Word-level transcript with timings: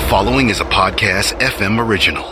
The 0.00 0.16
following 0.16 0.48
is 0.48 0.60
a 0.60 0.64
podcast 0.64 1.38
FM 1.40 1.78
original. 1.78 2.24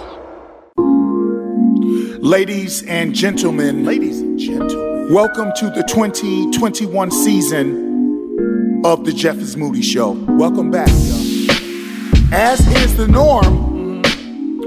Ladies 2.19 2.83
and 2.85 3.15
gentlemen, 3.15 3.85
ladies 3.85 4.21
and 4.21 4.39
gentlemen, 4.39 5.13
welcome 5.13 5.53
to 5.57 5.71
the 5.71 5.85
2021 5.85 7.11
season 7.11 8.83
of 8.85 9.05
the 9.05 9.13
Jeff 9.13 9.37
is 9.37 9.57
Moody 9.57 9.83
Show. 9.83 10.13
Welcome 10.29 10.71
back, 10.71 10.89
y'all. 10.89 12.35
As 12.35 12.67
is 12.83 12.97
the 12.97 13.07
norm, 13.07 14.03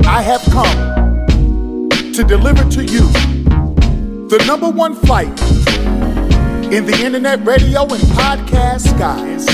I 0.05 0.21
have 0.21 0.41
come 0.51 1.19
to 2.13 2.23
deliver 2.23 2.63
to 2.69 2.85
you 2.85 3.09
the 4.29 4.41
number 4.47 4.69
one 4.69 4.95
flight 4.95 5.27
in 6.71 6.85
the 6.85 6.97
internet 7.03 7.43
radio 7.45 7.81
and 7.81 8.03
podcast 8.13 8.87
skies. 8.95 9.47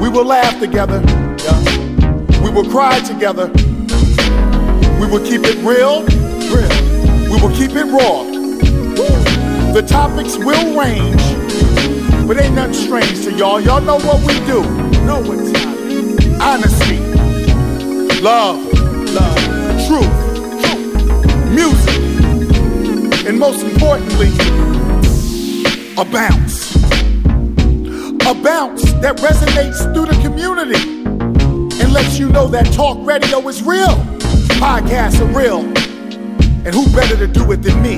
We 0.00 0.08
will 0.08 0.24
laugh 0.24 0.58
together. 0.58 1.00
We 1.42 2.50
will 2.50 2.70
cry 2.70 3.00
together. 3.00 3.48
We 5.00 5.08
will 5.08 5.24
keep 5.26 5.42
it 5.42 5.56
real. 5.64 6.04
real. 6.54 6.92
We 7.28 7.40
will 7.42 7.50
keep 7.56 7.72
it 7.72 7.86
raw. 7.86 8.22
The 9.72 9.82
topics 9.82 10.36
will 10.36 10.78
range, 10.78 11.20
but 12.28 12.38
ain't 12.38 12.54
nothing 12.54 12.74
strange 12.74 13.24
to 13.24 13.32
y'all. 13.32 13.60
Y'all 13.60 13.80
know 13.80 13.98
what 13.98 14.20
we 14.20 14.34
do. 14.46 14.62
Know 15.04 15.20
what 15.20 15.38
time. 15.52 16.40
Honesty, 16.40 16.98
love, 18.22 18.62
love, 19.12 19.38
truth, 19.88 20.14
music, 21.50 23.26
and 23.26 23.36
most 23.36 23.64
importantly, 23.64 24.30
a 25.98 26.04
bounce. 26.04 26.76
A 28.26 28.34
bounce 28.34 28.92
that 29.00 29.16
resonates 29.16 29.92
through 29.92 30.06
the 30.06 30.18
community 30.22 31.01
lets 31.92 32.18
you 32.18 32.28
know 32.30 32.48
that 32.48 32.72
talk 32.72 32.96
radio 33.06 33.46
is 33.48 33.62
real. 33.62 33.96
Podcasts 34.58 35.20
are 35.20 35.38
real. 35.38 35.60
And 36.64 36.74
who 36.74 36.90
better 36.94 37.16
to 37.16 37.26
do 37.26 37.52
it 37.52 37.62
than 37.62 37.82
me? 37.82 37.96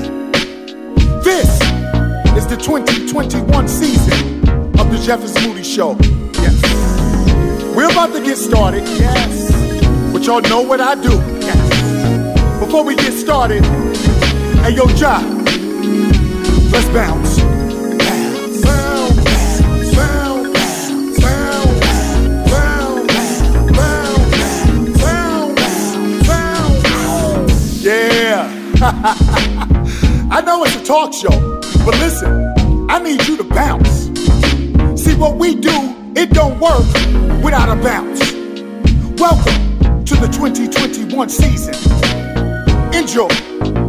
This 1.23 1.49
is 2.35 2.45
the 2.47 2.57
2021 2.57 3.67
season 3.67 4.39
of 4.79 4.91
the 4.91 5.01
Jeff 5.03 5.23
is 5.23 5.33
Moody 5.45 5.63
Show. 5.63 5.97
Yes. 6.33 7.75
We're 7.75 7.89
about 7.89 8.13
to 8.13 8.21
get 8.21 8.37
started. 8.37 8.83
Yes. 8.83 9.51
But 10.11 10.25
y'all 10.25 10.41
know 10.41 10.61
what 10.61 10.81
I 10.81 10.95
do. 10.95 11.13
Yes. 11.39 12.59
Before 12.59 12.83
we 12.83 12.95
get 12.95 13.13
started, 13.13 13.63
hey 14.63 14.75
yo, 14.75 14.85
Ja, 14.95 15.19
let's. 16.71 16.85
Bounce. 16.95 17.44
I 30.29 30.43
know 30.45 30.63
it's 30.63 30.75
a 30.75 30.85
talk 30.85 31.11
show, 31.11 31.59
but 31.83 31.95
listen, 31.97 32.53
I 32.87 32.99
need 32.99 33.25
you 33.27 33.35
to 33.37 33.43
bounce. 33.43 34.11
See 35.01 35.15
what 35.15 35.37
we 35.37 35.55
do, 35.55 35.95
it 36.15 36.29
don't 36.29 36.59
work 36.59 36.85
without 37.43 37.75
a 37.75 37.81
bounce. 37.81 38.19
Welcome 39.19 40.05
to 40.05 40.15
the 40.15 40.27
2021 40.31 41.29
season. 41.29 41.73
Enjoy. 42.93 43.84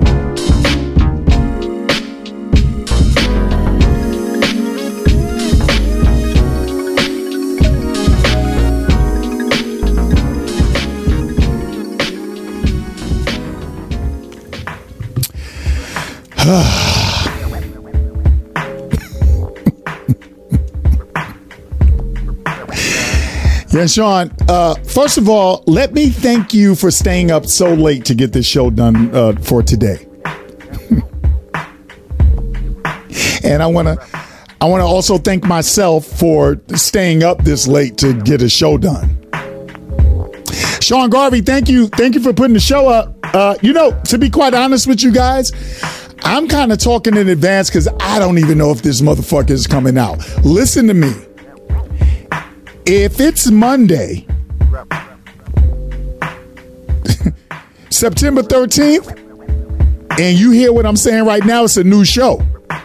Yeah, 23.77 23.86
Sean. 23.86 24.30
Uh, 24.48 24.74
first 24.85 25.18
of 25.18 25.29
all, 25.29 25.62
let 25.67 25.92
me 25.92 26.08
thank 26.08 26.55
you 26.55 26.74
for 26.74 26.90
staying 26.90 27.30
up 27.30 27.45
so 27.45 27.74
late 27.74 28.06
to 28.06 28.14
get 28.14 28.33
this 28.33 28.46
show 28.46 28.70
done 28.70 29.14
uh, 29.14 29.35
for 29.42 29.62
today. 29.62 30.06
and 33.45 33.62
I 33.62 33.67
want 33.67 33.89
to, 33.89 33.98
I 34.62 34.64
want 34.67 34.80
to 34.80 34.86
also 34.86 35.18
thank 35.18 35.45
myself 35.45 36.06
for 36.06 36.58
staying 36.74 37.23
up 37.23 37.45
this 37.45 37.67
late 37.68 37.98
to 37.98 38.14
get 38.23 38.40
a 38.40 38.48
show 38.48 38.79
done. 38.79 39.18
Sean 40.80 41.11
Garvey, 41.11 41.42
thank 41.42 41.68
you, 41.68 41.89
thank 41.89 42.14
you 42.14 42.23
for 42.23 42.33
putting 42.33 42.55
the 42.55 42.61
show 42.61 42.89
up. 42.89 43.14
Uh, 43.35 43.56
you 43.61 43.74
know, 43.74 44.01
to 44.05 44.17
be 44.17 44.30
quite 44.30 44.55
honest 44.55 44.86
with 44.86 45.02
you 45.02 45.12
guys, 45.12 45.52
I'm 46.23 46.49
kind 46.49 46.73
of 46.73 46.79
talking 46.79 47.17
in 47.17 47.29
advance 47.29 47.71
because 47.71 47.89
I 48.01 48.19
don't 48.19 48.39
even 48.39 48.59
know 48.59 48.71
if 48.71 48.83
this 48.83 49.01
motherfucker 49.01 49.51
is 49.51 49.67
coming 49.67 49.99
out. 49.99 50.19
Listen 50.45 50.87
to 50.89 50.95
me. 50.95 51.13
If 52.87 53.21
it's 53.21 53.51
Monday, 53.51 54.27
September 57.91 58.43
13th, 58.43 59.23
and 60.19 60.39
you 60.39 60.51
hear 60.53 60.73
what 60.73 60.87
I'm 60.87 60.97
saying 60.97 61.27
right 61.27 61.45
now, 61.45 61.65
it's 61.65 61.77
a 61.77 61.85
new 61.85 62.05
show. 62.05 62.41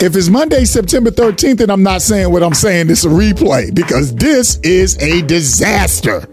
if 0.00 0.14
it's 0.14 0.28
Monday, 0.28 0.64
September 0.64 1.10
13th, 1.10 1.62
and 1.62 1.72
I'm 1.72 1.82
not 1.82 2.02
saying 2.02 2.30
what 2.30 2.42
I'm 2.42 2.54
saying, 2.54 2.90
it's 2.90 3.04
a 3.04 3.08
replay 3.08 3.74
because 3.74 4.14
this 4.14 4.58
is 4.62 4.96
a 5.02 5.22
disaster. 5.22 6.28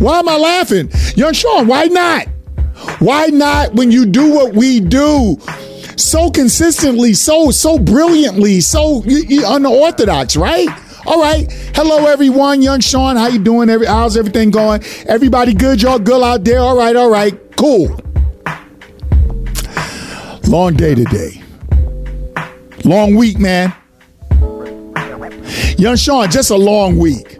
Why 0.00 0.18
am 0.18 0.28
I 0.28 0.36
laughing? 0.36 0.90
Young 1.14 1.32
Sean, 1.32 1.66
why 1.66 1.84
not? 1.84 2.26
Why 2.98 3.26
not 3.26 3.74
when 3.74 3.90
you 3.90 4.06
do 4.06 4.32
what 4.32 4.54
we 4.54 4.80
do? 4.80 5.38
so 5.98 6.30
consistently, 6.30 7.14
so 7.14 7.50
so 7.50 7.78
brilliantly, 7.78 8.60
so 8.60 9.02
unorthodox, 9.04 10.36
right? 10.36 10.68
All 11.06 11.20
right. 11.20 11.50
Hello, 11.74 12.06
everyone. 12.06 12.62
Young 12.62 12.80
Sean, 12.80 13.16
how 13.16 13.28
you 13.28 13.38
doing? 13.38 13.70
Every 13.70 13.86
how's 13.86 14.16
everything 14.16 14.50
going? 14.50 14.82
Everybody 15.06 15.54
good? 15.54 15.80
Y'all 15.82 15.98
good 15.98 16.22
out 16.22 16.44
there? 16.44 16.60
All 16.60 16.76
right. 16.76 16.96
All 16.96 17.10
right. 17.10 17.34
Cool. 17.56 18.00
Long 20.48 20.74
day 20.74 20.94
today. 20.94 21.42
Long 22.84 23.14
week, 23.14 23.38
man. 23.38 23.74
Young 25.78 25.96
Sean, 25.96 26.30
just 26.30 26.50
a 26.50 26.56
long 26.56 26.98
week. 26.98 27.35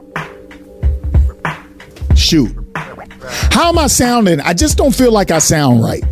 Shoot. 2.27 2.51
How 2.75 3.69
am 3.69 3.79
I 3.79 3.87
sounding? 3.87 4.41
I 4.41 4.53
just 4.53 4.77
don't 4.77 4.93
feel 4.93 5.13
like 5.13 5.31
I 5.31 5.39
sound 5.39 5.81
right. 5.81 6.03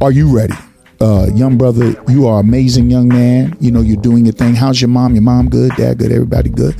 are 0.00 0.12
you 0.12 0.32
ready? 0.32 0.54
Uh, 1.00 1.26
young 1.34 1.58
brother, 1.58 2.00
you 2.08 2.28
are 2.28 2.38
amazing 2.38 2.88
young 2.88 3.08
man. 3.08 3.56
You 3.58 3.72
know, 3.72 3.80
you're 3.80 4.00
doing 4.00 4.26
your 4.26 4.34
thing. 4.34 4.54
How's 4.54 4.80
your 4.80 4.90
mom? 4.90 5.14
Your 5.14 5.22
mom 5.22 5.50
good? 5.50 5.72
Dad 5.76 5.98
good? 5.98 6.12
Everybody 6.12 6.50
good? 6.50 6.76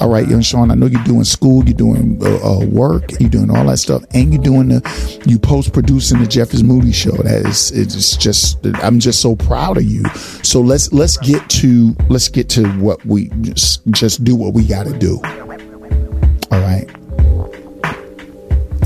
All 0.00 0.08
right, 0.08 0.26
young 0.26 0.40
Sean, 0.40 0.70
I 0.70 0.74
know 0.76 0.86
you're 0.86 1.04
doing 1.04 1.24
school, 1.24 1.62
you're 1.64 1.74
doing 1.74 2.18
uh, 2.24 2.38
uh, 2.42 2.64
work, 2.64 3.20
you're 3.20 3.28
doing 3.28 3.50
all 3.50 3.66
that 3.66 3.76
stuff, 3.76 4.02
and 4.14 4.32
you're 4.32 4.42
doing 4.42 4.68
the, 4.68 5.22
you 5.26 5.38
post 5.38 5.74
producing 5.74 6.20
the 6.20 6.26
Jeff 6.26 6.54
is 6.54 6.62
Moody 6.62 6.90
show. 6.90 7.10
That 7.10 7.46
is, 7.46 7.70
it's 7.72 8.16
just, 8.16 8.64
I'm 8.82 8.98
just 8.98 9.20
so 9.20 9.36
proud 9.36 9.76
of 9.76 9.84
you. 9.84 10.02
So 10.42 10.62
let's 10.62 10.90
let's 10.94 11.18
get 11.18 11.46
to 11.50 11.94
let's 12.08 12.30
get 12.30 12.48
to 12.50 12.66
what 12.78 13.04
we 13.04 13.28
just 13.42 13.86
just 13.88 14.24
do 14.24 14.34
what 14.34 14.54
we 14.54 14.66
got 14.66 14.86
to 14.86 14.98
do. 14.98 15.20
All 16.50 16.60
right. 16.60 16.88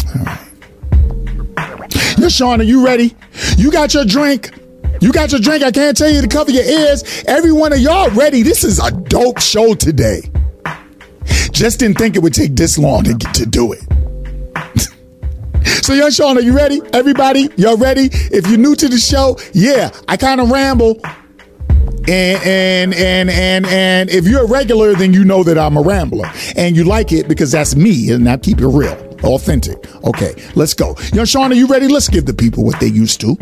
All 0.09 0.25
right. 0.25 0.41
Sean, 2.33 2.61
are 2.61 2.65
you 2.65 2.85
ready? 2.85 3.15
You 3.57 3.71
got 3.71 3.95
your 3.95 4.05
drink. 4.05 4.51
You 5.01 5.13
got 5.13 5.31
your 5.31 5.41
drink. 5.41 5.63
I 5.63 5.71
can't 5.71 5.97
tell 5.97 6.11
you 6.11 6.23
to 6.23 6.29
cover 6.29 6.51
your 6.51 6.65
ears. 6.65 7.23
Every 7.29 7.53
one 7.53 7.73
of 7.73 7.79
y'all 7.79 8.11
ready. 8.11 8.43
This 8.43 8.65
is 8.65 8.81
a 8.81 8.91
dope 8.91 9.39
show 9.39 9.75
today. 9.75 10.23
Just 11.51 11.81
didn't 11.81 11.99
think 11.99 12.17
it 12.17 12.23
would 12.23 12.35
take 12.35 12.57
this 12.57 12.79
long 12.79 13.05
to 13.05 13.15
to 13.15 13.47
do 13.47 13.73
it. 13.73 13.81
so, 15.85 15.93
young 15.93 16.11
Sean, 16.11 16.37
are 16.37 16.41
you 16.43 16.55
ready? 16.55 16.81
Everybody, 16.93 17.49
y'all 17.57 17.77
ready? 17.77 18.09
If 18.13 18.49
you're 18.49 18.59
new 18.59 18.75
to 18.77 18.89
the 18.89 18.99
show, 18.99 19.39
yeah, 19.53 19.91
I 20.09 20.17
kind 20.17 20.41
of 20.41 20.51
ramble. 20.51 21.01
And 22.07 22.43
and 22.45 22.95
and 22.95 23.31
and 23.31 23.67
and 23.67 24.11
if 24.11 24.27
you're 24.27 24.43
a 24.43 24.47
regular, 24.47 24.95
then 24.95 25.15
you 25.15 25.25
know 25.25 25.43
that 25.43 25.57
I'm 25.57 25.77
a 25.77 25.83
rambler, 25.83 26.31
and 26.57 26.77
you 26.77 26.85
like 26.85 27.13
it 27.13 27.29
because 27.29 27.53
that's 27.53 27.75
me, 27.77 28.11
and 28.11 28.29
I 28.29 28.37
keep 28.37 28.61
it 28.61 28.67
real, 28.67 28.95
authentic. 29.23 29.79
Okay, 30.05 30.35
let's 30.55 30.75
go. 30.75 30.97
Young 31.15 31.25
Sean, 31.25 31.51
are 31.51 31.55
you 31.55 31.67
ready? 31.67 31.89
Let's 31.89 32.09
give 32.09 32.27
the 32.27 32.35
people 32.35 32.65
what 32.65 32.79
they 32.79 32.89
used 32.89 33.21
to. 33.23 33.39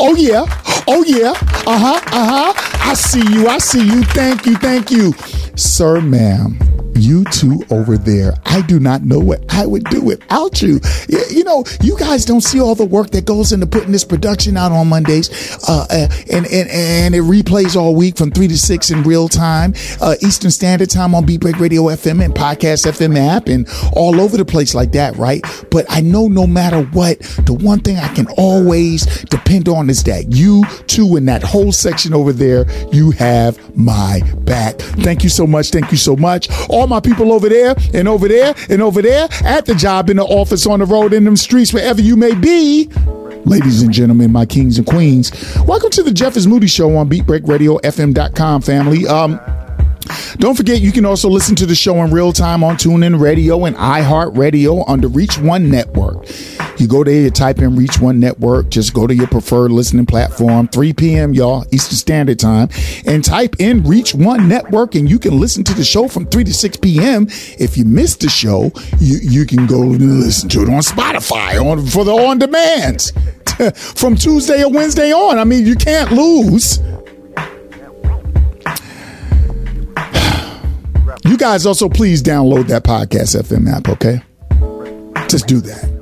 Oh 0.00 0.14
yeah, 0.14 0.44
oh 0.86 1.02
yeah, 1.04 1.30
uh 1.66 1.78
huh, 1.78 2.00
uh 2.12 2.52
huh. 2.52 2.90
I 2.90 2.94
see 2.94 3.20
you, 3.32 3.48
I 3.48 3.58
see 3.58 3.84
you. 3.84 4.02
Thank 4.04 4.46
you, 4.46 4.56
thank 4.56 4.90
you, 4.90 5.12
sir, 5.56 6.00
ma'am. 6.00 6.56
You 6.98 7.24
two 7.24 7.62
over 7.70 7.96
there. 7.96 8.34
I 8.44 8.62
do 8.62 8.80
not 8.80 9.02
know 9.02 9.18
what 9.18 9.44
I 9.52 9.66
would 9.66 9.84
do 9.84 10.00
without 10.00 10.60
you. 10.60 10.80
You 11.08 11.44
know, 11.44 11.64
you 11.82 11.96
guys 11.98 12.24
don't 12.24 12.40
see 12.40 12.60
all 12.60 12.74
the 12.74 12.84
work 12.84 13.10
that 13.10 13.24
goes 13.24 13.52
into 13.52 13.66
putting 13.66 13.92
this 13.92 14.04
production 14.04 14.56
out 14.56 14.72
on 14.72 14.88
Mondays, 14.88 15.30
uh, 15.68 15.86
uh, 15.90 16.08
and 16.32 16.46
and 16.46 16.68
and 16.68 17.14
it 17.14 17.22
replays 17.22 17.76
all 17.76 17.94
week 17.94 18.16
from 18.16 18.30
three 18.30 18.48
to 18.48 18.58
six 18.58 18.90
in 18.90 19.02
real 19.02 19.28
time, 19.28 19.74
uh, 20.00 20.16
Eastern 20.22 20.50
Standard 20.50 20.90
Time 20.90 21.14
on 21.14 21.24
Beat 21.24 21.40
Break 21.40 21.58
Radio 21.60 21.84
FM 21.84 22.24
and 22.24 22.34
Podcast 22.34 22.86
FM 22.86 23.16
app, 23.16 23.48
and 23.48 23.68
all 23.94 24.20
over 24.20 24.36
the 24.36 24.44
place 24.44 24.74
like 24.74 24.92
that, 24.92 25.16
right? 25.16 25.44
But 25.70 25.86
I 25.88 26.00
know 26.00 26.28
no 26.28 26.46
matter 26.46 26.82
what, 26.82 27.20
the 27.44 27.54
one 27.54 27.80
thing 27.80 27.96
I 27.96 28.12
can 28.14 28.26
always 28.36 29.06
depend 29.24 29.68
on 29.68 29.88
is 29.90 30.02
that 30.04 30.32
you 30.32 30.64
two 30.86 31.16
in 31.16 31.26
that 31.26 31.42
whole 31.42 31.72
section 31.72 32.14
over 32.14 32.32
there, 32.32 32.66
you 32.92 33.12
have 33.12 33.58
my 33.76 34.20
back. 34.38 34.78
Thank 34.78 35.22
you 35.22 35.28
so 35.30 35.46
much. 35.46 35.70
Thank 35.70 35.92
you 35.92 35.98
so 35.98 36.16
much. 36.16 36.48
All 36.68 36.86
my 36.88 37.00
people 37.00 37.32
over 37.32 37.48
there 37.48 37.74
and 37.94 38.08
over 38.08 38.28
there 38.28 38.54
and 38.68 38.82
over 38.82 39.02
there 39.02 39.28
at 39.44 39.66
the 39.66 39.74
job, 39.74 40.10
in 40.10 40.16
the 40.16 40.24
office, 40.24 40.66
on 40.66 40.80
the 40.80 40.86
road, 40.86 41.12
in 41.12 41.24
them 41.24 41.36
streets, 41.36 41.72
wherever 41.72 42.00
you 42.00 42.16
may 42.16 42.34
be. 42.34 42.88
Ladies 43.44 43.82
and 43.82 43.92
gentlemen, 43.92 44.32
my 44.32 44.44
kings 44.44 44.78
and 44.78 44.86
queens, 44.86 45.30
welcome 45.66 45.90
to 45.90 46.02
the 46.02 46.12
Jeff 46.12 46.36
is 46.36 46.46
Moody 46.46 46.66
Show 46.66 46.96
on 46.96 47.08
BeatBreakRadioFM.com, 47.08 48.62
family. 48.62 49.06
Um, 49.06 49.40
don't 50.36 50.54
forget, 50.54 50.80
you 50.80 50.92
can 50.92 51.04
also 51.04 51.28
listen 51.28 51.54
to 51.56 51.66
the 51.66 51.74
show 51.74 52.02
in 52.04 52.10
real 52.10 52.32
time 52.32 52.62
on 52.62 52.76
TuneIn 52.76 53.20
Radio 53.20 53.64
and 53.64 53.76
iHeartRadio 53.76 54.86
the 55.00 55.08
Reach 55.08 55.38
One 55.38 55.70
Network. 55.70 56.28
You 56.78 56.86
go 56.86 57.02
there, 57.02 57.22
you 57.22 57.30
type 57.30 57.58
in 57.58 57.76
Reach 57.76 58.00
One 58.00 58.20
Network, 58.20 58.68
just 58.68 58.94
go 58.94 59.06
to 59.06 59.14
your 59.14 59.26
preferred 59.26 59.70
listening 59.70 60.06
platform, 60.06 60.68
3 60.68 60.92
p.m., 60.92 61.34
y'all, 61.34 61.64
Eastern 61.72 61.96
Standard 61.96 62.38
Time, 62.38 62.68
and 63.06 63.24
type 63.24 63.56
in 63.58 63.82
Reach 63.84 64.14
One 64.14 64.48
Network, 64.48 64.94
and 64.94 65.08
you 65.10 65.18
can 65.18 65.38
listen 65.40 65.64
to 65.64 65.74
the 65.74 65.84
show 65.84 66.08
from 66.08 66.26
3 66.26 66.44
to 66.44 66.54
6 66.54 66.76
p.m. 66.78 67.26
If 67.58 67.76
you 67.76 67.84
missed 67.84 68.20
the 68.20 68.28
show, 68.28 68.72
you, 69.00 69.18
you 69.22 69.46
can 69.46 69.66
go 69.66 69.78
listen 69.78 70.48
to 70.50 70.62
it 70.62 70.68
on 70.68 70.80
Spotify 70.80 71.60
on 71.60 71.84
for 71.86 72.04
the 72.04 72.12
on 72.12 72.38
demands 72.38 73.12
from 73.96 74.16
Tuesday 74.16 74.62
or 74.62 74.70
Wednesday 74.70 75.12
on. 75.12 75.38
I 75.38 75.44
mean, 75.44 75.66
you 75.66 75.74
can't 75.74 76.12
lose. 76.12 76.78
You 81.28 81.36
guys 81.36 81.66
also 81.66 81.90
please 81.90 82.22
download 82.22 82.68
that 82.68 82.84
podcast 82.84 83.36
FM 83.36 83.70
app, 83.70 83.86
okay? 83.90 84.22
Just 85.28 85.46
do 85.46 85.60
that. 85.60 85.98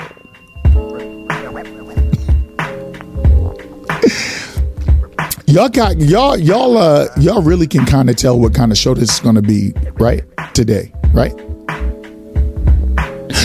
y'all 5.47 5.69
got 5.69 5.97
y'all 5.97 6.39
y'all 6.39 6.77
uh 6.79 7.09
y'all 7.19 7.43
really 7.43 7.67
can 7.67 7.85
kind 7.85 8.09
of 8.09 8.15
tell 8.15 8.39
what 8.39 8.55
kind 8.55 8.71
of 8.71 8.79
show 8.79 8.95
this 8.95 9.15
is 9.15 9.19
going 9.19 9.35
to 9.35 9.43
be 9.43 9.73
right 9.95 10.23
today 10.55 10.93
right 11.13 11.35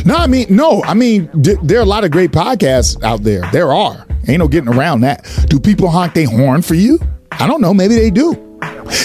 no, 0.06 0.16
I 0.16 0.28
mean, 0.28 0.48
no, 0.50 0.84
I 0.84 0.94
mean, 0.94 1.30
d- 1.42 1.56
there 1.63 1.80
are 1.80 1.84
a 1.84 1.86
lot 1.86 2.04
of 2.04 2.12
great 2.12 2.31
podcasts 2.31 3.02
out 3.04 3.24
there. 3.24 3.42
There 3.52 3.74
are. 3.74 4.06
Ain't 4.28 4.40
no 4.40 4.48
getting 4.48 4.69
around 4.74 5.02
that. 5.02 5.24
Do 5.50 5.60
people 5.60 5.90
honk 5.90 6.13
their 6.13 6.28
horn 6.30 6.62
for 6.62 6.74
you? 6.75 7.00
I 7.31 7.48
don't 7.48 7.62
know. 7.62 7.74
Maybe 7.74 7.96
they 7.96 8.10
do. 8.10 8.34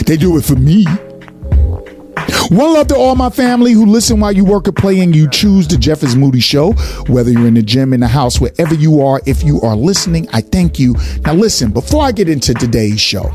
They 0.07 0.17
do 0.17 0.37
it 0.39 0.45
for 0.45 0.55
me. 0.57 0.87
One 2.51 2.75
love 2.75 2.89
to 2.89 2.97
all 2.97 3.15
my 3.17 3.31
family 3.31 3.73
who 3.73 3.87
listen 3.87 4.19
while 4.21 4.33
you 4.33 4.45
work 4.45 4.67
or 4.67 4.73
play 4.73 5.01
and 5.01 5.15
you 5.15 5.29
choose 5.31 5.69
the 5.69 5.77
Jeff 5.77 6.03
is 6.03 6.17
Moody 6.17 6.41
Show. 6.41 6.73
Whether 7.09 7.31
you're 7.31 7.47
in 7.47 7.55
the 7.55 7.63
gym, 7.63 7.93
in 7.93 8.01
the 8.01 8.09
house, 8.09 8.41
wherever 8.41 8.75
you 8.75 9.03
are, 9.03 9.21
if 9.27 9.43
you 9.43 9.61
are 9.63 9.77
listening, 9.77 10.29
I 10.33 10.41
thank 10.41 10.79
you. 10.79 10.95
Now, 11.25 11.35
listen, 11.35 11.71
before 11.71 12.03
I 12.03 12.13
get 12.13 12.29
into 12.29 12.55
today's 12.55 13.01
show, 13.01 13.33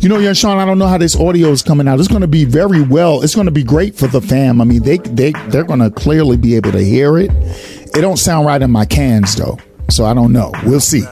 you 0.00 0.08
know, 0.08 0.18
young 0.18 0.34
Sean, 0.34 0.58
I 0.58 0.64
don't 0.64 0.78
know 0.78 0.86
how 0.86 0.96
this 0.96 1.14
audio 1.14 1.48
is 1.48 1.62
coming 1.62 1.86
out. 1.86 1.98
It's 1.98 2.08
going 2.08 2.22
to 2.22 2.26
be 2.26 2.44
very 2.44 2.80
well. 2.80 3.22
It's 3.22 3.34
going 3.34 3.46
to 3.46 3.52
be 3.52 3.62
great 3.62 3.94
for 3.94 4.06
the 4.06 4.20
fam. 4.20 4.60
I 4.60 4.64
mean, 4.64 4.82
they 4.82 4.96
they 4.98 5.32
they're 5.48 5.64
going 5.64 5.80
to 5.80 5.90
clearly 5.90 6.38
be 6.38 6.56
able 6.56 6.72
to 6.72 6.82
hear 6.82 7.18
it. 7.18 7.30
It 7.32 8.00
don't 8.00 8.16
sound 8.16 8.46
right 8.46 8.60
in 8.62 8.70
my 8.70 8.86
cans 8.86 9.36
though, 9.36 9.58
so 9.90 10.06
I 10.06 10.14
don't 10.14 10.32
know. 10.32 10.52
We'll 10.64 10.80
see. 10.80 11.04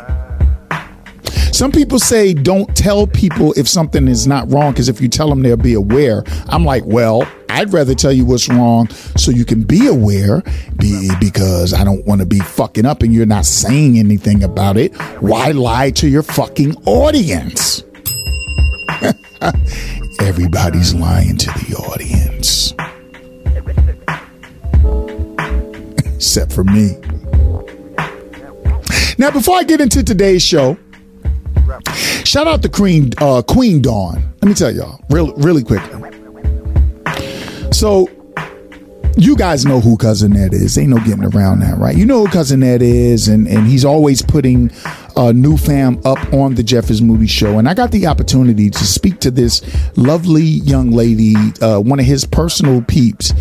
Some 1.52 1.72
people 1.72 1.98
say 1.98 2.34
don't 2.34 2.74
tell 2.76 3.06
people 3.06 3.52
if 3.56 3.68
something 3.68 4.06
is 4.06 4.26
not 4.26 4.50
wrong 4.50 4.72
because 4.72 4.88
if 4.88 5.00
you 5.00 5.08
tell 5.08 5.28
them 5.28 5.42
they'll 5.42 5.56
be 5.56 5.74
aware. 5.74 6.22
I'm 6.46 6.64
like, 6.64 6.84
well, 6.86 7.26
I'd 7.48 7.72
rather 7.72 7.96
tell 7.96 8.12
you 8.12 8.24
what's 8.24 8.48
wrong 8.48 8.88
so 8.88 9.32
you 9.32 9.44
can 9.44 9.64
be 9.64 9.88
aware 9.88 10.42
be, 10.76 11.10
because 11.18 11.74
I 11.74 11.82
don't 11.82 12.06
want 12.06 12.20
to 12.20 12.26
be 12.26 12.38
fucking 12.38 12.86
up 12.86 13.02
and 13.02 13.12
you're 13.12 13.26
not 13.26 13.44
saying 13.44 13.98
anything 13.98 14.44
about 14.44 14.76
it. 14.76 14.94
Why 15.20 15.50
lie 15.50 15.90
to 15.92 16.08
your 16.08 16.22
fucking 16.22 16.76
audience? 16.86 17.82
Everybody's 20.20 20.94
lying 20.94 21.36
to 21.36 21.46
the 21.46 21.76
audience. 21.76 22.74
Except 26.16 26.52
for 26.52 26.64
me. 26.64 26.96
Now, 29.18 29.30
before 29.30 29.56
I 29.56 29.64
get 29.64 29.80
into 29.80 30.02
today's 30.02 30.42
show, 30.42 30.76
shout 32.24 32.46
out 32.46 32.62
to 32.62 32.68
Queen 32.68 33.12
uh, 33.18 33.42
Queen 33.42 33.82
Dawn. 33.82 34.32
Let 34.42 34.48
me 34.48 34.54
tell 34.54 34.74
y'all, 34.74 35.00
real, 35.10 35.32
really 35.34 35.62
quickly. 35.62 36.02
So, 37.72 38.08
you 39.16 39.36
guys 39.36 39.66
know 39.66 39.80
who 39.80 39.96
cousin 39.96 40.32
Ned 40.32 40.54
is. 40.54 40.78
Ain't 40.78 40.90
no 40.90 40.98
getting 40.98 41.24
around 41.24 41.60
that, 41.60 41.76
right? 41.78 41.96
You 41.96 42.06
know 42.06 42.24
who 42.24 42.30
cousin 42.30 42.60
Ned 42.60 42.82
is, 42.82 43.28
and 43.28 43.48
and 43.48 43.66
he's 43.66 43.84
always 43.84 44.22
putting 44.22 44.70
uh, 45.18 45.32
new 45.32 45.56
fam 45.56 46.00
up 46.04 46.32
on 46.32 46.54
the 46.54 46.62
Jeff 46.62 46.90
is 46.90 47.02
Moody 47.02 47.26
show. 47.26 47.58
And 47.58 47.68
I 47.68 47.74
got 47.74 47.90
the 47.90 48.06
opportunity 48.06 48.70
to 48.70 48.84
speak 48.84 49.18
to 49.20 49.30
this 49.30 49.62
lovely 49.96 50.42
young 50.42 50.92
lady, 50.92 51.34
uh, 51.60 51.80
one 51.80 51.98
of 51.98 52.06
his 52.06 52.24
personal 52.24 52.80
peeps. 52.82 53.34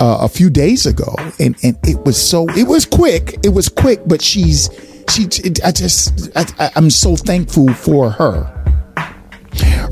Uh, 0.00 0.18
a 0.22 0.28
few 0.28 0.48
days 0.48 0.86
ago, 0.86 1.14
and 1.38 1.54
and 1.62 1.76
it 1.82 1.98
was 2.06 2.16
so 2.16 2.48
it 2.50 2.66
was 2.66 2.86
quick. 2.86 3.34
It 3.44 3.50
was 3.50 3.68
quick, 3.68 4.00
but 4.06 4.22
she's 4.22 4.70
she. 5.10 5.24
I 5.62 5.70
just 5.70 6.30
I, 6.36 6.70
I'm 6.76 6.88
so 6.88 7.14
thankful 7.14 7.72
for 7.74 8.08
her. 8.10 8.61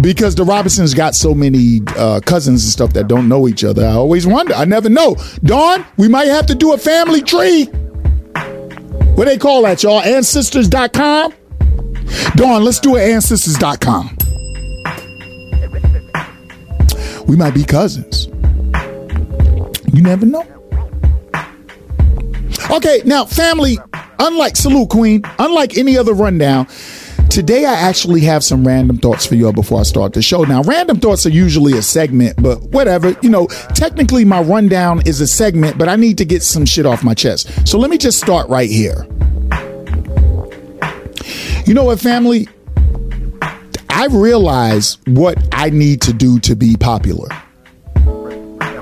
Because 0.00 0.34
the 0.34 0.44
Robinsons 0.44 0.94
got 0.94 1.14
so 1.14 1.34
many 1.34 1.80
uh, 1.96 2.20
cousins 2.24 2.64
and 2.64 2.72
stuff 2.72 2.92
that 2.92 3.08
don't 3.08 3.28
know 3.28 3.48
each 3.48 3.64
other. 3.64 3.84
I 3.84 3.92
always 3.92 4.26
wonder. 4.26 4.54
I 4.54 4.64
never 4.64 4.88
know. 4.88 5.16
Dawn, 5.42 5.84
we 5.96 6.08
might 6.08 6.26
have 6.26 6.46
to 6.46 6.54
do 6.54 6.72
a 6.72 6.78
family 6.78 7.20
tree. 7.22 7.64
What 9.14 9.24
they 9.24 9.38
call 9.38 9.62
that, 9.62 9.82
y'all? 9.82 10.00
Ancestors.com? 10.00 11.32
Dawn, 12.36 12.64
let's 12.64 12.78
do 12.78 12.96
it 12.96 13.10
ancestors.com. 13.10 14.16
We 17.26 17.36
might 17.36 17.54
be 17.54 17.64
cousins. 17.64 18.26
You 19.92 20.02
never 20.02 20.26
know. 20.26 20.55
Okay, 22.70 23.00
now, 23.04 23.24
family, 23.24 23.78
unlike 24.18 24.56
Salute 24.56 24.90
Queen, 24.90 25.22
unlike 25.38 25.78
any 25.78 25.96
other 25.96 26.12
rundown, 26.12 26.66
today 27.30 27.64
I 27.64 27.72
actually 27.74 28.22
have 28.22 28.42
some 28.42 28.66
random 28.66 28.98
thoughts 28.98 29.24
for 29.24 29.36
y'all 29.36 29.52
before 29.52 29.80
I 29.80 29.82
start 29.84 30.14
the 30.14 30.20
show. 30.20 30.42
Now, 30.42 30.62
random 30.62 30.98
thoughts 30.98 31.24
are 31.26 31.30
usually 31.30 31.78
a 31.78 31.82
segment, 31.82 32.42
but 32.42 32.60
whatever. 32.62 33.16
You 33.22 33.30
know, 33.30 33.46
technically 33.74 34.24
my 34.24 34.40
rundown 34.40 35.06
is 35.06 35.20
a 35.20 35.28
segment, 35.28 35.78
but 35.78 35.88
I 35.88 35.94
need 35.94 36.18
to 36.18 36.24
get 36.24 36.42
some 36.42 36.66
shit 36.66 36.86
off 36.86 37.04
my 37.04 37.14
chest. 37.14 37.68
So 37.68 37.78
let 37.78 37.88
me 37.88 37.98
just 37.98 38.18
start 38.18 38.48
right 38.48 38.68
here. 38.68 39.06
You 41.66 41.74
know 41.74 41.84
what, 41.84 42.00
family? 42.00 42.48
I 43.90 44.06
realize 44.10 44.98
what 45.06 45.38
I 45.52 45.70
need 45.70 46.02
to 46.02 46.12
do 46.12 46.40
to 46.40 46.56
be 46.56 46.76
popular. 46.76 47.28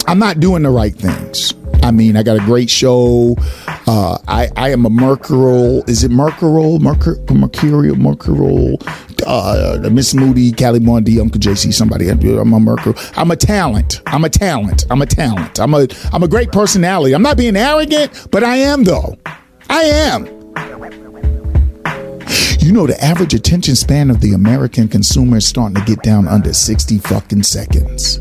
I'm 0.06 0.18
not 0.18 0.40
doing 0.40 0.62
the 0.62 0.70
right 0.70 0.94
things. 0.94 1.54
I 1.82 1.90
mean, 1.90 2.16
I 2.16 2.22
got 2.22 2.36
a 2.36 2.44
great 2.44 2.70
show. 2.70 3.36
Uh, 3.86 4.18
I, 4.28 4.48
I 4.56 4.70
am 4.70 4.86
a 4.86 4.90
Mercurial. 4.90 5.84
Is 5.88 6.04
it 6.04 6.10
Mercurial? 6.10 6.78
Mercur, 6.78 7.18
Mercurial? 7.30 7.96
Mercurial? 7.96 8.78
Uh, 9.26 9.88
Miss 9.90 10.14
Moody, 10.14 10.52
Cali 10.52 10.80
Bondi, 10.80 11.20
Uncle 11.20 11.40
JC, 11.40 11.72
somebody. 11.72 12.08
I'm 12.08 12.52
a 12.52 12.60
Mercurial. 12.60 13.00
I'm 13.16 13.30
a 13.30 13.36
talent. 13.36 14.00
I'm 14.06 14.24
a 14.24 14.30
talent. 14.30 14.86
I'm 14.90 15.02
a 15.02 15.06
talent. 15.06 15.60
I'm 15.60 15.74
a 15.74 15.86
I'm 16.12 16.22
a 16.22 16.28
great 16.28 16.50
personality. 16.50 17.14
I'm 17.14 17.22
not 17.22 17.36
being 17.36 17.56
arrogant, 17.56 18.28
but 18.30 18.42
I 18.42 18.56
am 18.56 18.84
though. 18.84 19.16
I 19.68 19.82
am. 19.84 20.26
You 22.60 22.72
know, 22.72 22.86
the 22.86 22.96
average 23.02 23.34
attention 23.34 23.76
span 23.76 24.08
of 24.08 24.20
the 24.22 24.32
American 24.32 24.88
consumer 24.88 25.36
is 25.36 25.46
starting 25.46 25.74
to 25.76 25.84
get 25.84 26.02
down 26.02 26.26
under 26.26 26.54
60 26.54 26.98
fucking 26.98 27.42
seconds 27.42 28.20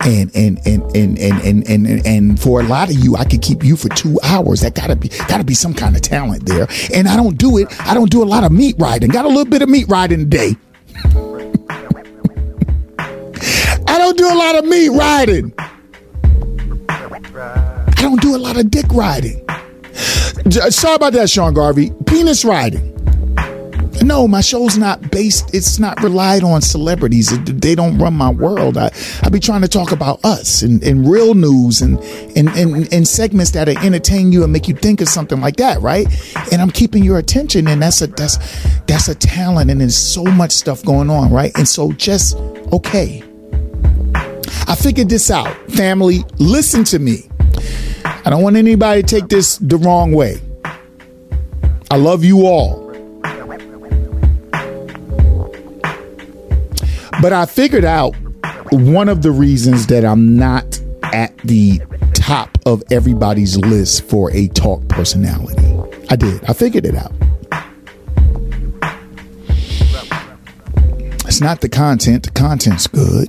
and 0.00 0.30
and 0.34 0.58
and 0.66 0.82
and 0.96 1.18
and 1.18 1.40
and 1.42 1.68
and, 1.68 2.06
and 2.06 2.40
for 2.40 2.60
a 2.60 2.64
lot 2.64 2.88
of 2.90 2.96
you, 2.96 3.16
I 3.16 3.24
could 3.24 3.42
keep 3.42 3.62
you 3.62 3.76
for 3.76 3.88
two 3.90 4.18
hours. 4.22 4.60
That 4.60 4.74
gotta 4.74 4.96
be 4.96 5.08
gotta 5.08 5.44
be 5.44 5.54
some 5.54 5.74
kind 5.74 5.94
of 5.94 6.02
talent 6.02 6.46
there. 6.46 6.66
And 6.94 7.08
I 7.08 7.16
don't 7.16 7.36
do 7.36 7.58
it. 7.58 7.68
I 7.80 7.94
don't 7.94 8.10
do 8.10 8.22
a 8.22 8.24
lot 8.24 8.44
of 8.44 8.52
meat 8.52 8.76
riding. 8.78 9.10
Got 9.10 9.24
a 9.26 9.28
little 9.28 9.44
bit 9.44 9.62
of 9.62 9.68
meat 9.68 9.88
riding 9.88 10.18
today. 10.20 10.56
I 13.86 13.98
don't 13.98 14.16
do 14.16 14.32
a 14.32 14.34
lot 14.34 14.56
of 14.56 14.64
meat 14.64 14.90
riding. 14.90 15.52
I 16.88 18.02
don't 18.02 18.20
do 18.22 18.34
a 18.36 18.38
lot 18.38 18.58
of 18.58 18.70
dick 18.70 18.86
riding. 18.92 19.44
Sorry 20.70 20.94
about 20.94 21.12
that, 21.12 21.28
Sean 21.28 21.54
Garvey. 21.54 21.92
Penis 22.06 22.44
riding. 22.44 22.89
No, 24.02 24.26
my 24.26 24.40
show's 24.40 24.78
not 24.78 25.10
based, 25.10 25.54
it's 25.54 25.78
not 25.78 26.02
relied 26.02 26.42
on 26.42 26.62
celebrities. 26.62 27.38
They 27.44 27.74
don't 27.74 27.98
run 27.98 28.14
my 28.14 28.30
world. 28.30 28.78
I, 28.78 28.90
I 29.22 29.28
be 29.28 29.40
trying 29.40 29.60
to 29.60 29.68
talk 29.68 29.92
about 29.92 30.24
us 30.24 30.62
and, 30.62 30.82
and 30.82 31.08
real 31.08 31.34
news 31.34 31.82
and, 31.82 31.98
and, 32.36 32.48
and, 32.48 32.92
and 32.92 33.06
segments 33.06 33.50
that 33.52 33.68
entertain 33.68 34.32
you 34.32 34.42
and 34.42 34.52
make 34.52 34.68
you 34.68 34.74
think 34.74 35.00
of 35.00 35.08
something 35.08 35.40
like 35.40 35.56
that, 35.56 35.80
right? 35.80 36.06
And 36.50 36.62
I'm 36.62 36.70
keeping 36.70 37.04
your 37.04 37.18
attention 37.18 37.68
and 37.68 37.82
that's 37.82 38.00
a, 38.00 38.06
that's, 38.06 38.38
that's 38.86 39.08
a 39.08 39.14
talent 39.14 39.70
and 39.70 39.80
there's 39.80 39.96
so 39.96 40.24
much 40.24 40.52
stuff 40.52 40.82
going 40.82 41.10
on, 41.10 41.30
right? 41.30 41.52
And 41.56 41.68
so 41.68 41.92
just, 41.92 42.36
okay. 42.72 43.22
I 44.66 44.76
figured 44.76 45.08
this 45.08 45.30
out. 45.30 45.54
Family, 45.72 46.24
listen 46.38 46.84
to 46.84 46.98
me. 46.98 47.28
I 48.04 48.30
don't 48.30 48.42
want 48.42 48.56
anybody 48.56 49.02
to 49.02 49.06
take 49.06 49.28
this 49.28 49.58
the 49.58 49.76
wrong 49.76 50.12
way. 50.12 50.40
I 51.90 51.96
love 51.96 52.24
you 52.24 52.46
all. 52.46 52.79
But 57.20 57.34
I 57.34 57.44
figured 57.44 57.84
out 57.84 58.14
one 58.72 59.10
of 59.10 59.20
the 59.20 59.30
reasons 59.30 59.86
that 59.88 60.06
I'm 60.06 60.36
not 60.36 60.80
at 61.02 61.36
the 61.38 61.80
top 62.14 62.56
of 62.64 62.82
everybody's 62.90 63.58
list 63.58 64.04
for 64.04 64.30
a 64.32 64.48
talk 64.48 64.88
personality. 64.88 65.66
I 66.08 66.16
did. 66.16 66.42
I 66.48 66.54
figured 66.54 66.86
it 66.86 66.94
out. 66.94 67.12
It's 71.26 71.42
not 71.42 71.60
the 71.60 71.68
content. 71.68 72.24
The 72.24 72.30
content's 72.30 72.86
good. 72.86 73.28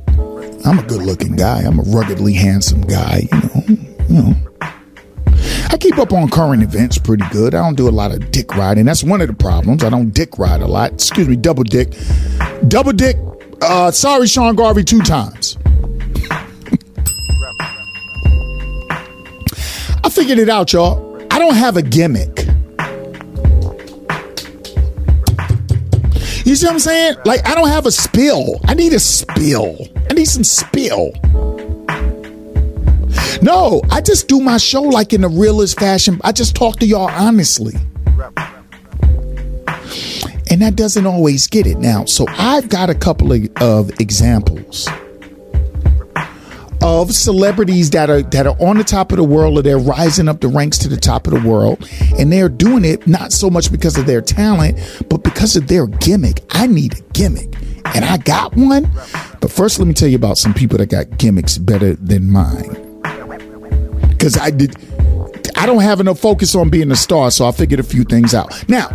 I'm 0.66 0.80
a 0.80 0.84
good 0.84 1.02
looking 1.02 1.36
guy. 1.36 1.62
I'm 1.62 1.80
a 1.80 1.84
ruggedly 1.84 2.34
handsome 2.34 2.82
guy, 2.82 3.28
you 3.32 3.40
know. 3.40 3.64
You 4.08 4.22
know. 4.22 4.36
I 5.70 5.78
keep 5.80 5.98
up 5.98 6.14
on 6.14 6.30
current 6.30 6.64
events 6.64 6.98
pretty 6.98 7.26
good. 7.32 7.54
I 7.56 7.64
don't 7.64 7.76
do 7.76 7.90
a 7.90 7.92
lot 7.92 8.12
of 8.12 8.32
dick 8.32 8.56
riding. 8.56 8.86
That's 8.86 9.04
one 9.04 9.22
of 9.22 9.28
the 9.28 9.34
problems. 9.34 9.84
I 9.84 9.90
don't 9.90 10.12
dick 10.12 10.38
ride 10.38 10.62
a 10.62 10.68
lot. 10.68 10.94
Excuse 10.94 11.28
me, 11.28 11.36
double 11.36 11.64
dick. 11.64 11.94
Double 12.68 12.94
dick 12.94 13.18
uh, 13.62 13.92
sorry, 13.92 14.28
Sean 14.28 14.56
Garvey, 14.56 14.84
two 14.84 15.02
times. 15.02 15.58
I 20.04 20.10
figured 20.10 20.40
it 20.40 20.50
out, 20.50 20.74
y'all. 20.74 21.18
I 21.32 21.40
don't 21.40 21.56
have 21.56 21.78
a 21.78 21.82
gimmick. 21.82 22.48
You 26.44 26.56
see 26.56 26.66
what 26.66 26.74
I'm 26.74 26.80
saying? 26.80 27.16
Like, 27.24 27.48
I 27.48 27.56
don't 27.56 27.70
have 27.70 27.86
a 27.86 27.92
spill. 27.92 28.60
I 28.66 28.74
need 28.74 28.94
a 28.94 29.00
spill. 29.00 29.78
I 30.10 30.14
need 30.14 30.26
some 30.26 30.44
spill. 30.44 31.12
No, 33.42 33.82
I 33.90 34.02
just 34.02 34.28
do 34.28 34.40
my 34.40 34.58
show 34.58 34.82
like 34.82 35.14
in 35.14 35.22
the 35.22 35.30
realest 35.30 35.80
fashion. 35.80 36.20
I 36.24 36.32
just 36.32 36.56
talk 36.56 36.80
to 36.80 36.86
y'all 36.86 37.10
honestly. 37.10 37.74
And 40.52 40.62
that 40.62 40.76
doesn't 40.76 41.08
always 41.08 41.48
get 41.48 41.66
it. 41.66 41.78
Now. 41.78 42.06
So 42.06 42.26
I've 42.28 42.70
got 42.70 42.90
a 42.90 42.96
couple 42.96 43.32
of, 43.32 43.50
of 43.62 43.90
examples 44.00 44.88
of 46.82 47.14
celebrities 47.14 47.92
that 47.92 48.10
are 48.10 48.24
that 48.24 48.48
are 48.48 48.56
on 48.60 48.78
the 48.78 48.84
top 48.84 49.12
of 49.12 49.18
the 49.18 49.24
world 49.24 49.58
or 49.58 49.62
they're 49.62 49.78
rising 49.78 50.28
up 50.28 50.42
the 50.42 50.48
ranks 50.48 50.78
to 50.80 50.90
the 50.90 50.98
top 50.98 51.28
of 51.28 51.34
the 51.34 51.48
world. 51.48 51.88
And 52.18 52.32
they're 52.32 52.50
doing 52.50 52.84
it 52.84 53.08
not 53.08 53.32
so 53.32 53.50
much 53.50 53.72
because 53.72 53.98
of 53.98 54.06
their 54.06 54.22
talent 54.22 54.80
but 55.10 55.24
because 55.24 55.56
of 55.56 55.68
their 55.68 55.88
gimmick. 55.88 56.44
I 56.50 56.68
need 56.68 57.00
a 57.00 57.02
gimmick. 57.14 57.56
And 57.94 58.06
i 58.06 58.18
got 58.18 58.56
one. 58.56 58.90
But 59.40 59.52
first 59.52 59.80
let 59.80 59.88
me 59.88 59.94
tell 59.94 60.08
you 60.08 60.16
about 60.16 60.38
some 60.38 60.54
people 60.54 60.78
that 60.80 60.88
got 60.88 61.18
gimmicks 61.18 61.58
better 61.58 61.96
than 61.96 62.30
mine. 62.30 62.76
Because 64.10 64.38
i 64.38 64.52
did 64.52 64.76
I 65.62 65.68
don't 65.68 65.84
have 65.84 66.00
enough 66.00 66.18
focus 66.18 66.56
on 66.56 66.72
being 66.72 66.90
a 66.90 66.96
star, 66.96 67.30
so 67.30 67.46
I 67.46 67.52
figured 67.52 67.80
a 67.80 67.84
few 67.84 68.04
things 68.04 68.34
out. 68.34 68.68
Now, 68.68 68.90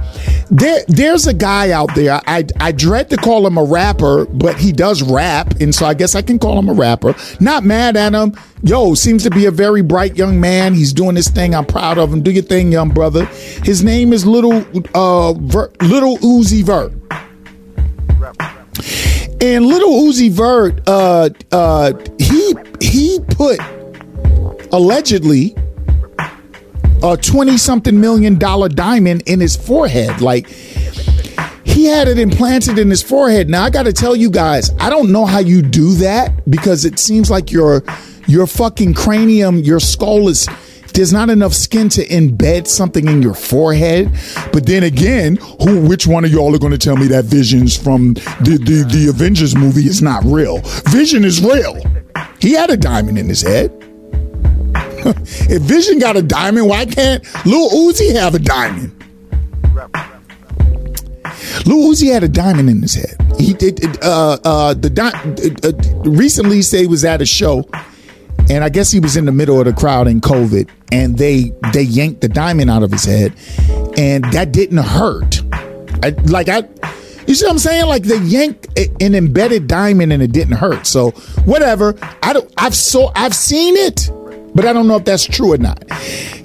there 0.50 0.80
there's 0.88 1.28
a 1.28 1.32
guy 1.32 1.70
out 1.70 1.94
there. 1.94 2.20
I 2.26 2.44
I 2.58 2.72
dread 2.72 3.08
to 3.10 3.16
call 3.16 3.46
him 3.46 3.56
a 3.56 3.62
rapper, 3.62 4.24
but 4.26 4.56
he 4.56 4.72
does 4.72 5.00
rap, 5.00 5.60
and 5.60 5.72
so 5.72 5.86
I 5.86 5.94
guess 5.94 6.16
I 6.16 6.22
can 6.22 6.40
call 6.40 6.58
him 6.58 6.68
a 6.68 6.72
rapper. 6.72 7.14
Not 7.38 7.62
mad 7.62 7.96
at 7.96 8.14
him. 8.14 8.34
Yo, 8.64 8.94
seems 8.94 9.22
to 9.22 9.30
be 9.30 9.46
a 9.46 9.52
very 9.52 9.80
bright 9.80 10.16
young 10.16 10.40
man. 10.40 10.74
He's 10.74 10.92
doing 10.92 11.14
his 11.14 11.28
thing. 11.28 11.54
I'm 11.54 11.66
proud 11.66 11.98
of 11.98 12.12
him. 12.12 12.20
Do 12.20 12.32
your 12.32 12.42
thing, 12.42 12.72
young 12.72 12.88
brother. 12.88 13.26
His 13.62 13.84
name 13.84 14.12
is 14.12 14.26
Little 14.26 14.66
uh 14.92 15.34
Ver, 15.34 15.70
Little 15.82 16.18
Uzi 16.18 16.64
Vert. 16.64 16.92
And 19.40 19.66
Little 19.66 19.90
Uzi 19.90 20.32
Vert, 20.32 20.80
uh, 20.88 21.30
uh, 21.52 21.92
he 22.18 22.56
he 22.80 23.20
put 23.20 23.60
allegedly 24.72 25.54
a 27.02 27.16
20 27.16 27.56
something 27.56 28.00
million 28.00 28.38
dollar 28.38 28.68
diamond 28.68 29.22
in 29.26 29.40
his 29.40 29.56
forehead. 29.56 30.20
Like, 30.20 30.48
he 31.64 31.84
had 31.84 32.08
it 32.08 32.18
implanted 32.18 32.78
in 32.78 32.88
his 32.88 33.02
forehead. 33.02 33.50
Now, 33.50 33.62
I 33.62 33.70
got 33.70 33.82
to 33.82 33.92
tell 33.92 34.16
you 34.16 34.30
guys, 34.30 34.70
I 34.80 34.88
don't 34.88 35.12
know 35.12 35.26
how 35.26 35.40
you 35.40 35.60
do 35.62 35.94
that 35.96 36.48
because 36.48 36.84
it 36.84 36.98
seems 36.98 37.30
like 37.30 37.52
your 37.52 37.84
your 38.26 38.46
fucking 38.46 38.94
cranium, 38.94 39.58
your 39.58 39.78
skull 39.78 40.28
is 40.28 40.48
there's 40.94 41.12
not 41.12 41.28
enough 41.28 41.52
skin 41.52 41.90
to 41.90 42.06
embed 42.06 42.66
something 42.66 43.06
in 43.06 43.20
your 43.20 43.34
forehead. 43.34 44.10
But 44.52 44.64
then 44.64 44.82
again, 44.82 45.36
who 45.62 45.86
which 45.86 46.06
one 46.06 46.24
of 46.24 46.32
y'all 46.32 46.54
are 46.54 46.58
going 46.58 46.72
to 46.72 46.78
tell 46.78 46.96
me 46.96 47.06
that 47.08 47.26
Vision's 47.26 47.76
from 47.76 48.14
the, 48.14 48.58
the 48.64 48.88
the 48.90 49.08
Avengers 49.10 49.54
movie 49.54 49.86
is 49.86 50.00
not 50.00 50.24
real? 50.24 50.60
Vision 50.88 51.24
is 51.24 51.42
real. 51.44 51.78
He 52.40 52.52
had 52.52 52.70
a 52.70 52.76
diamond 52.76 53.18
in 53.18 53.28
his 53.28 53.42
head. 53.42 53.70
if 55.48 55.62
Vision 55.62 55.98
got 55.98 56.16
a 56.16 56.22
diamond, 56.22 56.68
why 56.68 56.84
can't 56.84 57.22
Lil 57.46 57.70
Uzi 57.70 58.12
have 58.14 58.34
a 58.34 58.38
diamond? 58.38 58.92
Lil 61.64 61.92
Uzi 61.92 62.12
had 62.12 62.24
a 62.24 62.28
diamond 62.28 62.68
in 62.70 62.82
his 62.82 62.94
head. 62.94 63.16
He 63.38 63.52
did. 63.52 64.02
Uh, 64.02 64.38
uh, 64.44 64.74
the 64.74 64.90
di- 64.90 65.10
uh, 65.62 66.10
recently, 66.10 66.62
say 66.62 66.86
was 66.86 67.04
at 67.04 67.22
a 67.22 67.26
show, 67.26 67.68
and 68.50 68.64
I 68.64 68.68
guess 68.68 68.90
he 68.90 69.00
was 69.00 69.16
in 69.16 69.26
the 69.26 69.32
middle 69.32 69.58
of 69.58 69.66
the 69.66 69.72
crowd 69.72 70.08
in 70.08 70.20
COVID, 70.20 70.68
and 70.92 71.16
they 71.18 71.52
they 71.72 71.82
yanked 71.82 72.20
the 72.20 72.28
diamond 72.28 72.70
out 72.70 72.82
of 72.82 72.90
his 72.90 73.04
head, 73.04 73.32
and 73.96 74.24
that 74.32 74.52
didn't 74.52 74.78
hurt. 74.78 75.42
I, 76.02 76.10
like 76.26 76.48
I, 76.48 76.62
you 77.26 77.34
see 77.34 77.44
what 77.46 77.52
I'm 77.52 77.58
saying? 77.58 77.86
Like 77.86 78.04
they 78.04 78.18
yanked 78.18 78.66
an 79.00 79.14
embedded 79.14 79.66
diamond 79.66 80.12
and 80.12 80.22
it 80.22 80.32
didn't 80.32 80.56
hurt. 80.56 80.86
So 80.86 81.10
whatever. 81.44 81.96
I 82.22 82.32
don't. 82.32 82.52
I've 82.56 82.74
so 82.74 83.10
I've 83.14 83.34
seen 83.34 83.76
it 83.76 84.10
but 84.56 84.64
I 84.64 84.72
don't 84.72 84.88
know 84.88 84.96
if 84.96 85.04
that's 85.04 85.24
true 85.24 85.52
or 85.52 85.58
not. 85.58 85.86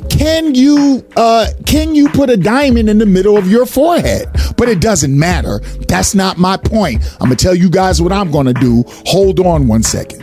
Can 0.10 0.54
you 0.54 1.04
uh, 1.16 1.48
can 1.66 1.96
you 1.96 2.10
put 2.10 2.30
a 2.30 2.38
diamond 2.38 2.90
in 2.90 2.98
the 2.98 3.06
middle 3.06 3.38
of 3.38 3.50
your 3.50 3.66
forehead? 3.66 4.28
But 4.58 4.68
it 4.68 4.82
doesn't 4.82 5.18
matter. 5.18 5.60
That's 5.88 6.14
not 6.14 6.38
my 6.38 6.58
point. 6.58 7.04
I'm 7.14 7.28
gonna 7.28 7.36
tell 7.38 7.56
you 7.56 7.70
guys 7.70 8.02
what 8.02 8.12
I'm 8.12 8.30
gonna 8.30 8.54
do. 8.54 8.84
Hold 9.08 9.40
on 9.40 9.68
one 9.68 9.82
second. 9.82 10.22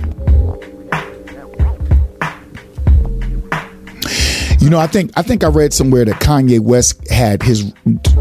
You 4.60 4.70
know, 4.70 4.78
I 4.78 4.86
think 4.86 5.12
I 5.16 5.22
think 5.22 5.42
I 5.42 5.48
read 5.48 5.72
somewhere 5.72 6.04
that 6.04 6.20
Kanye 6.20 6.60
West 6.60 7.08
had 7.08 7.42
his 7.42 7.72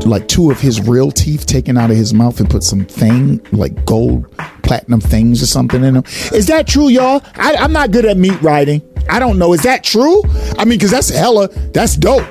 like 0.06 0.28
two 0.28 0.50
of 0.50 0.62
his 0.62 0.80
real 0.80 1.12
teeth 1.12 1.46
taken 1.46 1.78
out 1.78 1.92
of 1.92 1.98
his 1.98 2.14
mouth 2.14 2.40
and 2.40 2.50
put 2.50 2.64
some 2.64 2.86
thing 2.86 3.46
like 3.52 3.86
gold 3.86 4.32
platinum 4.64 5.02
things 5.02 5.42
or 5.42 5.48
something 5.48 5.84
in 5.84 5.96
them. 5.96 6.04
Is 6.34 6.48
that 6.48 6.68
true, 6.68 6.90
y'all? 6.90 7.22
I, 7.36 7.56
I'm 7.56 7.74
not 7.74 7.92
good 7.92 8.06
at 8.06 8.18
meat 8.18 8.40
riding. 8.42 8.82
I 9.10 9.20
don't 9.20 9.38
know. 9.38 9.54
Is 9.54 9.64
that 9.64 9.84
true? 9.84 10.22
I 10.58 10.66
mean, 10.66 10.78
because 10.78 10.92
that's 10.92 11.10
hella, 11.10 11.48
that's 11.48 11.96
dope. 11.96 12.26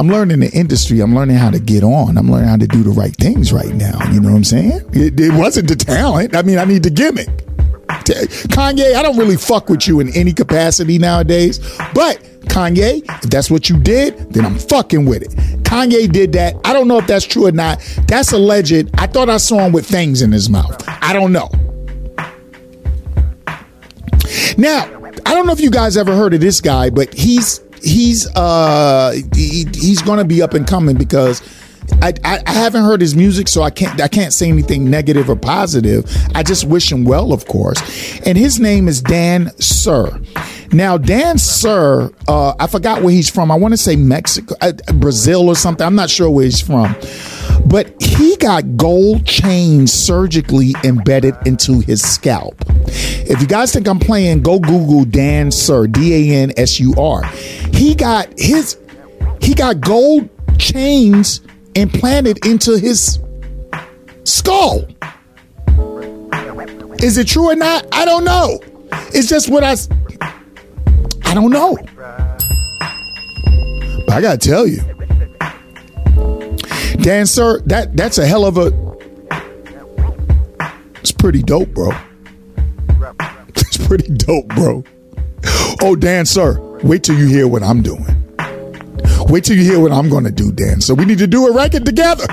I'm 0.00 0.08
learning 0.08 0.40
the 0.40 0.50
industry. 0.54 1.00
I'm 1.00 1.14
learning 1.14 1.36
how 1.36 1.50
to 1.50 1.58
get 1.58 1.82
on. 1.82 2.16
I'm 2.16 2.30
learning 2.30 2.48
how 2.48 2.56
to 2.56 2.66
do 2.66 2.82
the 2.82 2.90
right 2.90 3.14
things 3.16 3.52
right 3.52 3.74
now. 3.74 3.98
You 4.10 4.20
know 4.20 4.30
what 4.30 4.36
I'm 4.36 4.44
saying? 4.44 4.80
It, 4.94 5.20
it 5.20 5.34
wasn't 5.34 5.68
the 5.68 5.76
talent. 5.76 6.34
I 6.34 6.40
mean, 6.40 6.58
I 6.58 6.64
need 6.64 6.84
the 6.84 6.90
gimmick. 6.90 7.28
Kanye, 8.48 8.94
I 8.94 9.02
don't 9.02 9.18
really 9.18 9.36
fuck 9.36 9.68
with 9.68 9.86
you 9.86 10.00
in 10.00 10.08
any 10.16 10.32
capacity 10.32 10.98
nowadays. 10.98 11.58
But 11.92 12.22
Kanye, 12.46 13.02
if 13.22 13.30
that's 13.30 13.50
what 13.50 13.68
you 13.68 13.78
did, 13.78 14.32
then 14.32 14.46
I'm 14.46 14.58
fucking 14.58 15.04
with 15.04 15.22
it. 15.22 15.30
Kanye 15.64 16.10
did 16.10 16.32
that. 16.32 16.56
I 16.64 16.72
don't 16.72 16.88
know 16.88 16.98
if 16.98 17.06
that's 17.06 17.26
true 17.26 17.46
or 17.46 17.52
not. 17.52 17.80
That's 18.06 18.32
alleged. 18.32 18.88
I 18.98 19.06
thought 19.06 19.28
I 19.28 19.36
saw 19.36 19.58
him 19.58 19.72
with 19.72 19.86
things 19.86 20.22
in 20.22 20.32
his 20.32 20.48
mouth. 20.48 20.82
I 20.88 21.12
don't 21.12 21.32
know. 21.32 21.50
Now, 24.56 24.84
I 25.26 25.34
don't 25.34 25.46
know 25.46 25.52
if 25.52 25.60
you 25.60 25.70
guys 25.70 25.96
ever 25.96 26.14
heard 26.14 26.34
of 26.34 26.40
this 26.40 26.60
guy, 26.60 26.90
but 26.90 27.12
he's 27.14 27.60
he's 27.82 28.28
uh 28.36 29.12
he, 29.34 29.66
he's 29.74 30.02
going 30.02 30.18
to 30.18 30.24
be 30.24 30.42
up 30.42 30.54
and 30.54 30.66
coming 30.66 30.96
because 30.96 31.42
I, 32.02 32.12
I, 32.24 32.42
I 32.46 32.52
haven't 32.52 32.84
heard 32.84 33.00
his 33.00 33.14
music, 33.14 33.48
so 33.48 33.62
I 33.62 33.70
can't 33.70 34.00
I 34.00 34.08
can't 34.08 34.32
say 34.32 34.48
anything 34.48 34.90
negative 34.90 35.28
or 35.28 35.36
positive. 35.36 36.04
I 36.34 36.42
just 36.42 36.64
wish 36.64 36.90
him 36.90 37.04
well, 37.04 37.32
of 37.32 37.46
course. 37.46 37.80
And 38.26 38.36
his 38.36 38.60
name 38.60 38.88
is 38.88 39.02
Dan 39.02 39.50
Sur. 39.58 40.20
Now, 40.72 40.96
Dan 40.96 41.36
Sur, 41.36 42.12
uh, 42.28 42.54
I 42.60 42.66
forgot 42.68 43.02
where 43.02 43.12
he's 43.12 43.28
from. 43.28 43.50
I 43.50 43.56
want 43.56 43.72
to 43.72 43.76
say 43.78 43.96
Mexico, 43.96 44.54
uh, 44.60 44.72
Brazil, 44.94 45.48
or 45.48 45.56
something. 45.56 45.84
I'm 45.84 45.96
not 45.96 46.10
sure 46.10 46.30
where 46.30 46.44
he's 46.44 46.60
from, 46.60 46.94
but 47.66 48.00
he 48.00 48.36
got 48.36 48.76
gold 48.76 49.26
chains 49.26 49.92
surgically 49.92 50.74
embedded 50.84 51.34
into 51.44 51.80
his 51.80 52.02
scalp. 52.02 52.54
If 52.86 53.40
you 53.40 53.48
guys 53.48 53.72
think 53.72 53.88
I'm 53.88 53.98
playing, 53.98 54.42
go 54.42 54.60
Google 54.60 55.04
Dan 55.04 55.50
Sur, 55.50 55.88
D 55.88 56.32
A 56.32 56.36
N 56.42 56.52
S 56.56 56.78
U 56.78 56.94
R. 56.96 57.24
He 57.72 57.94
got 57.94 58.28
his 58.38 58.78
he 59.40 59.54
got 59.54 59.80
gold 59.80 60.28
chains 60.58 61.40
implanted 61.74 62.44
into 62.46 62.78
his 62.78 63.18
skull. 64.24 64.86
Is 67.02 67.16
it 67.16 67.28
true 67.28 67.50
or 67.50 67.56
not? 67.56 67.86
I 67.92 68.04
don't 68.04 68.24
know. 68.24 68.60
It's 69.14 69.28
just 69.28 69.48
what 69.48 69.64
I 69.64 69.76
I 71.24 71.34
don't 71.34 71.50
know. 71.50 71.78
But 74.06 74.10
I 74.10 74.20
gotta 74.20 74.38
tell 74.38 74.66
you, 74.66 74.80
Dan, 77.00 77.26
sir, 77.26 77.60
that 77.66 77.96
that's 77.96 78.18
a 78.18 78.26
hell 78.26 78.44
of 78.44 78.58
a. 78.58 78.72
It's 80.96 81.12
pretty 81.12 81.42
dope, 81.42 81.68
bro. 81.68 81.92
It's 83.48 83.76
pretty 83.78 84.12
dope, 84.12 84.48
bro. 84.48 84.84
Oh, 85.82 85.96
Dan, 85.96 86.26
sir, 86.26 86.60
wait 86.82 87.04
till 87.04 87.16
you 87.16 87.26
hear 87.26 87.48
what 87.48 87.62
I'm 87.62 87.80
doing. 87.80 88.19
Wait 89.30 89.44
till 89.44 89.56
you 89.56 89.62
hear 89.62 89.78
what 89.78 89.92
I'm 89.92 90.08
going 90.08 90.24
to 90.24 90.32
do, 90.32 90.50
Dan. 90.50 90.80
So 90.80 90.92
we 90.92 91.04
need 91.04 91.18
to 91.18 91.28
do 91.28 91.46
a 91.46 91.54
record 91.54 91.86
together. 91.86 92.26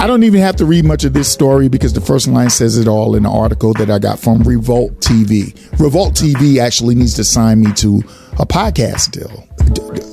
I 0.00 0.06
don't 0.06 0.22
even 0.22 0.40
have 0.40 0.56
to 0.56 0.64
read 0.64 0.86
much 0.86 1.04
of 1.04 1.12
this 1.12 1.30
story 1.30 1.68
because 1.68 1.92
the 1.92 2.00
first 2.00 2.26
line 2.26 2.48
says 2.48 2.78
it 2.78 2.88
all 2.88 3.14
in 3.16 3.24
the 3.24 3.30
article 3.30 3.74
that 3.74 3.90
I 3.90 3.98
got 3.98 4.18
from 4.18 4.42
Revolt 4.44 4.98
TV. 5.00 5.54
Revolt 5.78 6.14
TV 6.14 6.58
actually 6.58 6.94
needs 6.94 7.12
to 7.14 7.24
sign 7.24 7.60
me 7.60 7.72
to 7.74 7.98
a 8.38 8.46
podcast 8.46 9.10
deal 9.10 9.46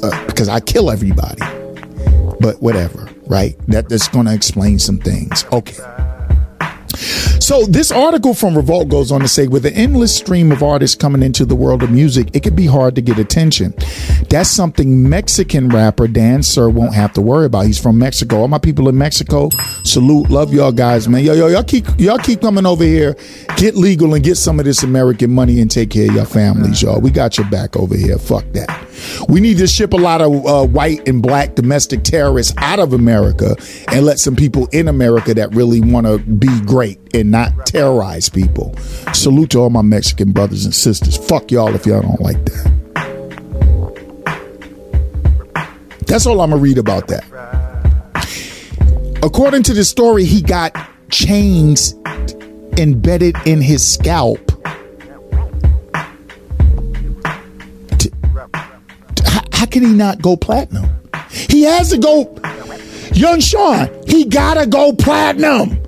uh, 0.04 0.26
because 0.26 0.50
I 0.50 0.60
kill 0.60 0.92
everybody. 0.92 1.42
But 2.42 2.62
whatever, 2.62 3.08
right? 3.28 3.56
That, 3.68 3.88
that's 3.88 4.10
going 4.10 4.26
to 4.26 4.34
explain 4.34 4.78
some 4.80 4.98
things. 4.98 5.46
Okay. 5.54 6.05
So 7.40 7.66
this 7.66 7.92
article 7.92 8.34
from 8.34 8.56
Revolt 8.56 8.90
goes 8.90 9.12
on 9.12 9.22
to 9.22 9.28
say, 9.28 9.48
with 9.48 9.66
an 9.66 9.74
endless 9.74 10.16
stream 10.16 10.52
of 10.52 10.64
artists 10.64 10.96
coming 10.96 11.22
into 11.22 11.46
the 11.46 11.56
world 11.56 11.84
of 11.84 11.92
music, 11.92 12.36
it 12.36 12.44
can 12.44 12.56
be 12.56 12.66
hard 12.66 12.96
to 12.96 13.02
get 13.02 13.20
attention. 13.20 13.74
That's 14.30 14.50
something 14.50 15.08
Mexican 15.08 15.70
rapper 15.70 16.08
Dan 16.08 16.42
Sur 16.42 16.70
won't 16.70 16.96
have 16.96 17.14
to 17.14 17.22
worry 17.22 17.46
about. 17.46 17.66
He's 17.66 17.80
from 17.80 18.00
Mexico. 18.00 18.38
All 18.38 18.48
my 18.48 18.58
people 18.58 18.90
in 18.90 18.98
Mexico, 18.98 19.50
salute, 19.84 20.30
love 20.30 20.54
y'all 20.54 20.72
guys, 20.72 21.08
man. 21.08 21.24
Yo, 21.24 21.34
yo, 21.34 21.48
y'all 21.48 21.64
keep 21.64 21.86
y'all 21.98 22.18
keep 22.18 22.42
coming 22.42 22.66
over 22.66 22.84
here, 22.84 23.16
get 23.58 23.76
legal 23.76 24.14
and 24.16 24.24
get 24.24 24.36
some 24.36 24.60
of 24.60 24.66
this 24.66 24.84
American 24.84 25.32
money 25.32 25.62
and 25.62 25.70
take 25.70 25.92
care 25.92 26.10
of 26.10 26.16
your 26.16 26.26
families, 26.26 26.82
y'all. 26.82 27.00
We 27.00 27.12
got 27.12 27.38
your 27.38 27.48
back 27.50 27.76
over 27.76 27.96
here. 27.96 28.18
Fuck 28.18 28.46
that. 28.54 28.86
We 29.30 29.40
need 29.40 29.58
to 29.58 29.68
ship 29.68 29.94
a 29.94 29.98
lot 29.98 30.22
of 30.22 30.46
uh, 30.46 30.66
white 30.66 31.08
and 31.08 31.22
black 31.22 31.56
domestic 31.56 32.04
terrorists 32.04 32.54
out 32.58 32.80
of 32.80 32.94
America 32.94 33.56
and 33.90 34.06
let 34.06 34.20
some 34.20 34.36
people 34.36 34.68
in 34.72 34.88
America 34.88 35.34
that 35.34 35.54
really 35.54 35.82
want 35.82 36.08
to 36.08 36.18
be 36.20 36.62
great 36.62 37.00
and 37.14 37.25
not 37.32 37.66
terrorize 37.66 38.30
people. 38.30 38.76
Salute 39.14 39.52
to 39.52 39.60
all 39.60 39.70
my 39.70 39.82
Mexican 39.82 40.32
brothers 40.32 40.66
and 40.66 40.74
sisters. 40.74 41.18
Fuck 41.18 41.52
y'all 41.52 41.74
if 41.76 41.86
y'all 41.86 42.02
don't 42.02 42.22
like 42.22 42.44
that. 42.46 42.72
That's 46.08 46.26
all 46.26 46.40
I'm 46.42 46.52
gonna 46.52 46.62
read 46.62 46.78
about 46.78 47.08
that. 47.08 47.26
According 49.24 49.64
to 49.64 49.74
the 49.74 49.84
story, 49.84 50.24
he 50.24 50.42
got 50.42 50.76
chains 51.10 51.96
embedded 52.78 53.36
in 53.46 53.62
his 53.62 53.86
scalp. 53.86 54.40
How 59.52 59.66
can 59.66 59.84
he 59.84 59.94
not 59.94 60.22
go 60.22 60.38
platinum? 60.38 60.90
He 61.32 61.64
has 61.64 61.90
to 61.90 61.98
go. 61.98 62.40
Young 63.14 63.40
Sean, 63.40 63.90
he 64.06 64.26
gotta 64.26 64.68
go 64.68 64.94
platinum. 64.94 65.80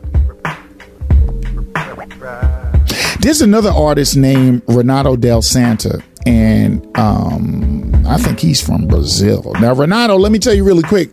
There's 3.27 3.41
another 3.41 3.71
artist 3.71 4.15
named 4.15 4.61
Renato 4.69 5.17
Del 5.17 5.41
Santa, 5.41 6.01
and 6.25 6.81
um, 6.97 7.91
I 8.07 8.15
think 8.15 8.39
he's 8.39 8.65
from 8.65 8.87
Brazil. 8.87 9.51
Now, 9.59 9.73
Renato, 9.73 10.15
let 10.15 10.31
me 10.31 10.39
tell 10.39 10.53
you 10.53 10.63
really 10.63 10.83
quick. 10.83 11.09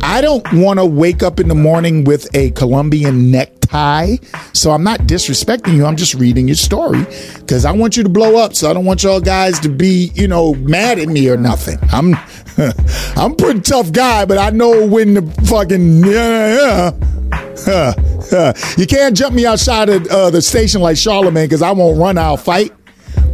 I 0.00 0.20
don't 0.20 0.46
want 0.52 0.78
to 0.78 0.86
wake 0.86 1.24
up 1.24 1.40
in 1.40 1.48
the 1.48 1.56
morning 1.56 2.04
with 2.04 2.32
a 2.32 2.52
Colombian 2.52 3.32
necktie. 3.32 4.18
So 4.52 4.70
I'm 4.70 4.84
not 4.84 5.00
disrespecting 5.00 5.74
you. 5.74 5.84
I'm 5.84 5.96
just 5.96 6.14
reading 6.14 6.46
your 6.46 6.54
story 6.54 7.04
because 7.40 7.64
I 7.64 7.72
want 7.72 7.96
you 7.96 8.04
to 8.04 8.08
blow 8.08 8.36
up. 8.36 8.54
So 8.54 8.70
I 8.70 8.72
don't 8.72 8.84
want 8.84 9.02
y'all 9.02 9.20
guys 9.20 9.58
to 9.58 9.68
be, 9.68 10.12
you 10.14 10.28
know, 10.28 10.54
mad 10.54 11.00
at 11.00 11.08
me 11.08 11.28
or 11.28 11.36
nothing. 11.36 11.80
I'm, 11.90 12.14
I'm 13.16 13.32
a 13.32 13.36
pretty 13.36 13.60
tough 13.60 13.92
guy, 13.92 14.24
but 14.24 14.36
I 14.36 14.50
know 14.50 14.86
when 14.86 15.14
the 15.14 15.22
fucking, 15.46 16.04
yeah, 16.04 16.90
yeah. 17.66 17.92
you 18.76 18.86
can't 18.86 19.16
jump 19.16 19.34
me 19.34 19.46
outside 19.46 19.88
of 19.88 20.06
uh, 20.08 20.30
the 20.30 20.42
station 20.42 20.80
like 20.80 20.96
Charlemagne 20.96 21.46
because 21.46 21.62
I 21.62 21.70
won't 21.70 21.98
run. 21.98 22.18
I'll 22.18 22.36
fight. 22.36 22.72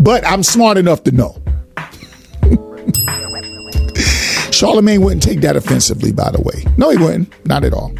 But 0.01 0.27
I'm 0.27 0.43
smart 0.43 0.77
enough 0.77 1.05
to 1.05 1.13
know. 1.13 1.41
Charlemagne 4.53 5.01
wouldn't 5.01 5.23
take 5.23 5.41
that 5.41 5.57
offensively, 5.57 6.13
by 6.13 6.31
the 6.31 6.43
way. 6.43 6.65
No, 6.77 6.91
he 6.91 6.99
wouldn't. 6.99 7.33
Not 7.47 7.65
at 7.65 7.73
all. 7.73 7.95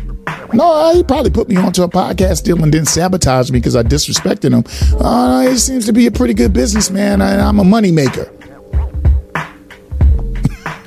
No, 0.53 0.95
he 0.95 1.03
probably 1.03 1.31
put 1.31 1.49
me 1.49 1.57
onto 1.57 1.83
a 1.83 1.89
podcast 1.89 2.45
deal 2.45 2.63
and 2.63 2.71
didn't 2.71 2.89
sabotage 2.89 3.51
me 3.51 3.61
because 3.61 3.77
I 3.77 3.83
disrespected 3.83 4.53
him. 4.53 4.65
Uh, 5.01 5.49
he 5.49 5.57
seems 5.57 5.87
to 5.87 5.93
be 5.93 6.07
a 6.07 6.11
pretty 6.11 6.35
good 6.35 6.53
businessman. 6.53 7.23
I, 7.23 7.41
I'm 7.41 7.61
a 7.61 7.65
moneymaker. 7.65 8.31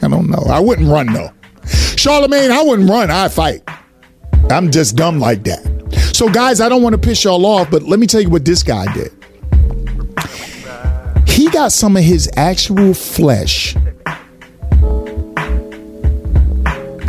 I 0.07 0.09
don't 0.09 0.29
know. 0.29 0.43
I 0.49 0.59
wouldn't 0.59 0.87
run 0.87 1.11
though. 1.11 1.31
Charlemagne, 1.97 2.49
I 2.49 2.63
wouldn't 2.63 2.89
run. 2.89 3.11
I 3.11 3.27
fight. 3.27 3.61
I'm 4.49 4.71
just 4.71 4.95
dumb 4.95 5.19
like 5.19 5.43
that. 5.43 5.59
So, 6.13 6.29
guys, 6.29 6.61
I 6.61 6.69
don't 6.69 6.81
want 6.81 6.93
to 6.93 6.97
piss 6.97 7.25
y'all 7.25 7.45
off, 7.45 7.69
but 7.69 7.83
let 7.83 7.99
me 7.99 8.07
tell 8.07 8.21
you 8.21 8.29
what 8.29 8.45
this 8.45 8.63
guy 8.63 8.91
did. 8.93 9.11
He 11.27 11.49
got 11.49 11.73
some 11.73 11.97
of 11.97 12.03
his 12.03 12.29
actual 12.37 12.93
flesh 12.93 13.75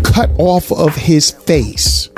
cut 0.03 0.31
off 0.39 0.73
of 0.73 0.97
his 0.97 1.31
face 1.31 2.11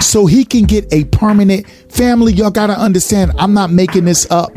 so 0.00 0.26
he 0.26 0.44
can 0.44 0.64
get 0.64 0.92
a 0.92 1.04
permanent 1.04 1.66
family. 1.88 2.34
Y'all 2.34 2.50
got 2.50 2.66
to 2.66 2.78
understand, 2.78 3.32
I'm 3.38 3.54
not 3.54 3.70
making 3.70 4.04
this 4.04 4.30
up. 4.30 4.52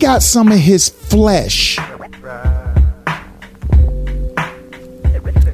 Got 0.00 0.22
some 0.22 0.50
of 0.50 0.58
his 0.58 0.88
flesh 0.88 1.78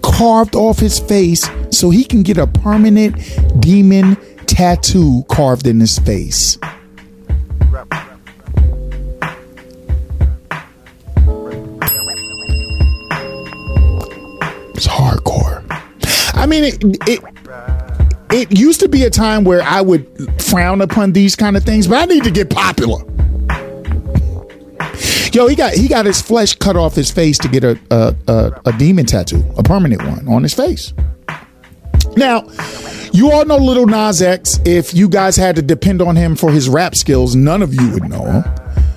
carved 0.02 0.54
off 0.54 0.78
his 0.78 1.00
face 1.00 1.50
so 1.70 1.90
he 1.90 2.04
can 2.04 2.22
get 2.22 2.38
a 2.38 2.46
permanent 2.46 3.16
demon 3.60 4.16
tattoo 4.46 5.24
carved 5.28 5.66
in 5.66 5.80
his 5.80 5.98
face. 5.98 6.58
It's 14.74 14.86
hardcore. 14.86 15.64
I 16.34 16.46
mean, 16.46 16.64
it, 16.64 16.78
it 17.08 17.20
it 18.30 18.58
used 18.58 18.78
to 18.80 18.88
be 18.88 19.02
a 19.02 19.10
time 19.10 19.42
where 19.42 19.62
I 19.62 19.80
would 19.80 20.06
frown 20.40 20.80
upon 20.80 21.12
these 21.12 21.34
kind 21.34 21.56
of 21.56 21.64
things, 21.64 21.88
but 21.88 21.98
I 21.98 22.04
need 22.04 22.22
to 22.24 22.30
get 22.30 22.48
popular. 22.48 23.02
Yo, 25.36 25.46
he 25.48 25.54
got 25.54 25.74
he 25.74 25.86
got 25.86 26.06
his 26.06 26.22
flesh 26.22 26.54
cut 26.54 26.76
off 26.76 26.94
his 26.94 27.10
face 27.10 27.36
to 27.36 27.46
get 27.46 27.62
a 27.62 27.78
a, 27.90 28.16
a, 28.26 28.60
a 28.70 28.72
demon 28.78 29.04
tattoo, 29.04 29.44
a 29.58 29.62
permanent 29.62 30.02
one 30.02 30.26
on 30.26 30.42
his 30.42 30.54
face. 30.54 30.94
Now, 32.16 32.48
you 33.12 33.30
all 33.30 33.44
know 33.44 33.58
Little 33.58 33.84
Nas 33.84 34.22
X. 34.22 34.58
If 34.64 34.94
you 34.94 35.10
guys 35.10 35.36
had 35.36 35.56
to 35.56 35.60
depend 35.60 36.00
on 36.00 36.16
him 36.16 36.36
for 36.36 36.50
his 36.50 36.70
rap 36.70 36.94
skills, 36.94 37.36
none 37.36 37.60
of 37.60 37.74
you 37.74 37.90
would 37.90 38.08
know 38.08 38.24
him. 38.24 38.44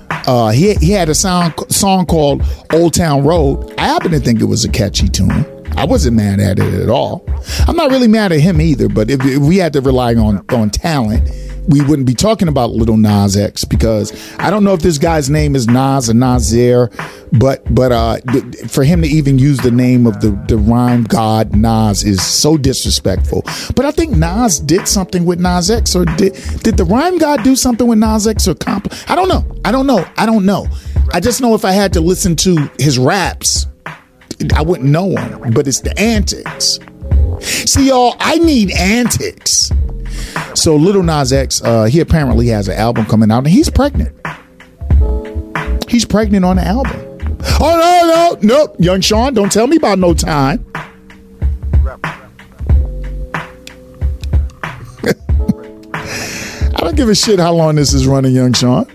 Uh, 0.10 0.52
he 0.52 0.76
he 0.76 0.92
had 0.92 1.10
a 1.10 1.14
song 1.14 1.54
song 1.68 2.06
called 2.06 2.42
"Old 2.72 2.94
Town 2.94 3.26
Road." 3.26 3.74
I 3.78 3.88
happen 3.88 4.12
to 4.12 4.20
think 4.22 4.40
it 4.40 4.46
was 4.46 4.64
a 4.64 4.70
catchy 4.70 5.10
tune. 5.10 5.46
I 5.76 5.84
wasn't 5.84 6.16
mad 6.16 6.40
at 6.40 6.58
it 6.58 6.74
at 6.74 6.88
all. 6.88 7.26
I'm 7.68 7.76
not 7.76 7.92
really 7.92 8.08
mad 8.08 8.32
at 8.32 8.40
him 8.40 8.62
either. 8.62 8.88
But 8.88 9.10
if, 9.10 9.20
if 9.26 9.40
we 9.40 9.58
had 9.58 9.74
to 9.74 9.82
rely 9.82 10.16
on 10.16 10.46
on 10.54 10.70
talent, 10.70 11.30
we 11.70 11.82
wouldn't 11.82 12.08
be 12.08 12.16
talking 12.16 12.48
about 12.48 12.72
Little 12.72 12.98
Nas 12.98 13.38
X 13.38 13.64
because 13.64 14.12
I 14.40 14.50
don't 14.50 14.64
know 14.64 14.74
if 14.74 14.82
this 14.82 14.98
guy's 14.98 15.30
name 15.30 15.56
is 15.56 15.68
Nas 15.68 16.10
or 16.10 16.16
Nasir, 16.16 16.90
but 17.32 17.64
but 17.74 17.92
uh, 17.92 18.18
for 18.68 18.84
him 18.84 19.04
to 19.04 19.08
even 19.08 19.38
use 19.38 19.60
the 19.60 19.72
name 19.72 20.08
of 20.08 20.20
the 20.20 20.32
the 20.48 20.58
rhyme 20.58 21.04
god 21.04 21.56
Nas 21.56 22.04
is 22.04 22.22
so 22.22 22.58
disrespectful. 22.58 23.44
But 23.76 23.86
I 23.86 23.92
think 23.92 24.18
Nas 24.18 24.60
did 24.60 24.88
something 24.88 25.26
with 25.26 25.40
Nas 25.40 25.70
X, 25.70 25.96
or 25.96 26.06
did 26.06 26.34
did 26.64 26.76
the 26.76 26.86
rhyme 26.86 27.20
god 27.20 27.44
do 27.44 27.56
something 27.56 27.88
with 27.88 28.00
Nas 28.00 28.28
X 28.28 28.48
or 28.48 28.56
comp? 28.56 28.92
I 29.08 29.16
don't 29.16 29.30
know. 29.30 29.46
I 29.64 29.72
don't 29.72 29.86
know. 29.86 30.04
I 30.18 30.26
don't 30.26 30.46
know. 30.46 30.68
I 31.14 31.20
just 31.20 31.40
know 31.40 31.54
if 31.54 31.66
I 31.66 31.72
had 31.72 31.94
to 31.94 32.02
listen 32.02 32.36
to 32.38 32.70
his 32.80 32.98
raps, 32.98 33.68
I 34.56 34.62
wouldn't 34.64 34.90
know 34.90 35.16
him. 35.16 35.54
But 35.54 35.68
it's 35.68 35.82
the 35.82 35.98
antics. 36.00 36.80
See, 37.42 37.88
y'all, 37.90 38.16
I 38.20 38.38
need 38.38 38.72
antics. 38.72 39.72
So 40.56 40.76
Little 40.76 41.04
Nas 41.04 41.32
X, 41.32 41.62
uh, 41.62 41.86
he 41.86 42.00
apparently 42.00 42.48
has 42.48 42.68
an 42.68 42.78
album 42.78 43.06
coming 43.06 43.32
out, 43.32 43.40
and 43.40 43.48
he's 43.48 43.70
pregnant. 43.70 44.16
He's 45.88 46.06
pregnant 46.06 46.46
on 46.46 46.58
the 46.58 46.66
album. 46.66 47.06
Oh 47.60 48.38
no, 48.40 48.40
no, 48.46 48.56
nope, 48.58 48.76
young 48.80 49.02
Sean, 49.02 49.34
don't 49.34 49.52
tell 49.52 49.68
me 49.68 49.78
about 49.78 50.00
no 50.00 50.14
time. 50.14 50.66
I 56.74 56.82
don't 56.82 56.96
give 56.96 57.10
a 57.10 57.16
shit 57.16 57.40
how 57.40 57.54
long 57.54 57.76
this 57.76 57.94
is 57.94 58.06
running, 58.08 58.34
young 58.36 58.54
Sean. 58.54 58.86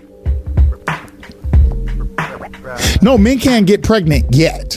No, 3.03 3.19
men 3.19 3.39
can't 3.39 3.67
get 3.67 3.83
pregnant 3.83 4.35
yet. 4.35 4.77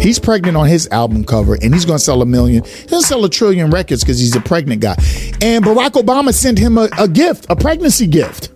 He's 0.00 0.18
pregnant 0.18 0.56
on 0.56 0.66
his 0.66 0.88
album 0.88 1.24
cover, 1.24 1.54
and 1.54 1.74
he's 1.74 1.84
going 1.84 1.98
to 1.98 2.04
sell 2.04 2.22
a 2.22 2.26
million. 2.26 2.64
He'll 2.88 3.02
sell 3.02 3.24
a 3.24 3.28
trillion 3.28 3.70
records 3.70 4.02
because 4.02 4.18
he's 4.18 4.34
a 4.34 4.40
pregnant 4.40 4.80
guy. 4.80 4.96
And 5.42 5.64
Barack 5.64 5.90
Obama 5.90 6.32
sent 6.32 6.58
him 6.58 6.78
a, 6.78 6.88
a 6.98 7.06
gift, 7.06 7.46
a 7.50 7.56
pregnancy 7.56 8.06
gift. 8.06 8.50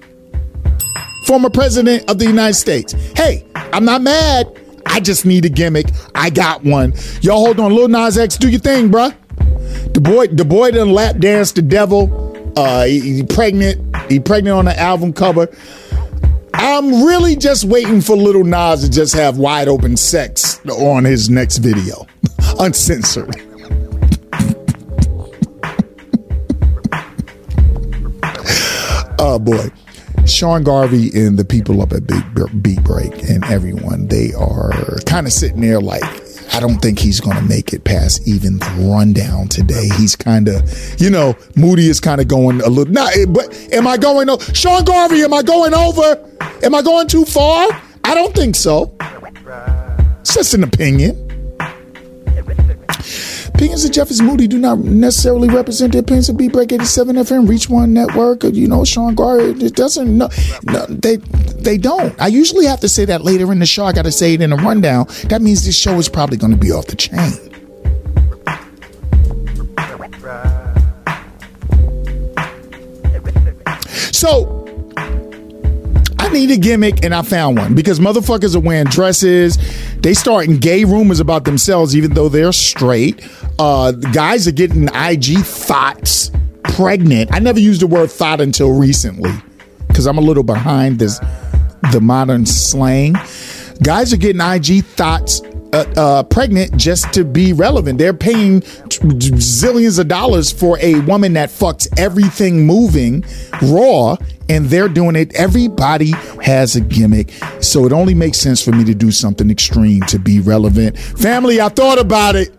Former 1.27 1.51
president 1.51 2.09
of 2.11 2.19
the 2.19 2.27
United 2.27 2.55
States. 2.55 2.93
Hey, 3.15 3.47
I'm 3.55 3.85
not 3.85 4.01
mad. 4.03 4.47
I 4.87 5.01
just 5.01 5.27
need 5.27 5.45
a 5.45 5.49
gimmick. 5.49 5.87
I 6.15 6.31
got 6.31 6.65
one. 6.65 6.95
Y'all 7.21 7.45
hold 7.45 7.61
on, 7.61 7.75
Lil 7.75 7.89
Nas 7.89 8.17
X, 8.17 8.37
do 8.37 8.49
your 8.49 8.61
thing, 8.61 8.91
bruh. 8.91 9.15
The 9.93 10.01
boy, 10.01 10.29
the 10.29 10.45
boy 10.45 10.71
done 10.71 10.91
lap 10.91 11.19
dance 11.19 11.53
the 11.53 11.63
devil. 11.63 12.53
Uh, 12.57 12.85
he, 12.85 13.01
he 13.01 13.23
pregnant. 13.23 13.97
He 14.11 14.21
pregnant 14.21 14.57
on 14.57 14.65
the 14.67 14.79
album 14.79 15.13
cover. 15.13 15.49
I'm 16.67 17.05
really 17.05 17.37
just 17.37 17.65
waiting 17.65 18.01
for 18.01 18.17
Little 18.17 18.43
Nas 18.43 18.85
to 18.85 18.91
just 18.91 19.13
have 19.13 19.37
wide 19.37 19.69
open 19.69 19.99
sex 19.99 20.65
on 20.67 21.05
his 21.05 21.29
next 21.29 21.59
video, 21.59 22.07
uncensored. 22.59 23.29
oh 29.19 29.39
boy. 29.39 29.69
Sean 30.25 30.65
Garvey 30.65 31.11
and 31.15 31.39
the 31.39 31.45
people 31.45 31.83
up 31.83 31.93
at 31.93 32.07
Big 32.07 32.25
Beat 32.63 32.83
Break 32.83 33.13
and 33.29 33.45
everyone, 33.45 34.07
they 34.09 34.33
are 34.33 34.73
kind 35.05 35.27
of 35.27 35.35
sitting 35.35 35.61
there 35.61 35.81
like, 35.81 36.03
I 36.55 36.61
don't 36.61 36.79
think 36.79 36.99
he's 36.99 37.21
going 37.21 37.37
to 37.37 37.43
make 37.43 37.75
it 37.75 37.85
past 37.85 38.27
even 38.27 38.59
the 38.59 38.89
rundown 38.91 39.49
today. 39.49 39.91
He's 39.99 40.17
kind 40.17 40.49
of, 40.49 40.63
you 40.99 41.11
know, 41.11 41.37
Moody 41.57 41.91
is 41.91 42.01
kind 42.01 42.23
of 42.23 42.29
going 42.29 42.63
a 42.63 42.69
little. 42.69 42.91
Nah, 42.91 43.09
eh, 43.15 43.27
but 43.29 43.53
am 43.71 43.87
I 43.87 43.99
going? 43.99 44.29
Sean 44.55 44.83
Garvey, 44.85 45.21
am 45.25 45.35
I 45.35 45.43
going 45.43 45.75
over? 45.75 46.31
Am 46.63 46.75
I 46.75 46.83
going 46.83 47.09
too 47.09 47.25
far? 47.25 47.69
I 48.05 48.15
don't 48.15 48.35
think 48.35 48.57
so. 48.57 48.97
It's 50.21 50.35
just 50.35 50.55
an 50.55 50.65
opinion. 50.65 51.21
Opinions 53.49 53.85
of 53.85 53.93
Jeff 53.93 54.11
is 54.11 54.21
Moody 54.21 54.49
do 54.49 54.59
not 54.59 54.79
necessarily 54.81 55.49
represent 55.49 55.93
the 55.93 56.01
opinions 56.01 56.29
of 56.29 56.37
Beat 56.37 56.53
Break 56.53 56.73
87 56.73 57.17
FM, 57.17 57.49
Reach 57.49 57.69
One 57.69 57.93
Network, 57.93 58.45
or, 58.45 58.49
you 58.49 58.67
know, 58.67 58.85
Sean 58.85 59.15
Garvey. 59.15 59.65
It 59.65 59.77
doesn't, 59.77 60.19
no, 60.19 60.29
no, 60.65 60.87
they, 60.87 61.17
they 61.17 61.79
don't. 61.79 62.21
I 62.21 62.27
usually 62.27 62.67
have 62.67 62.81
to 62.81 62.89
say 62.89 63.05
that 63.05 63.23
later 63.23 63.53
in 63.53 63.61
the 63.61 63.67
show. 63.67 63.85
I 63.85 63.93
got 63.93 64.07
to 64.07 64.13
say 64.13 64.35
it 64.35 64.41
in 64.41 64.53
a 64.53 64.57
rundown. 64.57 65.07
That 65.29 65.41
means 65.41 65.65
this 65.65 65.79
show 65.79 65.99
is 65.99 66.09
probably 66.09 66.37
going 66.37 66.53
to 66.53 66.59
be 66.59 66.73
off 66.73 66.87
the 66.87 66.97
chain. 66.97 67.33
So, 74.13 74.64
need 76.35 76.51
a 76.51 76.57
gimmick 76.59 77.05
and 77.05 77.15
I 77.15 77.23
found 77.23 77.57
one 77.57 77.75
because 77.75 77.99
motherfuckers 77.99 78.55
are 78.55 78.61
wearing 78.61 78.87
dresses. 78.87 79.57
They 79.97 80.13
starting 80.13 80.59
gay 80.59 80.85
rumors 80.85 81.21
about 81.21 81.45
themselves 81.45 81.97
even 81.97 82.13
though 82.13 82.29
they're 82.29 82.53
straight. 82.53 83.27
Uh, 83.59 83.93
guys 83.93 84.47
are 84.47 84.53
getting 84.53 84.89
IG 84.95 85.39
thoughts 85.39 86.31
pregnant. 86.65 87.33
I 87.33 87.39
never 87.39 87.59
used 87.59 87.81
the 87.81 87.87
word 87.87 88.11
thought 88.11 88.41
until 88.41 88.79
recently 88.79 89.33
because 89.89 90.07
I'm 90.07 90.19
a 90.19 90.23
little 90.23 90.43
behind 90.43 90.99
this 90.99 91.19
the 91.93 92.01
modern 92.01 92.45
slang. 92.45 93.15
Guys 93.83 94.13
are 94.13 94.17
getting 94.17 94.41
IG 94.41 94.85
thoughts 94.85 95.41
uh, 95.73 95.85
uh, 95.97 96.23
pregnant 96.25 96.77
just 96.77 97.13
to 97.13 97.25
be 97.25 97.53
relevant. 97.53 97.99
They're 97.99 98.15
paying 98.15 98.63
zillions 99.01 99.99
of 99.99 100.09
dollars 100.09 100.51
for 100.51 100.79
a 100.81 101.01
woman 101.01 101.35
that 101.35 101.51
fucks 101.51 101.89
everything 101.99 102.67
moving 102.67 103.25
raw 103.63 104.17
and 104.49 104.67
they're 104.67 104.89
doing 104.89 105.17
it. 105.17 105.35
Everybody 105.35 106.13
has 106.43 106.77
a 106.77 106.81
gimmick. 106.81 107.33
So 107.61 107.87
it 107.87 107.93
only 107.93 108.15
makes 108.15 108.39
sense 108.39 108.63
for 108.63 108.73
me 108.73 108.85
to 108.85 108.95
do 108.95 109.11
something 109.11 109.51
extreme 109.51 110.03
to 110.03 110.19
be 110.19 110.41
relevant. 110.41 110.99
Family, 110.99 111.61
I 111.61 111.69
thought 111.69 111.99
about 111.99 112.37
it. 112.37 112.55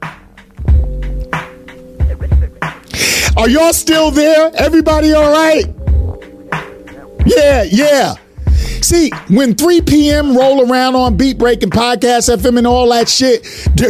Are 3.38 3.50
y'all 3.50 3.74
still 3.74 4.12
there? 4.12 4.52
Everybody 4.56 5.14
all 5.14 5.32
right? 5.32 5.66
Yeah, 7.26 7.64
yeah. 7.64 8.16
See, 8.82 9.10
when 9.30 9.56
3 9.56 9.82
p.m. 9.82 10.38
roll 10.38 10.72
around 10.72 10.96
on 10.96 11.18
Beat 11.18 11.38
Breaking 11.38 11.70
Podcast 11.70 12.34
FM 12.34 12.58
and 12.60 12.68
all 12.68 12.90
that 12.92 13.10
shit, 13.10 13.46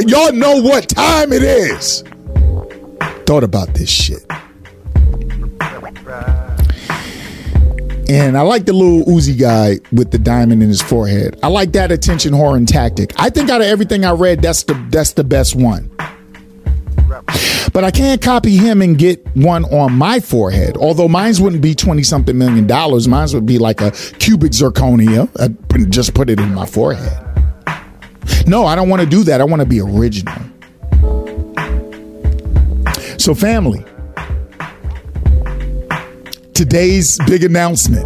y'all 0.07 0.31
know 0.31 0.61
what 0.61 0.87
time 0.89 1.31
it 1.31 1.43
is. 1.43 2.03
Thought 3.25 3.43
about 3.43 3.73
this 3.73 3.89
shit. 3.89 4.25
And 8.07 8.37
I 8.37 8.41
like 8.41 8.65
the 8.65 8.73
little 8.73 9.03
Uzi 9.05 9.37
guy 9.37 9.79
with 9.91 10.11
the 10.11 10.19
diamond 10.19 10.61
in 10.61 10.69
his 10.69 10.81
forehead. 10.81 11.39
I 11.41 11.47
like 11.47 11.71
that 11.71 11.91
attention 11.91 12.33
whoring 12.33 12.67
tactic. 12.67 13.13
I 13.17 13.31
think 13.31 13.49
out 13.49 13.61
of 13.61 13.67
everything 13.67 14.05
I 14.05 14.11
read, 14.11 14.41
that's 14.43 14.63
the 14.63 14.73
that's 14.91 15.13
the 15.13 15.23
best 15.23 15.55
one. 15.55 15.89
But 17.73 17.83
I 17.83 17.91
can't 17.91 18.21
copy 18.21 18.57
him 18.57 18.81
and 18.81 18.97
get 18.97 19.25
one 19.35 19.65
on 19.65 19.93
my 19.93 20.19
forehead. 20.19 20.77
Although 20.77 21.07
mine's 21.07 21.41
wouldn't 21.41 21.61
be 21.61 21.73
20 21.73 22.03
something 22.03 22.37
million 22.37 22.67
dollars. 22.67 23.07
Mine's 23.07 23.33
would 23.33 23.45
be 23.45 23.57
like 23.57 23.81
a 23.81 23.91
cubic 24.19 24.51
zirconia. 24.51 25.29
I'd 25.41 25.91
just 25.91 26.13
put 26.13 26.29
it 26.29 26.39
in 26.39 26.53
my 26.53 26.65
forehead. 26.65 27.21
No, 28.47 28.65
I 28.65 28.75
don't 28.75 28.89
want 28.89 29.01
to 29.01 29.07
do 29.07 29.23
that. 29.23 29.41
I 29.41 29.43
want 29.43 29.61
to 29.61 29.67
be 29.67 29.81
original. 29.81 30.35
So, 33.17 33.33
family, 33.33 33.83
today's 36.53 37.17
big 37.25 37.43
announcement. 37.43 38.05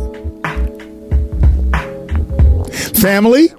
Family, 2.97 3.49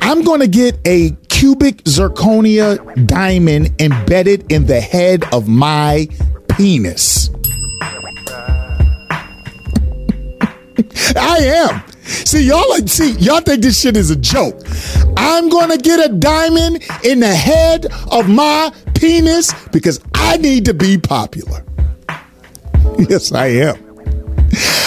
I'm 0.00 0.22
going 0.22 0.40
to 0.40 0.48
get 0.48 0.78
a 0.84 1.10
cubic 1.28 1.84
zirconia 1.84 3.06
diamond 3.06 3.80
embedded 3.80 4.50
in 4.50 4.66
the 4.66 4.80
head 4.80 5.22
of 5.32 5.46
my 5.46 6.08
penis. 6.48 7.30
I 11.16 11.38
am. 11.42 11.82
See, 12.08 12.44
y'all 12.44 12.68
like 12.70 12.88
see, 12.88 13.12
y'all 13.12 13.40
think 13.40 13.62
this 13.62 13.80
shit 13.80 13.96
is 13.96 14.10
a 14.10 14.16
joke. 14.16 14.60
I'm 15.16 15.48
gonna 15.48 15.76
get 15.76 16.10
a 16.10 16.12
diamond 16.12 16.82
in 17.04 17.20
the 17.20 17.34
head 17.34 17.86
of 18.10 18.28
my 18.28 18.72
penis 18.94 19.52
because 19.68 20.00
I 20.14 20.38
need 20.38 20.64
to 20.66 20.74
be 20.74 20.98
popular. 20.98 21.64
Yes, 23.08 23.30
I 23.30 23.46
am. 23.46 23.76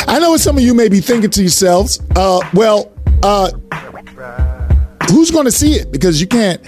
I 0.05 0.19
know 0.19 0.31
what 0.31 0.41
some 0.41 0.57
of 0.57 0.63
you 0.63 0.73
may 0.73 0.89
be 0.89 0.99
thinking 0.99 1.29
to 1.29 1.41
yourselves, 1.41 2.01
uh, 2.17 2.41
well, 2.53 2.91
uh, 3.23 3.51
who's 5.09 5.31
to 5.31 5.51
see 5.51 5.73
it? 5.75 5.91
Because 5.91 6.19
you 6.19 6.27
can't. 6.27 6.61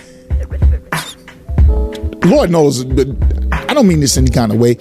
Lord 2.26 2.50
knows, 2.52 2.86
but 2.86 3.08
I 3.52 3.74
don't 3.74 3.88
mean 3.88 4.00
this 4.00 4.16
any 4.16 4.30
kind 4.30 4.52
of 4.54 4.58
way. 4.58 4.78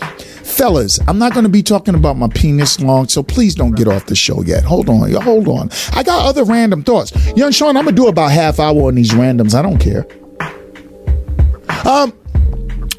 Fellas, 0.52 1.00
I'm 1.08 1.18
not 1.18 1.32
going 1.32 1.44
to 1.44 1.50
be 1.50 1.62
talking 1.62 1.94
about 1.94 2.16
my 2.16 2.28
penis 2.28 2.78
long, 2.78 3.08
so 3.08 3.22
please 3.22 3.54
don't 3.54 3.74
get 3.74 3.88
off 3.88 4.06
the 4.06 4.14
show 4.14 4.42
yet. 4.42 4.62
Hold 4.64 4.88
on. 4.88 5.10
Hold 5.12 5.48
on. 5.48 5.70
I 5.92 6.02
got 6.02 6.26
other 6.26 6.44
random 6.44 6.82
thoughts. 6.82 7.12
Young 7.36 7.52
Sean, 7.52 7.76
I'm 7.76 7.84
going 7.84 7.96
to 7.96 8.02
do 8.02 8.08
about 8.08 8.30
half 8.30 8.60
hour 8.60 8.88
on 8.88 8.94
these 8.94 9.10
randoms. 9.12 9.54
I 9.54 9.62
don't 9.62 9.78
care. 9.78 10.06
Um, 11.84 12.12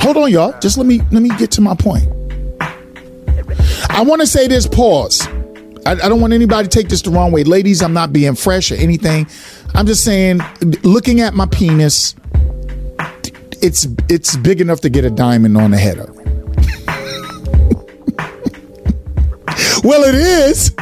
hold 0.02 0.18
on, 0.18 0.32
y'all. 0.32 0.60
Just 0.60 0.78
let 0.78 0.86
me 0.86 1.00
let 1.12 1.22
me 1.22 1.30
get 1.38 1.52
to 1.52 1.62
my 1.62 1.76
point. 1.76 2.08
I 3.90 4.04
want 4.06 4.22
to 4.22 4.28
say 4.28 4.48
this. 4.48 4.68
Pause. 4.68 5.28
I, 5.86 5.92
I 5.92 6.10
don't 6.10 6.20
want 6.20 6.34
anybody 6.34 6.68
to 6.68 6.70
take 6.70 6.90
this 6.90 7.02
the 7.02 7.12
wrong 7.12 7.32
way, 7.32 7.44
ladies. 7.44 7.82
I'm 7.82 7.94
not 7.94 8.12
being 8.12 8.36
fresh 8.36 8.72
or 8.72 8.76
anything. 8.76 9.28
I'm 9.76 9.86
just 9.86 10.04
saying, 10.04 10.42
looking 10.84 11.22
at 11.22 11.34
my 11.34 11.46
penis, 11.46 12.16
it's 13.62 13.88
it's 14.10 14.36
big 14.38 14.60
enough 14.60 14.82
to 14.82 14.90
get 14.90 15.06
a 15.06 15.10
diamond 15.10 15.56
on 15.56 15.72
the 15.72 15.78
head 15.78 16.00
of. 16.00 16.23
Well, 19.84 20.04
it 20.04 20.16
is. 20.16 20.74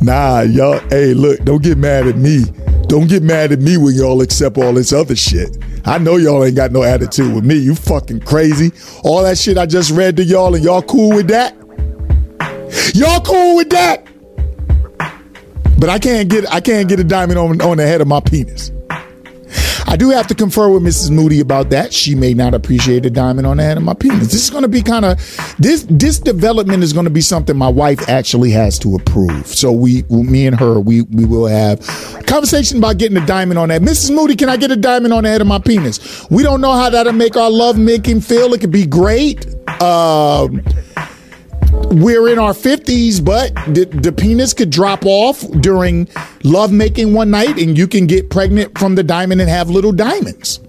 nah, 0.00 0.40
y'all. 0.40 0.80
Hey, 0.90 1.14
look, 1.14 1.44
don't 1.44 1.62
get 1.62 1.78
mad 1.78 2.06
at 2.06 2.16
me. 2.16 2.44
Don't 2.88 3.08
get 3.08 3.22
mad 3.22 3.52
at 3.52 3.60
me 3.60 3.76
when 3.76 3.94
y'all 3.94 4.22
accept 4.22 4.56
all 4.58 4.72
this 4.72 4.92
other 4.92 5.14
shit. 5.14 5.56
I 5.84 5.98
know 5.98 6.16
y'all 6.16 6.44
ain't 6.44 6.56
got 6.56 6.72
no 6.72 6.82
attitude 6.82 7.34
with 7.34 7.44
me. 7.44 7.56
You 7.56 7.74
fucking 7.74 8.20
crazy. 8.20 8.72
All 9.04 9.22
that 9.22 9.38
shit 9.38 9.58
I 9.58 9.66
just 9.66 9.90
read 9.90 10.16
to 10.16 10.24
y'all 10.24 10.54
and 10.54 10.64
y'all 10.64 10.82
cool 10.82 11.10
with 11.10 11.28
that? 11.28 11.54
Y'all 12.94 13.20
cool 13.20 13.56
with 13.56 13.70
that? 13.70 14.06
But 15.78 15.88
I 15.88 15.98
can't 15.98 16.28
get 16.28 16.52
I 16.52 16.60
can't 16.60 16.88
get 16.88 16.98
a 16.98 17.04
diamond 17.04 17.38
on, 17.38 17.60
on 17.60 17.76
the 17.76 17.86
head 17.86 18.00
of 18.00 18.08
my 18.08 18.20
penis. 18.20 18.72
I 19.88 19.96
do 19.96 20.10
have 20.10 20.26
to 20.26 20.34
confer 20.34 20.68
with 20.68 20.82
Mrs. 20.82 21.10
Moody 21.10 21.40
about 21.40 21.70
that. 21.70 21.94
She 21.94 22.14
may 22.14 22.34
not 22.34 22.52
appreciate 22.52 23.06
a 23.06 23.10
diamond 23.10 23.46
on 23.46 23.56
the 23.56 23.62
head 23.62 23.78
of 23.78 23.82
my 23.82 23.94
penis. 23.94 24.30
This 24.30 24.44
is 24.44 24.50
going 24.50 24.62
to 24.62 24.68
be 24.68 24.82
kind 24.82 25.06
of 25.06 25.18
this 25.58 25.86
this 25.88 26.18
development 26.18 26.82
is 26.82 26.92
going 26.92 27.04
to 27.04 27.10
be 27.10 27.22
something 27.22 27.56
my 27.56 27.70
wife 27.70 28.06
actually 28.06 28.50
has 28.50 28.78
to 28.80 28.96
approve. 28.96 29.46
So 29.46 29.72
we, 29.72 30.02
me 30.10 30.46
and 30.46 30.60
her, 30.60 30.78
we 30.78 31.02
we 31.02 31.24
will 31.24 31.46
have 31.46 31.80
conversation 32.26 32.76
about 32.76 32.98
getting 32.98 33.16
a 33.16 33.24
diamond 33.24 33.58
on 33.58 33.70
that. 33.70 33.80
Mrs. 33.80 34.14
Moody, 34.14 34.36
can 34.36 34.50
I 34.50 34.58
get 34.58 34.70
a 34.70 34.76
diamond 34.76 35.14
on 35.14 35.24
the 35.24 35.30
head 35.30 35.40
of 35.40 35.46
my 35.46 35.58
penis? 35.58 36.28
We 36.30 36.42
don't 36.42 36.60
know 36.60 36.72
how 36.72 36.90
that'll 36.90 37.14
make 37.14 37.38
our 37.38 37.50
love 37.50 37.78
making 37.78 38.20
feel. 38.20 38.52
It 38.52 38.60
could 38.60 38.70
be 38.70 38.84
great. 38.84 39.46
Um, 39.80 40.62
we're 41.90 42.28
in 42.28 42.38
our 42.38 42.52
50s, 42.52 43.24
but 43.24 43.54
the, 43.74 43.84
the, 43.86 44.12
penis 44.12 44.52
could 44.52 44.70
drop 44.70 45.04
off 45.04 45.40
during 45.60 46.08
lovemaking 46.44 47.14
one 47.14 47.30
night, 47.30 47.58
and 47.58 47.76
you 47.78 47.88
can 47.88 48.06
get 48.06 48.30
pregnant 48.30 48.78
from 48.78 48.94
the 48.94 49.02
diamond 49.02 49.40
and 49.40 49.48
have 49.48 49.70
little 49.70 49.92
diamonds. 49.92 50.60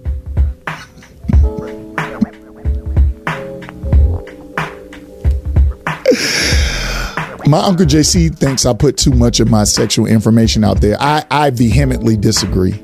my 7.46 7.58
uncle 7.58 7.84
JC 7.84 8.34
thinks 8.34 8.64
I 8.64 8.72
put 8.72 8.96
too 8.96 9.10
much 9.10 9.40
of 9.40 9.50
my 9.50 9.64
sexual 9.64 10.06
information 10.06 10.64
out 10.64 10.80
there. 10.80 10.96
I, 11.00 11.24
I 11.30 11.50
vehemently 11.50 12.16
disagree. 12.16 12.82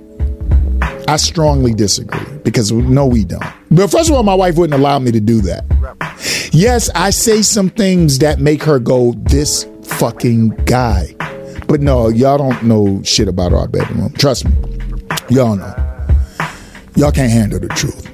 I 1.09 1.17
strongly 1.17 1.73
disagree 1.73 2.39
because 2.39 2.73
no, 2.73 3.07
we 3.07 3.25
don't. 3.25 3.45
But 3.71 3.91
first 3.91 4.11
of 4.11 4.17
all, 4.17 4.23
my 4.23 4.35
wife 4.35 4.57
wouldn't 4.57 4.79
allow 4.79 4.99
me 4.99 5.13
to 5.13 5.21
do 5.21 5.41
that. 5.43 5.65
Yes, 6.53 6.91
I 6.95 7.11
say 7.11 7.43
some 7.43 7.71
things 7.71 8.19
that 8.21 8.41
make 8.41 8.63
her 8.65 8.79
go, 8.79 9.13
this 9.13 9.67
fucking 9.85 10.51
guy. 10.65 11.15
But 11.69 11.81
no, 11.81 12.09
y'all 12.09 12.39
don't 12.39 12.63
know 12.63 13.03
shit 13.03 13.29
about 13.29 13.53
our 13.53 13.69
bedroom. 13.69 14.13
Trust 14.15 14.47
me. 14.47 14.53
Y'all 15.31 15.57
know. 15.57 15.75
Y'all 16.97 17.13
can't 17.13 17.31
handle 17.31 17.61
the 17.61 17.69
truth. 17.69 18.11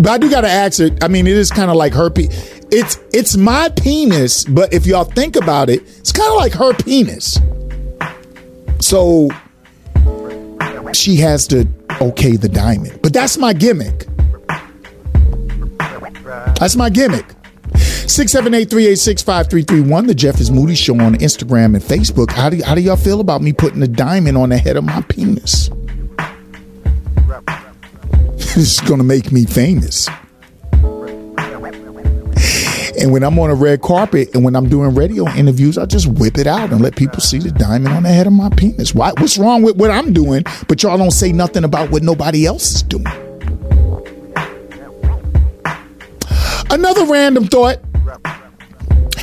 But 0.00 0.08
I 0.08 0.18
do 0.18 0.30
gotta 0.30 0.48
ask 0.48 0.80
it. 0.80 1.02
I 1.02 1.08
mean, 1.08 1.26
it 1.26 1.36
is 1.36 1.50
kind 1.50 1.70
of 1.70 1.76
like 1.76 1.92
her. 1.94 2.08
Pe- 2.10 2.28
it's 2.70 2.98
it's 3.12 3.36
my 3.36 3.68
penis, 3.70 4.44
but 4.44 4.72
if 4.72 4.86
y'all 4.86 5.04
think 5.04 5.36
about 5.36 5.68
it, 5.70 5.82
it's 5.98 6.12
kind 6.12 6.30
of 6.30 6.36
like 6.36 6.52
her 6.52 6.72
penis. 6.74 7.38
So 8.80 9.28
she 10.94 11.16
has 11.16 11.46
to 11.48 11.66
okay 12.00 12.36
the 12.36 12.48
diamond. 12.48 13.00
But 13.02 13.12
that's 13.12 13.36
my 13.38 13.52
gimmick. 13.52 14.06
That's 16.58 16.76
my 16.76 16.90
gimmick. 16.90 17.26
678-386-5331, 17.72 20.06
the 20.06 20.14
Jeff 20.14 20.40
is 20.40 20.50
Moody 20.50 20.74
Show 20.74 20.98
on 20.98 21.14
Instagram 21.16 21.74
and 21.74 21.84
Facebook. 21.84 22.32
How 22.32 22.48
do, 22.48 22.62
how 22.64 22.74
do 22.74 22.80
y'all 22.80 22.96
feel 22.96 23.20
about 23.20 23.42
me 23.42 23.52
putting 23.52 23.82
a 23.82 23.88
diamond 23.88 24.38
on 24.38 24.48
the 24.48 24.58
head 24.58 24.76
of 24.76 24.84
my 24.84 25.02
penis? 25.02 25.68
this 28.36 28.56
is 28.56 28.80
going 28.80 28.98
to 28.98 29.04
make 29.04 29.30
me 29.30 29.44
famous. 29.44 30.08
And 33.08 33.14
when 33.14 33.24
I'm 33.24 33.38
on 33.38 33.48
a 33.48 33.54
red 33.54 33.80
carpet 33.80 34.34
and 34.34 34.44
when 34.44 34.54
I'm 34.54 34.68
doing 34.68 34.94
radio 34.94 35.26
interviews, 35.30 35.78
I 35.78 35.86
just 35.86 36.06
whip 36.08 36.36
it 36.36 36.46
out 36.46 36.72
and 36.72 36.82
let 36.82 36.94
people 36.94 37.20
see 37.20 37.38
the 37.38 37.50
diamond 37.50 37.94
on 37.94 38.02
the 38.02 38.10
head 38.10 38.26
of 38.26 38.34
my 38.34 38.50
penis. 38.50 38.94
Why, 38.94 39.12
what's 39.16 39.38
wrong 39.38 39.62
with 39.62 39.76
what 39.76 39.90
I'm 39.90 40.12
doing, 40.12 40.44
but 40.68 40.82
y'all 40.82 40.98
don't 40.98 41.10
say 41.10 41.32
nothing 41.32 41.64
about 41.64 41.90
what 41.90 42.02
nobody 42.02 42.44
else 42.44 42.74
is 42.74 42.82
doing? 42.82 43.06
Another 46.68 47.06
random 47.06 47.46
thought. 47.46 47.78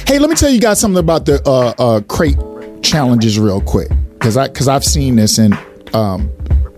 Hey, 0.07 0.17
let 0.17 0.31
me 0.31 0.35
tell 0.35 0.49
you 0.49 0.59
guys 0.59 0.79
something 0.79 0.97
about 0.97 1.27
the 1.27 1.39
uh, 1.45 1.75
uh, 1.77 2.01
crate 2.07 2.37
challenges 2.81 3.37
real 3.37 3.61
quick, 3.61 3.91
because 4.13 4.35
I 4.35 4.47
because 4.47 4.67
I've 4.67 4.83
seen 4.83 5.15
this 5.15 5.37
and 5.37 5.53
um, 5.93 6.31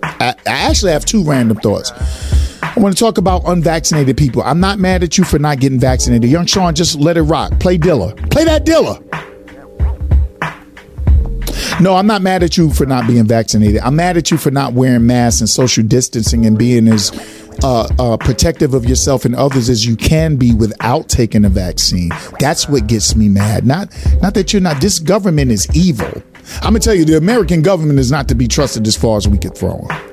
I, 0.03 0.35
I 0.45 0.67
actually 0.67 0.91
have 0.91 1.05
two 1.05 1.23
random 1.23 1.55
thoughts. 1.55 1.93
I 2.77 2.79
want 2.79 2.95
to 2.95 3.03
talk 3.03 3.17
about 3.17 3.41
unvaccinated 3.47 4.17
people. 4.17 4.43
I'm 4.43 4.59
not 4.59 4.77
mad 4.77 5.01
at 5.01 5.17
you 5.17 5.23
for 5.23 5.39
not 5.39 5.59
getting 5.59 5.79
vaccinated. 5.79 6.29
Young 6.29 6.45
Sean, 6.45 6.75
just 6.75 6.95
let 6.95 7.17
it 7.17 7.23
rock. 7.23 7.59
Play 7.59 7.79
Dilla. 7.79 8.15
Play 8.29 8.43
that 8.43 8.67
Dilla. 8.67 9.01
No, 11.81 11.95
I'm 11.95 12.05
not 12.05 12.21
mad 12.21 12.43
at 12.43 12.55
you 12.55 12.69
for 12.71 12.85
not 12.85 13.07
being 13.07 13.25
vaccinated. 13.25 13.81
I'm 13.81 13.95
mad 13.95 14.15
at 14.15 14.29
you 14.29 14.37
for 14.37 14.51
not 14.51 14.73
wearing 14.73 15.07
masks 15.07 15.41
and 15.41 15.49
social 15.49 15.83
distancing 15.85 16.45
and 16.45 16.55
being 16.55 16.87
as 16.87 17.11
uh, 17.63 17.87
uh, 17.97 18.15
protective 18.17 18.75
of 18.75 18.85
yourself 18.85 19.25
and 19.25 19.35
others 19.35 19.69
as 19.69 19.83
you 19.83 19.95
can 19.95 20.35
be 20.35 20.53
without 20.53 21.09
taking 21.09 21.45
a 21.45 21.49
vaccine. 21.49 22.11
That's 22.39 22.69
what 22.69 22.85
gets 22.85 23.15
me 23.15 23.27
mad. 23.27 23.65
Not 23.65 23.89
not 24.21 24.35
that 24.35 24.53
you're 24.53 24.61
not. 24.61 24.81
This 24.81 24.99
government 24.99 25.49
is 25.49 25.67
evil. 25.75 26.21
I'm 26.57 26.73
gonna 26.73 26.79
tell 26.79 26.93
you, 26.93 27.05
the 27.05 27.17
American 27.17 27.63
government 27.63 27.97
is 27.97 28.11
not 28.11 28.27
to 28.27 28.35
be 28.35 28.47
trusted 28.47 28.85
as 28.85 28.95
far 28.95 29.17
as 29.17 29.27
we 29.27 29.39
could 29.39 29.57
throw 29.57 29.79
them. 29.79 30.06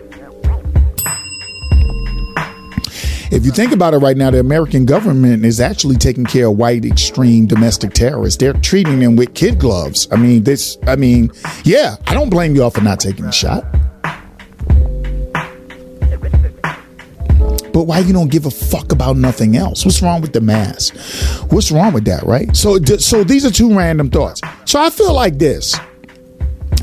If 3.34 3.44
you 3.44 3.50
think 3.50 3.72
about 3.72 3.94
it 3.94 3.98
right 3.98 4.16
now, 4.16 4.30
the 4.30 4.38
American 4.38 4.86
government 4.86 5.44
is 5.44 5.58
actually 5.58 5.96
taking 5.96 6.24
care 6.24 6.46
of 6.46 6.56
white 6.56 6.84
extreme 6.84 7.48
domestic 7.48 7.92
terrorists. 7.92 8.38
They're 8.38 8.52
treating 8.52 9.00
them 9.00 9.16
with 9.16 9.34
kid 9.34 9.58
gloves. 9.58 10.06
I 10.12 10.16
mean, 10.16 10.44
this, 10.44 10.78
I 10.86 10.94
mean, 10.94 11.32
yeah, 11.64 11.96
I 12.06 12.14
don't 12.14 12.30
blame 12.30 12.54
y'all 12.54 12.70
for 12.70 12.80
not 12.80 13.00
taking 13.00 13.24
the 13.24 13.32
shot. 13.32 13.64
But 17.72 17.88
why 17.88 17.98
you 17.98 18.12
don't 18.12 18.30
give 18.30 18.46
a 18.46 18.52
fuck 18.52 18.92
about 18.92 19.16
nothing 19.16 19.56
else? 19.56 19.84
What's 19.84 20.00
wrong 20.00 20.20
with 20.20 20.32
the 20.32 20.40
mask? 20.40 20.94
What's 21.50 21.72
wrong 21.72 21.92
with 21.92 22.04
that, 22.04 22.22
right? 22.22 22.56
So, 22.56 22.78
so 22.84 23.24
these 23.24 23.44
are 23.44 23.50
two 23.50 23.76
random 23.76 24.10
thoughts. 24.10 24.42
So 24.64 24.80
I 24.80 24.90
feel 24.90 25.12
like 25.12 25.38
this. 25.38 25.76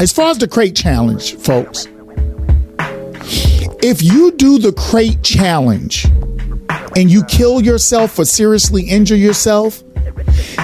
As 0.02 0.12
far 0.12 0.32
as 0.32 0.38
the 0.38 0.50
crate 0.50 0.76
challenge, 0.76 1.36
folks, 1.36 1.88
if 3.82 4.04
you 4.04 4.34
do 4.34 4.60
the 4.60 4.74
crate 4.74 5.24
challenge 5.24 6.08
and 6.96 7.10
you 7.10 7.24
kill 7.26 7.62
yourself 7.62 8.18
or 8.20 8.26
seriously 8.26 8.84
injure 8.84 9.16
yourself, 9.16 9.84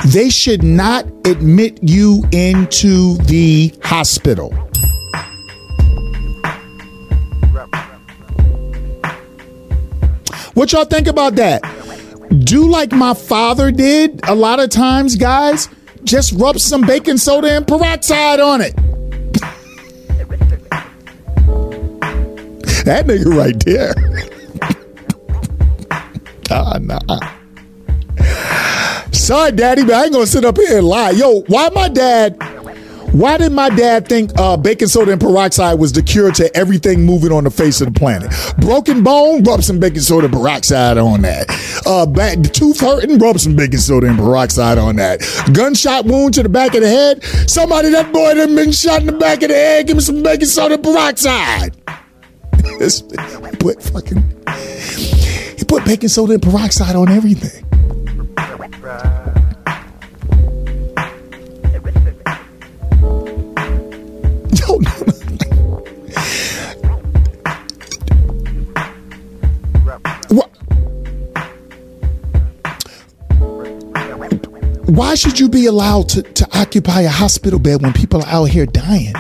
they 0.07 0.29
should 0.29 0.63
not 0.63 1.05
admit 1.25 1.79
you 1.81 2.23
into 2.31 3.17
the 3.23 3.73
hospital. 3.83 4.53
What 10.53 10.71
y'all 10.71 10.85
think 10.85 11.07
about 11.07 11.35
that? 11.35 11.61
Do 12.43 12.67
like 12.67 12.91
my 12.91 13.13
father 13.13 13.71
did 13.71 14.19
a 14.27 14.33
lot 14.33 14.59
of 14.59 14.69
times, 14.69 15.15
guys. 15.15 15.69
Just 16.03 16.33
rub 16.33 16.59
some 16.59 16.81
baking 16.81 17.17
soda 17.17 17.51
and 17.51 17.67
peroxide 17.67 18.39
on 18.39 18.61
it. 18.61 18.75
that 22.85 23.05
nigga 23.05 23.37
right 23.37 23.59
there. 23.65 23.93
nah, 26.49 26.77
nah. 26.81 27.33
Sorry, 29.11 29.51
daddy, 29.51 29.83
but 29.83 29.93
I 29.93 30.03
ain't 30.05 30.13
gonna 30.13 30.25
sit 30.25 30.45
up 30.45 30.57
here 30.57 30.77
and 30.77 30.87
lie. 30.87 31.11
Yo, 31.11 31.41
why 31.47 31.69
my 31.73 31.87
dad? 31.87 32.37
Why 33.13 33.37
did 33.37 33.51
my 33.51 33.69
dad 33.69 34.07
think 34.07 34.31
uh, 34.37 34.57
baking 34.57 34.89
soda 34.89 35.11
and 35.11 35.19
peroxide 35.19 35.79
was 35.79 35.91
the 35.91 36.03
cure 36.03 36.31
to 36.33 36.55
everything 36.55 37.03
moving 37.03 37.31
on 37.31 37.45
the 37.45 37.49
face 37.49 37.81
of 37.81 37.91
the 37.91 37.99
planet? 37.99 38.31
Broken 38.59 39.03
bone, 39.03 39.43
rub 39.43 39.63
some 39.63 39.79
baking 39.79 40.01
soda 40.01 40.29
peroxide 40.29 40.97
on 40.97 41.21
that. 41.21 41.49
Uh, 41.85 42.05
back, 42.05 42.43
tooth 42.53 42.79
hurting, 42.79 43.17
rub 43.17 43.39
some 43.39 43.55
baking 43.55 43.79
soda 43.79 44.07
and 44.07 44.17
peroxide 44.19 44.77
on 44.77 44.97
that. 44.97 45.21
Gunshot 45.53 46.05
wound 46.05 46.35
to 46.35 46.43
the 46.43 46.49
back 46.49 46.75
of 46.75 46.81
the 46.81 46.89
head. 46.89 47.23
Somebody 47.49 47.89
that 47.89 48.13
boy 48.13 48.35
done 48.35 48.55
been 48.55 48.71
shot 48.71 49.01
in 49.01 49.07
the 49.07 49.13
back 49.13 49.41
of 49.41 49.49
the 49.49 49.55
head. 49.55 49.87
Give 49.87 49.95
me 49.97 50.03
some 50.03 50.21
baking 50.21 50.47
soda 50.47 50.77
peroxide. 50.77 51.75
put 53.59 53.81
fucking 53.81 55.26
put 55.67 55.85
baking 55.85 56.09
soda 56.09 56.33
and 56.33 56.41
peroxide 56.41 56.95
on 56.95 57.09
everything. 57.09 57.63
No, 64.67 64.77
no. 64.77 64.97
Why 74.85 75.15
should 75.15 75.39
you 75.39 75.49
be 75.49 75.65
allowed 75.65 76.09
to, 76.09 76.23
to 76.23 76.47
occupy 76.57 77.01
a 77.01 77.09
hospital 77.09 77.59
bed 77.59 77.81
when 77.83 77.93
people 77.93 78.23
are 78.23 78.27
out 78.27 78.45
here 78.45 78.65
dying? 78.65 79.13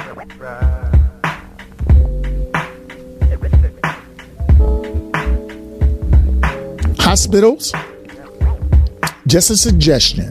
Hospitals, 7.07 7.71
just 9.27 9.49
a 9.49 9.55
suggestion. 9.55 10.29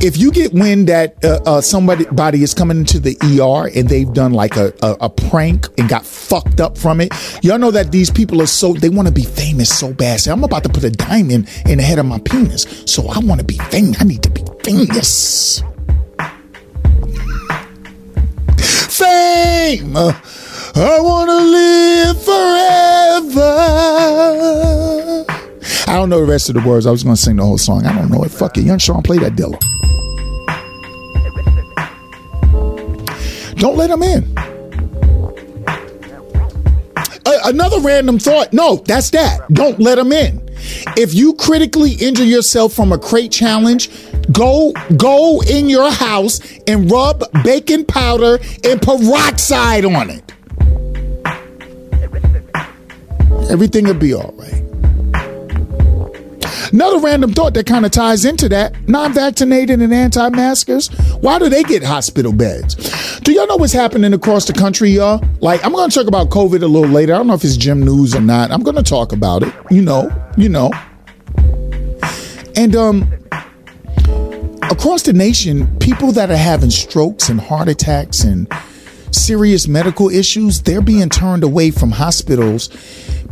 If 0.00 0.16
you 0.16 0.32
get 0.32 0.52
wind 0.52 0.88
that 0.88 1.24
uh, 1.24 1.38
uh, 1.46 1.60
somebody 1.60 2.06
body 2.06 2.42
is 2.42 2.54
coming 2.54 2.78
into 2.78 2.98
the 2.98 3.16
ER 3.22 3.70
and 3.72 3.88
they've 3.88 4.12
done 4.12 4.32
like 4.32 4.56
a, 4.56 4.74
a, 4.82 4.96
a 5.02 5.08
prank 5.08 5.68
and 5.78 5.88
got 5.88 6.04
fucked 6.04 6.60
up 6.60 6.76
from 6.76 7.00
it, 7.00 7.12
y'all 7.44 7.58
know 7.58 7.70
that 7.70 7.92
these 7.92 8.10
people 8.10 8.42
are 8.42 8.46
so 8.46 8.72
they 8.72 8.88
want 8.88 9.06
to 9.06 9.14
be 9.14 9.22
famous 9.22 9.72
so 9.72 9.92
bad. 9.92 10.18
So 10.18 10.32
I'm 10.32 10.42
about 10.42 10.64
to 10.64 10.68
put 10.68 10.82
a 10.82 10.90
diamond 10.90 11.48
in 11.66 11.78
the 11.78 11.84
head 11.84 12.00
of 12.00 12.06
my 12.06 12.18
penis, 12.18 12.66
so 12.84 13.06
I 13.06 13.20
want 13.20 13.40
to 13.40 13.46
be 13.46 13.58
famous. 13.70 14.00
I 14.00 14.04
need 14.06 14.24
to 14.24 14.30
be 14.30 14.42
famous. 14.64 15.62
Fame. 18.90 19.96
I 20.78 21.00
want 21.00 21.30
to 21.30 21.36
live 21.36 22.22
forever. 22.22 23.56
I 25.88 25.96
don't 25.96 26.10
know 26.10 26.20
the 26.20 26.30
rest 26.30 26.50
of 26.50 26.54
the 26.54 26.60
words. 26.68 26.84
I 26.86 26.90
was 26.90 27.02
going 27.02 27.16
to 27.16 27.22
sing 27.22 27.36
the 27.36 27.44
whole 27.44 27.56
song. 27.56 27.86
I 27.86 27.94
don't 27.94 28.10
know 28.10 28.22
it. 28.24 28.30
Fuck 28.30 28.58
it. 28.58 28.64
Young 28.64 28.76
Sean, 28.78 29.02
play 29.02 29.16
that 29.18 29.32
Dilla. 29.32 29.58
Don't 33.56 33.78
let 33.78 33.88
him 33.88 34.02
in. 34.02 34.30
Another 37.46 37.80
random 37.80 38.18
thought. 38.18 38.52
No, 38.52 38.76
that's 38.76 39.08
that. 39.10 39.48
Don't 39.54 39.80
let 39.80 39.96
him 39.96 40.12
in. 40.12 40.46
If 40.98 41.14
you 41.14 41.32
critically 41.36 41.92
injure 41.92 42.24
yourself 42.24 42.74
from 42.74 42.92
a 42.92 42.98
crate 42.98 43.32
challenge, 43.32 43.88
go 44.30 44.72
go 44.98 45.40
in 45.42 45.70
your 45.70 45.90
house 45.90 46.40
and 46.66 46.90
rub 46.90 47.24
baking 47.44 47.86
powder 47.86 48.38
and 48.62 48.82
peroxide 48.82 49.86
on 49.86 50.10
it. 50.10 50.35
Everything 53.50 53.84
will 53.84 53.94
be 53.94 54.12
all 54.12 54.34
right. 54.36 54.62
Another 56.72 56.98
random 56.98 57.32
thought 57.32 57.54
that 57.54 57.66
kind 57.66 57.86
of 57.86 57.92
ties 57.92 58.24
into 58.24 58.48
that 58.48 58.88
non 58.88 59.12
vaccinated 59.12 59.80
and 59.80 59.94
anti 59.94 60.28
maskers, 60.30 60.88
why 61.20 61.38
do 61.38 61.48
they 61.48 61.62
get 61.62 61.82
hospital 61.82 62.32
beds? 62.32 62.74
Do 63.20 63.32
y'all 63.32 63.46
know 63.46 63.56
what's 63.56 63.72
happening 63.72 64.12
across 64.12 64.46
the 64.46 64.52
country, 64.52 64.90
y'all? 64.90 65.22
Like, 65.40 65.64
I'm 65.64 65.72
going 65.72 65.88
to 65.88 65.94
talk 65.94 66.08
about 66.08 66.30
COVID 66.30 66.62
a 66.62 66.66
little 66.66 66.90
later. 66.90 67.14
I 67.14 67.18
don't 67.18 67.28
know 67.28 67.34
if 67.34 67.44
it's 67.44 67.56
Jim 67.56 67.84
News 67.84 68.14
or 68.14 68.20
not. 68.20 68.50
I'm 68.50 68.62
going 68.62 68.76
to 68.76 68.82
talk 68.82 69.12
about 69.12 69.42
it. 69.42 69.54
You 69.70 69.82
know, 69.82 70.10
you 70.36 70.48
know. 70.48 70.72
And, 72.56 72.74
um, 72.74 73.12
across 74.62 75.02
the 75.02 75.12
nation, 75.12 75.78
people 75.78 76.10
that 76.12 76.30
are 76.30 76.36
having 76.36 76.70
strokes 76.70 77.28
and 77.28 77.40
heart 77.40 77.68
attacks 77.68 78.24
and 78.24 78.48
serious 79.10 79.68
medical 79.68 80.08
issues, 80.08 80.62
they're 80.62 80.80
being 80.80 81.08
turned 81.08 81.44
away 81.44 81.70
from 81.70 81.90
hospitals 81.90 82.68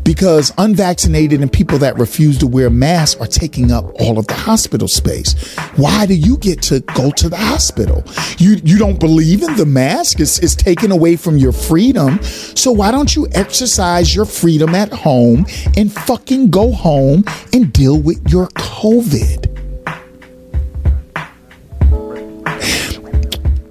because 0.04 0.52
unvaccinated 0.58 1.40
and 1.40 1.52
people 1.52 1.78
that 1.78 1.98
refuse 1.98 2.38
to 2.38 2.46
wear 2.46 2.70
masks 2.70 3.20
are 3.20 3.26
taking 3.26 3.72
up 3.72 3.84
all 4.00 4.18
of 4.18 4.26
the 4.26 4.34
hospital 4.34 4.86
space. 4.86 5.56
Why 5.76 6.06
do 6.06 6.14
you 6.14 6.36
get 6.36 6.62
to 6.62 6.80
go 6.80 7.10
to 7.12 7.28
the 7.28 7.36
hospital? 7.36 8.04
You 8.38 8.60
you 8.62 8.78
don't 8.78 9.00
believe 9.00 9.42
in 9.42 9.56
the 9.56 9.66
mask? 9.66 10.20
It's, 10.20 10.38
it's 10.38 10.54
taken 10.54 10.92
away 10.92 11.16
from 11.16 11.38
your 11.38 11.52
freedom. 11.52 12.22
So 12.22 12.70
why 12.70 12.90
don't 12.90 13.16
you 13.16 13.26
exercise 13.32 14.14
your 14.14 14.26
freedom 14.26 14.74
at 14.74 14.92
home 14.92 15.46
and 15.76 15.90
fucking 15.90 16.50
go 16.50 16.70
home 16.70 17.24
and 17.52 17.72
deal 17.72 17.98
with 18.00 18.30
your 18.30 18.48
COVID? 18.48 19.50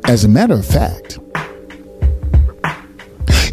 As 0.06 0.26
a 0.26 0.28
matter 0.28 0.56
of 0.56 0.66
fact, 0.66 1.20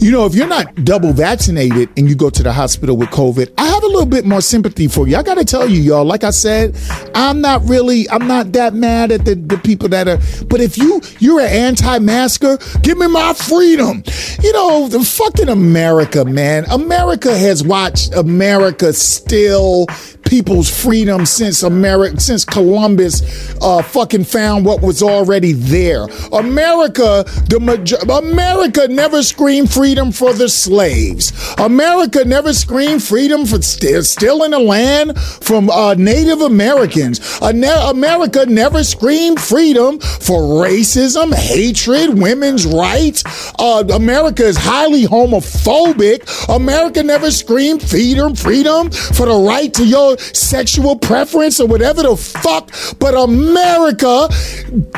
you 0.00 0.10
know, 0.10 0.24
if 0.24 0.34
you're 0.34 0.46
not 0.46 0.84
double 0.84 1.12
vaccinated 1.12 1.90
and 1.96 2.08
you 2.08 2.14
go 2.14 2.30
to 2.30 2.42
the 2.42 2.52
hospital 2.52 2.96
with 2.96 3.10
COVID, 3.10 3.52
I 3.58 3.66
have 3.66 3.82
a 3.82 3.86
little 3.86 4.06
bit 4.06 4.24
more 4.24 4.40
sympathy 4.40 4.88
for 4.88 5.06
you. 5.06 5.16
I 5.16 5.22
got 5.22 5.34
to 5.34 5.44
tell 5.44 5.68
you, 5.68 5.80
y'all, 5.80 6.04
like 6.06 6.24
I 6.24 6.30
said, 6.30 6.76
I'm 7.14 7.42
not 7.42 7.62
really, 7.68 8.08
I'm 8.08 8.26
not 8.26 8.52
that 8.52 8.72
mad 8.72 9.12
at 9.12 9.26
the, 9.26 9.34
the 9.34 9.58
people 9.58 9.90
that 9.90 10.08
are, 10.08 10.18
but 10.46 10.60
if 10.60 10.78
you, 10.78 11.02
you're 11.18 11.40
an 11.40 11.48
anti-masker, 11.50 12.58
give 12.82 12.96
me 12.96 13.08
my 13.08 13.34
freedom. 13.34 14.02
You 14.42 14.52
know, 14.54 14.88
the 14.88 15.00
fucking 15.04 15.50
America, 15.50 16.24
man. 16.24 16.64
America 16.70 17.36
has 17.36 17.62
watched 17.62 18.14
America 18.14 18.94
still 18.94 19.86
people's 20.30 20.70
freedom 20.70 21.26
since 21.26 21.64
America, 21.64 22.20
since 22.20 22.44
Columbus 22.44 23.52
uh, 23.60 23.82
fucking 23.82 24.22
found 24.22 24.64
what 24.64 24.80
was 24.80 25.02
already 25.02 25.52
there. 25.52 26.06
America, 26.32 27.24
the 27.48 27.58
major- 27.60 27.96
America 28.08 28.86
never 28.86 29.24
screamed 29.24 29.72
freedom 29.72 30.12
for 30.12 30.32
the 30.32 30.48
slaves. 30.48 31.32
America 31.58 32.24
never 32.24 32.54
screamed 32.54 33.02
freedom 33.02 33.44
for 33.44 33.60
st- 33.60 34.04
stealing 34.04 34.52
the 34.52 34.60
land 34.60 35.18
from 35.18 35.68
uh, 35.68 35.94
Native 35.94 36.42
Americans. 36.42 37.20
America 37.42 38.46
never 38.46 38.84
screamed 38.84 39.40
freedom 39.40 39.98
for 39.98 40.42
racism, 40.64 41.34
hatred, 41.34 42.16
women's 42.16 42.66
rights. 42.66 43.24
Uh, 43.58 43.82
America 43.92 44.44
is 44.44 44.56
highly 44.56 45.06
homophobic. 45.06 46.22
America 46.54 47.02
never 47.02 47.32
screamed 47.32 47.82
freedom, 47.82 48.36
freedom 48.36 48.92
for 48.92 49.26
the 49.26 49.34
right 49.34 49.74
to 49.74 49.84
your 49.84 50.16
sexual 50.20 50.96
preference 50.96 51.60
or 51.60 51.66
whatever 51.66 52.02
the 52.02 52.16
fuck. 52.16 52.70
But 52.98 53.14
America 53.14 54.28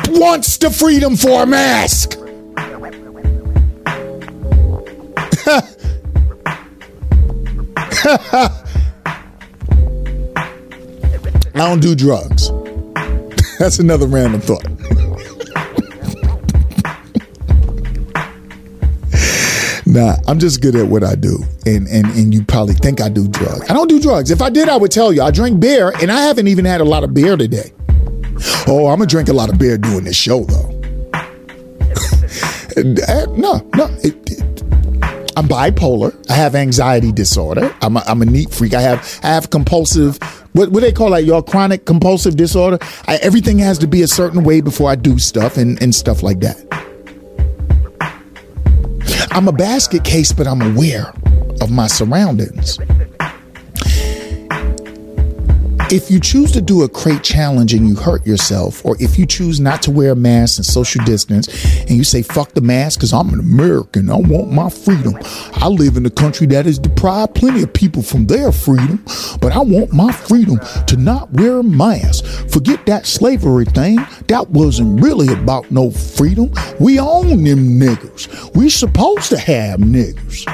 wants 0.09 0.57
the 0.57 0.69
freedom 0.69 1.15
for 1.15 1.43
a 1.43 1.45
mask. 1.45 2.17
I 11.55 11.67
don't 11.69 11.79
do 11.79 11.95
drugs. 11.95 12.49
That's 13.59 13.79
another 13.79 14.07
random 14.07 14.41
thought. 14.41 14.72
Nah, 19.93 20.15
I'm 20.27 20.39
just 20.39 20.61
good 20.61 20.75
at 20.75 20.87
what 20.87 21.03
I 21.03 21.15
do. 21.15 21.43
And, 21.65 21.87
and 21.87 22.05
and 22.07 22.33
you 22.33 22.43
probably 22.43 22.73
think 22.73 22.99
I 22.99 23.09
do 23.09 23.27
drugs. 23.27 23.69
I 23.69 23.73
don't 23.73 23.87
do 23.87 23.99
drugs. 23.99 24.31
If 24.31 24.41
I 24.41 24.49
did, 24.49 24.67
I 24.67 24.77
would 24.77 24.91
tell 24.91 25.13
you. 25.13 25.21
I 25.21 25.31
drink 25.31 25.59
beer, 25.59 25.93
and 26.01 26.11
I 26.11 26.21
haven't 26.21 26.47
even 26.47 26.65
had 26.65 26.81
a 26.81 26.85
lot 26.85 27.03
of 27.03 27.13
beer 27.13 27.37
today. 27.37 27.71
Oh, 28.67 28.87
I'm 28.87 28.97
gonna 28.97 29.05
drink 29.05 29.29
a 29.29 29.33
lot 29.33 29.49
of 29.49 29.59
beer 29.59 29.77
doing 29.77 30.03
this 30.03 30.17
show, 30.17 30.43
though. 30.43 30.69
Uh, 32.75 33.27
no, 33.37 33.69
no. 33.75 33.85
It, 34.03 34.15
it, 34.31 34.63
I'm 35.37 35.47
bipolar. 35.47 36.11
I 36.29 36.33
have 36.33 36.55
anxiety 36.55 37.11
disorder. 37.11 37.71
I'm 37.81 37.97
a, 37.97 38.03
I'm 38.07 38.23
a 38.23 38.25
neat 38.25 38.51
freak. 38.51 38.73
I 38.73 38.81
have 38.81 39.19
I 39.21 39.27
have 39.27 39.51
compulsive. 39.51 40.17
What 40.53 40.69
what 40.71 40.81
they 40.81 40.91
call 40.91 41.11
like 41.11 41.25
your 41.25 41.43
chronic 41.43 41.85
compulsive 41.85 42.35
disorder? 42.35 42.79
I, 43.07 43.17
everything 43.17 43.59
has 43.59 43.77
to 43.79 43.87
be 43.87 44.01
a 44.01 44.07
certain 44.07 44.43
way 44.43 44.61
before 44.61 44.89
I 44.89 44.95
do 44.95 45.19
stuff 45.19 45.57
and 45.57 45.79
and 45.83 45.93
stuff 45.93 46.23
like 46.23 46.39
that. 46.39 46.57
I'm 49.35 49.47
a 49.47 49.51
basket 49.51 50.03
case, 50.03 50.31
but 50.31 50.45
I'm 50.45 50.61
aware 50.61 51.11
of 51.59 51.71
my 51.71 51.87
surroundings. 51.87 52.77
If 55.91 56.09
you 56.09 56.19
choose 56.19 56.51
to 56.53 56.61
do 56.61 56.83
a 56.83 56.89
crate 56.89 57.23
challenge 57.23 57.73
and 57.73 57.87
you 57.87 57.95
hurt 57.95 58.25
yourself, 58.25 58.83
or 58.85 58.95
if 58.99 59.19
you 59.19 59.25
choose 59.25 59.59
not 59.59 59.81
to 59.83 59.91
wear 59.91 60.11
a 60.11 60.15
mask 60.15 60.57
and 60.57 60.65
social 60.65 61.03
distance 61.05 61.47
and 61.81 61.91
you 61.91 62.03
say, 62.03 62.21
fuck 62.21 62.53
the 62.53 62.61
mask 62.61 62.99
because 62.99 63.13
I'm 63.13 63.29
an 63.29 63.39
American, 63.39 64.09
I 64.09 64.15
want 64.15 64.51
my 64.51 64.69
freedom. 64.69 65.15
I 65.53 65.67
live 65.67 65.97
in 65.97 66.05
a 66.05 66.09
country 66.09 66.47
that 66.47 66.65
has 66.65 66.79
deprived 66.79 67.35
plenty 67.35 67.63
of 67.63 67.73
people 67.73 68.01
from 68.01 68.25
their 68.25 68.51
freedom, 68.51 69.03
but 69.39 69.51
I 69.51 69.59
want 69.59 69.93
my 69.93 70.11
freedom 70.11 70.59
to 70.87 70.97
not 70.97 71.31
wear 71.33 71.59
a 71.59 71.63
mask. 71.63 72.25
Forget 72.49 72.85
that 72.87 73.05
slavery 73.05 73.65
thing. 73.65 73.97
That 74.27 74.49
wasn't 74.49 75.01
really 75.01 75.31
about 75.33 75.69
no 75.69 75.91
freedom. 75.91 76.51
We 76.79 76.99
own 76.99 77.43
them 77.43 77.79
niggers. 77.79 78.55
We 78.55 78.69
supposed 78.69 79.29
to 79.29 79.37
have 79.37 79.79
niggers 79.79 80.47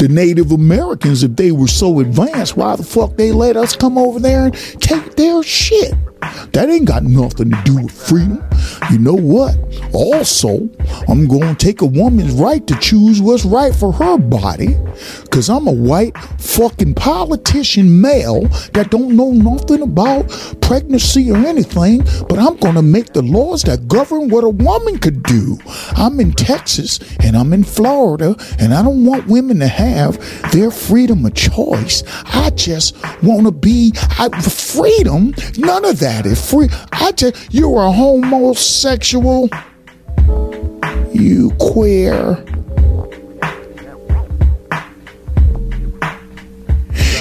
the 0.00 0.08
Native 0.08 0.50
Americans, 0.50 1.22
if 1.22 1.36
they 1.36 1.52
were 1.52 1.68
so 1.68 2.00
advanced, 2.00 2.56
why 2.56 2.74
the 2.74 2.82
fuck 2.82 3.16
they 3.16 3.32
let 3.32 3.54
us 3.54 3.76
come 3.76 3.98
over 3.98 4.18
there 4.18 4.46
and 4.46 4.54
take 4.80 5.14
their 5.16 5.42
shit? 5.42 5.92
That 6.52 6.68
ain't 6.68 6.86
got 6.86 7.04
nothing 7.04 7.50
to 7.50 7.62
do 7.64 7.82
with 7.82 7.92
freedom. 7.92 8.42
You 8.90 8.98
know 8.98 9.14
what? 9.14 9.56
Also, 9.92 10.68
I'm 11.08 11.26
going 11.26 11.54
to 11.54 11.54
take 11.54 11.80
a 11.80 11.86
woman's 11.86 12.32
right 12.32 12.66
to 12.66 12.74
choose 12.76 13.20
what's 13.22 13.44
right 13.44 13.74
for 13.74 13.92
her 13.92 14.18
body 14.18 14.76
because 15.22 15.48
I'm 15.48 15.66
a 15.66 15.72
white 15.72 16.16
fucking 16.38 16.94
politician 16.94 18.00
male 18.00 18.42
that 18.72 18.90
don't 18.90 19.16
know 19.16 19.30
nothing 19.30 19.82
about 19.82 20.28
pregnancy 20.60 21.30
or 21.30 21.36
anything, 21.36 22.02
but 22.28 22.38
I'm 22.38 22.56
going 22.56 22.74
to 22.74 22.82
make 22.82 23.12
the 23.12 23.22
laws 23.22 23.62
that 23.62 23.88
govern 23.88 24.28
what 24.28 24.44
a 24.44 24.48
woman 24.48 24.98
could 24.98 25.22
do. 25.22 25.58
I'm 25.92 26.20
in 26.20 26.32
Texas 26.32 26.98
and 27.20 27.36
I'm 27.36 27.52
in 27.52 27.64
Florida 27.64 28.36
and 28.58 28.74
I 28.74 28.82
don't 28.82 29.04
want 29.04 29.26
women 29.26 29.60
to 29.60 29.68
have 29.68 30.18
their 30.52 30.70
freedom 30.70 31.24
of 31.24 31.34
choice. 31.34 32.02
I 32.26 32.50
just 32.50 32.96
want 33.22 33.46
to 33.46 33.52
be 33.52 33.92
I, 33.96 34.28
freedom. 34.40 35.34
None 35.56 35.84
of 35.84 36.00
that 36.00 36.09
is 36.26 36.50
free. 36.50 36.68
I 36.92 37.12
just, 37.12 37.52
you're 37.52 37.82
a 37.82 37.92
homosexual, 37.92 39.48
you 41.12 41.52
queer. 41.58 42.44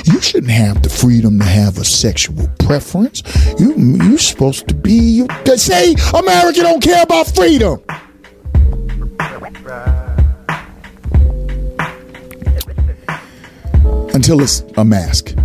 You 0.06 0.22
shouldn't 0.22 0.52
have 0.52 0.82
the 0.82 0.90
freedom 0.90 1.40
to 1.40 1.46
have 1.46 1.78
a 1.78 1.86
sexual 1.86 2.48
preference. 2.60 3.24
You 3.60 3.76
you're 3.76 4.18
supposed 4.18 4.68
to 4.68 4.74
be 4.74 5.28
say 5.56 5.96
America 6.14 6.62
don't 6.62 6.82
care 6.82 7.04
about 7.04 7.28
freedom. 7.28 7.82
Until 14.14 14.42
it's 14.42 14.64
a 14.78 14.84
mask. 14.84 15.36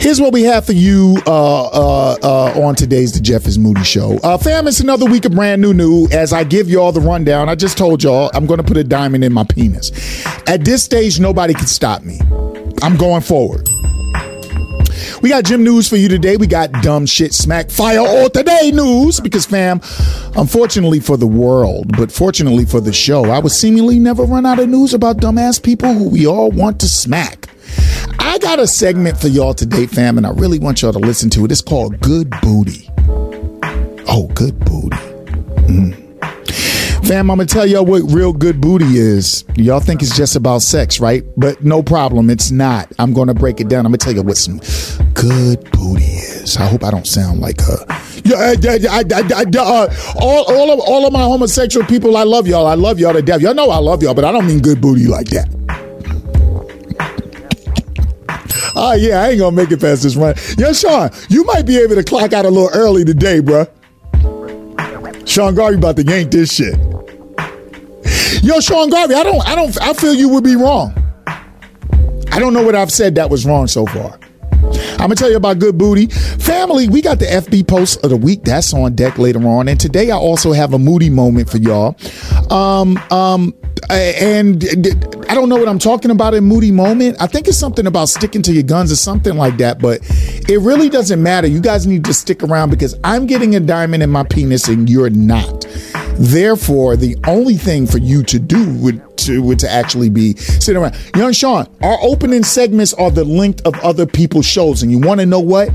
Here's 0.00 0.20
what 0.20 0.32
we 0.32 0.42
have 0.44 0.64
for 0.64 0.72
you 0.72 1.20
uh, 1.26 1.66
uh, 1.66 2.16
uh, 2.22 2.60
on 2.60 2.76
today's 2.76 3.12
The 3.12 3.20
Jeff 3.20 3.46
is 3.46 3.58
Moody 3.58 3.82
Show. 3.82 4.16
Uh, 4.22 4.38
fam, 4.38 4.68
it's 4.68 4.78
another 4.78 5.06
week 5.06 5.24
of 5.24 5.32
brand 5.32 5.60
new 5.60 5.74
new. 5.74 6.06
As 6.12 6.32
I 6.32 6.44
give 6.44 6.70
y'all 6.70 6.92
the 6.92 7.00
rundown, 7.00 7.48
I 7.48 7.56
just 7.56 7.76
told 7.76 8.04
y'all 8.04 8.30
I'm 8.32 8.46
going 8.46 8.58
to 8.58 8.64
put 8.64 8.76
a 8.76 8.84
diamond 8.84 9.24
in 9.24 9.32
my 9.32 9.42
penis. 9.42 9.90
At 10.46 10.64
this 10.64 10.84
stage, 10.84 11.18
nobody 11.18 11.52
can 11.52 11.66
stop 11.66 12.04
me. 12.04 12.20
I'm 12.80 12.96
going 12.96 13.22
forward. 13.22 13.68
We 15.20 15.30
got 15.30 15.44
Jim 15.44 15.64
news 15.64 15.88
for 15.88 15.96
you 15.96 16.08
today. 16.08 16.36
We 16.36 16.46
got 16.46 16.70
dumb 16.80 17.04
shit 17.04 17.34
smack 17.34 17.68
fire 17.68 17.98
all 17.98 18.30
today 18.30 18.70
news 18.72 19.18
because, 19.18 19.46
fam, 19.46 19.80
unfortunately 20.36 21.00
for 21.00 21.16
the 21.16 21.26
world, 21.26 21.96
but 21.96 22.12
fortunately 22.12 22.66
for 22.66 22.80
the 22.80 22.92
show, 22.92 23.24
I 23.24 23.40
would 23.40 23.52
seemingly 23.52 23.98
never 23.98 24.22
run 24.22 24.46
out 24.46 24.60
of 24.60 24.68
news 24.68 24.94
about 24.94 25.16
dumbass 25.16 25.60
people 25.60 25.92
who 25.92 26.08
we 26.08 26.24
all 26.24 26.52
want 26.52 26.78
to 26.80 26.88
smack. 26.88 27.48
I 28.18 28.38
got 28.38 28.58
a 28.58 28.66
segment 28.66 29.18
for 29.18 29.28
y'all 29.28 29.54
today, 29.54 29.86
fam, 29.86 30.18
and 30.18 30.26
I 30.26 30.30
really 30.30 30.58
want 30.58 30.82
y'all 30.82 30.92
to 30.92 30.98
listen 30.98 31.30
to 31.30 31.44
it. 31.44 31.52
It's 31.52 31.62
called 31.62 32.00
Good 32.00 32.30
Booty. 32.42 32.88
Oh, 34.10 34.30
good 34.34 34.58
booty. 34.64 34.96
Mm. 35.66 36.08
Fam, 37.06 37.30
I'm 37.30 37.38
gonna 37.38 37.46
tell 37.46 37.66
y'all 37.66 37.86
what 37.86 38.02
real 38.12 38.32
good 38.34 38.60
booty 38.60 38.98
is. 38.98 39.44
Y'all 39.56 39.80
think 39.80 40.02
it's 40.02 40.14
just 40.14 40.36
about 40.36 40.60
sex, 40.60 41.00
right? 41.00 41.24
But 41.38 41.64
no 41.64 41.82
problem, 41.82 42.28
it's 42.28 42.50
not. 42.50 42.92
I'm 42.98 43.14
gonna 43.14 43.32
break 43.32 43.60
it 43.60 43.68
down. 43.68 43.86
I'm 43.86 43.92
gonna 43.92 43.98
tell 43.98 44.12
you 44.14 44.22
what 44.22 44.36
some 44.36 44.60
good 45.14 45.70
booty 45.70 46.04
is. 46.04 46.58
I 46.58 46.66
hope 46.66 46.84
I 46.84 46.90
don't 46.90 47.06
sound 47.06 47.40
like 47.40 47.60
a. 47.62 47.86
Yeah, 48.24 48.54
uh, 48.60 49.94
all, 50.20 50.54
all 50.54 50.70
of 50.70 50.80
all 50.80 51.06
of 51.06 51.12
my 51.12 51.22
homosexual 51.22 51.86
people, 51.86 52.16
I 52.16 52.24
love 52.24 52.46
y'all. 52.46 52.66
I 52.66 52.74
love 52.74 52.98
y'all 52.98 53.14
to 53.14 53.22
death. 53.22 53.40
Y'all 53.40 53.54
know 53.54 53.70
I 53.70 53.78
love 53.78 54.02
y'all, 54.02 54.12
but 54.12 54.24
I 54.26 54.32
don't 54.32 54.46
mean 54.46 54.60
good 54.60 54.80
booty 54.80 55.06
like 55.06 55.28
that. 55.28 55.57
Oh 58.80 58.92
yeah, 58.92 59.22
I 59.22 59.30
ain't 59.30 59.40
gonna 59.40 59.56
make 59.56 59.72
it 59.72 59.80
past 59.80 60.04
this 60.04 60.14
run. 60.14 60.36
Yo, 60.56 60.72
Sean, 60.72 61.10
you 61.28 61.42
might 61.42 61.62
be 61.66 61.76
able 61.78 61.96
to 61.96 62.04
clock 62.04 62.32
out 62.32 62.44
a 62.44 62.48
little 62.48 62.70
early 62.72 63.04
today, 63.04 63.40
bruh. 63.40 63.68
Sean 65.26 65.56
Garvey 65.56 65.76
about 65.76 65.96
to 65.96 66.04
yank 66.04 66.30
this 66.30 66.54
shit. 66.54 66.78
Yo, 68.40 68.60
Sean 68.60 68.88
Garvey, 68.88 69.14
I 69.14 69.24
don't, 69.24 69.46
I 69.48 69.56
don't, 69.56 69.82
I 69.82 69.92
feel 69.94 70.14
you 70.14 70.28
would 70.28 70.44
be 70.44 70.54
wrong. 70.54 70.94
I 71.26 72.38
don't 72.38 72.54
know 72.54 72.62
what 72.62 72.76
I've 72.76 72.92
said 72.92 73.16
that 73.16 73.28
was 73.28 73.44
wrong 73.44 73.66
so 73.66 73.84
far. 73.84 74.16
I'm 74.52 74.98
gonna 74.98 75.16
tell 75.16 75.30
you 75.30 75.38
about 75.38 75.58
good 75.58 75.76
booty. 75.76 76.06
Family, 76.06 76.88
we 76.88 77.02
got 77.02 77.18
the 77.18 77.26
FB 77.26 77.66
post 77.66 78.04
of 78.04 78.10
the 78.10 78.16
week. 78.16 78.44
That's 78.44 78.72
on 78.72 78.94
deck 78.94 79.18
later 79.18 79.44
on. 79.46 79.66
And 79.66 79.80
today 79.80 80.12
I 80.12 80.16
also 80.16 80.52
have 80.52 80.72
a 80.72 80.78
moody 80.78 81.10
moment 81.10 81.50
for 81.50 81.58
y'all. 81.58 81.96
Um, 82.52 82.96
um, 83.10 83.54
and 83.90 84.64
I 85.28 85.34
don't 85.34 85.48
know 85.48 85.56
what 85.56 85.68
I'm 85.68 85.78
talking 85.78 86.10
about 86.10 86.34
in 86.34 86.44
moody 86.44 86.70
moment. 86.70 87.16
I 87.20 87.26
think 87.26 87.48
it's 87.48 87.58
something 87.58 87.86
about 87.86 88.08
sticking 88.08 88.42
to 88.42 88.52
your 88.52 88.62
guns 88.62 88.92
or 88.92 88.96
something 88.96 89.36
like 89.36 89.56
that, 89.58 89.78
but 89.78 90.00
it 90.48 90.60
really 90.60 90.88
doesn't 90.88 91.22
matter. 91.22 91.46
You 91.46 91.60
guys 91.60 91.86
need 91.86 92.04
to 92.04 92.14
stick 92.14 92.42
around 92.42 92.70
because 92.70 92.98
I'm 93.04 93.26
getting 93.26 93.56
a 93.56 93.60
diamond 93.60 94.02
in 94.02 94.10
my 94.10 94.24
penis 94.24 94.68
and 94.68 94.88
you're 94.88 95.10
not. 95.10 95.66
Therefore, 96.18 96.96
the 96.96 97.16
only 97.26 97.56
thing 97.56 97.86
for 97.86 97.98
you 97.98 98.22
to 98.24 98.38
do 98.38 98.74
would 98.78 99.16
to 99.18 99.42
would 99.42 99.58
to 99.60 99.70
actually 99.70 100.10
be 100.10 100.34
sitting 100.36 100.82
around. 100.82 100.96
Young 101.14 101.32
Sean, 101.32 101.68
our 101.82 101.98
opening 102.02 102.42
segments 102.42 102.92
are 102.94 103.10
the 103.10 103.24
length 103.24 103.64
of 103.66 103.74
other 103.80 104.06
people's 104.06 104.46
shows, 104.46 104.82
and 104.82 104.90
you 104.90 104.98
want 104.98 105.20
to 105.20 105.26
know 105.26 105.40
what? 105.40 105.70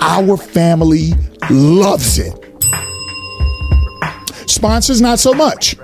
Our 0.00 0.36
family 0.36 1.12
loves 1.50 2.18
it. 2.18 2.32
Sponsors, 4.48 5.00
not 5.00 5.18
so 5.18 5.32
much. 5.34 5.76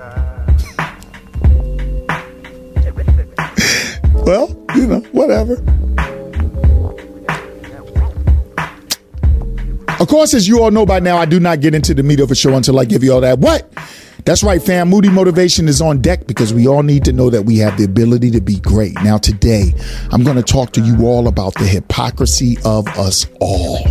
Well, 4.25 4.47
you 4.75 4.87
know, 4.87 4.99
whatever. 5.11 5.53
Of 9.99 10.07
course, 10.07 10.33
as 10.33 10.47
you 10.47 10.61
all 10.61 10.71
know 10.71 10.85
by 10.85 10.99
now, 10.99 11.17
I 11.17 11.25
do 11.25 11.39
not 11.39 11.61
get 11.61 11.73
into 11.73 11.93
the 11.93 12.03
meat 12.03 12.19
of 12.19 12.29
a 12.31 12.35
show 12.35 12.55
until 12.55 12.79
I 12.79 12.85
give 12.85 13.03
you 13.03 13.13
all 13.13 13.21
that. 13.21 13.39
What? 13.39 13.71
That's 14.25 14.43
right, 14.43 14.61
fam. 14.61 14.89
Moody 14.89 15.09
Motivation 15.09 15.67
is 15.67 15.79
on 15.79 16.01
deck 16.01 16.25
because 16.25 16.53
we 16.53 16.67
all 16.67 16.81
need 16.81 17.05
to 17.05 17.13
know 17.13 17.29
that 17.29 17.43
we 17.43 17.59
have 17.59 17.77
the 17.77 17.85
ability 17.85 18.31
to 18.31 18.41
be 18.41 18.59
great. 18.59 18.95
Now, 19.03 19.19
today, 19.19 19.73
I'm 20.11 20.23
going 20.23 20.37
to 20.37 20.43
talk 20.43 20.71
to 20.73 20.81
you 20.81 21.05
all 21.05 21.27
about 21.27 21.53
the 21.53 21.65
hypocrisy 21.65 22.57
of 22.65 22.87
us 22.97 23.27
all. 23.39 23.85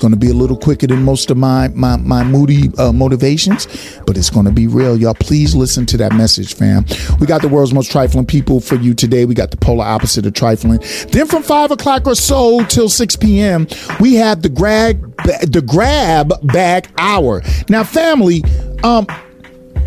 Going 0.00 0.12
to 0.12 0.18
be 0.18 0.30
a 0.30 0.34
little 0.34 0.56
quicker 0.56 0.86
than 0.86 1.02
most 1.02 1.30
of 1.30 1.36
my 1.36 1.68
my, 1.68 1.96
my 1.98 2.24
moody 2.24 2.70
uh, 2.78 2.90
motivations, 2.90 3.66
but 4.06 4.16
it's 4.16 4.30
going 4.30 4.46
to 4.46 4.50
be 4.50 4.66
real, 4.66 4.96
y'all. 4.96 5.12
Please 5.12 5.54
listen 5.54 5.84
to 5.84 5.98
that 5.98 6.14
message, 6.14 6.54
fam. 6.54 6.86
We 7.20 7.26
got 7.26 7.42
the 7.42 7.48
world's 7.48 7.74
most 7.74 7.92
trifling 7.92 8.24
people 8.24 8.60
for 8.60 8.76
you 8.76 8.94
today. 8.94 9.26
We 9.26 9.34
got 9.34 9.50
the 9.50 9.58
polar 9.58 9.84
opposite 9.84 10.24
of 10.24 10.32
trifling. 10.32 10.80
Then 11.10 11.26
from 11.26 11.42
five 11.42 11.70
o'clock 11.70 12.06
or 12.06 12.14
so 12.14 12.64
till 12.64 12.88
six 12.88 13.14
p.m., 13.14 13.66
we 14.00 14.14
have 14.14 14.40
the 14.40 14.48
grab 14.48 15.02
the 15.24 15.62
grab 15.64 16.32
bag 16.50 16.88
hour. 16.96 17.42
Now, 17.68 17.84
family, 17.84 18.42
um 18.82 19.06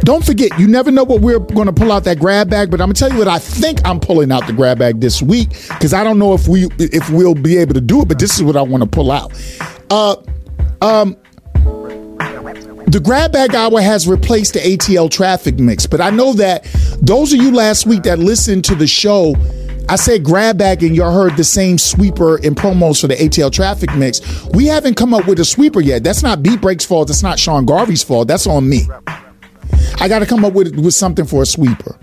don't 0.02 0.26
forget, 0.26 0.60
you 0.60 0.68
never 0.68 0.92
know 0.92 1.06
what 1.06 1.22
we're 1.22 1.40
going 1.40 1.68
to 1.68 1.74
pull 1.74 1.92
out 1.92 2.04
that 2.04 2.20
grab 2.20 2.50
bag, 2.50 2.70
but 2.70 2.82
I'm 2.82 2.88
going 2.88 2.96
to 2.96 3.00
tell 3.00 3.12
you 3.12 3.18
what 3.18 3.30
I 3.30 3.40
think 3.40 3.80
I'm 3.86 4.02
pulling 4.02 4.32
out 4.34 4.46
the 4.48 4.54
grab 4.54 4.78
bag 4.78 5.00
this 5.00 5.22
week 5.22 5.50
because 5.70 5.94
I 5.94 6.04
don't 6.04 6.20
know 6.20 6.34
if 6.34 6.48
we 6.48 6.68
if 6.78 7.10
we'll 7.10 7.36
be 7.36 7.58
able 7.58 7.74
to 7.74 7.82
do 7.82 8.02
it, 8.02 8.10
but 8.10 8.20
this 8.20 8.36
is 8.36 8.44
what 8.44 8.58
I 8.58 8.62
want 8.62 8.84
to 8.84 8.90
pull 8.90 9.12
out. 9.12 9.32
Uh, 9.90 10.16
um, 10.82 11.18
the 12.88 13.02
grab 13.04 13.32
bag 13.32 13.56
hour 13.56 13.82
has 13.82 14.08
replaced 14.08 14.54
the 14.54 14.60
ATL 14.60 15.10
traffic 15.10 15.58
mix, 15.58 15.86
but 15.86 16.02
I 16.02 16.10
know 16.10 16.34
that 16.34 16.64
those 17.02 17.34
of 17.34 17.42
you 17.42 17.52
last 17.52 17.86
week 17.86 18.04
that 18.04 18.20
listened 18.20 18.66
to 18.66 18.76
the 18.76 18.88
show. 18.88 19.36
I 19.90 19.98
said 19.98 20.24
grab 20.24 20.58
bag 20.58 20.82
and 20.82 20.96
y'all 20.96 21.12
heard 21.12 21.36
the 21.36 21.44
same 21.44 21.78
sweeper 21.78 22.38
in 22.38 22.56
promos 22.56 23.02
for 23.02 23.08
the 23.08 23.16
ATL 23.16 23.52
traffic 23.52 23.94
mix. 23.98 24.22
We 24.54 24.66
haven't 24.66 24.96
come 24.96 25.14
up 25.14 25.28
with 25.28 25.42
a 25.42 25.46
sweeper 25.46 25.82
yet. 25.82 26.06
That's 26.06 26.24
not 26.24 26.42
Beat 26.42 26.62
Break's 26.62 26.86
fault. 26.86 27.10
That's 27.10 27.22
not 27.22 27.38
Sean 27.38 27.66
Garvey's 27.66 28.02
fault. 28.02 28.30
That's 28.30 28.48
on 28.48 28.70
me. 28.70 28.88
I 30.00 30.08
got 30.08 30.20
to 30.20 30.26
come 30.26 30.46
up 30.46 30.54
with 30.54 30.78
with 30.78 30.94
something 30.94 31.26
for 31.26 31.42
a 31.42 31.46
sweeper. 31.46 32.00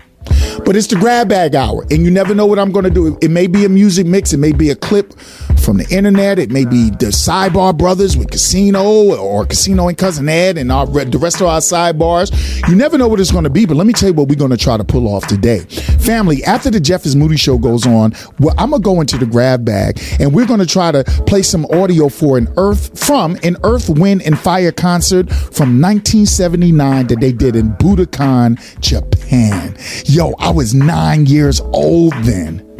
But 0.63 0.75
it's 0.75 0.87
the 0.87 0.95
grab 0.95 1.29
bag 1.29 1.55
hour, 1.55 1.83
and 1.89 2.03
you 2.03 2.11
never 2.11 2.35
know 2.35 2.45
what 2.45 2.59
I'm 2.59 2.71
going 2.71 2.85
to 2.85 2.91
do. 2.91 3.17
It 3.21 3.31
may 3.31 3.47
be 3.47 3.65
a 3.65 3.69
music 3.69 4.05
mix, 4.05 4.33
it 4.33 4.37
may 4.37 4.51
be 4.51 4.69
a 4.69 4.75
clip 4.75 5.13
from 5.61 5.77
the 5.77 5.87
internet, 5.89 6.39
it 6.39 6.49
may 6.49 6.65
be 6.65 6.89
the 6.89 7.07
Sidebar 7.07 7.77
Brothers 7.77 8.17
with 8.17 8.31
Casino 8.31 9.15
or 9.15 9.45
Casino 9.45 9.87
and 9.87 9.97
Cousin 9.97 10.27
Ed 10.27 10.57
and 10.57 10.71
our, 10.71 10.85
the 10.85 11.17
rest 11.17 11.41
of 11.41 11.47
our 11.47 11.59
sidebars. 11.59 12.31
You 12.67 12.75
never 12.75 12.97
know 12.97 13.07
what 13.07 13.19
it's 13.19 13.31
going 13.31 13.43
to 13.43 13.49
be, 13.49 13.65
but 13.65 13.77
let 13.77 13.85
me 13.87 13.93
tell 13.93 14.09
you 14.09 14.13
what 14.13 14.27
we're 14.27 14.35
going 14.35 14.51
to 14.51 14.57
try 14.57 14.77
to 14.77 14.83
pull 14.83 15.07
off 15.07 15.27
today. 15.27 15.59
Family, 15.59 16.43
after 16.43 16.69
the 16.69 16.79
Jeff 16.79 17.05
is 17.05 17.15
Moody 17.15 17.37
show 17.37 17.57
goes 17.57 17.85
on, 17.85 18.13
well, 18.39 18.55
I'm 18.57 18.71
going 18.71 18.81
to 18.81 18.85
go 18.85 19.01
into 19.01 19.17
the 19.17 19.25
grab 19.25 19.63
bag 19.63 20.01
and 20.19 20.33
we're 20.33 20.47
going 20.47 20.59
to 20.59 20.65
try 20.65 20.91
to 20.91 21.03
play 21.27 21.43
some 21.43 21.65
audio 21.65 22.09
for 22.09 22.37
an 22.37 22.51
Earth 22.57 22.99
from 22.99 23.37
an 23.43 23.57
Earth, 23.63 23.89
Wind, 23.89 24.23
and 24.23 24.37
Fire 24.37 24.71
concert 24.71 25.29
from 25.29 25.79
1979 25.81 27.07
that 27.07 27.19
they 27.19 27.31
did 27.31 27.55
in 27.55 27.69
Budokan, 27.73 28.59
Japan. 28.79 29.75
Yo, 30.05 30.33
I 30.39 30.49
was 30.49 30.73
nine 30.73 31.25
years 31.25 31.61
old 31.61 32.13
then. 32.23 32.70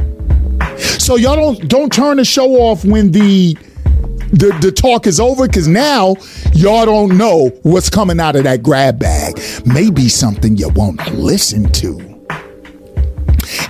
So 0.82 1.16
y'all 1.16 1.36
don't 1.36 1.68
don't 1.68 1.92
turn 1.92 2.18
the 2.18 2.26
show 2.26 2.56
off 2.56 2.84
when 2.86 3.12
the 3.12 3.56
the, 4.32 4.58
the 4.62 4.72
talk 4.72 5.08
is 5.08 5.20
over 5.20 5.46
because 5.46 5.68
now 5.68 6.16
y'all 6.54 6.86
don't 6.86 7.18
know 7.18 7.50
what's 7.64 7.90
coming 7.90 8.20
out 8.20 8.36
of 8.36 8.44
that 8.46 8.64
grab 8.64 8.98
bag. 8.98 9.40
Maybe 9.66 10.08
something 10.08 10.56
you 10.56 10.70
won't 10.70 11.06
listen 11.14 11.70
to. 11.74 12.11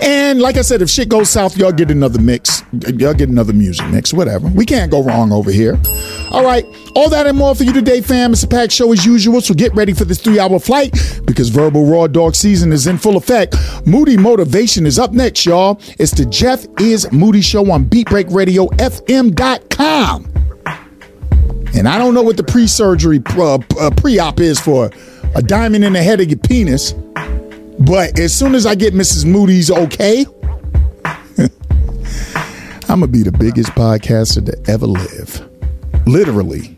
And 0.02 0.42
like 0.42 0.58
I 0.58 0.62
said, 0.62 0.82
if 0.82 0.90
shit 0.90 1.10
goes 1.10 1.30
south, 1.30 1.56
y'all 1.58 1.72
get 1.72 1.92
another 1.92 2.20
mix. 2.20 2.64
Y'all 2.72 3.14
get 3.14 3.30
another 3.30 3.54
music 3.54 3.88
mix, 3.90 4.12
whatever. 4.14 4.48
We 4.48 4.66
can't 4.66 4.90
go 4.90 5.04
wrong 5.04 5.32
over 5.32 5.52
here. 5.52 5.80
All 6.32 6.44
right. 6.44 6.66
All 6.96 7.08
that 7.10 7.28
and 7.28 7.38
more 7.38 7.54
for 7.54 7.64
you 7.64 7.72
today, 7.72 8.02
fam. 8.02 8.32
It's 8.32 8.42
a 8.44 8.48
packed 8.48 8.72
show 8.72 8.92
as 8.92 9.06
usual, 9.06 9.42
so 9.42 9.54
get 9.54 9.76
ready 9.76 9.94
for 9.94 10.06
this 10.06 10.20
three 10.20 10.40
hour 10.40 10.58
flight 10.60 10.94
because 11.26 11.50
verbal 11.50 11.86
raw 11.86 12.08
dog 12.08 12.34
season 12.36 12.74
is 12.74 12.88
in 12.88 12.98
full 12.98 13.16
effect. 13.16 13.56
Moody 13.86 14.18
Motivation 14.18 14.88
is 14.88 14.98
up 14.98 15.12
next, 15.12 15.46
y'all. 15.46 15.80
It's 16.00 16.12
the 16.12 16.26
Jeff 16.26 16.66
is 16.80 17.12
Moody 17.12 17.42
show 17.42 17.70
on 17.72 17.86
beatbreakradiofm.com. 17.86 20.32
And 21.74 21.88
I 21.88 21.98
don't 21.98 22.14
know 22.14 22.22
what 22.22 22.38
the 22.38 22.44
pre 22.44 22.68
surgery 22.68 23.22
uh, 23.38 23.60
uh, 23.80 23.92
pre 23.92 24.20
op 24.20 24.40
is 24.40 24.60
for 24.60 24.92
a 25.36 25.42
diamond 25.42 25.86
in 25.86 25.94
the 25.94 26.04
head 26.04 26.20
of 26.20 26.30
your 26.30 26.40
penis. 26.40 26.94
But 27.86 28.20
as 28.20 28.32
soon 28.32 28.54
as 28.54 28.68
I 28.68 28.76
get 28.76 28.94
Mrs. 28.94 29.26
Moody's 29.26 29.72
okay, 29.72 30.24
I'm 32.88 33.00
going 33.00 33.02
to 33.02 33.08
be 33.08 33.24
the 33.24 33.32
biggest 33.32 33.72
podcaster 33.72 34.46
to 34.46 34.72
ever 34.72 34.86
live. 34.86 35.50
Literally 36.06 36.78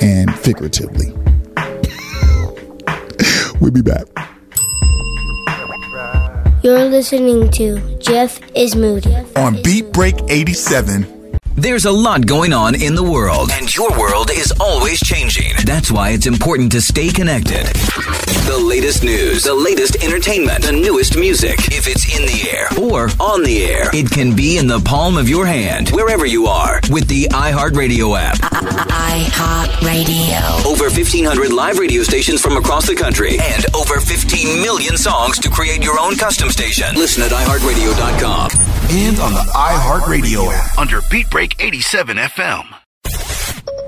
and 0.00 0.32
figuratively. 0.38 1.06
we'll 3.60 3.72
be 3.72 3.82
back. 3.82 4.06
You're 6.62 6.84
listening 6.84 7.50
to 7.52 7.98
Jeff 7.98 8.38
is 8.54 8.76
Moody 8.76 9.14
on 9.34 9.60
Beat 9.62 9.92
Break 9.92 10.14
87. 10.28 11.36
There's 11.56 11.84
a 11.84 11.92
lot 11.92 12.26
going 12.26 12.52
on 12.52 12.80
in 12.80 12.94
the 12.94 13.02
world, 13.02 13.50
and 13.52 13.74
your 13.74 13.90
world 13.98 14.30
is 14.30 14.52
always 14.60 15.00
changing. 15.00 15.52
That's 15.64 15.90
why 15.90 16.10
it's 16.10 16.26
important 16.26 16.70
to 16.72 16.80
stay 16.80 17.10
connected. 17.10 17.66
The 18.46 18.58
latest 18.58 19.02
news, 19.02 19.42
the 19.42 19.54
latest 19.54 20.04
entertainment, 20.04 20.64
the 20.64 20.72
newest 20.72 21.16
music. 21.16 21.58
If 21.72 21.88
it's 21.88 22.04
in 22.14 22.26
the 22.26 22.50
air 22.50 22.68
or 22.78 23.08
on 23.18 23.42
the 23.42 23.64
air, 23.64 23.88
it 23.94 24.10
can 24.10 24.36
be 24.36 24.58
in 24.58 24.66
the 24.66 24.80
palm 24.80 25.16
of 25.16 25.30
your 25.30 25.46
hand, 25.46 25.88
wherever 25.88 26.26
you 26.26 26.46
are, 26.46 26.80
with 26.90 27.08
the 27.08 27.24
iHeartRadio 27.32 28.20
app. 28.20 28.36
iHeartRadio. 29.08 30.66
Over 30.66 30.84
1,500 30.90 31.52
live 31.54 31.78
radio 31.78 32.02
stations 32.02 32.42
from 32.42 32.58
across 32.58 32.86
the 32.86 32.94
country, 32.94 33.38
and 33.40 33.64
over 33.74 33.98
15 33.98 34.60
million 34.60 34.98
songs 34.98 35.38
to 35.38 35.48
create 35.48 35.82
your 35.82 35.98
own 35.98 36.14
custom 36.16 36.50
station. 36.50 36.94
Listen 36.96 37.22
at 37.22 37.30
iHeartRadio.com. 37.30 38.50
And 38.90 39.18
on 39.20 39.32
the 39.32 39.40
iHeartRadio 39.54 40.52
app. 40.52 40.78
Under 40.78 41.00
Beat 41.10 41.30
Break 41.30 41.56
87 41.62 42.18
FM. 42.18 42.83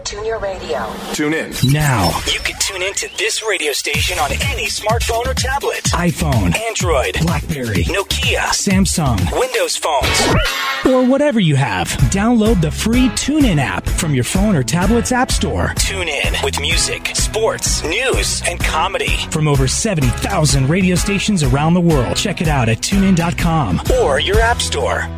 Tune 0.07 0.25
your 0.25 0.39
radio. 0.39 0.87
Tune 1.15 1.35
in. 1.35 1.53
Now, 1.73 2.11
You 2.33 2.39
can 2.39 2.55
tune 2.61 2.81
in 2.81 2.95
to 2.95 3.09
this 3.19 3.43
radio 3.47 3.73
station 3.73 4.19
on 4.21 4.31
any 4.33 4.67
smartphone 4.67 5.27
or 5.27 5.35
tablet. 5.35 5.83
iPhone, 5.95 6.57
Android, 6.69 7.19
Blackberry, 7.23 7.83
Nokia, 7.85 8.47
Samsung, 8.55 9.19
Windows 9.37 9.77
phones. 9.77 10.87
or 10.87 11.05
whatever 11.05 11.41
you 11.41 11.57
have. 11.57 11.89
Download 12.15 12.61
the 12.61 12.71
free 12.71 13.09
TuneIn 13.11 13.59
app 13.59 13.85
from 13.89 14.15
your 14.15 14.23
phone 14.25 14.55
or 14.55 14.63
tablet's 14.63 15.11
app 15.11 15.33
store. 15.33 15.73
Tune 15.77 16.09
in 16.09 16.35
with 16.45 16.61
music, 16.61 17.09
sports, 17.17 17.83
news, 17.83 18.43
and 18.47 18.61
comedy. 18.61 19.17
From 19.33 19.49
over 19.49 19.67
70,000 19.67 20.69
radio 20.69 20.95
stations 20.95 21.43
around 21.43 21.75
the 21.75 21.81
world. 21.81 22.17
Check 22.17 22.41
it 22.41 22.47
out 22.49 22.69
at 22.69 22.79
tunein.com. 22.79 23.83
Or 24.01 24.21
your 24.21 24.39
app 24.41 24.61
store. 24.63 25.09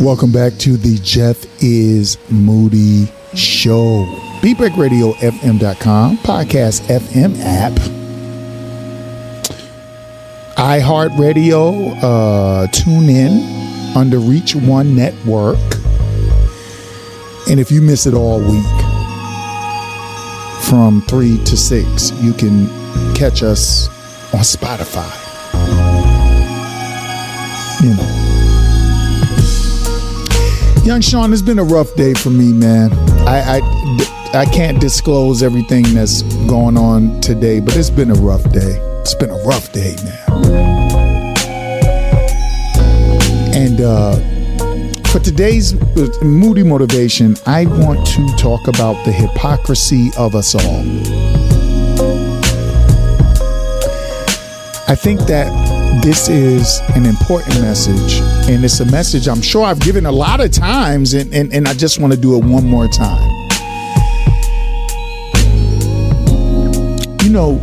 Welcome 0.00 0.30
back 0.30 0.52
to 0.58 0.76
the 0.76 0.96
Jeff 1.02 1.44
is 1.60 2.16
Moody 2.30 3.06
Show. 3.34 4.04
BeatBreakRadioFM.com, 4.40 6.18
Podcast 6.18 6.82
FM 6.86 7.36
app, 7.40 7.72
iHeartRadio, 10.56 11.98
uh, 12.00 12.66
tune 12.68 13.08
in 13.08 13.96
under 13.96 14.20
Reach 14.20 14.54
One 14.54 14.94
Network. 14.94 15.58
And 17.50 17.58
if 17.58 17.72
you 17.72 17.82
miss 17.82 18.06
it 18.06 18.14
all 18.14 18.38
week, 18.38 18.64
from 20.62 21.02
3 21.08 21.42
to 21.44 21.56
6, 21.56 22.12
you 22.22 22.32
can 22.32 22.68
catch 23.16 23.42
us 23.42 23.88
on 24.32 24.42
Spotify. 24.42 25.10
You 27.82 27.96
know. 27.96 28.21
Young 30.84 31.00
Sean, 31.00 31.32
it's 31.32 31.42
been 31.42 31.60
a 31.60 31.64
rough 31.64 31.94
day 31.94 32.12
for 32.12 32.30
me, 32.30 32.52
man. 32.52 32.92
I, 33.20 33.60
I, 33.60 34.40
I 34.40 34.44
can't 34.46 34.80
disclose 34.80 35.40
everything 35.40 35.84
that's 35.94 36.22
going 36.48 36.76
on 36.76 37.20
today, 37.20 37.60
but 37.60 37.76
it's 37.76 37.88
been 37.88 38.10
a 38.10 38.14
rough 38.14 38.42
day. 38.50 38.80
It's 39.00 39.14
been 39.14 39.30
a 39.30 39.38
rough 39.44 39.70
day, 39.70 39.94
man. 40.02 41.36
And 43.54 43.80
uh, 43.80 44.16
for 45.10 45.20
today's 45.20 45.74
moody 46.20 46.64
motivation, 46.64 47.36
I 47.46 47.66
want 47.66 48.04
to 48.08 48.26
talk 48.36 48.66
about 48.66 49.04
the 49.04 49.12
hypocrisy 49.12 50.10
of 50.18 50.34
us 50.34 50.56
all. 50.56 50.82
I 54.88 54.96
think 54.96 55.20
that 55.28 55.71
this 56.00 56.28
is 56.28 56.80
an 56.94 57.04
important 57.04 57.60
message, 57.60 58.20
and 58.48 58.64
it's 58.64 58.80
a 58.80 58.86
message 58.86 59.28
I'm 59.28 59.42
sure 59.42 59.64
I've 59.64 59.80
given 59.80 60.06
a 60.06 60.12
lot 60.12 60.40
of 60.40 60.50
times, 60.50 61.12
and, 61.14 61.32
and, 61.34 61.52
and 61.52 61.68
I 61.68 61.74
just 61.74 62.00
want 62.00 62.12
to 62.12 62.18
do 62.18 62.36
it 62.36 62.44
one 62.44 62.66
more 62.66 62.88
time. 62.88 63.28
You 67.22 67.30
know, 67.30 67.60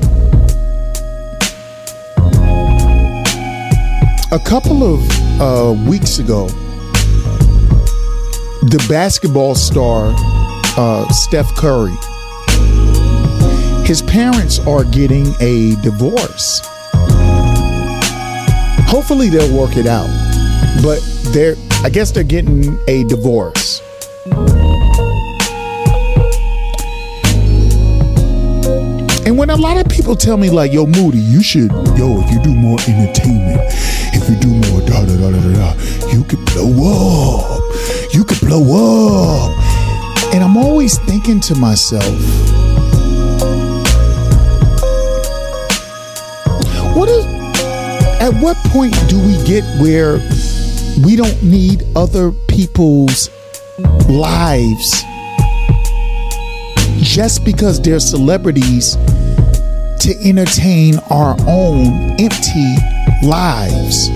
a 4.31 4.39
couple 4.45 4.83
of 4.83 5.01
uh, 5.41 5.89
weeks 5.89 6.19
ago, 6.19 6.47
the 8.61 8.85
basketball 8.87 9.55
star 9.55 10.13
uh, 10.77 11.07
Steph 11.09 11.55
Curry, 11.55 11.95
his 13.85 14.03
parents 14.03 14.59
are 14.59 14.83
getting 14.83 15.33
a 15.39 15.75
divorce. 15.81 16.61
Hopefully, 18.89 19.29
they'll 19.29 19.55
work 19.55 19.77
it 19.77 19.85
out, 19.85 20.09
but 20.81 20.99
they're 21.31 21.55
I 21.83 21.89
guess 21.89 22.11
they're 22.11 22.23
getting 22.23 22.77
a 22.87 23.03
divorce. 23.05 23.81
And 29.25 29.37
when 29.37 29.51
a 29.51 29.55
lot 29.55 29.77
of 29.77 29.87
people 29.87 30.15
tell 30.15 30.37
me 30.37 30.49
like, 30.49 30.73
"Yo, 30.73 30.87
Moody, 30.87 31.19
you 31.19 31.43
should, 31.43 31.71
yo, 31.97 32.19
if 32.19 32.31
you 32.31 32.41
do 32.41 32.53
more 32.53 32.79
entertainment, 32.87 33.61
if 34.11 34.27
you 34.27 34.35
do 34.37 34.49
more 34.49 34.81
da 34.81 35.05
da 35.05 35.15
da 35.15 35.29
da 35.31 35.53
da, 35.53 36.09
you 36.11 36.23
could 36.23 36.43
blow 36.45 36.69
up, 36.89 37.61
you 38.11 38.23
could 38.23 38.39
blow 38.41 38.63
up," 38.73 40.33
and 40.33 40.43
I'm 40.43 40.57
always 40.57 40.97
thinking 40.97 41.39
to 41.41 41.55
myself, 41.55 42.03
what 46.95 47.07
is? 47.07 47.38
At 48.19 48.33
what 48.41 48.57
point 48.67 48.93
do 49.07 49.17
we 49.17 49.41
get 49.45 49.63
where 49.81 50.17
we 51.05 51.15
don't 51.15 51.41
need 51.41 51.83
other 51.95 52.31
people's 52.47 53.29
lives 54.09 55.03
just 56.97 57.45
because 57.45 57.81
they're 57.81 57.99
celebrities 57.99 58.95
to 60.01 60.15
entertain 60.23 60.97
our 61.09 61.35
own 61.47 61.87
empty 62.19 62.75
lives. 63.23 64.09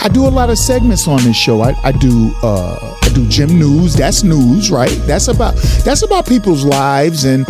I 0.00 0.08
do 0.10 0.26
a 0.26 0.30
lot 0.30 0.48
of 0.48 0.58
segments 0.58 1.06
on 1.08 1.22
this 1.24 1.36
show. 1.36 1.62
I, 1.62 1.74
I 1.84 1.92
do 1.92 2.32
uh, 2.42 2.96
I 3.02 3.08
do 3.10 3.26
Jim 3.28 3.58
news. 3.58 3.94
That's 3.94 4.22
news, 4.22 4.70
right? 4.70 4.96
That's 5.06 5.28
about 5.28 5.54
that's 5.84 6.02
about 6.02 6.26
people's 6.26 6.64
lives 6.64 7.24
and 7.24 7.44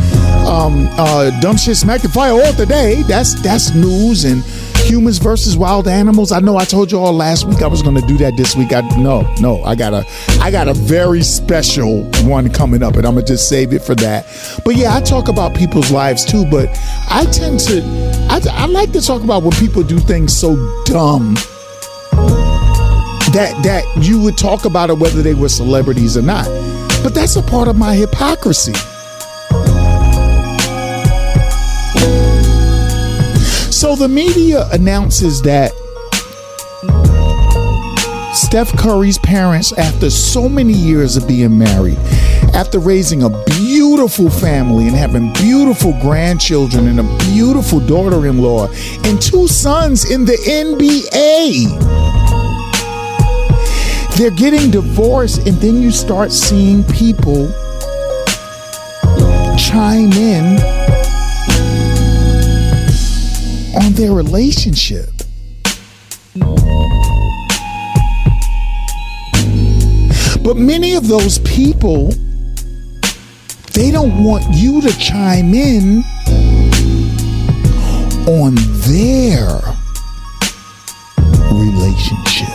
um, 0.49 0.89
uh, 0.93 1.31
dumb 1.41 1.57
shit 1.57 1.77
smack 1.77 2.01
the 2.01 2.09
fire 2.09 2.33
all 2.33 2.53
today. 2.55 3.03
That's 3.03 3.41
that's 3.43 3.75
news 3.75 4.25
and 4.25 4.43
humans 4.87 5.19
versus 5.19 5.57
wild 5.57 5.87
animals. 5.87 6.33
I 6.33 6.41
know 6.41 6.57
I 6.57 6.65
told 6.65 6.91
you 6.91 6.99
all 6.99 7.13
last 7.13 7.47
week 7.47 7.61
I 7.61 7.67
was 7.67 7.83
going 7.83 7.97
to 7.97 8.07
do 8.07 8.17
that 8.19 8.37
this 8.37 8.57
week. 8.57 8.73
I 8.73 8.81
no, 8.97 9.23
no, 9.41 9.63
I 9.65 9.75
got 9.75 9.93
a 9.93 10.07
I 10.41 10.51
got 10.51 10.67
a 10.67 10.75
very 10.75 11.23
special 11.23 12.05
one 12.25 12.51
coming 12.51 12.83
up 12.83 12.97
and 12.97 13.07
I'm 13.07 13.15
to 13.17 13.23
just 13.23 13.49
save 13.49 13.75
it 13.75 13.83
for 13.83 13.95
that. 13.97 14.27
But 14.65 14.77
yeah, 14.77 14.97
I 14.97 15.01
talk 15.01 15.29
about 15.29 15.55
people's 15.55 15.91
lives 15.91 16.25
too, 16.25 16.47
but 16.51 16.69
I 17.11 17.27
tend 17.31 17.61
to 17.61 17.83
I, 18.31 18.41
I 18.51 18.67
like 18.67 18.93
to 18.93 19.03
talk 19.03 19.23
about 19.23 19.43
when 19.43 19.53
people 19.53 19.83
do 19.83 19.99
things 19.99 20.37
so 20.37 20.57
dumb 20.87 21.35
that 23.35 23.55
that 23.63 23.85
you 24.03 24.23
would 24.23 24.39
talk 24.39 24.65
about 24.65 24.89
it 24.89 24.99
whether 24.99 25.23
they 25.23 25.35
were 25.35 25.51
celebrities 25.51 26.17
or 26.17 26.23
not. 26.23 26.47
But 27.03 27.15
that's 27.15 27.37
a 27.37 27.43
part 27.43 27.69
of 27.69 27.77
my 27.77 27.95
hypocrisy. 27.95 28.73
So 33.89 33.97
the 33.97 34.07
media 34.07 34.69
announces 34.71 35.41
that 35.45 35.73
Steph 38.35 38.77
Curry's 38.77 39.17
parents, 39.17 39.73
after 39.79 40.11
so 40.11 40.47
many 40.47 40.75
years 40.75 41.17
of 41.17 41.27
being 41.27 41.59
married, 41.59 41.97
after 42.53 42.81
raising 42.81 43.23
a 43.23 43.31
beautiful 43.47 44.29
family 44.29 44.89
and 44.89 44.95
having 44.95 45.33
beautiful 45.33 45.99
grandchildren 46.03 46.87
and 46.87 47.01
a 47.01 47.19
beautiful 47.33 47.81
daughter 47.81 48.27
in 48.27 48.43
law 48.43 48.69
and 49.05 49.23
two 49.23 49.49
sons 49.49 50.11
in 50.11 50.27
the 50.27 50.37
NBA, 50.37 51.65
they're 54.19 54.31
getting 54.33 54.71
divorced, 54.71 55.47
and 55.47 55.57
then 55.63 55.81
you 55.81 55.91
start 55.91 56.31
seeing 56.31 56.85
people 56.85 57.51
chime 59.57 60.13
in 60.13 60.78
their 63.99 64.13
relationship. 64.13 65.11
But 70.41 70.57
many 70.57 70.95
of 70.95 71.09
those 71.09 71.41
people, 71.41 72.13
they 73.75 73.91
don't 73.91 74.23
want 74.23 74.45
you 74.55 74.81
to 74.83 74.97
chime 75.01 75.53
in 75.53 76.05
on 78.29 78.55
their 78.87 79.49
relationship. 81.51 82.49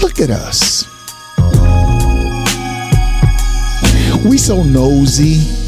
Look 0.00 0.18
at 0.18 0.30
us. 0.30 0.86
We 4.24 4.38
so 4.38 4.62
nosy. 4.62 5.59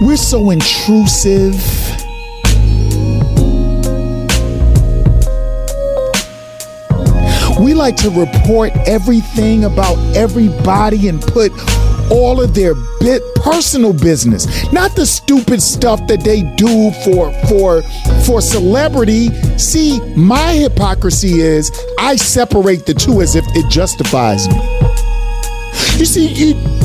We're 0.00 0.16
so 0.16 0.50
intrusive. 0.50 1.54
We 7.58 7.72
like 7.72 7.96
to 7.96 8.10
report 8.10 8.72
everything 8.86 9.64
about 9.64 9.96
everybody 10.14 11.08
and 11.08 11.20
put 11.22 11.50
all 12.10 12.42
of 12.42 12.54
their 12.54 12.74
bit 13.00 13.22
personal 13.36 13.92
business 13.92 14.46
not 14.72 14.94
the 14.94 15.04
stupid 15.04 15.60
stuff 15.60 16.00
that 16.06 16.20
they 16.22 16.42
do 16.54 16.92
for 17.04 17.32
for 17.48 17.82
for 18.24 18.40
celebrity 18.40 19.28
see 19.58 19.98
my 20.14 20.52
hypocrisy 20.52 21.40
is 21.40 21.72
i 21.98 22.14
separate 22.14 22.86
the 22.86 22.94
two 22.94 23.20
as 23.22 23.34
if 23.34 23.44
it 23.56 23.68
justifies 23.68 24.48
me 24.48 24.54
you 25.98 26.04
see 26.04 26.28
you 26.28 26.75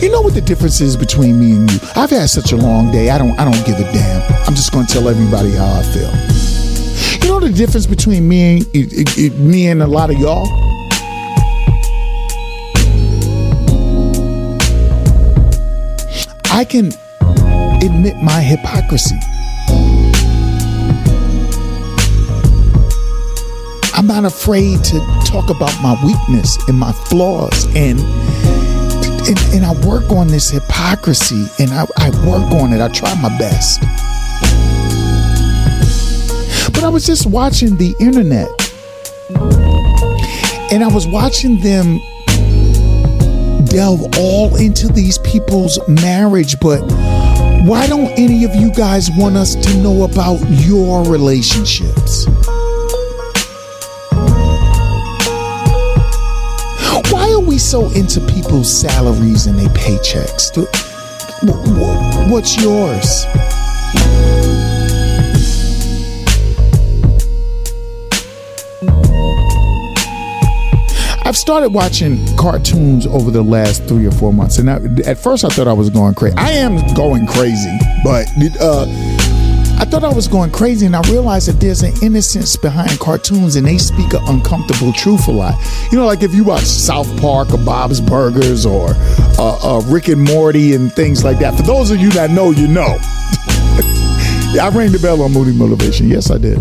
you 0.00 0.10
know 0.10 0.20
what 0.20 0.34
the 0.34 0.40
difference 0.40 0.80
is 0.80 0.96
between 0.96 1.40
me 1.40 1.52
and 1.52 1.70
you? 1.70 1.78
I've 1.94 2.10
had 2.10 2.28
such 2.28 2.52
a 2.52 2.56
long 2.56 2.92
day. 2.92 3.10
I 3.10 3.18
don't 3.18 3.38
I 3.38 3.44
don't 3.44 3.64
give 3.66 3.78
a 3.78 3.92
damn. 3.92 4.22
I'm 4.46 4.54
just 4.54 4.72
going 4.72 4.86
to 4.86 4.92
tell 4.92 5.08
everybody 5.08 5.50
how 5.52 5.66
I 5.66 5.82
feel. 5.82 6.10
You 7.22 7.28
know 7.32 7.40
the 7.40 7.52
difference 7.52 7.86
between 7.86 8.28
me 8.28 8.60
and 8.74 9.38
me 9.38 9.68
and 9.68 9.82
a 9.82 9.86
lot 9.86 10.10
of 10.10 10.18
y'all? 10.18 10.46
I 16.50 16.64
can 16.64 16.92
admit 17.82 18.16
my 18.22 18.40
hypocrisy. 18.40 19.16
I'm 23.94 24.06
not 24.06 24.24
afraid 24.24 24.84
to 24.84 24.98
talk 25.26 25.48
about 25.50 25.72
my 25.82 25.96
weakness 26.04 26.56
and 26.68 26.78
my 26.78 26.92
flaws 26.92 27.66
and 27.74 27.98
and, 29.28 29.38
and 29.54 29.64
I 29.64 29.72
work 29.86 30.10
on 30.10 30.28
this 30.28 30.50
hypocrisy 30.50 31.46
and 31.58 31.70
I, 31.72 31.86
I 31.96 32.10
work 32.26 32.52
on 32.52 32.72
it. 32.72 32.80
I 32.80 32.88
try 32.88 33.12
my 33.20 33.36
best. 33.38 33.80
But 36.72 36.84
I 36.84 36.88
was 36.88 37.04
just 37.04 37.26
watching 37.26 37.76
the 37.76 37.94
internet 37.98 38.48
and 40.72 40.84
I 40.84 40.88
was 40.88 41.06
watching 41.06 41.60
them 41.60 41.98
delve 43.66 44.16
all 44.18 44.54
into 44.56 44.88
these 44.88 45.18
people's 45.18 45.78
marriage, 45.88 46.58
but 46.60 46.80
why 47.66 47.86
don't 47.88 48.10
any 48.18 48.44
of 48.44 48.54
you 48.54 48.72
guys 48.72 49.10
want 49.16 49.36
us 49.36 49.54
to 49.56 49.76
know 49.82 50.04
about 50.04 50.38
your 50.50 51.04
relationships? 51.04 52.26
We 57.46 57.58
so 57.58 57.90
into 57.92 58.20
people's 58.32 58.80
salaries 58.80 59.46
and 59.46 59.58
their 59.58 59.68
paychecks? 59.68 60.50
What's 62.30 62.60
yours? 62.60 63.24
I've 71.24 71.36
started 71.36 71.70
watching 71.70 72.24
cartoons 72.36 73.06
over 73.06 73.32
the 73.32 73.42
last 73.42 73.84
three 73.84 74.06
or 74.06 74.12
four 74.12 74.32
months, 74.32 74.58
and 74.58 74.70
I, 74.70 74.76
at 75.04 75.18
first 75.18 75.44
I 75.44 75.48
thought 75.48 75.66
I 75.66 75.72
was 75.72 75.90
going 75.90 76.14
crazy. 76.14 76.36
I 76.36 76.50
am 76.52 76.76
going 76.94 77.26
crazy, 77.26 77.78
but 78.04 78.26
uh, 78.60 78.86
I 79.78 79.84
thought 79.84 80.04
I 80.04 80.12
was 80.12 80.26
going 80.26 80.50
crazy, 80.50 80.86
and 80.86 80.96
I 80.96 81.02
realized 81.10 81.48
that 81.48 81.60
there's 81.60 81.82
an 81.82 81.92
innocence 82.02 82.56
behind 82.56 82.98
cartoons, 82.98 83.56
and 83.56 83.66
they 83.66 83.78
speak 83.78 84.14
an 84.14 84.22
uncomfortable 84.26 84.92
truth 84.92 85.28
a 85.28 85.32
lot. 85.32 85.54
You 85.92 85.98
know, 85.98 86.06
like 86.06 86.22
if 86.22 86.34
you 86.34 86.44
watch 86.44 86.64
South 86.64 87.08
Park 87.20 87.52
or 87.52 87.58
Bob's 87.58 88.00
Burgers 88.00 88.64
or 88.64 88.90
uh, 89.38 89.78
uh, 89.78 89.80
Rick 89.86 90.08
and 90.08 90.22
Morty 90.22 90.74
and 90.74 90.92
things 90.92 91.24
like 91.24 91.38
that. 91.40 91.56
For 91.56 91.62
those 91.62 91.90
of 91.90 91.98
you 91.98 92.10
that 92.12 92.30
know, 92.30 92.50
you 92.50 92.66
know. 92.66 92.96
I 94.58 94.70
rang 94.74 94.92
the 94.92 94.98
bell 94.98 95.20
on 95.22 95.32
Moody 95.32 95.52
Motivation. 95.52 96.08
Yes, 96.08 96.30
I 96.30 96.38
did. 96.38 96.58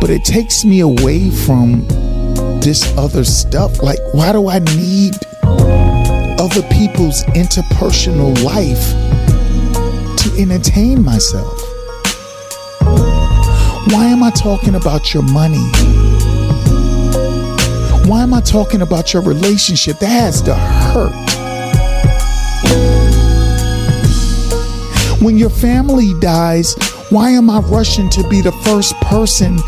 But 0.00 0.10
it 0.10 0.24
takes 0.24 0.64
me 0.64 0.80
away 0.80 1.30
from 1.30 1.86
this 2.60 2.96
other 2.96 3.24
stuff? 3.24 3.82
Like, 3.82 3.98
why 4.12 4.32
do 4.32 4.48
I 4.48 4.58
need 4.58 5.14
other 5.42 6.62
people's 6.68 7.22
interpersonal 7.34 8.42
life 8.44 9.09
to 10.20 10.38
entertain 10.38 11.02
myself? 11.02 11.58
Why 13.90 14.06
am 14.06 14.22
I 14.22 14.30
talking 14.30 14.74
about 14.74 15.14
your 15.14 15.22
money? 15.22 15.56
Why 18.06 18.22
am 18.22 18.34
I 18.34 18.42
talking 18.42 18.82
about 18.82 19.14
your 19.14 19.22
relationship? 19.22 19.98
That 19.98 20.08
has 20.08 20.42
to 20.42 20.54
hurt. 20.54 21.12
When 25.22 25.38
your 25.38 25.50
family 25.50 26.12
dies, 26.20 26.74
why 27.08 27.30
am 27.30 27.48
I 27.48 27.60
rushing 27.60 28.10
to 28.10 28.28
be 28.28 28.42
the 28.42 28.52
first 28.52 28.94
person 28.96 29.58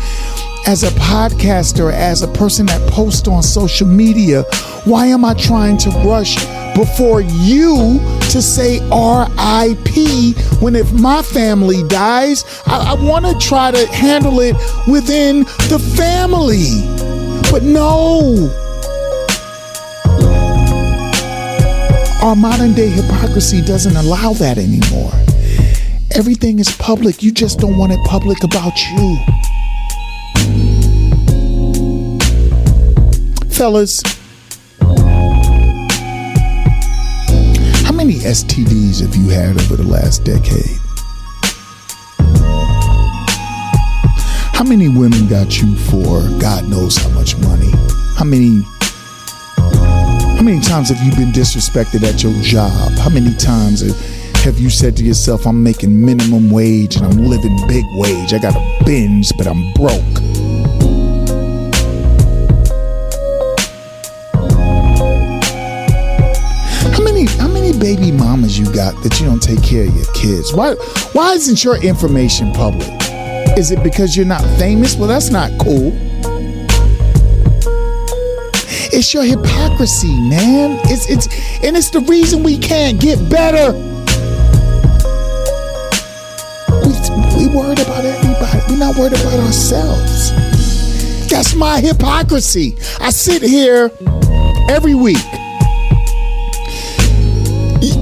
as 0.67 0.83
a 0.83 0.89
podcaster, 0.99 1.91
as 1.91 2.21
a 2.21 2.27
person 2.27 2.67
that 2.67 2.87
posts 2.91 3.27
on 3.27 3.41
social 3.41 3.87
media? 3.87 4.43
Why 4.85 5.07
am 5.07 5.25
I 5.25 5.33
trying 5.33 5.77
to 5.79 5.89
rush 6.05 6.35
before 6.75 7.21
you 7.21 7.99
to 8.33 8.41
say 8.41 8.79
RIP 8.89 10.35
when 10.59 10.75
if 10.75 10.91
my 10.91 11.21
family 11.21 11.83
dies, 11.87 12.43
I, 12.65 12.95
I 12.97 13.03
want 13.03 13.25
to 13.25 13.37
try 13.37 13.69
to 13.69 13.85
handle 13.93 14.39
it 14.39 14.55
within 14.87 15.41
the 15.69 15.77
family? 15.95 16.81
But 17.51 17.61
no. 17.61 18.49
Our 22.23 22.35
modern 22.35 22.73
day 22.73 22.89
hypocrisy 22.89 23.61
doesn't 23.61 23.95
allow 23.95 24.33
that 24.33 24.57
anymore. 24.57 25.11
Everything 26.15 26.57
is 26.57 26.75
public. 26.77 27.21
You 27.21 27.31
just 27.31 27.59
don't 27.59 27.77
want 27.77 27.91
it 27.91 27.99
public 28.05 28.43
about 28.43 28.73
you. 28.93 29.17
Fellas, 33.51 34.01
STDs 38.23 39.01
have 39.01 39.15
you 39.17 39.27
had 39.27 39.59
over 39.59 39.75
the 39.75 39.83
last 39.83 40.23
decade? 40.23 40.79
How 44.53 44.63
many 44.63 44.87
women 44.87 45.27
got 45.27 45.61
you 45.61 45.75
for 45.75 46.21
God 46.39 46.69
knows 46.69 46.95
how 46.95 47.09
much 47.09 47.37
money? 47.39 47.69
How 48.15 48.23
many 48.23 48.63
how 50.37 50.41
many 50.41 50.61
times 50.61 50.87
have 50.87 51.05
you 51.05 51.11
been 51.11 51.33
disrespected 51.33 52.03
at 52.03 52.23
your 52.23 52.33
job? 52.41 52.93
How 52.99 53.09
many 53.09 53.35
times 53.35 53.81
have 54.43 54.57
you 54.57 54.69
said 54.69 54.95
to 54.97 55.03
yourself, 55.03 55.45
I'm 55.45 55.61
making 55.61 56.05
minimum 56.05 56.49
wage 56.49 56.95
and 56.95 57.05
I'm 57.05 57.25
living 57.25 57.57
big 57.67 57.83
wage? 57.95 58.33
I 58.33 58.39
got 58.39 58.55
a 58.55 58.83
binge, 58.85 59.33
but 59.37 59.47
I'm 59.47 59.73
broke. 59.73 60.32
Baby 67.83 68.13
mamas 68.13 68.57
you 68.57 68.63
got 68.73 68.95
that 69.03 69.19
you 69.19 69.25
don't 69.25 69.43
take 69.43 69.61
care 69.61 69.85
of 69.85 69.93
your 69.93 70.05
kids? 70.13 70.53
Why 70.53 70.75
why 71.11 71.33
isn't 71.33 71.65
your 71.65 71.75
information 71.83 72.53
public? 72.53 72.87
Is 73.57 73.71
it 73.71 73.83
because 73.83 74.15
you're 74.15 74.25
not 74.25 74.41
famous? 74.57 74.95
Well, 74.95 75.09
that's 75.09 75.29
not 75.29 75.51
cool. 75.59 75.91
It's 78.95 79.13
your 79.13 79.23
hypocrisy, 79.23 80.17
man. 80.29 80.79
It's 80.85 81.09
it's 81.09 81.27
and 81.61 81.75
it's 81.75 81.89
the 81.89 81.99
reason 81.99 82.41
we 82.41 82.57
can't 82.57 83.01
get 83.01 83.17
better. 83.29 83.73
We, 86.87 86.93
we 87.35 87.53
worried 87.53 87.81
about 87.81 88.05
everybody. 88.05 88.59
We're 88.69 88.79
not 88.79 88.95
worried 88.95 89.11
about 89.11 89.39
ourselves. 89.41 90.31
That's 91.29 91.53
my 91.53 91.81
hypocrisy. 91.81 92.77
I 93.01 93.09
sit 93.09 93.41
here 93.41 93.91
every 94.69 94.95
week. 94.95 95.42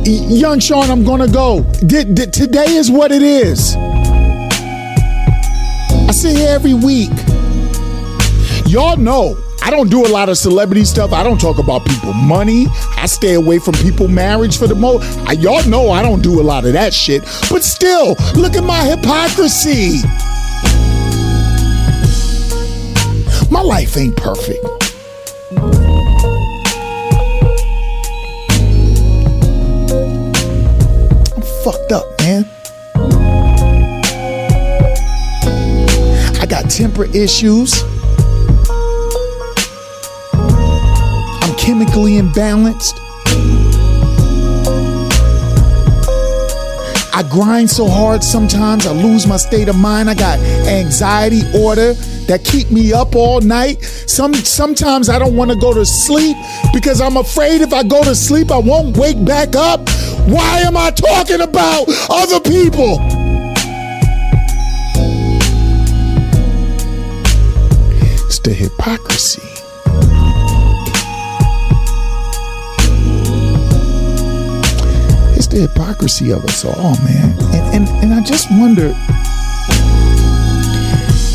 Young 0.04 0.60
Sean, 0.60 0.90
I'm 0.90 1.04
gonna 1.04 1.28
go. 1.28 1.62
Did, 1.86 2.16
did, 2.16 2.34
today 2.34 2.74
is 2.74 2.90
what 2.90 3.12
it 3.12 3.22
is. 3.22 3.76
I 6.08 6.12
sit 6.12 6.36
here 6.36 6.50
every 6.50 6.74
week. 6.74 7.12
Y'all 8.66 8.98
know 8.98 9.38
I 9.62 9.70
don't 9.70 9.92
do 9.92 10.04
a 10.04 10.10
lot 10.10 10.28
of 10.30 10.40
celebrity 10.40 10.86
stuff. 10.86 11.14
I 11.14 11.22
don't 11.22 11.40
talk 11.40 11.60
about 11.60 11.86
people 11.86 12.14
money. 12.14 12.66
I 12.98 13.06
stay 13.06 13.36
away 13.36 13.60
from 13.60 13.76
people 13.76 14.08
marriage 14.08 14.58
for 14.58 14.66
the 14.66 14.74
most. 14.74 15.04
Y'all 15.40 15.64
know 15.70 15.92
I 15.92 16.02
don't 16.02 16.24
do 16.24 16.42
a 16.42 16.44
lot 16.44 16.66
of 16.66 16.74
that 16.74 16.96
shit. 16.96 17.22
But 17.52 17.64
still, 17.64 18.16
look 18.36 18.56
at 18.56 18.64
my 18.64 18.84
hypocrisy. 18.84 20.00
My 23.52 23.62
life 23.62 23.98
ain't 23.98 24.18
perfect. 24.18 24.81
Fucked 31.64 31.92
up, 31.92 32.06
man. 32.22 32.50
I 36.40 36.46
got 36.50 36.70
temper 36.72 37.06
issues. 37.16 37.84
I'm 41.44 41.56
chemically 41.58 42.14
imbalanced. 42.14 42.98
I 47.14 47.24
grind 47.30 47.70
so 47.70 47.88
hard 47.88 48.24
sometimes 48.24 48.88
I 48.88 48.94
lose 48.94 49.28
my 49.28 49.38
state 49.38 49.68
of 49.68 49.78
mind. 49.78 50.10
I 50.10 50.16
got 50.16 50.40
anxiety 50.40 51.42
order 51.56 51.94
that 52.32 52.46
keep 52.46 52.72
me 52.72 52.94
up 52.94 53.14
all 53.14 53.42
night. 53.42 53.84
Some 53.84 54.34
sometimes 54.34 55.10
I 55.10 55.20
don't 55.20 55.36
want 55.36 55.52
to 55.52 55.58
go 55.58 55.74
to 55.74 55.86
sleep 55.86 56.38
because 56.74 57.02
I'm 57.02 57.18
afraid 57.18 57.60
if 57.60 57.74
I 57.74 57.84
go 57.84 58.06
to 58.06 58.16
sleep 58.16 58.52
I 58.52 58.58
won't 58.58 58.96
wake 58.96 59.24
back 59.26 59.58
up. 59.58 59.82
Why 60.28 60.60
am 60.60 60.78
I 60.78 60.92
talking 60.92 61.42
about 61.42 61.88
other 62.10 62.40
people? 62.40 63.00
It's 68.26 68.40
the 68.40 68.54
hypocrisy. 68.54 69.42
It's 75.36 75.48
the 75.48 75.68
hypocrisy 75.68 76.32
of 76.32 76.46
us 76.46 76.64
all, 76.64 76.96
man. 77.04 77.38
And 77.52 77.76
and, 77.76 77.90
and 78.04 78.14
I 78.14 78.24
just 78.24 78.50
wonder 78.52 78.96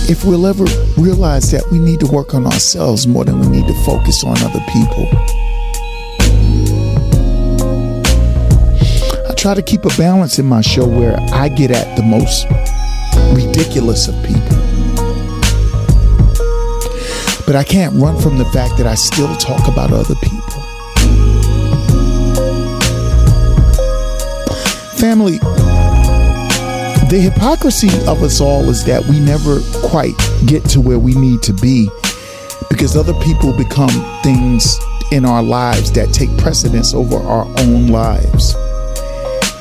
if 0.09 0.25
we'll 0.25 0.47
ever 0.47 0.65
realize 0.97 1.51
that 1.51 1.67
we 1.73 1.81
need 1.81 1.99
to 1.99 2.07
work 2.07 2.33
on 2.33 2.47
ourselves 2.47 3.07
more 3.09 3.25
than 3.25 3.41
we 3.41 3.49
need 3.49 3.67
to 3.67 3.75
focus 3.85 4.23
on 4.23 4.37
other 4.39 4.61
people. 4.73 5.09
I 9.29 9.35
try 9.35 9.55
to 9.55 9.63
keep 9.63 9.85
a 9.85 9.97
balance 9.99 10.39
in 10.39 10.47
my 10.47 10.61
show 10.61 10.87
where 10.87 11.19
I 11.33 11.49
get 11.49 11.73
at 11.73 11.97
the 11.97 12.05
most 12.05 12.47
ridiculous 13.35 14.07
of 14.07 14.15
people. 14.25 14.57
But 17.45 17.57
I 17.57 17.65
can't 17.65 17.95
run 17.97 18.21
from 18.21 18.39
the 18.39 18.45
fact 18.47 18.77
that 18.79 18.87
I 18.87 18.95
still 18.95 19.35
talk 19.37 19.67
about 19.67 19.93
other 19.93 20.15
people. 20.17 20.63
Family, 24.99 25.39
the 27.09 27.21
hypocrisy 27.21 27.89
of 28.09 28.23
us 28.23 28.41
all 28.41 28.69
is 28.69 28.85
that 28.85 29.05
we 29.05 29.21
never 29.21 29.61
quite 29.89 30.17
get 30.47 30.65
to 30.65 30.81
where 30.81 30.99
we 30.99 31.15
need 31.15 31.41
to 31.43 31.53
be 31.53 31.89
because 32.69 32.97
other 32.97 33.15
people 33.21 33.57
become 33.57 33.91
things 34.23 34.77
in 35.13 35.25
our 35.25 35.43
lives 35.43 35.93
that 35.93 36.13
take 36.13 36.37
precedence 36.37 36.95
over 36.95 37.17
our 37.17 37.47
own 37.61 37.87
lives. 37.89 38.57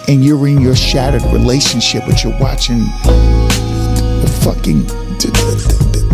And 0.08 0.26
you're 0.26 0.48
in 0.48 0.60
your 0.60 0.76
shattered 0.76 1.22
relationship, 1.34 2.04
but 2.08 2.24
you're 2.24 2.38
watching 2.39 2.80
the 3.06 4.39
fucking 4.43 4.86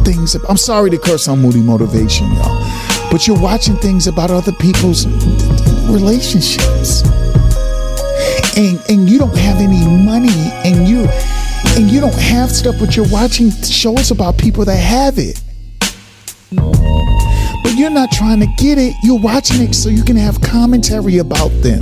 things. 0.04 0.36
I'm 0.50 0.58
sorry 0.58 0.90
to 0.90 0.98
curse 0.98 1.30
on 1.30 1.42
Moody 1.42 1.62
Motivation, 1.62 2.30
y'all, 2.34 3.10
but 3.10 3.26
you're 3.26 3.40
watching 3.40 3.78
things 3.78 4.08
about 4.08 4.32
other 4.32 4.52
people's 4.54 5.08
relationships 5.88 7.04
and 8.92 9.10
you 9.10 9.18
don't 9.18 9.38
have 9.38 9.58
any 9.62 9.86
money 10.06 10.52
and 10.66 10.86
you 10.86 11.08
and 11.78 11.90
you 11.90 12.02
don't 12.02 12.14
have 12.14 12.52
stuff 12.52 12.76
but 12.78 12.98
you're 12.98 13.08
watching 13.10 13.50
shows 13.50 14.12
about 14.12 14.38
people 14.38 14.66
that 14.66 14.76
have 14.76 15.18
it. 15.18 15.42
But 17.64 17.78
you're 17.78 17.90
not 17.90 18.12
trying 18.12 18.42
to 18.42 18.48
get 18.58 18.78
it. 18.78 18.94
You're 19.02 19.20
watching 19.20 19.62
it 19.62 19.74
so 19.76 19.88
you 19.88 20.04
can 20.04 20.18
have 20.18 20.42
commentary 20.42 21.20
about 21.20 21.50
them 21.62 21.80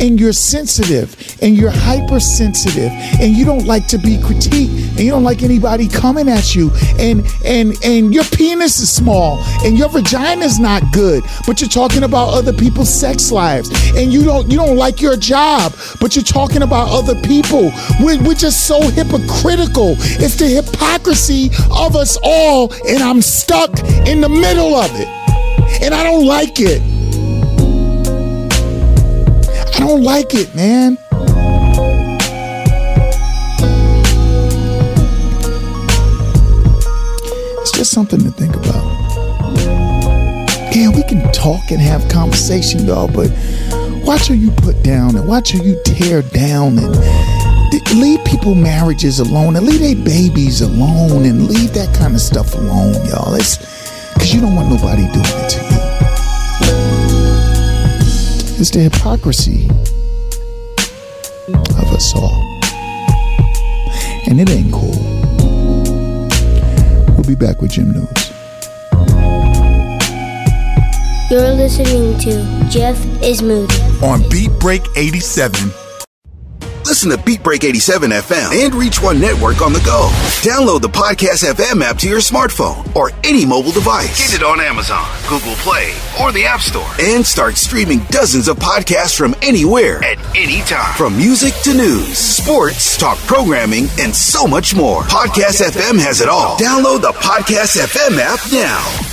and 0.00 0.20
you're 0.20 0.32
sensitive 0.32 1.16
and 1.42 1.56
you're 1.56 1.70
hypersensitive 1.70 2.90
and 3.20 3.36
you 3.36 3.44
don't 3.44 3.66
like 3.66 3.86
to 3.86 3.98
be 3.98 4.16
critiqued 4.16 4.88
and 4.90 5.00
you 5.00 5.10
don't 5.10 5.24
like 5.24 5.42
anybody 5.42 5.88
coming 5.88 6.28
at 6.28 6.54
you 6.54 6.70
and 6.98 7.26
and 7.44 7.74
and 7.84 8.14
your 8.14 8.24
penis 8.24 8.78
is 8.80 8.90
small 8.92 9.42
and 9.64 9.76
your 9.78 9.88
vagina 9.88 10.44
is 10.44 10.58
not 10.58 10.82
good 10.92 11.22
but 11.46 11.60
you're 11.60 11.68
talking 11.70 12.04
about 12.04 12.28
other 12.28 12.52
people's 12.52 12.92
sex 12.92 13.32
lives 13.32 13.70
and 13.96 14.12
you 14.12 14.24
don't 14.24 14.50
you 14.50 14.56
don't 14.56 14.76
like 14.76 15.00
your 15.00 15.16
job 15.16 15.72
but 16.00 16.14
you're 16.14 16.24
talking 16.24 16.62
about 16.62 16.88
other 16.90 17.20
people 17.22 17.70
we're, 18.00 18.22
we're 18.22 18.34
just 18.34 18.66
so 18.66 18.80
hypocritical 18.90 19.94
it's 19.98 20.36
the 20.36 20.46
hypocrisy 20.46 21.50
of 21.70 21.96
us 21.96 22.18
all 22.22 22.72
and 22.88 23.02
i'm 23.02 23.22
stuck 23.22 23.70
in 24.06 24.20
the 24.20 24.28
middle 24.28 24.74
of 24.74 24.90
it 24.94 25.08
And 25.82 25.94
I 25.94 26.04
don't 26.04 26.26
like 26.26 26.60
it. 26.60 26.93
I 29.74 29.80
don't 29.80 30.02
like 30.02 30.34
it, 30.34 30.54
man. 30.54 30.96
It's 37.60 37.72
just 37.72 37.90
something 37.90 38.20
to 38.22 38.30
think 38.30 38.54
about. 38.56 38.84
Yeah, 40.74 40.90
we 40.90 41.02
can 41.04 41.30
talk 41.32 41.70
and 41.70 41.80
have 41.80 42.08
conversation, 42.08 42.86
y'all, 42.86 43.08
but 43.08 43.30
watch 44.04 44.28
how 44.28 44.34
you 44.34 44.50
put 44.52 44.82
down 44.82 45.16
and 45.16 45.26
watch 45.26 45.52
how 45.52 45.62
you 45.62 45.80
tear 45.84 46.22
down 46.22 46.78
and 46.78 46.94
leave 47.94 48.24
people 48.24 48.54
marriages 48.54 49.20
alone 49.20 49.56
and 49.56 49.66
leave 49.66 49.80
their 49.80 49.96
babies 50.04 50.60
alone 50.60 51.24
and 51.24 51.46
leave 51.48 51.72
that 51.74 51.94
kind 51.96 52.14
of 52.14 52.20
stuff 52.20 52.54
alone, 52.54 52.94
y'all. 53.06 53.34
It's 53.34 53.58
because 54.14 54.32
you 54.34 54.40
don't 54.40 54.54
want 54.54 54.68
nobody 54.70 55.02
doing 55.12 55.24
it 55.24 55.48
to 55.50 55.58
you. 55.60 55.74
It's 58.58 58.70
the 58.70 58.84
hypocrisy 59.04 59.68
of 61.52 61.92
us 61.92 62.14
all. 62.16 62.40
And 64.26 64.40
it 64.40 64.48
ain't 64.48 64.72
cool. 64.72 64.96
We'll 67.14 67.28
be 67.28 67.34
back 67.34 67.60
with 67.60 67.72
Jim 67.72 67.92
News. 67.92 68.32
You're 71.30 71.52
listening 71.52 72.18
to 72.20 72.66
Jeff 72.70 72.98
is 73.22 73.42
Moody. 73.42 73.74
On 74.02 74.26
Beat 74.30 74.50
Break 74.58 74.82
87. 74.96 75.83
Listen 77.04 77.18
to 77.18 77.24
Beat 77.26 77.42
Break 77.42 77.64
87 77.64 78.12
FM 78.12 78.64
and 78.64 78.74
Reach 78.74 79.02
One 79.02 79.20
Network 79.20 79.60
on 79.60 79.74
the 79.74 79.80
go. 79.80 80.08
Download 80.40 80.80
the 80.80 80.88
Podcast 80.88 81.44
FM 81.44 81.82
app 81.82 81.98
to 81.98 82.08
your 82.08 82.20
smartphone 82.20 82.96
or 82.96 83.10
any 83.22 83.44
mobile 83.44 83.72
device. 83.72 84.32
Get 84.32 84.40
it 84.40 84.42
on 84.42 84.58
Amazon, 84.58 85.06
Google 85.28 85.52
Play, 85.56 85.92
or 86.18 86.32
the 86.32 86.46
App 86.46 86.60
Store. 86.60 86.88
And 86.98 87.26
start 87.26 87.56
streaming 87.56 87.98
dozens 88.08 88.48
of 88.48 88.56
podcasts 88.56 89.14
from 89.18 89.34
anywhere 89.42 90.02
at 90.02 90.18
any 90.34 90.62
time. 90.62 90.96
From 90.96 91.14
music 91.14 91.52
to 91.64 91.74
news, 91.74 92.16
sports, 92.16 92.96
talk 92.96 93.18
programming, 93.26 93.84
and 94.00 94.14
so 94.14 94.46
much 94.46 94.74
more. 94.74 95.02
Podcast 95.02 95.60
FM 95.60 95.98
has 96.00 96.22
it 96.22 96.28
all. 96.30 96.56
Download 96.56 97.02
the 97.02 97.12
Podcast 97.12 97.76
FM 97.84 98.18
app 98.18 98.40
now. 98.50 99.10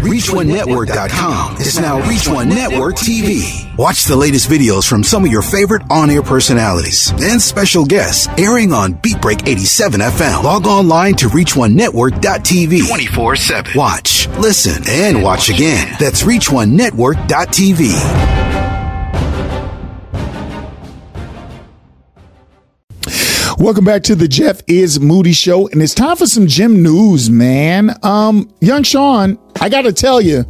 ReachOneNetwork.com 0.00 1.56
is 1.56 1.78
now 1.78 2.00
Reach 2.08 2.26
One 2.26 2.48
Network 2.48 2.94
TV. 2.96 3.66
Watch 3.76 4.04
the 4.04 4.16
latest 4.16 4.48
videos 4.48 4.88
from 4.88 5.04
some 5.04 5.26
of 5.26 5.30
your 5.30 5.42
favorite 5.42 5.82
on-air 5.90 6.22
personalities 6.22 7.12
and 7.22 7.38
special 7.40 7.84
guests 7.84 8.26
airing 8.38 8.72
on 8.72 8.94
Beat 8.94 9.20
Break 9.20 9.46
87 9.46 10.00
FM. 10.00 10.42
Log 10.42 10.66
online 10.66 11.14
to 11.16 11.26
ReachOneNetwork.tv 11.28 12.78
24-7. 12.80 13.76
Watch, 13.76 14.26
listen, 14.38 14.82
and 14.88 15.22
watch 15.22 15.50
again. 15.50 15.94
That's 16.00 16.22
ReachOneNetwork.tv. 16.22 18.49
Welcome 23.60 23.84
back 23.84 24.02
to 24.04 24.14
the 24.14 24.26
Jeff 24.26 24.62
is 24.68 24.98
Moody 24.98 25.34
Show, 25.34 25.68
and 25.68 25.82
it's 25.82 25.92
time 25.92 26.16
for 26.16 26.26
some 26.26 26.46
Jim 26.46 26.82
news, 26.82 27.28
man. 27.28 27.90
Um, 28.02 28.50
young 28.62 28.82
Sean, 28.84 29.38
I 29.60 29.68
gotta 29.68 29.92
tell 29.92 30.18
you, 30.18 30.46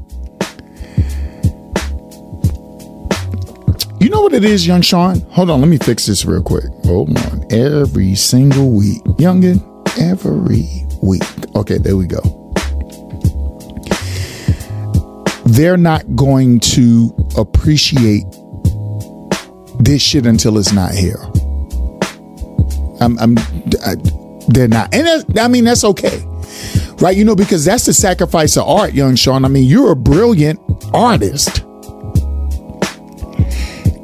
you 3.99 4.11
know 4.11 4.21
what 4.21 4.33
it 4.33 4.45
is, 4.45 4.65
young 4.65 4.81
Sean? 4.81 5.23
Hold 5.33 5.51
on, 5.51 5.61
let 5.61 5.69
me 5.69 5.77
fix 5.79 6.07
this 6.07 6.25
real 6.25 6.41
quick. 6.41 6.67
Hold 6.85 7.19
on. 7.19 7.53
Every 7.53 8.15
single 8.15 8.71
week, 8.71 9.03
youngin, 9.19 9.61
every 9.99 10.69
week. 11.03 11.25
Okay, 11.57 11.79
there 11.79 11.97
we 11.97 12.07
go. 12.07 12.21
They're 15.47 15.77
not 15.77 16.15
going 16.15 16.61
to 16.61 17.13
appreciate 17.37 18.23
this 19.81 20.01
shit 20.01 20.27
until 20.27 20.59
it's 20.59 20.73
not 20.73 20.93
here. 20.93 21.19
I'm, 23.01 23.19
I'm 23.19 23.39
I, 23.85 23.97
they're 24.49 24.69
not, 24.69 24.95
and 24.95 25.39
I 25.39 25.49
mean 25.49 25.65
that's 25.65 25.85
okay, 25.85 26.23
right? 27.01 27.17
You 27.17 27.25
know, 27.25 27.37
because 27.37 27.65
that's 27.65 27.87
the 27.87 27.93
sacrifice 27.93 28.57
of 28.57 28.69
art, 28.69 28.93
young 28.93 29.15
Sean. 29.17 29.45
I 29.45 29.49
mean, 29.49 29.65
you're 29.65 29.93
a 29.93 29.97
brilliant 29.97 30.61
artist, 30.93 31.65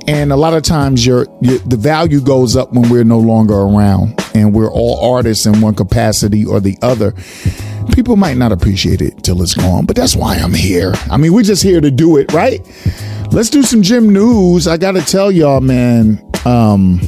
and 0.08 0.32
a 0.32 0.36
lot 0.36 0.54
of 0.54 0.62
times 0.62 1.04
your, 1.04 1.26
your 1.40 1.58
the 1.58 1.76
value 1.76 2.20
goes 2.20 2.56
up 2.56 2.72
when 2.72 2.88
we're 2.88 3.04
no 3.04 3.18
longer 3.18 3.54
around, 3.54 4.20
and 4.34 4.54
we're 4.54 4.70
all 4.70 5.14
artists 5.14 5.46
in 5.46 5.60
one 5.60 5.74
capacity 5.74 6.44
or 6.44 6.60
the 6.60 6.78
other. 6.82 7.12
People 7.92 8.16
might 8.16 8.36
not 8.36 8.52
appreciate 8.52 9.00
it 9.00 9.22
till 9.22 9.40
it's 9.42 9.54
gone, 9.54 9.86
but 9.86 9.96
that's 9.96 10.14
why 10.14 10.36
I'm 10.36 10.52
here. 10.52 10.92
I 11.10 11.16
mean, 11.16 11.32
we're 11.32 11.42
just 11.42 11.62
here 11.62 11.80
to 11.80 11.90
do 11.90 12.18
it, 12.18 12.32
right? 12.32 12.60
Let's 13.32 13.48
do 13.50 13.62
some 13.62 13.82
Jim 13.82 14.12
news. 14.12 14.68
I 14.68 14.76
got 14.76 14.92
to 14.92 15.02
tell 15.02 15.30
y'all, 15.30 15.60
man. 15.60 16.22
Um, 16.44 17.00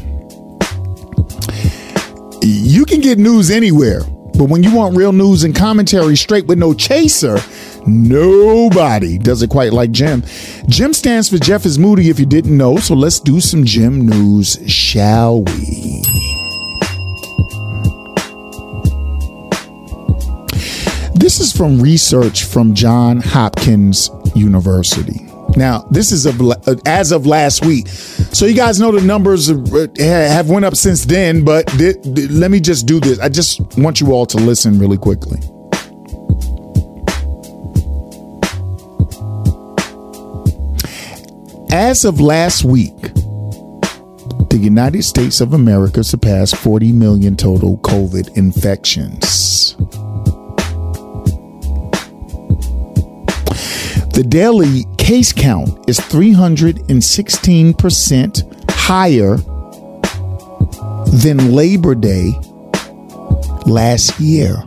you 2.51 2.85
can 2.85 3.01
get 3.01 3.19
news 3.19 3.51
anywhere, 3.51 4.03
but 4.39 4.49
when 4.49 4.63
you 4.63 4.75
want 4.75 4.97
real 4.97 5.13
news 5.13 5.45
and 5.45 5.55
commentary 5.55 6.17
straight 6.17 6.47
with 6.47 6.59
no 6.59 6.73
chaser, 6.73 7.39
nobody 7.87 9.19
does 9.19 9.43
it 9.43 9.51
quite 9.51 9.73
like 9.73 9.91
Jim. 9.91 10.23
Jim 10.69 10.93
stands 10.93 11.29
for 11.29 11.39
Jeff 11.39 11.67
is 11.67 11.79
Moody 11.79 12.09
if 12.09 12.19
you 12.19 12.27
didn't 12.27 12.57
know, 12.57 12.77
so 12.77 12.95
let's 12.95 13.21
do 13.21 13.41
some 13.41 13.65
Jim 13.65 14.07
news, 14.07 14.59
shall 14.67 15.43
we? 15.43 16.03
This 21.15 21.41
is 21.41 21.53
from 21.53 21.81
research 21.81 22.45
from 22.45 22.75
John 22.75 23.21
Hopkins 23.21 24.11
University. 24.35 25.28
Now, 25.59 25.81
this 25.91 26.13
is 26.13 26.25
of, 26.25 26.41
uh, 26.41 26.77
as 26.87 27.11
of 27.11 27.27
last 27.27 27.67
week. 27.67 27.89
So 27.89 28.47
you 28.47 28.55
guys 28.55 28.79
know 28.79 28.93
the 28.93 29.05
numbers 29.05 29.51
uh, 29.51 29.89
have 29.99 30.49
went 30.49 30.65
up 30.65 30.77
since 30.77 31.05
then, 31.05 31.45
but 31.45 31.67
th- 31.67 32.01
th- 32.01 32.31
let 32.31 32.53
me 32.53 32.61
just 32.61 32.87
do 32.87 33.01
this. 33.01 33.19
I 33.19 33.29
just 33.29 33.77
want 33.77 34.01
you 34.01 34.13
all 34.13 34.25
to 34.27 34.37
listen 34.37 34.79
really 34.79 34.97
quickly. 34.97 35.41
As 41.73 42.05
of 42.05 42.21
last 42.21 42.63
week, 42.63 42.95
the 44.51 44.59
United 44.61 45.03
States 45.03 45.41
of 45.41 45.55
America 45.55 46.05
surpassed 46.05 46.55
40 46.55 46.93
million 46.93 47.37
total 47.37 47.79
COVID 47.79 48.37
infections. 48.37 49.75
The 54.15 54.25
daily 54.27 54.85
case 55.09 55.33
count 55.33 55.89
is 55.89 55.99
316% 56.01 58.71
higher 58.71 59.37
than 61.23 61.53
Labor 61.53 61.95
Day 61.95 62.33
last 63.65 64.21
year. 64.21 64.63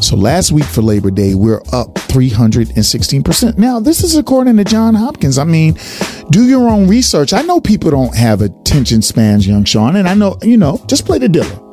So 0.00 0.16
last 0.16 0.50
week 0.50 0.64
for 0.64 0.82
Labor 0.82 1.12
Day, 1.12 1.36
we're 1.36 1.62
up 1.72 1.94
316%. 1.94 3.58
Now, 3.58 3.78
this 3.78 4.02
is 4.02 4.16
according 4.16 4.56
to 4.56 4.64
John 4.64 4.96
Hopkins. 4.96 5.38
I 5.38 5.44
mean, 5.44 5.78
do 6.30 6.48
your 6.48 6.68
own 6.68 6.88
research. 6.88 7.32
I 7.32 7.42
know 7.42 7.60
people 7.60 7.92
don't 7.92 8.16
have 8.16 8.42
attention 8.42 9.02
spans, 9.02 9.46
young 9.46 9.62
Sean, 9.62 9.94
and 9.94 10.08
I 10.08 10.14
know, 10.14 10.36
you 10.42 10.56
know, 10.56 10.82
just 10.88 11.06
play 11.06 11.18
the 11.18 11.28
dealer. 11.28 11.69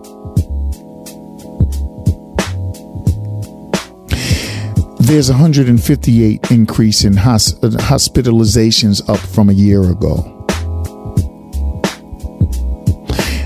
There's 5.08 5.30
158 5.30 6.52
increase 6.52 7.06
in 7.06 7.14
hospitalizations 7.14 9.10
up 9.10 9.20
from 9.20 9.50
a 9.50 9.54
year 9.54 9.90
ago. 9.90 10.34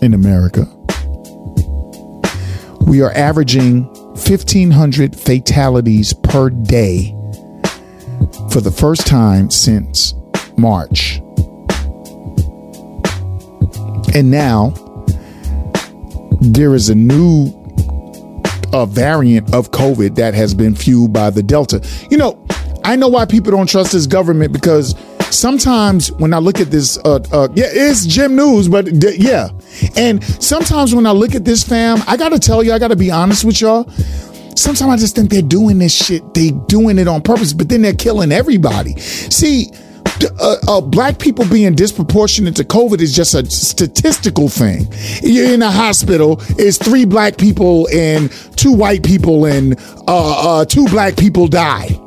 In 0.02 0.12
America, 0.12 0.68
we 2.86 3.02
are 3.02 3.12
averaging 3.12 3.84
1,500 4.14 5.16
fatalities 5.18 6.12
per 6.12 6.50
day 6.50 7.12
for 8.50 8.60
the 8.60 8.70
first 8.70 9.06
time 9.06 9.50
since 9.50 10.14
March. 10.56 11.20
And 14.14 14.30
now 14.30 14.70
there 16.40 16.74
is 16.74 16.88
a 16.88 16.94
new 16.94 17.52
uh, 18.72 18.86
variant 18.86 19.52
of 19.54 19.70
COVID 19.72 20.14
that 20.16 20.34
has 20.34 20.54
been 20.54 20.74
fueled 20.74 21.12
by 21.12 21.30
the 21.30 21.42
Delta. 21.42 21.86
You 22.10 22.18
know, 22.18 22.46
I 22.84 22.96
know 22.96 23.08
why 23.08 23.24
people 23.26 23.52
don't 23.52 23.68
trust 23.68 23.92
this 23.92 24.06
government 24.06 24.52
because 24.52 24.94
sometimes 25.30 26.12
when 26.12 26.32
I 26.32 26.38
look 26.38 26.60
at 26.60 26.70
this, 26.70 26.98
uh, 26.98 27.20
uh, 27.32 27.48
yeah, 27.54 27.66
it's 27.68 28.06
Jim 28.06 28.36
News, 28.36 28.68
but 28.68 28.84
d- 28.86 29.16
yeah, 29.18 29.48
And 29.96 30.22
sometimes 30.42 30.94
when 30.94 31.06
I 31.06 31.12
look 31.12 31.34
at 31.34 31.44
this 31.44 31.62
fam, 31.62 31.98
I 32.06 32.16
gotta 32.16 32.38
tell 32.38 32.62
you, 32.62 32.72
I 32.72 32.78
gotta 32.78 32.96
be 32.96 33.10
honest 33.10 33.44
with 33.44 33.60
y'all. 33.60 33.88
Sometimes 34.56 34.90
I 34.90 34.96
just 34.96 35.14
think 35.14 35.30
they're 35.30 35.42
doing 35.42 35.78
this 35.78 35.94
shit. 35.94 36.34
They 36.34 36.50
doing 36.50 36.98
it 36.98 37.08
on 37.08 37.22
purpose, 37.22 37.52
but 37.52 37.68
then 37.68 37.82
they're 37.82 37.92
killing 37.92 38.32
everybody. 38.32 38.98
See, 38.98 39.70
uh, 40.40 40.56
uh, 40.66 40.80
black 40.80 41.18
people 41.18 41.46
being 41.48 41.74
disproportionate 41.74 42.56
to 42.56 42.64
COVID 42.64 43.00
is 43.00 43.14
just 43.14 43.34
a 43.34 43.44
statistical 43.50 44.48
thing. 44.48 44.88
You're 45.22 45.52
in 45.52 45.62
a 45.62 45.70
hospital, 45.70 46.38
it's 46.58 46.78
three 46.78 47.04
black 47.04 47.36
people 47.36 47.88
and 47.92 48.32
two 48.56 48.72
white 48.72 49.02
people, 49.02 49.44
and 49.44 49.78
uh, 50.08 50.60
uh 50.60 50.64
two 50.64 50.86
black 50.88 51.16
people 51.16 51.48
die. 51.48 52.00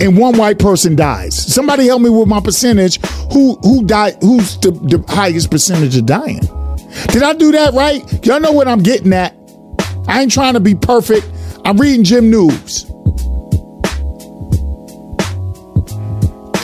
And 0.00 0.16
one 0.16 0.36
white 0.36 0.58
person 0.58 0.96
dies. 0.96 1.36
Somebody 1.52 1.86
help 1.86 2.02
me 2.02 2.10
with 2.10 2.28
my 2.28 2.40
percentage. 2.40 3.00
Who 3.32 3.56
who 3.62 3.84
died? 3.84 4.16
Who's 4.20 4.58
the, 4.58 4.70
the 4.70 5.04
highest 5.12 5.50
percentage 5.50 5.96
of 5.96 6.06
dying? 6.06 6.40
Did 7.08 7.22
I 7.22 7.32
do 7.34 7.52
that 7.52 7.74
right? 7.74 8.26
Y'all 8.26 8.40
know 8.40 8.52
what 8.52 8.68
I'm 8.68 8.82
getting 8.82 9.12
at. 9.12 9.36
I 10.06 10.22
ain't 10.22 10.32
trying 10.32 10.54
to 10.54 10.60
be 10.60 10.74
perfect. 10.74 11.26
I'm 11.64 11.76
reading 11.76 12.04
Jim 12.04 12.30
News. 12.30 12.86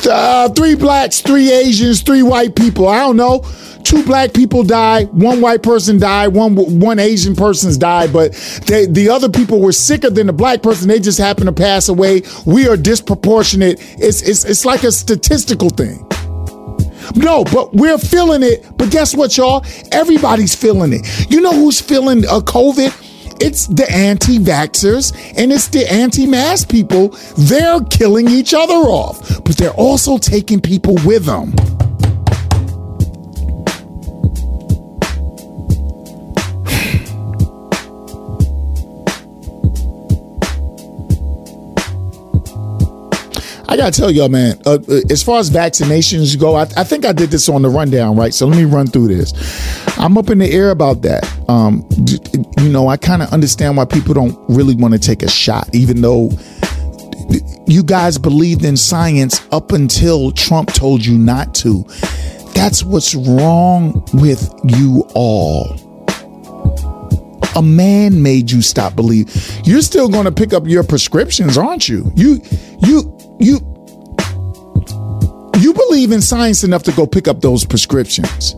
Uh, 0.07 0.49
three 0.51 0.75
blacks, 0.75 1.21
three 1.21 1.51
Asians, 1.51 2.03
three 2.03 2.23
white 2.23 2.55
people. 2.55 2.87
I 2.89 3.01
don't 3.01 3.17
know 3.17 3.43
two 3.85 4.05
black 4.05 4.33
people 4.33 4.63
die, 4.63 5.05
one 5.05 5.41
white 5.41 5.63
person 5.63 5.99
died, 5.99 6.29
one 6.29 6.55
one 6.81 6.99
Asian 6.99 7.37
person's 7.37 7.77
died, 7.77 8.13
but 8.13 8.33
they, 8.67 8.87
the 8.87 9.09
other 9.11 9.29
people 9.29 9.61
were 9.61 9.73
sicker 9.73 10.11
than 10.11 10.27
the 10.27 10.33
black 10.33 10.63
person. 10.63 10.89
They 10.89 11.01
just 11.01 11.19
happened 11.19 11.47
to 11.47 11.53
pass 11.53 11.89
away. 11.89 12.23
We 12.47 12.69
are 12.69 12.77
disproportionate. 12.77 13.79
It's 13.99 14.23
it's 14.23 14.45
it's 14.45 14.65
like 14.65 14.85
a 14.85 14.93
statistical 14.93 15.71
thing. 15.71 16.07
No, 17.15 17.45
but 17.45 17.75
we're 17.75 17.99
feeling 17.99 18.43
it. 18.43 18.67
But 18.77 18.91
guess 18.91 19.15
what, 19.15 19.37
y'all? 19.37 19.65
Everybody's 19.93 20.55
feeling 20.55 20.93
it. 20.93 21.31
You 21.31 21.41
know 21.41 21.53
who's 21.53 21.81
feeling 21.81 22.25
a 22.25 22.41
COVID? 22.41 23.03
It's 23.41 23.67
the 23.67 23.91
anti 23.91 24.39
vaxxers 24.39 25.13
and 25.37 25.53
it's 25.53 25.69
the 25.69 25.91
anti 25.93 26.27
mask 26.27 26.71
people. 26.71 27.09
They're 27.37 27.81
killing 27.91 28.29
each 28.29 28.55
other 28.55 28.75
off, 28.75 29.45
but 29.45 29.57
they're 29.57 29.71
also 29.71 30.19
taking 30.19 30.61
people 30.61 30.95
with 31.05 31.27
them. 31.27 31.55
I 43.75 43.77
gotta 43.77 43.91
tell 43.91 44.09
y'all, 44.09 44.29
man. 44.29 44.63
Uh, 44.65 44.79
uh, 44.89 45.01
as 45.11 45.21
far 45.21 45.41
as 45.41 45.51
vaccinations 45.51 46.39
go, 46.39 46.55
I, 46.55 46.63
I, 46.77 46.85
think 46.85 47.05
I 47.05 47.13
did 47.13 47.31
this 47.31 47.49
on 47.49 47.63
the 47.63 47.69
rundown, 47.69 48.17
right? 48.17 48.33
So 48.33 48.47
let 48.47 48.57
me 48.57 48.63
run 48.63 48.87
through 48.87 49.09
this. 49.09 49.33
I'm 49.99 50.17
up 50.17 50.31
in 50.31 50.39
the 50.39 50.49
air 50.49 50.71
about 50.71 51.03
that. 51.03 51.25
Um, 51.49 51.85
you 52.63 52.69
know, 52.69 52.87
I 52.87 52.97
kind 52.97 53.21
of 53.21 53.33
understand 53.33 53.77
why 53.77 53.85
people 53.85 54.15
don't 54.15 54.39
really 54.49 54.77
want 54.77 54.95
to 54.95 55.01
take 55.01 55.25
a 55.25 55.29
shot, 55.29 55.75
even 55.75 56.03
though 56.03 56.31
you 57.67 57.83
guys 57.83 58.17
believed 58.17 58.65
in 58.65 58.77
science 58.77 59.45
up 59.51 59.73
until 59.73 60.31
Trump 60.31 60.73
told 60.73 61.05
you 61.05 61.19
not 61.19 61.53
to. 61.57 61.85
That's 62.55 62.85
what's 62.85 63.17
wrong 63.17 64.07
with 64.13 64.55
you 64.63 65.05
all. 65.17 65.81
A 67.57 67.63
man 67.63 68.23
made 68.23 68.53
you 68.53 68.63
stop 68.63 68.95
believing. 68.95 69.35
You're 69.65 69.83
still 69.83 70.09
going 70.09 70.27
to 70.27 70.33
pick 70.33 70.53
up 70.53 70.65
your 70.69 70.85
prescriptions, 70.85 71.59
aren't 71.59 71.89
you? 71.89 72.13
You, 72.15 72.41
you, 72.81 73.19
you 73.39 73.59
you 75.59 75.73
believe 75.73 76.13
in 76.13 76.21
science 76.21 76.65
enough 76.65 76.83
to 76.85 76.93
go 76.93 77.07
pick 77.07 77.29
up 77.29 77.41
those 77.41 77.65
prescriptions. 77.65 78.55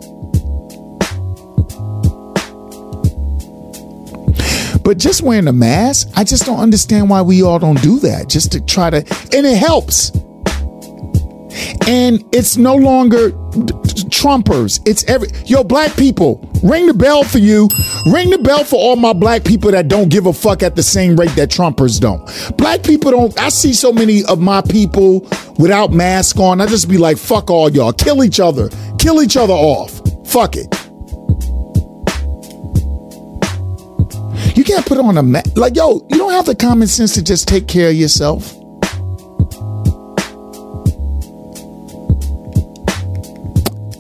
But 4.83 4.99
just 4.99 5.23
wearing 5.23 5.49
a 5.49 5.53
mask, 5.53 6.09
I 6.15 6.23
just 6.23 6.47
don't 6.47 6.61
understand 6.61 7.11
why 7.11 7.21
we 7.21 7.43
all 7.43 7.59
don't 7.59 7.81
do 7.83 7.99
that. 8.01 8.29
Just 8.29 8.53
to 8.53 8.61
try 8.61 8.91
to, 8.91 8.99
and 9.37 9.45
it 9.45 9.57
helps. 9.57 10.13
And 11.87 12.25
it's 12.33 12.57
no 12.57 12.75
longer 12.75 13.31
Trumpers. 14.11 14.81
It's 14.87 15.05
every 15.05 15.29
yo 15.45 15.65
black 15.65 15.97
people. 15.97 16.49
Ring 16.63 16.87
the 16.87 16.95
bell 16.95 17.23
for 17.25 17.39
you. 17.39 17.69
Ring 18.07 18.31
the 18.31 18.39
bell 18.39 18.65
for 18.65 18.77
all 18.77 18.97
my 18.97 19.13
black 19.13 19.45
people 19.45 19.71
that 19.71 19.89
don't 19.89 20.09
give 20.09 20.27
a 20.27 20.33
fuck 20.33 20.63
at 20.63 20.77
the 20.77 20.83
same 20.83 21.17
rate 21.17 21.35
that 21.37 21.51
Trumpers 21.51 22.01
don't. 22.01 22.25
Black 22.57 22.83
people 22.83 23.11
don't. 23.11 23.39
I 23.41 23.49
see 23.49 23.73
so 23.73 23.93
many 23.93 24.25
of 24.25 24.41
my 24.41 24.63
people 24.63 25.21
without 25.59 25.93
mask 25.93 26.39
on. 26.39 26.61
I 26.61 26.67
just 26.67 26.89
be 26.89 26.99
like, 26.99 27.19
fuck 27.19 27.51
all 27.51 27.71
y'all. 27.71 27.93
Kill 27.93 28.25
each 28.25 28.41
other. 28.41 28.69
Kill 28.99 29.23
each 29.23 29.37
other 29.37 29.55
off. 29.55 30.01
Fuck 30.29 30.57
it. 30.57 30.67
You 34.57 34.65
can't 34.65 34.87
put 34.87 34.99
on 34.99 35.19
a 35.19 35.23
mask. 35.23 35.57
Like, 35.57 35.77
yo, 35.77 36.07
you 36.11 36.19
don't 36.19 36.33
have 36.33 36.47
the 36.47 36.55
common 36.55 36.89
sense 36.89 37.15
to 37.15 37.23
just 37.23 37.47
take 37.47 37.69
care 37.69 37.91
of 37.91 37.95
yourself. 37.95 38.55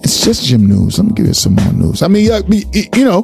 Just 0.06 0.44
Jim 0.44 0.66
News. 0.66 0.98
Let 0.98 1.08
me 1.08 1.12
give 1.14 1.26
you 1.26 1.34
some 1.34 1.54
more 1.54 1.72
news. 1.72 2.02
I 2.02 2.08
mean, 2.08 2.24
you 2.24 3.04
know, 3.04 3.22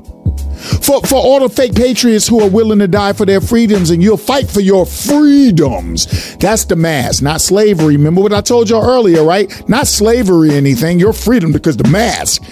for, 0.83 1.01
for 1.03 1.17
all 1.17 1.41
the 1.41 1.49
fake 1.49 1.75
patriots 1.75 2.27
who 2.27 2.41
are 2.41 2.49
willing 2.49 2.79
to 2.79 2.89
die 2.89 3.13
for 3.13 3.27
their 3.27 3.41
freedoms 3.41 3.91
and 3.91 4.03
you'll 4.03 4.17
fight 4.17 4.49
for 4.49 4.61
your 4.61 4.87
freedoms. 4.87 6.37
That's 6.37 6.65
the 6.65 6.77
mask, 6.77 7.23
not 7.23 7.41
slavery. 7.41 7.97
Remember 7.97 8.21
what 8.21 8.33
I 8.33 8.41
told 8.41 8.71
y'all 8.71 8.89
earlier, 8.89 9.23
right? 9.23 9.69
Not 9.69 9.87
slavery 9.87 10.51
anything, 10.51 10.99
your 10.99 11.13
freedom 11.13 11.53
because 11.53 11.77
the 11.77 11.89
mask. 11.89 12.43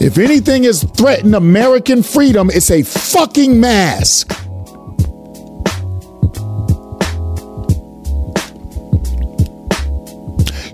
If 0.00 0.18
anything 0.18 0.64
is 0.64 0.82
threatening 0.82 1.34
American 1.34 2.02
freedom, 2.02 2.50
it's 2.52 2.70
a 2.70 2.82
fucking 2.82 3.58
mask. 3.60 4.32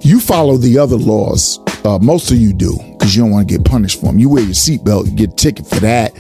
You 0.01 0.21
follow 0.21 0.59
the 0.59 0.79
other 0.79 0.97
laws. 0.97 1.64
Uh, 1.85 1.99
most 1.99 2.31
of 2.31 2.39
you 2.39 2.55
do 2.55 2.75
because 2.93 3.15
you 3.15 3.23
don't 3.23 3.31
want 3.31 3.47
to 3.47 3.59
get 3.59 3.63
punished 3.65 4.01
for 4.01 4.07
them. 4.07 4.19
You 4.19 4.31
wear 4.31 4.43
your 4.43 4.55
seatbelt, 4.55 5.05
you 5.05 5.13
get 5.13 5.33
a 5.33 5.37
ticket 5.37 5.67
for 5.67 5.81
that. 5.81 6.15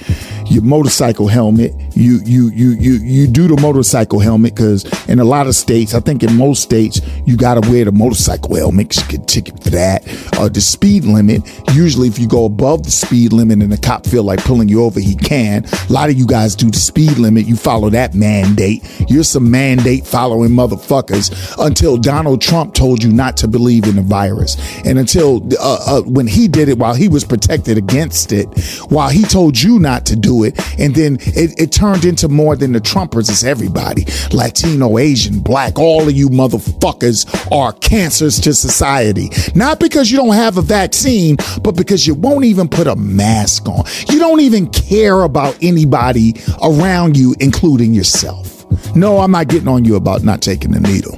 Your 0.50 0.62
motorcycle 0.62 1.26
helmet, 1.26 1.72
you 1.96 2.20
you 2.24 2.50
you 2.50 2.70
you 2.72 2.92
you 2.94 3.26
do 3.26 3.48
the 3.48 3.60
motorcycle 3.60 4.18
helmet 4.18 4.54
because 4.54 4.84
in 5.08 5.18
a 5.18 5.24
lot 5.24 5.46
of 5.46 5.56
states, 5.56 5.94
I 5.94 6.00
think 6.00 6.22
in 6.22 6.36
most 6.36 6.62
states, 6.62 7.00
you 7.24 7.36
got 7.36 7.62
to 7.62 7.70
wear 7.70 7.86
the 7.86 7.92
motorcycle 7.92 8.54
helmet. 8.54 8.94
You 8.96 9.18
get 9.18 9.26
ticket 9.26 9.62
for 9.62 9.70
that. 9.70 10.06
Uh, 10.38 10.48
the 10.48 10.60
speed 10.60 11.04
limit, 11.04 11.42
usually 11.72 12.08
if 12.08 12.18
you 12.18 12.28
go 12.28 12.44
above 12.44 12.82
the 12.82 12.90
speed 12.90 13.32
limit 13.32 13.62
and 13.62 13.72
the 13.72 13.78
cop 13.78 14.06
feel 14.06 14.24
like 14.24 14.44
pulling 14.44 14.68
you 14.68 14.82
over, 14.82 15.00
he 15.00 15.16
can. 15.16 15.64
A 15.64 15.92
lot 15.92 16.10
of 16.10 16.18
you 16.18 16.26
guys 16.26 16.54
do 16.54 16.70
the 16.70 16.78
speed 16.78 17.16
limit. 17.18 17.46
You 17.46 17.56
follow 17.56 17.88
that 17.90 18.14
mandate. 18.14 18.84
You're 19.08 19.24
some 19.24 19.50
mandate 19.50 20.06
following 20.06 20.50
motherfuckers 20.50 21.32
until 21.64 21.96
Donald 21.96 22.42
Trump 22.42 22.74
told 22.74 23.02
you 23.02 23.10
not 23.10 23.38
to 23.38 23.48
believe 23.48 23.84
in 23.84 23.96
the 23.96 24.02
virus, 24.02 24.56
and 24.84 24.98
until 24.98 25.42
uh, 25.58 25.78
uh, 25.86 26.02
when 26.02 26.26
he 26.26 26.46
did 26.46 26.68
it 26.68 26.74
it 26.74 26.78
while 26.78 26.94
he 26.94 27.08
was 27.08 27.24
protected 27.24 27.78
against 27.78 28.32
it, 28.32 28.46
while 28.90 29.08
he 29.08 29.22
told 29.22 29.60
you 29.60 29.78
not 29.78 30.04
to 30.06 30.16
do 30.16 30.44
it. 30.44 30.58
And 30.78 30.94
then 30.94 31.16
it, 31.20 31.58
it 31.58 31.72
turned 31.72 31.83
into 31.92 32.28
more 32.28 32.56
than 32.56 32.72
the 32.72 32.80
Trumpers, 32.80 33.28
it's 33.28 33.44
everybody 33.44 34.06
Latino, 34.32 34.98
Asian, 34.98 35.40
black, 35.40 35.78
all 35.78 36.08
of 36.08 36.12
you 36.12 36.28
motherfuckers 36.28 37.26
are 37.52 37.72
cancers 37.74 38.40
to 38.40 38.54
society. 38.54 39.30
Not 39.54 39.80
because 39.80 40.10
you 40.10 40.16
don't 40.16 40.34
have 40.34 40.56
a 40.56 40.62
vaccine, 40.62 41.36
but 41.62 41.72
because 41.72 42.06
you 42.06 42.14
won't 42.14 42.44
even 42.44 42.68
put 42.68 42.86
a 42.86 42.96
mask 42.96 43.68
on. 43.68 43.84
You 44.08 44.18
don't 44.18 44.40
even 44.40 44.68
care 44.68 45.22
about 45.22 45.56
anybody 45.62 46.34
around 46.62 47.16
you, 47.16 47.34
including 47.40 47.92
yourself. 47.94 48.64
No, 48.96 49.18
I'm 49.18 49.30
not 49.30 49.48
getting 49.48 49.68
on 49.68 49.84
you 49.84 49.96
about 49.96 50.22
not 50.22 50.40
taking 50.40 50.72
the 50.72 50.80
needle. 50.80 51.16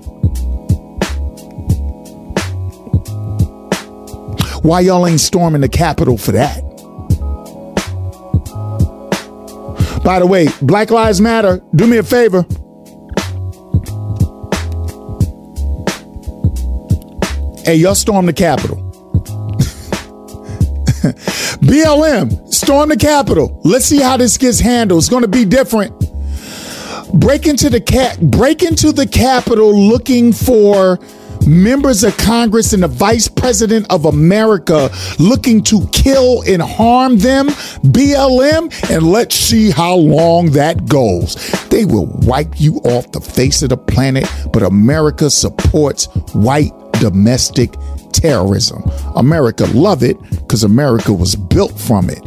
Why 4.62 4.80
y'all 4.80 5.06
ain't 5.06 5.20
storming 5.20 5.60
the 5.60 5.68
Capitol 5.68 6.18
for 6.18 6.32
that? 6.32 6.65
By 10.04 10.18
the 10.20 10.26
way, 10.26 10.48
Black 10.62 10.90
Lives 10.90 11.20
Matter, 11.20 11.62
do 11.74 11.86
me 11.86 11.98
a 11.98 12.02
favor. 12.02 12.44
Hey, 17.64 17.76
y'all 17.76 17.96
storm 17.96 18.26
the 18.26 18.32
Capitol. 18.32 18.76
BLM, 21.62 22.54
storm 22.54 22.90
the 22.90 22.96
Capitol. 22.96 23.60
Let's 23.64 23.86
see 23.86 24.00
how 24.00 24.16
this 24.16 24.38
gets 24.38 24.60
handled. 24.60 24.98
It's 25.00 25.08
going 25.08 25.22
to 25.22 25.28
be 25.28 25.44
different. 25.44 25.92
Break 27.14 27.46
into 27.46 27.68
the 27.68 27.80
cat, 27.80 28.20
break 28.20 28.62
into 28.62 28.92
the 28.92 29.06
Capitol 29.06 29.76
looking 29.76 30.32
for 30.32 31.00
members 31.46 32.04
of 32.04 32.16
Congress 32.16 32.72
and 32.72 32.82
the 32.82 32.88
Vice 32.88 33.28
President 33.28 33.86
of 33.90 34.04
America 34.04 34.90
looking 35.18 35.62
to 35.64 35.86
kill 35.92 36.42
and 36.42 36.60
harm 36.60 37.18
them, 37.18 37.48
BLM, 37.82 38.90
and 38.90 39.10
let's 39.10 39.34
see 39.34 39.70
how 39.70 39.94
long 39.94 40.50
that 40.50 40.86
goes. 40.86 41.34
They 41.70 41.84
will 41.84 42.06
wipe 42.22 42.60
you 42.60 42.76
off 42.84 43.12
the 43.12 43.20
face 43.20 43.62
of 43.62 43.70
the 43.70 43.76
planet, 43.76 44.30
but 44.52 44.62
America 44.62 45.30
supports 45.30 46.06
white 46.34 46.72
domestic 47.00 47.74
terrorism. 48.12 48.82
America 49.14 49.66
love 49.74 50.02
it 50.02 50.20
because 50.30 50.64
America 50.64 51.12
was 51.12 51.36
built 51.36 51.78
from 51.78 52.08
it. 52.08 52.20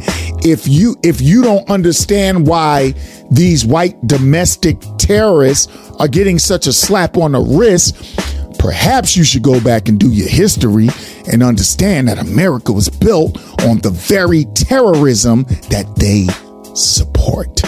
If 0.44 0.66
you 0.68 0.96
if 1.02 1.20
you 1.20 1.42
don't 1.42 1.68
understand 1.68 2.46
why 2.46 2.94
these 3.30 3.66
white 3.66 4.06
domestic 4.06 4.78
terrorists 4.98 5.68
are 5.98 6.08
getting 6.08 6.38
such 6.38 6.66
a 6.66 6.72
slap 6.72 7.16
on 7.16 7.32
the 7.32 7.40
wrist, 7.40 7.96
perhaps 8.60 9.16
you 9.16 9.24
should 9.24 9.42
go 9.42 9.58
back 9.60 9.88
and 9.88 9.98
do 9.98 10.12
your 10.12 10.28
history 10.28 10.88
and 11.32 11.42
understand 11.42 12.08
that 12.08 12.18
America 12.18 12.72
was 12.72 12.90
built 12.90 13.38
on 13.62 13.78
the 13.78 13.90
very 13.90 14.44
terrorism 14.54 15.44
that 15.70 15.86
they 15.96 16.26
support. 16.74 17.62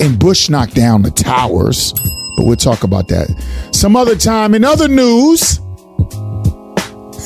And 0.00 0.18
Bush 0.18 0.50
knocked 0.50 0.74
down 0.74 1.02
the 1.02 1.10
towers, 1.10 1.94
but 2.36 2.46
we'll 2.46 2.56
talk 2.56 2.84
about 2.84 3.08
that 3.08 3.28
some 3.72 3.96
other 3.96 4.14
time. 4.14 4.54
In 4.54 4.62
other 4.62 4.88
news, 4.88 5.58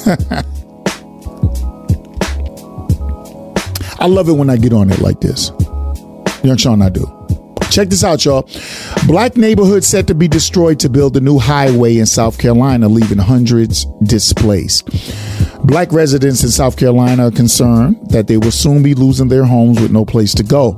I 3.98 4.07
love 4.07 4.28
it 4.28 4.32
when 4.32 4.50
I 4.50 4.57
get 4.57 4.72
on 4.72 4.90
it 4.90 5.00
like 5.00 5.20
this. 5.20 5.50
Young 6.44 6.57
Sean, 6.57 6.80
I 6.80 6.88
do. 6.88 7.22
Check 7.73 7.89
this 7.89 8.05
out, 8.05 8.23
y'all. 8.27 8.47
Black 9.07 9.39
neighborhood 9.39 9.83
set 9.83 10.07
to 10.09 10.14
be 10.14 10.29
destroyed 10.29 10.79
to 10.81 10.91
build 10.91 11.16
a 11.16 11.20
new 11.20 11.39
highway 11.39 11.97
in 11.97 12.05
South 12.05 12.39
Carolina, 12.39 12.87
leaving 12.87 13.16
hundreds 13.16 13.87
displaced. 14.03 14.87
Black 15.64 15.91
residents 15.91 16.45
in 16.45 16.51
South 16.51 16.77
Carolina 16.77 17.29
are 17.29 17.31
concerned 17.31 17.97
that 18.11 18.27
they 18.27 18.37
will 18.37 18.51
soon 18.51 18.83
be 18.83 18.93
losing 18.93 19.29
their 19.29 19.47
homes 19.47 19.81
with 19.81 19.91
no 19.91 20.05
place 20.05 20.35
to 20.35 20.43
go. 20.43 20.73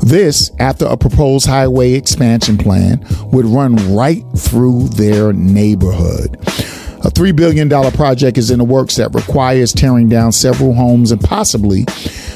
This 0.00 0.50
after 0.58 0.86
a 0.86 0.96
proposed 0.96 1.46
highway 1.46 1.92
expansion 1.92 2.56
plan 2.56 3.04
would 3.30 3.44
run 3.44 3.76
right 3.94 4.24
through 4.34 4.88
their 4.88 5.34
neighborhood. 5.34 6.38
A 7.04 7.10
$3 7.10 7.34
billion 7.34 7.68
project 7.68 8.38
is 8.38 8.50
in 8.52 8.58
the 8.58 8.64
works 8.64 8.94
that 8.96 9.12
requires 9.12 9.72
tearing 9.72 10.08
down 10.08 10.30
several 10.30 10.72
homes 10.72 11.10
and 11.10 11.20
possibly 11.20 11.84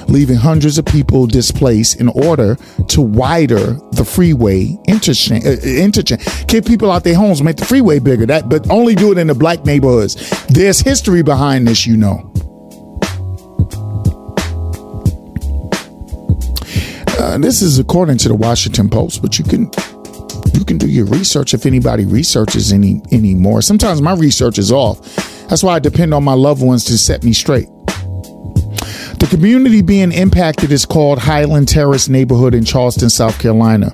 leaving 0.09 0.37
hundreds 0.37 0.77
of 0.77 0.85
people 0.85 1.29
displaced 1.29 2.01
in 2.01 2.09
order 2.09 2.57
to 2.89 3.01
wider 3.01 3.75
the 3.93 4.05
freeway 4.05 4.77
interchange. 4.89 5.45
Uh, 5.47 5.51
interchange. 5.63 6.25
Keep 6.49 6.67
people 6.67 6.91
out 6.91 7.05
their 7.05 7.15
homes, 7.15 7.43
make 7.43 7.57
the 7.57 7.65
freeway 7.65 8.01
bigger. 8.01 8.27
That, 8.27 8.49
but 8.49 8.69
only 8.69 8.97
do 8.97 9.13
it 9.13 9.19
in 9.19 9.29
the 9.29 9.35
black 9.35 9.65
neighborhoods. 9.65 10.17
There's 10.49 10.81
history 10.81 11.23
behind 11.23 11.69
this, 11.69 11.87
you 11.87 11.97
know. 11.97 12.33
Uh, 17.19 17.39
this 17.39 17.63
is 17.63 17.79
according 17.79 18.19
to 18.19 18.29
the 18.29 18.35
Washington 18.35 18.89
Post, 18.91 19.23
but 19.23 19.39
you 19.39 19.45
can 19.45 19.71
you 20.57 20.65
can 20.65 20.79
do 20.79 20.89
your 20.89 21.07
research 21.07 21.55
if 21.55 21.67
anybody 21.67 22.05
researches 22.05 22.73
any 22.73 23.03
anymore. 23.13 23.63
Sometimes 23.63 24.01
my 24.01 24.15
research 24.15 24.59
is 24.59 24.73
off. 24.73 25.01
That's 25.49 25.63
why 25.63 25.75
I 25.75 25.79
depend 25.79 26.15
on 26.15 26.25
my 26.25 26.33
loved 26.33 26.63
ones 26.63 26.85
to 26.87 26.99
set 26.99 27.23
me 27.23 27.33
straight. 27.33 27.69
The 29.19 29.29
community 29.31 29.83
being 29.83 30.13
impacted 30.13 30.73
is 30.73 30.85
called 30.85 31.19
Highland 31.19 31.69
Terrace 31.69 32.09
neighborhood 32.09 32.55
in 32.55 32.65
Charleston, 32.65 33.11
South 33.11 33.39
Carolina. 33.39 33.91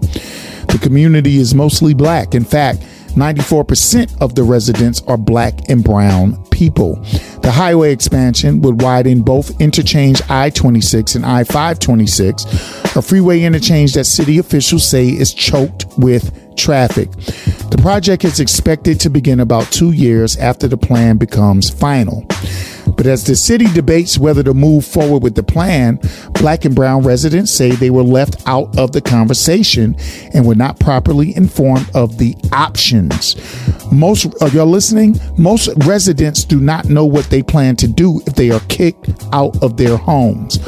The 0.68 0.78
community 0.80 1.36
is 1.36 1.54
mostly 1.54 1.94
black. 1.94 2.34
In 2.34 2.44
fact, 2.44 2.80
94% 3.12 4.20
of 4.20 4.34
the 4.34 4.42
residents 4.42 5.02
are 5.02 5.18
black 5.18 5.68
and 5.68 5.84
brown 5.84 6.42
people. 6.46 6.96
The 7.42 7.50
highway 7.52 7.92
expansion 7.92 8.62
would 8.62 8.80
widen 8.80 9.22
both 9.22 9.60
interchange 9.60 10.22
I 10.30 10.50
26 10.50 11.16
and 11.16 11.26
I 11.26 11.44
526, 11.44 12.44
a 12.96 13.02
freeway 13.02 13.42
interchange 13.42 13.94
that 13.94 14.04
city 14.04 14.38
officials 14.38 14.88
say 14.88 15.08
is 15.08 15.34
choked 15.34 15.86
with 15.98 16.41
traffic. 16.56 17.10
The 17.70 17.78
project 17.80 18.24
is 18.24 18.40
expected 18.40 19.00
to 19.00 19.10
begin 19.10 19.40
about 19.40 19.70
two 19.72 19.92
years 19.92 20.36
after 20.36 20.68
the 20.68 20.76
plan 20.76 21.16
becomes 21.16 21.70
final. 21.70 22.26
But 22.96 23.06
as 23.06 23.24
the 23.24 23.36
city 23.36 23.66
debates 23.66 24.18
whether 24.18 24.42
to 24.42 24.54
move 24.54 24.84
forward 24.84 25.22
with 25.22 25.34
the 25.34 25.42
plan, 25.42 25.98
black 26.34 26.64
and 26.64 26.74
brown 26.74 27.02
residents 27.02 27.50
say 27.50 27.70
they 27.70 27.90
were 27.90 28.02
left 28.02 28.46
out 28.46 28.78
of 28.78 28.92
the 28.92 29.00
conversation 29.00 29.96
and 30.34 30.46
were 30.46 30.54
not 30.54 30.78
properly 30.78 31.34
informed 31.34 31.90
of 31.94 32.18
the 32.18 32.36
options. 32.52 33.36
Most 33.90 34.26
of 34.42 34.54
y'all 34.54 34.66
listening, 34.66 35.18
most 35.36 35.68
residents 35.84 36.44
do 36.44 36.60
not 36.60 36.86
know 36.86 37.04
what 37.04 37.26
they 37.26 37.42
plan 37.42 37.76
to 37.76 37.88
do 37.88 38.20
if 38.26 38.34
they 38.34 38.50
are 38.50 38.60
kicked 38.68 39.10
out 39.32 39.62
of 39.62 39.76
their 39.76 39.96
homes. 39.96 40.58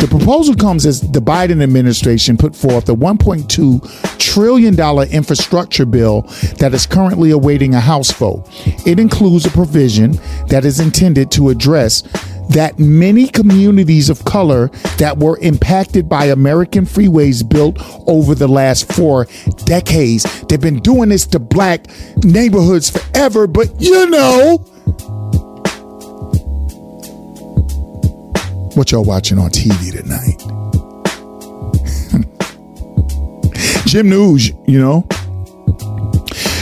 The 0.00 0.08
proposal 0.08 0.54
comes 0.54 0.86
as 0.86 1.02
the 1.02 1.20
Biden 1.20 1.62
administration 1.62 2.38
put 2.38 2.56
forth 2.56 2.88
a 2.88 2.94
$1.2 2.94 4.18
trillion 4.18 4.74
infrastructure 5.12 5.84
bill 5.84 6.22
that 6.58 6.72
is 6.72 6.86
currently 6.86 7.32
awaiting 7.32 7.74
a 7.74 7.80
House 7.80 8.10
vote. 8.10 8.48
It 8.86 8.98
includes 8.98 9.44
a 9.44 9.50
provision 9.50 10.12
that 10.48 10.64
is 10.64 10.80
intended 10.80 11.30
to 11.32 11.50
address 11.50 12.02
that 12.48 12.78
many 12.78 13.28
communities 13.28 14.08
of 14.08 14.24
color 14.24 14.68
that 14.96 15.18
were 15.18 15.38
impacted 15.42 16.08
by 16.08 16.24
American 16.24 16.86
freeways 16.86 17.46
built 17.46 17.76
over 18.08 18.34
the 18.34 18.48
last 18.48 18.90
four 18.92 19.26
decades. 19.66 20.24
They've 20.48 20.58
been 20.58 20.80
doing 20.80 21.10
this 21.10 21.26
to 21.26 21.38
black 21.38 21.86
neighborhoods 22.24 22.88
forever, 22.88 23.46
but 23.46 23.68
you 23.78 24.08
know, 24.08 24.64
what 28.76 28.92
y'all 28.92 29.04
watching 29.04 29.38
on 29.38 29.50
TV 29.50 29.92
tonight. 29.92 30.40
Jim 33.86 34.08
News, 34.08 34.52
you 34.66 34.78
know. 34.78 35.06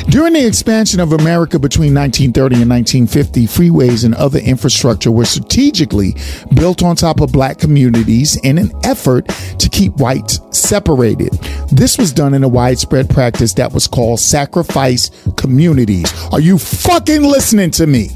During 0.09 0.33
the 0.33 0.47
expansion 0.47 1.01
of 1.01 1.13
America 1.13 1.59
between 1.59 1.93
1930 1.93 2.63
and 2.63 2.71
1950, 2.71 3.47
freeways 3.47 4.07
and 4.07 4.15
other 4.15 4.39
infrastructure 4.39 5.11
were 5.13 5.27
strategically 5.27 6.17
built 6.55 6.83
on 6.83 6.97
top 6.97 7.21
of 7.21 7.31
black 7.31 7.59
communities 7.59 8.37
in 8.37 8.57
an 8.57 8.73
effort 8.85 9.29
to 9.59 9.69
keep 9.69 9.93
whites 9.99 10.41
separated. 10.51 11.35
This 11.71 11.99
was 11.99 12.15
done 12.15 12.33
in 12.33 12.43
a 12.43 12.49
widespread 12.49 13.11
practice 13.11 13.53
that 13.55 13.75
was 13.75 13.87
called 13.87 14.21
sacrifice 14.21 15.11
communities. 15.37 16.11
Are 16.33 16.41
you 16.41 16.57
fucking 16.57 17.23
listening 17.23 17.71
to 17.73 17.87
me? 17.87 18.09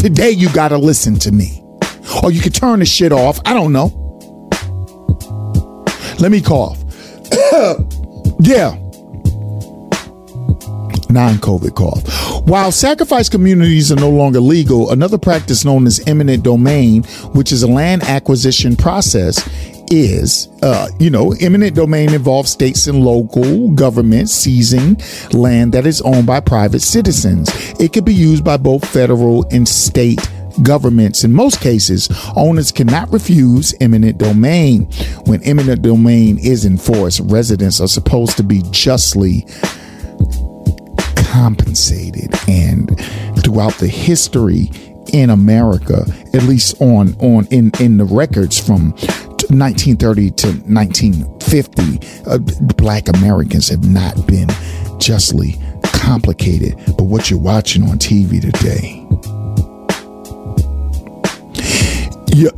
Today 0.00 0.30
you 0.30 0.50
gotta 0.54 0.78
listen 0.78 1.18
to 1.18 1.30
me. 1.30 1.62
Or 2.22 2.32
you 2.32 2.40
could 2.40 2.54
turn 2.54 2.78
the 2.78 2.86
shit 2.86 3.12
off. 3.12 3.38
I 3.44 3.52
don't 3.52 3.70
know. 3.70 3.88
Let 6.18 6.30
me 6.32 6.40
cough. 6.40 6.78
yeah. 8.40 8.70
Non 11.10 11.34
COVID 11.34 11.74
cough. 11.74 12.48
While 12.48 12.72
sacrifice 12.72 13.28
communities 13.28 13.92
are 13.92 13.96
no 13.96 14.08
longer 14.08 14.40
legal, 14.40 14.90
another 14.90 15.18
practice 15.18 15.66
known 15.66 15.86
as 15.86 16.00
eminent 16.06 16.44
domain, 16.44 17.02
which 17.34 17.52
is 17.52 17.62
a 17.62 17.68
land 17.68 18.02
acquisition 18.04 18.76
process, 18.76 19.46
is, 19.90 20.48
uh, 20.62 20.88
you 20.98 21.10
know, 21.10 21.32
eminent 21.40 21.74
domain 21.74 22.14
involves 22.14 22.50
states 22.50 22.86
and 22.86 23.04
local 23.04 23.70
governments 23.72 24.32
seizing 24.32 24.96
land 25.32 25.72
that 25.72 25.86
is 25.86 26.00
owned 26.02 26.26
by 26.26 26.40
private 26.40 26.80
citizens. 26.80 27.50
It 27.80 27.92
could 27.92 28.04
be 28.04 28.14
used 28.14 28.44
by 28.44 28.56
both 28.56 28.88
federal 28.88 29.44
and 29.50 29.68
state 29.68 30.20
governments. 30.62 31.24
In 31.24 31.32
most 31.32 31.60
cases, 31.60 32.08
owners 32.36 32.72
cannot 32.72 33.12
refuse 33.12 33.74
eminent 33.80 34.18
domain. 34.18 34.84
When 35.26 35.42
eminent 35.42 35.82
domain 35.82 36.38
is 36.38 36.64
enforced, 36.64 37.20
residents 37.20 37.80
are 37.80 37.88
supposed 37.88 38.36
to 38.36 38.42
be 38.42 38.62
justly 38.70 39.46
compensated. 41.16 42.32
And 42.48 42.98
throughout 43.42 43.74
the 43.74 43.88
history 43.88 44.70
in 45.12 45.30
America, 45.30 46.04
at 46.34 46.42
least 46.44 46.80
on 46.80 47.16
on 47.18 47.46
in 47.46 47.72
in 47.80 47.96
the 47.96 48.04
records 48.04 48.58
from 48.58 48.94
1930 49.50 50.30
to 50.30 50.46
1950, 50.48 52.00
uh, 52.26 52.38
black 52.74 53.08
Americans 53.08 53.68
have 53.68 53.84
not 53.84 54.26
been 54.26 54.48
justly 54.98 55.56
complicated. 55.82 56.76
But 56.96 57.04
what 57.04 57.30
you're 57.30 57.38
watching 57.38 57.82
on 57.82 57.98
TV 57.98 58.40
today, 58.40 59.06
yeah. 62.32 62.50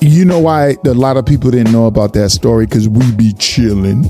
You 0.00 0.24
know 0.24 0.38
why 0.38 0.76
a 0.86 0.94
lot 0.94 1.16
of 1.16 1.26
people 1.26 1.50
didn't 1.50 1.72
know 1.72 1.86
about 1.86 2.14
that 2.14 2.30
story? 2.30 2.66
Because 2.66 2.88
we 2.88 3.12
be 3.12 3.32
chilling. 3.34 4.04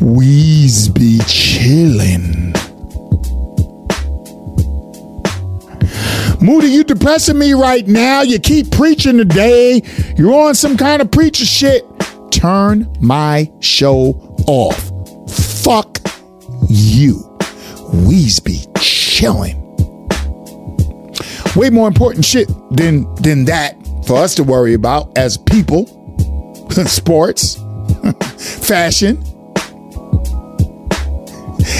We's 0.00 0.88
be 0.88 1.18
chilling. 1.26 2.54
Moody, 6.42 6.68
you 6.68 6.84
depressing 6.84 7.38
me 7.38 7.52
right 7.52 7.86
now. 7.86 8.22
You 8.22 8.38
keep 8.38 8.70
preaching 8.70 9.18
today. 9.18 9.82
You're 10.16 10.34
on 10.34 10.54
some 10.54 10.76
kind 10.76 11.02
of 11.02 11.10
preacher 11.10 11.44
shit. 11.44 11.84
Turn 12.30 12.90
my 13.00 13.50
show 13.60 14.12
off. 14.46 14.90
Fuck 15.62 15.98
you. 16.68 17.38
We's 18.06 18.40
be 18.40 18.64
chilling. 18.78 19.56
Way 21.56 21.68
more 21.70 21.88
important 21.88 22.24
shit 22.24 22.48
than 22.70 23.12
than 23.16 23.44
that 23.46 23.76
for 24.06 24.16
us 24.16 24.34
to 24.36 24.44
worry 24.44 24.74
about 24.74 25.16
as 25.18 25.36
people. 25.36 25.86
Sports, 26.86 27.56
fashion. 28.66 29.16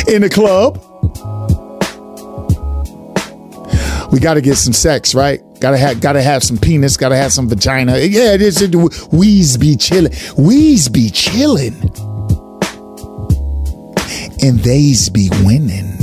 in 0.08 0.22
the 0.22 0.28
club. 0.28 0.84
We 4.12 4.18
got 4.18 4.34
to 4.34 4.40
get 4.40 4.56
some 4.56 4.72
sex, 4.72 5.14
right? 5.14 5.40
Gotta 5.60 5.76
have, 5.76 6.00
gotta 6.00 6.22
have 6.22 6.42
some 6.42 6.56
penis. 6.56 6.96
Gotta 6.96 7.16
have 7.16 7.32
some 7.32 7.48
vagina. 7.48 7.98
Yeah, 7.98 8.32
it 8.32 8.40
is. 8.40 8.62
It, 8.62 8.74
we's 9.12 9.56
be 9.58 9.76
chilling. 9.76 10.12
We's 10.38 10.88
be 10.88 11.10
chilling, 11.10 11.74
and 14.42 14.58
they's 14.60 15.10
be 15.10 15.28
winning. 15.44 15.98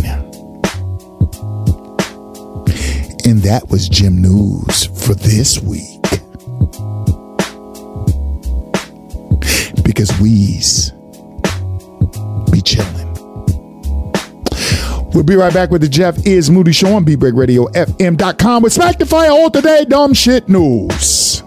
And 3.25 3.41
that 3.41 3.67
was 3.69 3.89
Jim 3.89 4.21
News 4.21 4.85
for 5.05 5.13
this 5.13 5.59
week. 5.61 6.01
Because 9.83 10.17
we's 10.21 10.91
be 12.51 12.61
chilling. 12.61 13.06
We'll 15.17 15.23
be 15.23 15.35
right 15.35 15.51
back 15.51 15.71
with 15.71 15.81
the 15.81 15.89
Jeff 15.89 16.27
is 16.27 16.51
Moody 16.51 16.71
Show 16.71 16.93
on 16.93 17.03
Beat 17.03 17.15
Break 17.17 17.33
Radio 17.33 17.65
FM.com 17.69 18.61
with 18.61 18.71
Smack 18.71 18.99
the 18.99 19.05
Fire 19.07 19.31
all 19.31 19.49
today, 19.49 19.83
dumb 19.83 20.13
shit 20.13 20.47
news. 20.47 21.41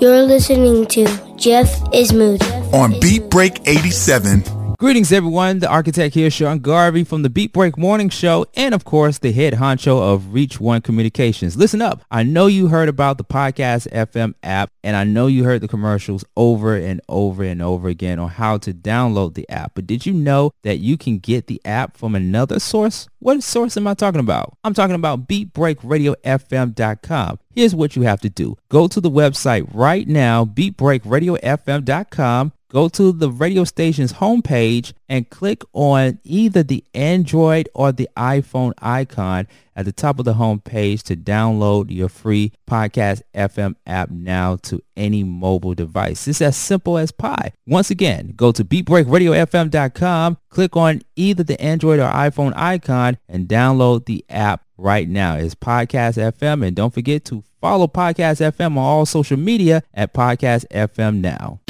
You're 0.00 0.22
listening 0.22 0.86
to 0.86 1.06
Jeff 1.36 1.68
is 1.92 2.14
Moody. 2.14 2.46
On 2.72 2.98
Beat 2.98 3.28
Break 3.28 3.68
87. 3.68 4.57
Greetings, 4.80 5.10
everyone. 5.10 5.58
The 5.58 5.68
architect 5.68 6.14
here, 6.14 6.30
Sean 6.30 6.60
Garvey 6.60 7.02
from 7.02 7.22
the 7.22 7.28
Beat 7.28 7.52
Break 7.52 7.76
Morning 7.76 8.08
Show, 8.08 8.46
and 8.54 8.72
of 8.72 8.84
course, 8.84 9.18
the 9.18 9.32
head 9.32 9.54
honcho 9.54 10.00
of 10.00 10.32
Reach 10.32 10.60
One 10.60 10.82
Communications. 10.82 11.56
Listen 11.56 11.82
up. 11.82 12.04
I 12.12 12.22
know 12.22 12.46
you 12.46 12.68
heard 12.68 12.88
about 12.88 13.18
the 13.18 13.24
Podcast 13.24 13.90
FM 13.90 14.34
app, 14.44 14.70
and 14.84 14.94
I 14.94 15.02
know 15.02 15.26
you 15.26 15.42
heard 15.42 15.62
the 15.62 15.66
commercials 15.66 16.24
over 16.36 16.76
and 16.76 17.00
over 17.08 17.42
and 17.42 17.60
over 17.60 17.88
again 17.88 18.20
on 18.20 18.28
how 18.28 18.56
to 18.58 18.72
download 18.72 19.34
the 19.34 19.50
app. 19.50 19.72
But 19.74 19.88
did 19.88 20.06
you 20.06 20.12
know 20.12 20.52
that 20.62 20.78
you 20.78 20.96
can 20.96 21.18
get 21.18 21.48
the 21.48 21.60
app 21.64 21.96
from 21.96 22.14
another 22.14 22.60
source? 22.60 23.08
What 23.18 23.42
source 23.42 23.76
am 23.76 23.88
I 23.88 23.94
talking 23.94 24.20
about? 24.20 24.56
I'm 24.62 24.74
talking 24.74 24.94
about 24.94 25.26
BeatBreakRadioFM.com. 25.26 27.40
Here's 27.52 27.74
what 27.74 27.96
you 27.96 28.02
have 28.02 28.20
to 28.20 28.30
do. 28.30 28.56
Go 28.68 28.86
to 28.86 29.00
the 29.00 29.10
website 29.10 29.68
right 29.74 30.06
now, 30.06 30.44
BeatBreakRadioFM.com 30.44 32.52
go 32.70 32.88
to 32.88 33.12
the 33.12 33.30
radio 33.30 33.64
station's 33.64 34.14
homepage 34.14 34.92
and 35.08 35.30
click 35.30 35.62
on 35.72 36.18
either 36.24 36.62
the 36.62 36.84
Android 36.94 37.68
or 37.74 37.92
the 37.92 38.08
iPhone 38.16 38.72
icon 38.78 39.46
at 39.74 39.84
the 39.84 39.92
top 39.92 40.18
of 40.18 40.24
the 40.24 40.34
homepage 40.34 41.02
to 41.04 41.16
download 41.16 41.90
your 41.90 42.08
free 42.08 42.52
Podcast 42.68 43.22
FM 43.34 43.74
app 43.86 44.10
now 44.10 44.56
to 44.56 44.82
any 44.96 45.24
mobile 45.24 45.74
device. 45.74 46.28
It's 46.28 46.42
as 46.42 46.56
simple 46.56 46.98
as 46.98 47.10
pie. 47.10 47.52
Once 47.66 47.90
again, 47.90 48.34
go 48.36 48.52
to 48.52 48.64
beatbreakradiofm.com, 48.64 50.36
click 50.50 50.76
on 50.76 51.02
either 51.16 51.42
the 51.42 51.60
Android 51.60 52.00
or 52.00 52.10
iPhone 52.10 52.52
icon 52.56 53.18
and 53.28 53.48
download 53.48 54.04
the 54.04 54.24
app 54.28 54.64
right 54.76 55.08
now. 55.08 55.36
It's 55.36 55.54
Podcast 55.54 56.16
FM 56.32 56.66
and 56.66 56.76
don't 56.76 56.92
forget 56.92 57.24
to 57.26 57.42
follow 57.60 57.86
Podcast 57.86 58.40
FM 58.52 58.72
on 58.72 58.78
all 58.78 59.06
social 59.06 59.38
media 59.38 59.82
at 59.94 60.12
Podcast 60.12 60.66
FM 60.70 61.20
now 61.20 61.60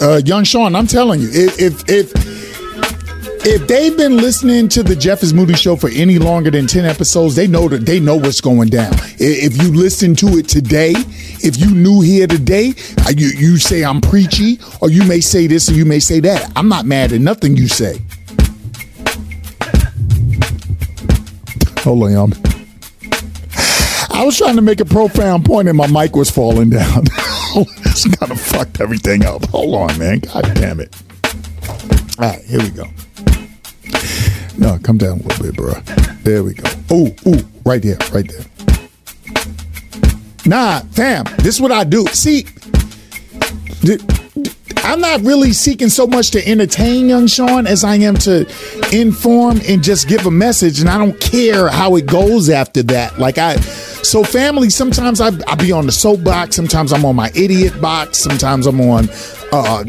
uh, 0.00 0.20
young 0.24 0.44
Sean, 0.44 0.74
I'm 0.74 0.86
telling 0.86 1.20
you, 1.20 1.28
if 1.32 1.60
if 1.60 1.88
if 1.88 2.28
if 3.50 3.66
they've 3.66 3.96
been 3.96 4.16
listening 4.16 4.68
to 4.70 4.82
the 4.82 4.96
Jeff 4.96 5.22
is 5.22 5.32
Moody 5.32 5.54
show 5.54 5.76
for 5.76 5.88
any 5.90 6.18
longer 6.18 6.50
than 6.50 6.66
10 6.66 6.84
episodes, 6.84 7.34
they 7.34 7.46
know 7.46 7.68
that 7.68 7.86
they 7.86 8.00
know 8.00 8.16
what's 8.16 8.40
going 8.40 8.68
down. 8.68 8.92
If 9.18 9.62
you 9.62 9.72
listen 9.72 10.14
to 10.16 10.38
it 10.38 10.48
today, 10.48 10.92
if 10.96 11.56
you 11.56 11.74
new 11.74 12.00
here 12.00 12.26
today, 12.26 12.74
uh, 13.06 13.12
you, 13.16 13.28
you 13.28 13.56
say 13.56 13.84
I'm 13.84 14.00
preachy, 14.00 14.58
or 14.80 14.90
you 14.90 15.04
may 15.04 15.20
say 15.20 15.46
this 15.46 15.70
or 15.70 15.74
you 15.74 15.84
may 15.84 16.00
say 16.00 16.20
that. 16.20 16.52
I'm 16.56 16.68
not 16.68 16.84
mad 16.84 17.12
at 17.12 17.20
nothing 17.20 17.56
you 17.56 17.68
say. 17.68 18.00
Hold 21.84 22.02
on, 22.02 22.12
y'all. 22.12 22.32
I 24.10 24.24
was 24.24 24.36
trying 24.36 24.56
to 24.56 24.62
make 24.62 24.80
a 24.80 24.84
profound 24.84 25.46
point 25.46 25.68
and 25.68 25.76
my 25.78 25.86
mic 25.86 26.16
was 26.16 26.28
falling 26.28 26.70
down. 26.70 27.04
this 27.82 28.04
kind 28.16 28.32
of 28.32 28.40
fucked 28.40 28.80
everything 28.80 29.24
up. 29.24 29.44
Hold 29.46 29.90
on, 29.90 29.98
man. 29.98 30.20
God 30.20 30.42
damn 30.54 30.80
it. 30.80 30.94
All 32.18 32.30
right, 32.30 32.42
here 32.44 32.60
we 32.60 32.70
go. 32.70 32.84
No, 34.58 34.78
come 34.82 34.98
down 34.98 35.20
a 35.20 35.22
little 35.22 35.44
bit, 35.44 35.56
bro. 35.56 35.72
There 36.22 36.42
we 36.42 36.54
go. 36.54 36.68
Ooh, 36.92 37.14
ooh, 37.26 37.48
right 37.64 37.80
there, 37.80 37.98
right 38.12 38.28
there. 38.28 38.44
Nah, 40.44 40.80
fam, 40.92 41.24
this 41.38 41.56
is 41.56 41.60
what 41.60 41.72
I 41.72 41.84
do. 41.84 42.06
See, 42.06 42.46
I'm 44.88 45.00
not 45.00 45.20
really 45.20 45.52
seeking 45.52 45.90
so 45.90 46.06
much 46.06 46.30
to 46.30 46.46
entertain 46.48 47.08
young 47.08 47.26
Sean 47.26 47.66
as 47.66 47.84
I 47.84 47.96
am 47.96 48.14
to 48.16 48.46
inform 48.92 49.60
and 49.68 49.82
just 49.82 50.08
give 50.08 50.26
a 50.26 50.30
message. 50.30 50.80
And 50.80 50.88
I 50.88 50.96
don't 50.96 51.18
care 51.20 51.68
how 51.68 51.96
it 51.96 52.06
goes 52.06 52.48
after 52.48 52.82
that. 52.84 53.18
Like 53.18 53.36
I, 53.38 53.56
so 53.56 54.24
family, 54.24 54.70
sometimes 54.70 55.20
I, 55.20 55.30
I 55.46 55.54
be 55.56 55.72
on 55.72 55.86
the 55.86 55.92
soapbox. 55.92 56.56
Sometimes 56.56 56.92
I'm 56.92 57.04
on 57.04 57.16
my 57.16 57.30
idiot 57.34 57.78
box. 57.80 58.18
Sometimes 58.18 58.66
I'm 58.66 58.80
on 58.80 59.08
uh, 59.52 59.84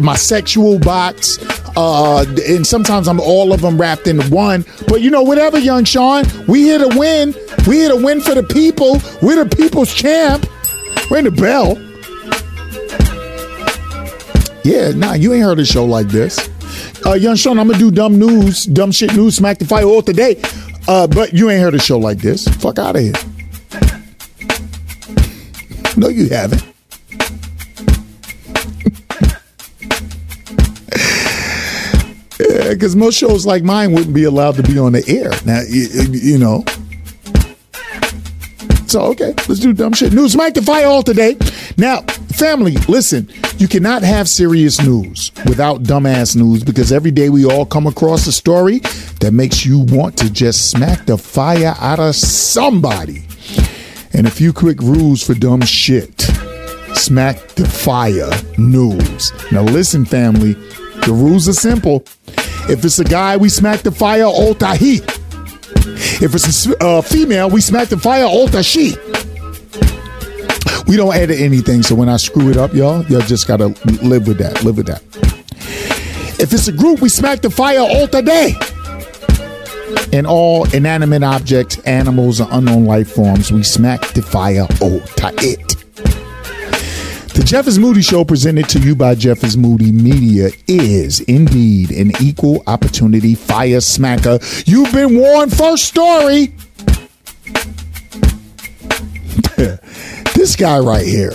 my 0.00 0.16
sexual 0.16 0.78
box. 0.78 1.38
Uh, 1.76 2.24
and 2.48 2.66
sometimes 2.66 3.06
I'm 3.08 3.20
all 3.20 3.52
of 3.52 3.60
them 3.60 3.80
wrapped 3.80 4.08
into 4.08 4.28
one. 4.34 4.64
But 4.88 5.00
you 5.00 5.10
know, 5.10 5.22
whatever, 5.22 5.58
young 5.58 5.84
Sean, 5.84 6.24
we 6.48 6.62
here 6.62 6.78
to 6.78 6.98
win. 6.98 7.34
We 7.68 7.76
here 7.76 7.90
to 7.90 8.04
win 8.04 8.20
for 8.20 8.34
the 8.34 8.42
people. 8.42 9.00
We're 9.22 9.44
the 9.44 9.56
people's 9.56 9.94
champ. 9.94 10.46
Ring 11.10 11.24
the 11.24 11.30
bell. 11.30 11.78
Yeah, 14.64 14.92
nah, 14.92 15.14
you 15.14 15.32
ain't 15.32 15.42
heard 15.42 15.58
a 15.58 15.64
show 15.64 15.84
like 15.84 16.06
this. 16.08 16.48
Uh, 17.04 17.14
young 17.14 17.34
Sean, 17.34 17.58
I'm 17.58 17.66
gonna 17.66 17.78
do 17.78 17.90
dumb 17.90 18.18
news, 18.18 18.64
dumb 18.64 18.92
shit 18.92 19.14
news, 19.14 19.36
smack 19.36 19.58
the 19.58 19.64
fire 19.64 19.84
all 19.84 20.02
today. 20.02 20.40
Uh, 20.86 21.06
but 21.06 21.32
you 21.32 21.50
ain't 21.50 21.60
heard 21.60 21.74
a 21.74 21.80
show 21.80 21.98
like 21.98 22.18
this. 22.18 22.46
Fuck 22.46 22.78
out 22.78 22.96
of 22.96 23.02
here. 23.02 23.12
No, 25.96 26.08
you 26.08 26.28
haven't. 26.28 26.64
Because 32.38 32.94
yeah, 32.94 33.00
most 33.00 33.16
shows 33.16 33.44
like 33.44 33.62
mine 33.62 33.92
wouldn't 33.92 34.14
be 34.14 34.24
allowed 34.24 34.54
to 34.56 34.62
be 34.62 34.78
on 34.78 34.92
the 34.92 35.04
air. 35.08 35.30
Now, 35.44 35.62
you, 35.68 35.88
you 36.12 36.38
know. 36.38 36.64
So, 38.92 39.04
okay, 39.04 39.32
let's 39.48 39.58
do 39.58 39.72
dumb 39.72 39.94
shit 39.94 40.12
news. 40.12 40.36
Mike 40.36 40.52
the 40.52 40.60
fire 40.60 40.84
all 40.84 41.02
today. 41.02 41.38
Now, 41.78 42.02
family, 42.36 42.72
listen, 42.88 43.26
you 43.56 43.66
cannot 43.66 44.02
have 44.02 44.28
serious 44.28 44.82
news 44.82 45.32
without 45.46 45.84
dumbass 45.84 46.36
news 46.36 46.62
because 46.62 46.92
every 46.92 47.10
day 47.10 47.30
we 47.30 47.46
all 47.46 47.64
come 47.64 47.86
across 47.86 48.26
a 48.26 48.32
story 48.32 48.80
that 49.20 49.30
makes 49.32 49.64
you 49.64 49.78
want 49.78 50.18
to 50.18 50.30
just 50.30 50.70
smack 50.70 51.06
the 51.06 51.16
fire 51.16 51.74
out 51.80 52.00
of 52.00 52.14
somebody. 52.16 53.24
And 54.12 54.26
a 54.26 54.30
few 54.30 54.52
quick 54.52 54.78
rules 54.82 55.22
for 55.22 55.32
dumb 55.32 55.62
shit. 55.62 56.20
Smack 56.92 57.38
the 57.54 57.66
fire 57.66 58.30
news. 58.58 59.32
Now, 59.50 59.62
listen, 59.62 60.04
family, 60.04 60.52
the 61.06 61.14
rules 61.14 61.48
are 61.48 61.54
simple. 61.54 62.04
If 62.68 62.84
it's 62.84 62.98
a 62.98 63.04
guy, 63.04 63.38
we 63.38 63.48
smack 63.48 63.80
the 63.80 63.90
fire 63.90 64.24
alta 64.24 64.74
he. 64.74 65.00
If 66.22 66.34
it's 66.34 66.66
a 66.66 66.84
uh, 66.84 67.02
female, 67.02 67.50
we 67.50 67.60
smack 67.60 67.88
the 67.88 67.98
fire 67.98 68.24
alta 68.24 68.62
she. 68.62 68.94
We 70.86 70.96
don't 70.96 71.14
edit 71.14 71.40
anything, 71.40 71.82
so 71.82 71.94
when 71.94 72.08
I 72.08 72.16
screw 72.16 72.50
it 72.50 72.56
up, 72.56 72.74
y'all, 72.74 73.04
y'all 73.06 73.20
just 73.20 73.48
gotta 73.48 73.68
live 74.02 74.26
with 74.26 74.38
that. 74.38 74.62
Live 74.62 74.76
with 74.76 74.86
that. 74.86 75.02
If 76.38 76.52
it's 76.52 76.68
a 76.68 76.72
group, 76.72 77.00
we 77.00 77.08
smack 77.08 77.40
the 77.40 77.50
fire 77.50 77.80
all 77.80 78.06
day. 78.22 78.54
In 80.12 80.26
all 80.26 80.70
inanimate 80.74 81.22
objects, 81.22 81.78
animals, 81.80 82.40
or 82.40 82.48
unknown 82.50 82.84
life 82.84 83.10
forms, 83.10 83.52
we 83.52 83.62
smack 83.62 84.00
the 84.08 84.22
fire 84.22 84.66
all 84.80 85.00
it. 85.42 85.81
The 87.34 87.42
Jeff 87.46 87.66
is 87.66 87.78
Moody 87.78 88.02
Show, 88.02 88.24
presented 88.24 88.68
to 88.68 88.78
you 88.78 88.94
by 88.94 89.14
Jeff 89.14 89.42
is 89.42 89.56
Moody 89.56 89.90
Media, 89.90 90.50
is 90.68 91.20
indeed 91.20 91.90
an 91.90 92.12
equal 92.20 92.62
opportunity 92.66 93.34
fire 93.34 93.78
smacker. 93.78 94.38
You've 94.66 94.92
been 94.92 95.16
warned. 95.16 95.56
First 95.56 95.84
story. 95.84 96.54
This 100.34 100.56
guy 100.56 100.80
right 100.80 101.06
here. 101.06 101.32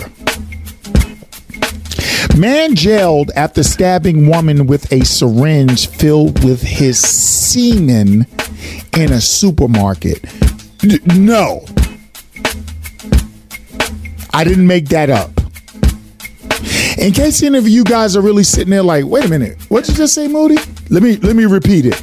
Man 2.36 2.74
jailed 2.74 3.30
after 3.34 3.62
stabbing 3.62 4.28
woman 4.28 4.66
with 4.66 4.92
a 4.92 5.02
syringe 5.04 5.88
filled 5.88 6.44
with 6.44 6.60
his 6.60 6.98
semen 7.00 8.26
in 8.94 9.12
a 9.12 9.20
supermarket. 9.20 10.24
no. 11.06 11.64
I 14.34 14.44
didn't 14.44 14.66
make 14.66 14.88
that 14.90 15.08
up. 15.08 15.37
In 16.98 17.12
case 17.12 17.42
any 17.44 17.56
of 17.56 17.68
you 17.68 17.84
guys 17.84 18.16
are 18.16 18.20
really 18.20 18.42
sitting 18.42 18.70
there 18.70 18.82
like, 18.82 19.04
wait 19.04 19.24
a 19.24 19.28
minute, 19.28 19.56
what 19.68 19.84
did 19.84 19.92
you 19.92 19.98
just 19.98 20.14
say, 20.14 20.26
Moody? 20.26 20.56
Let 20.90 21.02
me 21.02 21.16
let 21.16 21.36
me 21.36 21.44
repeat 21.44 21.86
it. 21.86 22.02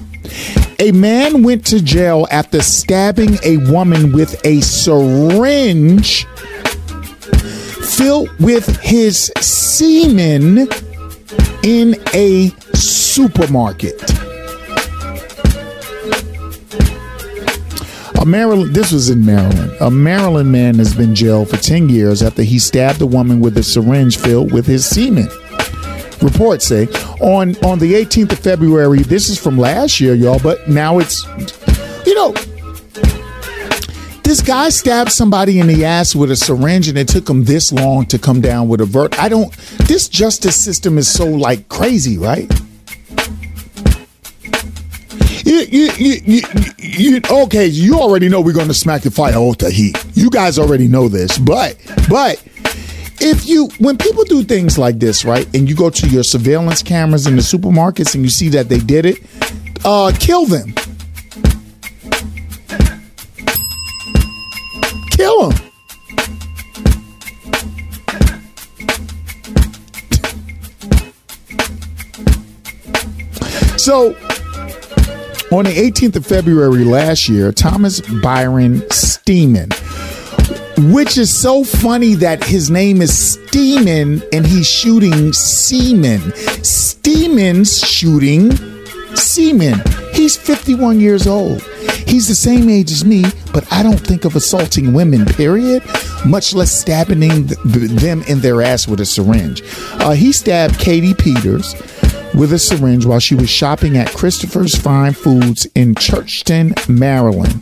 A 0.79 0.91
man 0.93 1.43
went 1.43 1.65
to 1.67 1.81
jail 1.81 2.27
after 2.31 2.61
stabbing 2.61 3.37
a 3.43 3.57
woman 3.71 4.13
with 4.13 4.39
a 4.45 4.61
syringe 4.61 6.25
filled 7.97 8.29
with 8.39 8.79
his 8.79 9.31
semen 9.39 10.67
in 11.63 11.95
a 12.13 12.49
supermarket. 12.73 14.01
A 18.21 18.25
Maryland, 18.25 18.73
this 18.73 18.91
was 18.91 19.09
in 19.09 19.25
Maryland. 19.25 19.75
A 19.81 19.91
Maryland 19.91 20.51
man 20.51 20.75
has 20.75 20.95
been 20.95 21.13
jailed 21.13 21.49
for 21.49 21.57
10 21.57 21.89
years 21.89 22.23
after 22.23 22.43
he 22.43 22.59
stabbed 22.59 23.01
a 23.01 23.05
woman 23.05 23.39
with 23.39 23.57
a 23.57 23.63
syringe 23.63 24.17
filled 24.17 24.51
with 24.51 24.65
his 24.65 24.85
semen. 24.85 25.27
Reports 26.21 26.65
say 26.65 26.85
on 27.21 27.55
on 27.63 27.77
the 27.77 27.93
18th 27.93 28.31
of 28.31 28.39
February. 28.39 28.99
This 28.99 29.29
is 29.29 29.37
from 29.37 29.57
last 29.57 29.99
year, 29.99 30.15
y'all, 30.15 30.39
but 30.39 30.67
now 30.67 30.99
it's 30.99 31.25
you 32.05 32.15
know 32.15 32.31
this 34.23 34.41
guy 34.41 34.69
stabbed 34.69 35.11
somebody 35.11 35.59
in 35.59 35.67
the 35.67 35.85
ass 35.85 36.15
with 36.15 36.31
a 36.31 36.35
syringe 36.35 36.87
and 36.87 36.97
it 36.97 37.07
took 37.07 37.29
him 37.29 37.43
this 37.43 37.71
long 37.71 38.05
to 38.07 38.17
come 38.17 38.41
down 38.41 38.67
with 38.67 38.81
a 38.81 38.85
vert. 38.85 39.19
I 39.19 39.29
don't 39.29 39.51
this 39.87 40.09
justice 40.09 40.55
system 40.55 40.97
is 40.97 41.07
so 41.07 41.27
like 41.27 41.69
crazy, 41.69 42.17
right? 42.17 42.51
You, 45.69 45.89
you, 45.97 46.21
you, 46.25 46.41
you, 46.77 47.21
okay, 47.29 47.65
you 47.65 47.99
already 47.99 48.29
know 48.29 48.41
we're 48.41 48.53
going 48.53 48.67
to 48.67 48.73
smack 48.73 49.01
the 49.01 49.11
fire 49.11 49.35
off 49.35 49.57
the 49.57 49.69
heat. 49.71 49.97
You 50.13 50.29
guys 50.29 50.59
already 50.59 50.87
know 50.87 51.07
this, 51.07 51.37
but, 51.37 51.77
but 52.09 52.43
if 53.19 53.47
you, 53.47 53.69
when 53.79 53.97
people 53.97 54.23
do 54.25 54.43
things 54.43 54.77
like 54.77 54.99
this, 54.99 55.25
right, 55.25 55.47
and 55.55 55.69
you 55.69 55.75
go 55.75 55.89
to 55.89 56.07
your 56.09 56.23
surveillance 56.23 56.83
cameras 56.83 57.27
in 57.27 57.35
the 57.35 57.41
supermarkets 57.41 58.15
and 58.15 58.23
you 58.23 58.29
see 58.29 58.49
that 58.49 58.69
they 58.69 58.79
did 58.79 59.05
it, 59.05 59.19
uh, 59.85 60.11
kill 60.19 60.45
them. 60.45 60.73
Kill 65.11 65.49
them. 65.49 65.61
So, 73.77 74.15
on 75.55 75.63
the 75.63 75.71
18th 75.71 76.17
of 76.17 76.25
February 76.25 76.83
last 76.83 77.29
year, 77.29 77.49
Thomas 77.51 78.01
Byron 78.21 78.81
Stemen, 78.89 79.71
which 80.93 81.17
is 81.17 81.33
so 81.33 81.63
funny 81.63 82.13
that 82.15 82.43
his 82.43 82.69
name 82.69 83.01
is 83.01 83.11
Stemen 83.11 84.21
and 84.33 84.45
he's 84.45 84.67
shooting 84.67 85.31
semen. 85.31 86.19
Stemen's 86.61 87.79
shooting 87.79 88.51
semen. 89.15 89.81
He's 90.11 90.35
51 90.35 90.99
years 90.99 91.25
old. 91.25 91.61
He's 92.05 92.27
the 92.27 92.35
same 92.35 92.69
age 92.69 92.91
as 92.91 93.05
me, 93.05 93.23
but 93.53 93.71
I 93.71 93.81
don't 93.81 93.99
think 93.99 94.25
of 94.25 94.35
assaulting 94.35 94.93
women, 94.93 95.25
period, 95.25 95.83
much 96.25 96.53
less 96.53 96.71
stabbing 96.71 97.45
them 97.45 98.23
in 98.23 98.39
their 98.41 98.61
ass 98.61 98.89
with 98.89 98.99
a 98.99 99.05
syringe. 99.05 99.63
Uh, 99.93 100.11
he 100.11 100.33
stabbed 100.33 100.77
Katie 100.79 101.13
Peters 101.13 101.75
with 102.35 102.51
a 102.51 102.59
syringe 102.59 103.05
while 103.05 103.19
she 103.19 103.33
was 103.33 103.49
shopping 103.49 103.97
at 103.97 104.09
Christopher's 104.09 104.75
Fine 104.75 105.13
Foods 105.13 105.65
in 105.73 105.95
Churchton, 105.95 106.73
Maryland. 106.89 107.53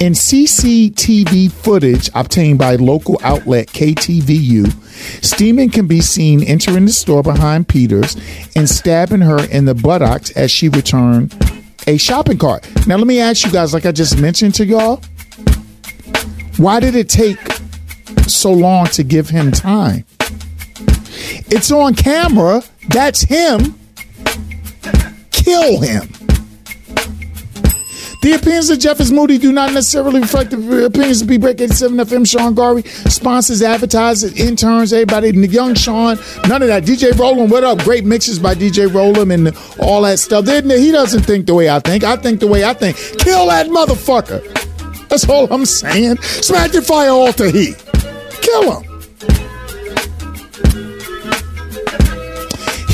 In 0.00 0.12
CCTV 0.12 1.50
footage 1.50 2.08
obtained 2.14 2.58
by 2.58 2.76
local 2.76 3.18
outlet 3.24 3.68
KTVU, 3.68 4.66
Stemen 5.20 5.72
can 5.72 5.86
be 5.86 6.00
seen 6.00 6.44
entering 6.44 6.86
the 6.86 6.92
store 6.92 7.22
behind 7.22 7.68
Peters 7.68 8.16
and 8.54 8.68
stabbing 8.68 9.20
her 9.20 9.44
in 9.50 9.64
the 9.64 9.74
buttocks 9.74 10.30
as 10.32 10.50
she 10.50 10.68
returned 10.68 11.34
a 11.86 11.96
shopping 11.96 12.38
cart. 12.38 12.68
Now, 12.86 12.96
let 12.96 13.06
me 13.06 13.20
ask 13.20 13.44
you 13.44 13.50
guys, 13.50 13.74
like 13.74 13.84
I 13.84 13.92
just 13.92 14.18
mentioned 14.20 14.54
to 14.56 14.64
y'all, 14.64 15.02
why 16.56 16.78
did 16.78 16.94
it 16.94 17.08
take 17.08 17.38
so 18.28 18.52
long 18.52 18.86
to 18.86 19.02
give 19.02 19.28
him 19.28 19.50
time? 19.50 20.04
It's 21.46 21.72
on 21.72 21.94
camera. 21.94 22.62
That's 22.88 23.22
him 23.22 23.78
kill 25.44 25.80
him. 25.80 26.08
The 28.22 28.32
opinions 28.32 28.70
of 28.70 28.78
Jeff 28.78 29.00
is 29.00 29.12
Moody 29.12 29.36
do 29.36 29.52
not 29.52 29.74
necessarily 29.74 30.20
reflect 30.20 30.50
the 30.50 30.86
opinions 30.86 31.20
of 31.20 31.28
B-Break 31.28 31.60
87 31.60 31.98
FM. 31.98 32.26
Sean 32.26 32.54
Garvey, 32.54 32.88
sponsors, 32.88 33.60
advertisers, 33.60 34.32
interns, 34.40 34.94
everybody, 34.94 35.28
young 35.46 35.74
Sean, 35.74 36.16
none 36.48 36.62
of 36.62 36.68
that. 36.68 36.84
DJ 36.84 37.12
Roland, 37.18 37.50
what 37.50 37.64
up? 37.64 37.80
Great 37.80 38.06
mixes 38.06 38.38
by 38.38 38.54
DJ 38.54 38.90
Roland 38.92 39.30
and 39.30 39.54
all 39.78 40.00
that 40.02 40.18
stuff. 40.18 40.46
He 40.46 40.90
doesn't 40.90 41.24
think 41.24 41.44
the 41.44 41.54
way 41.54 41.68
I 41.68 41.80
think. 41.80 42.02
I 42.02 42.16
think 42.16 42.40
the 42.40 42.46
way 42.46 42.64
I 42.64 42.72
think. 42.72 42.96
Kill 43.18 43.48
that 43.48 43.66
motherfucker. 43.66 44.40
That's 45.08 45.28
all 45.28 45.52
I'm 45.52 45.66
saying. 45.66 46.16
Smack 46.22 46.70
the 46.70 46.80
fire 46.80 47.10
altar 47.10 47.50
heat. 47.50 47.76
Kill 48.40 48.80
him. 48.80 48.93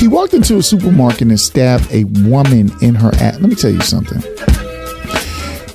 He 0.01 0.07
walked 0.07 0.33
into 0.33 0.57
a 0.57 0.63
supermarket 0.63 1.27
and 1.27 1.39
stabbed 1.39 1.87
a 1.91 2.05
woman 2.05 2.71
in 2.81 2.95
her 2.95 3.11
ass. 3.19 3.39
Let 3.39 3.49
me 3.49 3.53
tell 3.53 3.69
you 3.69 3.81
something. 3.81 4.19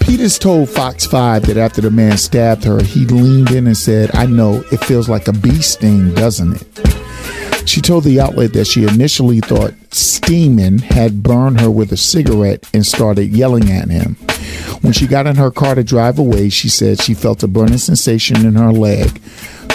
Peters 0.01 0.37
told 0.37 0.69
Fox 0.69 1.07
5 1.07 1.47
that 1.47 1.57
after 1.57 1.81
the 1.81 1.93
man 1.93 2.19
stabbed 2.19 2.65
her, 2.65 2.83
he 2.83 3.07
leaned 3.07 3.53
in 3.53 3.69
and 3.69 3.77
said, 3.77 4.11
I 4.17 4.27
know, 4.27 4.65
it 4.73 4.79
feels 4.79 5.09
like 5.09 5.29
a 5.29 5.33
bee 5.33 5.63
sting, 5.63 6.13
doesn't 6.15 6.61
it? 6.61 7.69
She 7.69 7.81
told 7.81 8.03
the 8.03 8.19
outlet 8.19 8.53
that 8.55 8.67
she 8.67 8.83
initially 8.83 9.39
thought 9.39 9.75
Stemen 9.91 10.81
had 10.81 11.23
burned 11.23 11.61
her 11.61 11.71
with 11.71 11.93
a 11.93 11.97
cigarette 11.97 12.69
and 12.75 12.85
started 12.85 13.29
yelling 13.29 13.71
at 13.71 13.91
him. 13.91 14.17
When 14.81 14.93
she 14.93 15.07
got 15.07 15.29
in 15.29 15.37
her 15.37 15.53
car 15.53 15.77
to 15.77 15.85
drive 15.85 16.19
away, 16.19 16.49
she 16.49 16.69
said 16.69 17.01
she 17.01 17.15
felt 17.15 17.45
a 17.45 17.49
burning 17.49 17.79
sensation 17.79 18.45
in 18.45 18.57
her 18.57 18.73
leg 18.73 19.21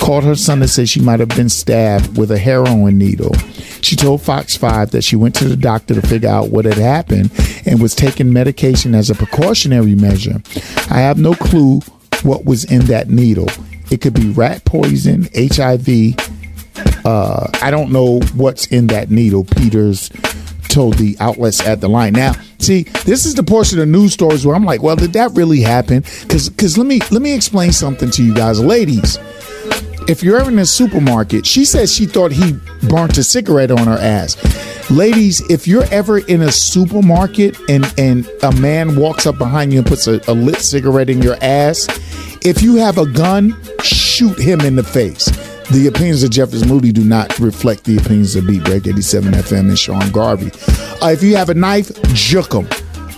called 0.01 0.23
her 0.23 0.35
son 0.35 0.59
to 0.59 0.67
say 0.67 0.83
she 0.83 0.99
might 0.99 1.19
have 1.19 1.29
been 1.29 1.47
stabbed 1.47 2.17
with 2.17 2.31
a 2.31 2.37
heroin 2.37 2.97
needle. 2.97 3.33
She 3.81 3.95
told 3.95 4.21
Fox 4.21 4.57
5 4.57 4.91
that 4.91 5.03
she 5.03 5.15
went 5.15 5.35
to 5.35 5.47
the 5.47 5.55
doctor 5.55 5.93
to 5.93 6.01
figure 6.01 6.27
out 6.27 6.49
what 6.49 6.65
had 6.65 6.77
happened 6.77 7.31
and 7.65 7.81
was 7.81 7.95
taking 7.95 8.33
medication 8.33 8.95
as 8.95 9.09
a 9.09 9.15
precautionary 9.15 9.95
measure. 9.95 10.41
I 10.89 10.99
have 10.99 11.17
no 11.17 11.33
clue 11.33 11.81
what 12.23 12.45
was 12.45 12.65
in 12.65 12.85
that 12.87 13.09
needle. 13.09 13.47
It 13.91 14.01
could 14.01 14.13
be 14.13 14.31
rat 14.31 14.65
poison, 14.65 15.29
HIV. 15.35 16.15
Uh, 17.05 17.47
I 17.61 17.69
don't 17.69 17.91
know 17.91 18.21
what's 18.35 18.67
in 18.67 18.87
that 18.87 19.11
needle. 19.11 19.43
Peters 19.43 20.09
told 20.67 20.95
the 20.95 21.15
outlets 21.19 21.61
at 21.65 21.81
the 21.81 21.89
line. 21.89 22.13
Now, 22.13 22.33
see, 22.57 22.83
this 23.05 23.25
is 23.25 23.35
the 23.35 23.43
portion 23.43 23.79
of 23.79 23.87
news 23.87 24.13
stories 24.13 24.45
where 24.45 24.55
I'm 24.55 24.63
like, 24.65 24.81
well, 24.81 24.95
did 24.95 25.13
that 25.13 25.31
really 25.33 25.61
happen? 25.61 26.03
Because, 26.21 26.49
because 26.49 26.77
let 26.77 26.87
me 26.87 27.01
let 27.11 27.21
me 27.21 27.33
explain 27.33 27.71
something 27.71 28.09
to 28.11 28.23
you 28.23 28.33
guys, 28.33 28.59
ladies 28.59 29.19
if 30.07 30.23
you're 30.23 30.39
ever 30.39 30.49
in 30.49 30.59
a 30.59 30.65
supermarket, 30.65 31.45
she 31.45 31.65
says 31.65 31.93
she 31.93 32.05
thought 32.05 32.31
he 32.31 32.53
burnt 32.87 33.17
a 33.17 33.23
cigarette 33.23 33.71
on 33.71 33.85
her 33.87 33.97
ass. 33.97 34.37
Ladies, 34.89 35.41
if 35.49 35.67
you're 35.67 35.85
ever 35.85 36.19
in 36.19 36.41
a 36.41 36.51
supermarket 36.51 37.57
and 37.69 37.91
and 37.97 38.29
a 38.43 38.51
man 38.53 38.95
walks 38.95 39.25
up 39.25 39.37
behind 39.37 39.71
you 39.71 39.79
and 39.79 39.87
puts 39.87 40.07
a, 40.07 40.19
a 40.27 40.33
lit 40.33 40.57
cigarette 40.57 41.09
in 41.09 41.21
your 41.21 41.37
ass, 41.41 41.87
if 42.43 42.61
you 42.61 42.75
have 42.75 42.97
a 42.97 43.05
gun, 43.05 43.55
shoot 43.83 44.37
him 44.37 44.61
in 44.61 44.75
the 44.75 44.83
face. 44.83 45.25
The 45.69 45.87
opinions 45.87 46.23
of 46.23 46.31
Jeff 46.31 46.53
is 46.53 46.65
Moody 46.65 46.91
do 46.91 47.05
not 47.05 47.39
reflect 47.39 47.85
the 47.85 47.95
opinions 47.97 48.35
of 48.35 48.45
Beat 48.45 48.63
Break 48.65 48.87
87 48.87 49.31
FM 49.31 49.59
and 49.69 49.79
Sean 49.79 50.11
Garvey. 50.11 50.51
Uh, 51.01 51.11
if 51.11 51.23
you 51.23 51.37
have 51.37 51.49
a 51.49 51.53
knife, 51.53 51.91
juke 52.13 52.53
him. 52.53 52.67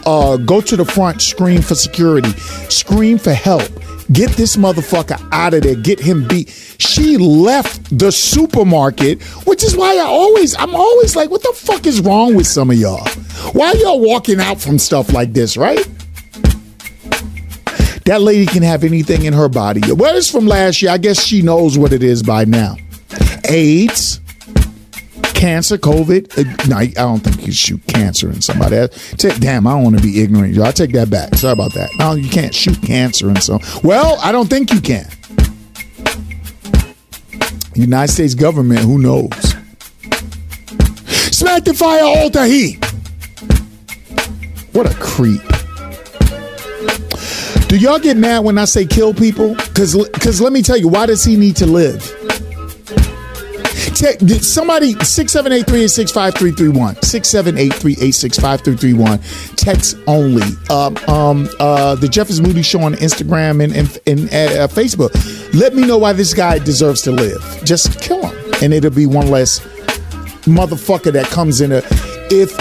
Uh, 0.05 0.37
go 0.37 0.61
to 0.61 0.75
the 0.75 0.85
front, 0.85 1.21
scream 1.21 1.61
for 1.61 1.73
security, 1.73 2.29
scream 2.69 3.17
for 3.17 3.33
help. 3.33 3.63
Get 4.11 4.31
this 4.31 4.57
motherfucker 4.57 5.25
out 5.31 5.53
of 5.53 5.63
there. 5.63 5.75
Get 5.75 5.99
him 5.99 6.27
beat. 6.27 6.49
She 6.77 7.17
left 7.17 7.97
the 7.97 8.11
supermarket, 8.11 9.21
which 9.45 9.63
is 9.63 9.75
why 9.77 9.95
I 9.95 10.01
always, 10.01 10.55
I'm 10.57 10.75
always 10.75 11.15
like, 11.15 11.29
what 11.29 11.41
the 11.41 11.53
fuck 11.55 11.85
is 11.85 12.01
wrong 12.01 12.35
with 12.35 12.47
some 12.47 12.69
of 12.69 12.77
y'all? 12.77 13.07
Why 13.53 13.71
y'all 13.73 14.01
walking 14.01 14.39
out 14.39 14.59
from 14.59 14.77
stuff 14.77 15.13
like 15.13 15.33
this, 15.33 15.55
right? 15.57 15.87
That 18.05 18.21
lady 18.21 18.45
can 18.45 18.63
have 18.63 18.83
anything 18.83 19.23
in 19.23 19.33
her 19.33 19.47
body. 19.47 19.81
Well, 19.93 20.17
it's 20.17 20.29
from 20.29 20.45
last 20.45 20.81
year. 20.81 20.91
I 20.91 20.97
guess 20.97 21.23
she 21.23 21.41
knows 21.41 21.77
what 21.77 21.93
it 21.93 22.03
is 22.03 22.21
by 22.21 22.43
now. 22.43 22.75
AIDS, 23.45 24.19
cancer, 25.43 25.77
COVID. 25.77 26.37
Uh, 26.37 26.67
no, 26.69 26.77
I 26.77 26.87
don't 26.87 27.19
think 27.19 27.45
you 27.45 27.51
shoot 27.51 27.85
cancer 27.85 28.29
in 28.29 28.41
somebody 28.41 28.77
else. 28.77 29.11
Take, 29.17 29.41
damn, 29.41 29.67
I 29.67 29.71
don't 29.71 29.83
want 29.83 29.97
to 29.97 30.01
be 30.01 30.21
ignorant. 30.21 30.57
I 30.57 30.71
take 30.71 30.93
that 30.93 31.09
back. 31.09 31.35
Sorry 31.35 31.51
about 31.51 31.73
that. 31.73 31.89
No, 31.99 32.13
you 32.13 32.29
can't 32.29 32.55
shoot 32.55 32.81
cancer 32.81 33.29
in 33.29 33.35
some. 33.41 33.59
Well, 33.83 34.17
I 34.21 34.31
don't 34.31 34.49
think 34.49 34.71
you 34.71 34.79
can. 34.79 35.05
United 37.75 38.13
States 38.13 38.35
government, 38.35 38.79
who 38.79 38.99
knows? 38.99 39.33
Smack 41.35 41.65
the 41.65 41.73
fire, 41.73 42.47
heat. 42.47 42.85
What 44.71 44.89
a 44.89 44.95
creep. 44.97 45.41
Do 47.67 47.77
y'all 47.77 47.99
get 47.99 48.15
mad 48.15 48.45
when 48.45 48.57
I 48.57 48.63
say 48.63 48.85
kill 48.85 49.13
people? 49.13 49.55
Cause, 49.75 49.93
cause 50.21 50.39
let 50.39 50.53
me 50.53 50.61
tell 50.61 50.77
you, 50.77 50.87
why 50.87 51.05
does 51.05 51.25
he 51.25 51.35
need 51.35 51.57
to 51.57 51.65
live? 51.65 52.22
Te- 53.93 54.17
somebody 54.39 54.95
678-386-5331 54.95 56.95
678-386-5331 57.01 59.55
text 59.55 59.97
only. 60.07 60.41
Um, 60.69 60.97
um, 61.07 61.47
uh, 61.59 61.95
the 61.95 62.07
Jeff 62.07 62.29
is 62.29 62.39
Moody 62.41 62.61
show 62.63 62.81
on 62.81 62.93
Instagram 62.95 63.63
and, 63.63 63.73
and, 63.75 63.99
and 64.07 64.19
uh, 64.29 64.67
Facebook. 64.67 65.11
Let 65.53 65.75
me 65.75 65.85
know 65.85 65.97
why 65.97 66.13
this 66.13 66.33
guy 66.33 66.59
deserves 66.59 67.01
to 67.03 67.11
live. 67.11 67.41
Just 67.63 67.99
kill 68.01 68.25
him. 68.25 68.35
And 68.63 68.73
it'll 68.73 68.91
be 68.91 69.05
one 69.05 69.29
less 69.29 69.59
motherfucker 70.45 71.11
that 71.13 71.27
comes 71.27 71.61
in 71.61 71.71
a 71.71 71.81
if 72.29 72.51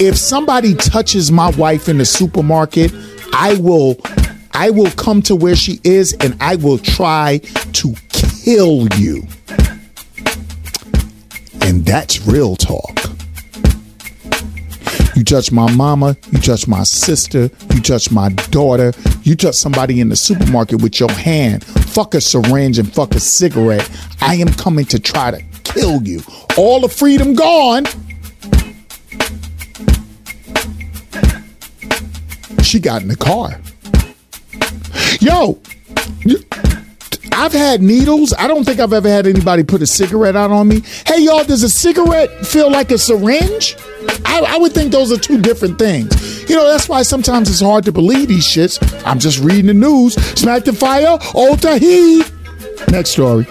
if 0.00 0.16
somebody 0.16 0.74
touches 0.74 1.30
my 1.32 1.50
wife 1.50 1.88
in 1.88 1.98
the 1.98 2.04
supermarket, 2.04 2.92
I 3.32 3.54
will 3.54 3.96
I 4.52 4.70
will 4.70 4.90
come 4.92 5.22
to 5.22 5.34
where 5.36 5.56
she 5.56 5.80
is 5.84 6.14
and 6.14 6.36
I 6.40 6.56
will 6.56 6.78
try 6.78 7.38
to 7.38 7.94
kill 8.10 8.88
you. 8.96 9.22
And 11.68 11.84
that's 11.84 12.26
real 12.26 12.56
talk. 12.56 12.98
You 15.14 15.22
touch 15.22 15.52
my 15.52 15.70
mama, 15.70 16.16
you 16.32 16.38
touch 16.38 16.66
my 16.66 16.82
sister, 16.82 17.50
you 17.74 17.82
touch 17.82 18.10
my 18.10 18.30
daughter, 18.50 18.94
you 19.22 19.36
touch 19.36 19.56
somebody 19.56 20.00
in 20.00 20.08
the 20.08 20.16
supermarket 20.16 20.80
with 20.80 20.98
your 20.98 21.10
hand, 21.10 21.62
fuck 21.64 22.14
a 22.14 22.22
syringe 22.22 22.78
and 22.78 22.90
fuck 22.90 23.14
a 23.14 23.20
cigarette. 23.20 23.86
I 24.22 24.36
am 24.36 24.48
coming 24.48 24.86
to 24.86 24.98
try 24.98 25.30
to 25.30 25.42
kill 25.64 26.02
you. 26.04 26.22
All 26.56 26.80
the 26.80 26.88
freedom 26.88 27.34
gone. 27.34 27.84
She 32.62 32.80
got 32.80 33.02
in 33.02 33.08
the 33.08 33.16
car. 33.16 33.60
Yo, 35.20 35.60
I've 37.38 37.52
had 37.52 37.80
needles. 37.80 38.34
I 38.36 38.48
don't 38.48 38.64
think 38.64 38.80
I've 38.80 38.92
ever 38.92 39.08
had 39.08 39.24
anybody 39.24 39.62
put 39.62 39.80
a 39.80 39.86
cigarette 39.86 40.34
out 40.34 40.50
on 40.50 40.66
me. 40.66 40.82
Hey, 41.06 41.20
y'all, 41.22 41.44
does 41.44 41.62
a 41.62 41.68
cigarette 41.68 42.44
feel 42.44 42.68
like 42.68 42.90
a 42.90 42.98
syringe? 42.98 43.76
I, 44.24 44.44
I, 44.44 44.58
would 44.58 44.72
think 44.72 44.90
those 44.90 45.12
are 45.12 45.18
two 45.18 45.40
different 45.40 45.78
things. 45.78 46.50
You 46.50 46.56
know, 46.56 46.66
that's 46.66 46.88
why 46.88 47.02
sometimes 47.02 47.48
it's 47.48 47.60
hard 47.60 47.84
to 47.84 47.92
believe 47.92 48.26
these 48.26 48.44
shits. 48.44 48.82
I'm 49.06 49.20
just 49.20 49.38
reading 49.38 49.66
the 49.66 49.74
news. 49.74 50.14
Smack 50.14 50.64
the 50.64 50.72
fire, 50.72 51.16
Old 51.32 51.62
Tahid. 51.62 52.26
Next 52.90 53.10
story. 53.10 53.46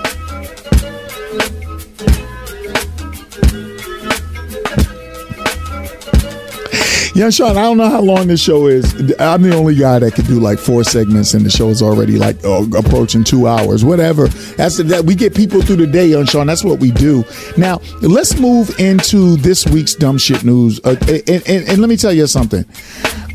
Yeah, 7.17 7.31
Sean, 7.31 7.57
I 7.57 7.63
don't 7.63 7.77
know 7.77 7.89
how 7.89 8.01
long 8.01 8.27
this 8.27 8.43
show 8.43 8.67
is. 8.67 8.93
I'm 9.19 9.41
the 9.41 9.55
only 9.55 9.73
guy 9.73 9.97
that 9.97 10.13
can 10.13 10.25
do 10.25 10.39
like 10.39 10.59
four 10.59 10.83
segments, 10.83 11.33
and 11.33 11.43
the 11.43 11.49
show 11.49 11.69
is 11.69 11.81
already 11.81 12.15
like 12.15 12.37
oh, 12.43 12.69
approaching 12.77 13.23
two 13.23 13.47
hours. 13.47 13.83
Whatever. 13.83 14.27
That's 14.27 14.77
that. 14.77 15.03
We 15.03 15.15
get 15.15 15.35
people 15.35 15.63
through 15.63 15.77
the 15.77 15.87
day, 15.87 16.05
young 16.05 16.27
Sean. 16.27 16.45
That's 16.45 16.63
what 16.63 16.79
we 16.79 16.91
do. 16.91 17.23
Now, 17.57 17.79
let's 18.03 18.37
move 18.37 18.79
into 18.79 19.35
this 19.37 19.65
week's 19.65 19.95
dumb 19.95 20.19
shit 20.19 20.43
news. 20.43 20.79
Uh, 20.83 20.95
and, 21.07 21.41
and, 21.49 21.67
and 21.67 21.77
let 21.79 21.89
me 21.89 21.97
tell 21.97 22.13
you 22.13 22.27
something. 22.27 22.63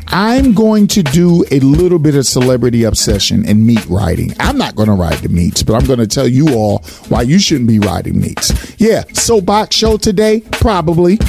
I'm 0.07 0.53
going 0.53 0.87
to 0.87 1.03
do 1.03 1.43
a 1.51 1.59
little 1.59 1.99
bit 1.99 2.15
of 2.15 2.25
celebrity 2.25 2.85
obsession 2.85 3.45
and 3.45 3.67
meat 3.67 3.85
riding. 3.87 4.31
I'm 4.39 4.57
not 4.57 4.77
going 4.77 4.87
to 4.87 4.95
ride 4.95 5.17
the 5.17 5.27
meats, 5.27 5.61
but 5.61 5.73
I'm 5.73 5.85
going 5.85 5.99
to 5.99 6.07
tell 6.07 6.29
you 6.29 6.55
all 6.55 6.79
why 7.09 7.23
you 7.23 7.37
shouldn't 7.37 7.67
be 7.67 7.79
riding 7.79 8.17
meats. 8.17 8.79
Yeah, 8.79 9.03
soapbox 9.11 9.75
show 9.75 9.97
today, 9.97 10.39
probably. 10.53 11.19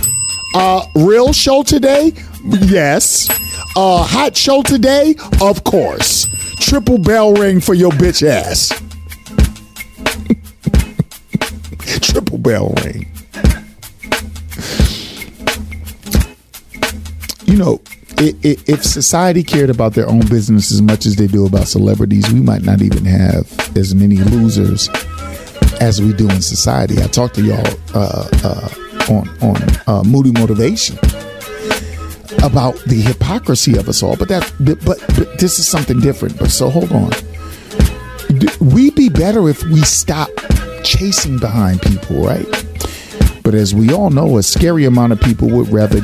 Uh, 0.55 0.87
real 0.95 1.33
show 1.33 1.65
today, 1.65 2.13
Yes. 2.45 3.29
Uh, 3.77 4.03
hot 4.03 4.37
show 4.37 4.63
today? 4.63 5.15
Of 5.41 5.65
course. 5.65 6.27
Triple 6.61 6.99
bell 6.99 7.33
ring 7.35 7.61
for 7.61 7.75
your 7.75 7.91
bitch 7.93 8.23
ass. 8.27 8.69
Triple 12.01 12.39
bell 12.39 12.75
ring. 12.85 13.09
You 17.47 17.57
know, 17.57 17.81
if 18.19 18.85
society 18.85 19.43
cared 19.43 19.71
about 19.71 19.95
their 19.95 20.09
own 20.09 20.27
business 20.27 20.71
as 20.71 20.83
much 20.83 21.07
as 21.07 21.17
they 21.17 21.27
do 21.27 21.47
about 21.47 21.67
celebrities, 21.69 22.31
we 22.33 22.41
might 22.41 22.63
not 22.63 22.83
even 22.83 23.05
have 23.05 23.51
as 23.77 23.95
many 23.95 24.17
losers 24.17 24.89
as 25.81 26.01
we 26.01 26.13
do 26.13 26.29
in 26.29 26.43
society. 26.43 27.03
I 27.03 27.07
talked 27.07 27.35
to 27.37 27.43
y'all 27.43 27.67
uh, 27.95 28.29
uh, 28.45 28.69
on 29.11 29.29
on 29.43 29.57
uh, 29.87 30.03
Moody 30.05 30.33
Motivation 30.33 30.99
about 32.45 32.77
the 32.87 33.01
hypocrisy 33.01 33.77
of 33.77 33.89
us 33.89 34.03
all. 34.03 34.17
But 34.17 34.29
that, 34.29 34.53
but, 34.61 34.85
but 34.85 35.39
this 35.39 35.59
is 35.59 35.67
something 35.67 35.99
different. 36.01 36.39
But 36.39 36.51
so 36.51 36.69
hold 36.69 36.93
on. 36.93 37.11
We'd 38.61 38.95
be 38.95 39.09
better 39.09 39.49
if 39.49 39.63
we 39.65 39.81
stop 39.83 40.29
chasing 40.85 41.39
behind 41.39 41.81
people, 41.83 42.25
right? 42.25 42.47
But 43.43 43.55
as 43.55 43.75
we 43.75 43.93
all 43.93 44.11
know, 44.11 44.39
a 44.39 44.43
scary 44.43 44.85
amount 44.85 45.13
of 45.13 45.21
people 45.21 45.49
would 45.51 45.69
rather 45.69 46.01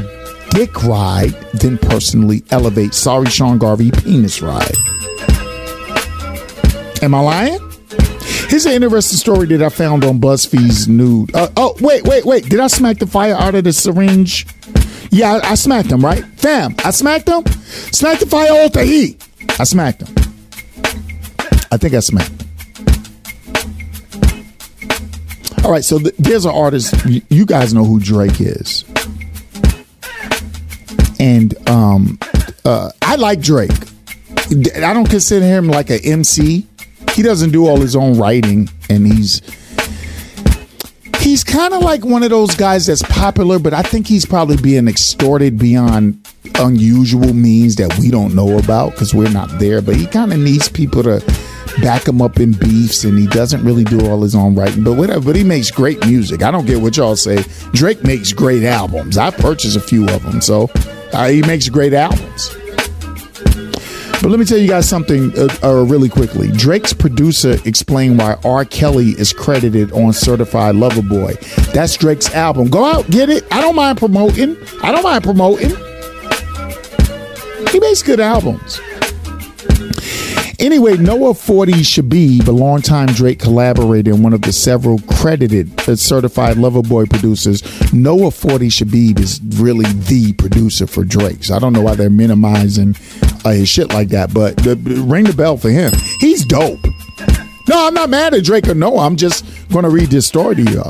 dick 0.50 0.82
ride 0.82 1.32
than 1.54 1.78
personally 1.78 2.42
elevate. 2.50 2.94
Sorry, 2.94 3.26
Sean 3.26 3.58
Garvey, 3.58 3.90
penis 3.90 4.42
ride. 4.42 4.74
Am 7.02 7.14
I 7.14 7.20
lying? 7.20 7.70
Here's 8.48 8.66
an 8.66 8.72
interesting 8.72 9.16
story 9.16 9.46
that 9.48 9.62
I 9.62 9.68
found 9.68 10.04
on 10.04 10.20
BuzzFeed's 10.20 10.88
nude. 10.88 11.34
Uh, 11.34 11.48
oh, 11.56 11.76
wait, 11.80 12.04
wait, 12.04 12.24
wait. 12.24 12.48
Did 12.48 12.60
I 12.60 12.66
smack 12.66 12.98
the 12.98 13.06
fire 13.06 13.34
out 13.34 13.54
of 13.54 13.64
the 13.64 13.72
syringe? 13.72 14.46
Yeah, 15.10 15.40
I, 15.42 15.50
I 15.50 15.54
smacked 15.54 15.90
him, 15.90 16.04
right? 16.04 16.24
Fam, 16.36 16.74
I 16.84 16.90
smacked 16.90 17.28
him. 17.28 17.44
Smacked 17.92 18.20
the 18.20 18.26
fire 18.26 18.68
the 18.68 18.84
heat. 18.84 19.26
I 19.58 19.64
smacked 19.64 20.02
him. 20.02 20.14
I 21.72 21.76
think 21.76 21.94
I 21.94 22.00
smacked 22.00 22.30
him. 22.30 22.46
All 25.64 25.70
right, 25.70 25.84
so 25.84 25.98
th- 25.98 26.14
there's 26.18 26.44
an 26.44 26.52
artist. 26.52 26.94
Y- 27.06 27.22
you 27.28 27.44
guys 27.44 27.74
know 27.74 27.84
who 27.84 28.00
Drake 28.00 28.40
is, 28.40 28.84
and 31.20 31.54
um, 31.68 32.18
uh, 32.64 32.90
I 33.02 33.16
like 33.16 33.40
Drake. 33.40 33.70
I 34.76 34.92
don't 34.94 35.08
consider 35.08 35.44
him 35.44 35.68
like 35.68 35.90
an 35.90 36.00
MC. 36.02 36.66
He 37.12 37.22
doesn't 37.22 37.50
do 37.50 37.66
all 37.68 37.78
his 37.80 37.94
own 37.94 38.16
writing, 38.18 38.68
and 38.88 39.06
he's 39.06 39.42
he's 41.20 41.44
kind 41.44 41.74
of 41.74 41.82
like 41.82 42.04
one 42.04 42.22
of 42.22 42.30
those 42.30 42.54
guys 42.54 42.86
that's 42.86 43.02
popular, 43.02 43.58
but 43.58 43.74
I 43.74 43.82
think 43.82 44.06
he's 44.06 44.26
probably 44.26 44.56
being 44.56 44.88
extorted 44.88 45.58
beyond 45.58 46.26
unusual 46.58 47.32
means 47.34 47.76
that 47.76 47.96
we 47.98 48.10
don't 48.10 48.34
know 48.34 48.58
about 48.58 48.92
because 48.92 49.14
we're 49.14 49.30
not 49.30 49.50
there. 49.58 49.82
But 49.82 49.96
he 49.96 50.06
kind 50.06 50.32
of 50.32 50.38
needs 50.38 50.68
people 50.68 51.02
to 51.04 51.20
back 51.82 52.06
him 52.08 52.20
up 52.20 52.40
in 52.40 52.52
beefs, 52.52 53.04
and 53.04 53.18
he 53.18 53.26
doesn't 53.26 53.64
really 53.64 53.84
do 53.84 54.08
all 54.08 54.22
his 54.22 54.34
own 54.34 54.54
writing. 54.54 54.82
But 54.84 54.94
whatever. 54.94 55.26
But 55.26 55.36
he 55.36 55.44
makes 55.44 55.70
great 55.70 56.04
music. 56.06 56.42
I 56.42 56.50
don't 56.50 56.66
get 56.66 56.80
what 56.80 56.96
y'all 56.96 57.16
say. 57.16 57.44
Drake 57.72 58.02
makes 58.02 58.32
great 58.32 58.64
albums. 58.64 59.18
I 59.18 59.30
purchased 59.30 59.76
a 59.76 59.80
few 59.80 60.08
of 60.08 60.22
them, 60.22 60.40
so 60.40 60.70
uh, 61.12 61.28
he 61.28 61.42
makes 61.42 61.68
great 61.68 61.92
albums. 61.92 62.56
But 64.22 64.30
let 64.30 64.38
me 64.38 64.44
tell 64.44 64.58
you 64.58 64.68
guys 64.68 64.86
something 64.86 65.32
uh, 65.38 65.48
uh, 65.62 65.84
really 65.84 66.10
quickly. 66.10 66.48
Drake's 66.48 66.92
producer 66.92 67.56
explained 67.64 68.18
why 68.18 68.36
R. 68.44 68.66
Kelly 68.66 69.10
is 69.18 69.32
credited 69.32 69.92
on 69.92 70.12
Certified 70.12 70.74
Lover 70.74 71.00
Boy. 71.00 71.34
That's 71.72 71.96
Drake's 71.96 72.32
album. 72.34 72.68
Go 72.68 72.84
out, 72.84 73.08
get 73.10 73.30
it. 73.30 73.44
I 73.50 73.62
don't 73.62 73.76
mind 73.76 73.96
promoting. 73.96 74.58
I 74.82 74.92
don't 74.92 75.02
mind 75.02 75.24
promoting. 75.24 75.70
He 77.70 77.80
makes 77.80 78.02
good 78.02 78.20
albums. 78.20 78.78
Anyway, 80.60 80.94
Noah 80.98 81.32
40 81.32 81.72
Shabib, 81.72 82.46
a 82.46 82.50
longtime 82.50 83.06
Drake 83.08 83.38
collaborator 83.38 84.10
and 84.10 84.22
one 84.22 84.34
of 84.34 84.42
the 84.42 84.52
several 84.52 84.98
credited 85.10 85.80
certified 85.98 86.58
lover 86.58 86.82
boy 86.82 87.06
producers, 87.06 87.62
Noah 87.94 88.30
40 88.30 88.68
Shabib 88.68 89.18
is 89.18 89.40
really 89.58 89.90
the 89.90 90.34
producer 90.34 90.86
for 90.86 91.02
Drake. 91.02 91.44
So 91.44 91.56
I 91.56 91.60
don't 91.60 91.72
know 91.72 91.80
why 91.80 91.94
they're 91.94 92.10
minimizing 92.10 92.94
uh, 93.42 93.52
his 93.52 93.70
shit 93.70 93.88
like 93.88 94.08
that, 94.10 94.34
but 94.34 94.58
the, 94.58 94.76
ring 94.76 95.24
the 95.24 95.32
bell 95.32 95.56
for 95.56 95.70
him. 95.70 95.92
He's 96.18 96.44
dope. 96.44 96.84
No, 97.66 97.86
I'm 97.86 97.94
not 97.94 98.10
mad 98.10 98.34
at 98.34 98.44
Drake 98.44 98.68
or 98.68 98.74
Noah. 98.74 99.06
I'm 99.06 99.16
just 99.16 99.46
going 99.70 99.84
to 99.84 99.90
read 99.90 100.10
this 100.10 100.26
story 100.26 100.56
to 100.56 100.62
you. 100.62 100.84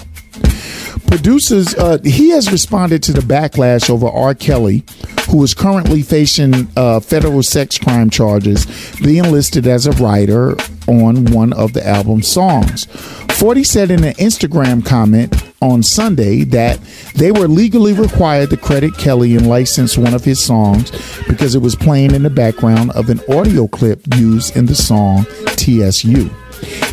Producers, 1.11 1.75
uh, 1.75 1.99
he 2.05 2.31
has 2.31 2.51
responded 2.51 3.03
to 3.03 3.13
the 3.13 3.21
backlash 3.21 3.91
over 3.91 4.09
R. 4.09 4.35
Kelly 4.35 4.85
who 5.31 5.43
is 5.45 5.55
currently 5.55 6.03
facing 6.03 6.69
uh, 6.77 6.99
federal 6.99 7.43
sex 7.43 7.79
crime 7.79 8.11
charges, 8.11 8.67
being 9.01 9.31
listed 9.31 9.67
as 9.67 9.87
a 9.87 9.93
writer 9.93 10.57
on 10.89 11.25
one 11.27 11.53
of 11.53 11.73
the 11.73 11.87
album's 11.87 12.27
songs. 12.27 12.87
40 13.39 13.63
said 13.63 13.91
in 13.93 14.03
an 14.03 14.15
Instagram 14.15 14.85
comment 14.85 15.35
on 15.63 15.83
Sunday 15.83 16.43
that 16.45 16.81
they 17.15 17.31
were 17.31 17.47
legally 17.47 17.93
required 17.93 18.51
to 18.51 18.57
credit 18.57 18.97
Kelly 18.99 19.37
and 19.37 19.49
license 19.49 19.97
one 19.97 20.15
of 20.15 20.25
his 20.25 20.43
songs 20.43 20.91
because 21.29 21.55
it 21.55 21.63
was 21.63 21.77
playing 21.77 22.13
in 22.13 22.25
the 22.25 22.31
background 22.31 22.91
of 22.93 23.09
an 23.09 23.21
audio 23.29 23.69
clip 23.69 24.03
used 24.17 24.57
in 24.57 24.67
the 24.67 24.75
song 24.75 25.25
TSU. 25.57 26.29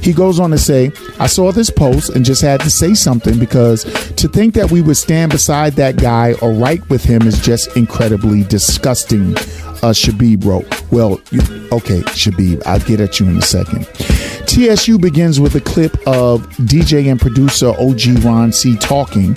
He 0.01 0.13
goes 0.13 0.39
on 0.39 0.51
to 0.51 0.57
say, 0.57 0.91
I 1.19 1.27
saw 1.27 1.51
this 1.51 1.69
post 1.69 2.09
and 2.09 2.23
just 2.23 2.41
had 2.41 2.61
to 2.61 2.69
say 2.69 2.93
something 2.93 3.37
because 3.39 3.83
to 4.15 4.27
think 4.27 4.53
that 4.53 4.71
we 4.71 4.81
would 4.81 4.97
stand 4.97 5.31
beside 5.31 5.73
that 5.73 5.97
guy 5.97 6.33
or 6.41 6.51
write 6.53 6.87
with 6.89 7.03
him 7.03 7.23
is 7.23 7.39
just 7.39 7.75
incredibly 7.75 8.43
disgusting. 8.43 9.35
Uh, 9.77 9.93
Shabib 9.93 10.43
wrote, 10.43 10.65
Well, 10.91 11.13
okay, 11.71 12.01
Shabib, 12.15 12.65
I'll 12.65 12.79
get 12.79 12.99
at 12.99 13.19
you 13.19 13.27
in 13.27 13.37
a 13.37 13.41
second. 13.41 13.85
TSU 14.47 14.97
begins 14.97 15.39
with 15.39 15.55
a 15.55 15.61
clip 15.61 15.93
of 16.07 16.47
DJ 16.57 17.11
and 17.11 17.19
producer 17.19 17.73
OG 17.77 18.23
Ron 18.23 18.51
C 18.51 18.77
talking, 18.77 19.33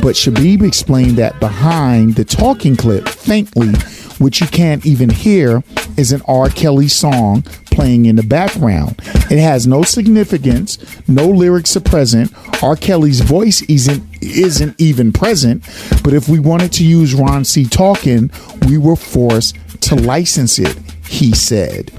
but 0.00 0.16
Shabib 0.16 0.66
explained 0.66 1.18
that 1.18 1.38
behind 1.38 2.14
the 2.14 2.24
talking 2.24 2.74
clip, 2.74 3.06
faintly, 3.08 3.72
which 4.18 4.40
you 4.40 4.46
can't 4.46 4.84
even 4.86 5.10
hear, 5.10 5.62
is 5.96 6.12
an 6.12 6.22
R. 6.26 6.48
Kelly 6.48 6.88
song 6.88 7.42
playing 7.70 8.06
in 8.06 8.16
the 8.16 8.22
background. 8.22 9.00
It 9.30 9.40
has 9.40 9.66
no 9.66 9.82
significance, 9.82 10.78
no 11.08 11.28
lyrics 11.28 11.76
are 11.76 11.80
present. 11.80 12.32
R. 12.62 12.76
Kelly's 12.76 13.20
voice 13.20 13.62
isn't 13.62 14.02
isn't 14.22 14.80
even 14.80 15.12
present. 15.12 15.62
But 16.02 16.14
if 16.14 16.28
we 16.28 16.38
wanted 16.38 16.72
to 16.74 16.84
use 16.84 17.14
Ron 17.14 17.44
C. 17.44 17.66
talking, 17.66 18.30
we 18.66 18.78
were 18.78 18.96
forced 18.96 19.56
to 19.82 19.94
license 19.94 20.58
it 20.58 20.78
he 21.06 21.32
said. 21.32 21.90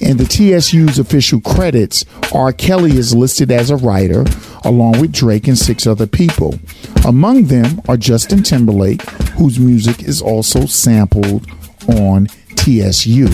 In 0.00 0.16
the 0.16 0.26
TSU's 0.28 0.98
official 0.98 1.40
credits, 1.40 2.04
R. 2.32 2.52
Kelly 2.52 2.96
is 2.96 3.14
listed 3.14 3.50
as 3.50 3.70
a 3.70 3.76
writer, 3.76 4.24
along 4.64 5.00
with 5.00 5.12
Drake 5.12 5.48
and 5.48 5.58
six 5.58 5.86
other 5.86 6.06
people. 6.06 6.58
Among 7.06 7.44
them 7.44 7.80
are 7.88 7.96
Justin 7.96 8.42
Timberlake, 8.42 9.02
whose 9.36 9.58
music 9.58 10.02
is 10.02 10.20
also 10.20 10.66
sampled 10.66 11.46
on 11.88 12.26
TSU. 12.56 13.28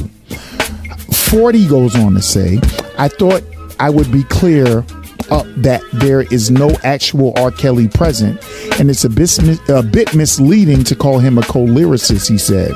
40 1.13 1.69
goes 1.69 1.97
on 1.97 2.15
to 2.15 2.23
say, 2.23 2.59
I 2.99 3.09
thought 3.09 3.43
I 3.79 3.91
would 3.91 4.13
be 4.13 4.25
clear 4.25 4.85
up 5.31 5.47
that 5.57 5.83
there 5.95 6.23
is 6.23 6.51
no 6.51 6.71
actual 6.85 7.33
R. 7.37 7.51
Kelly 7.51 7.89
present, 7.89 8.41
and 8.79 8.91
it's 8.91 9.05
a 9.05 9.09
bit, 9.09 9.39
a 9.69 9.83
bit 9.83 10.15
misleading 10.15 10.85
to 10.85 10.95
call 10.95 11.19
him 11.19 11.39
a 11.39 11.43
co 11.43 11.61
lyricist, 11.61 12.29
he 12.29 12.39
said. 12.39 12.73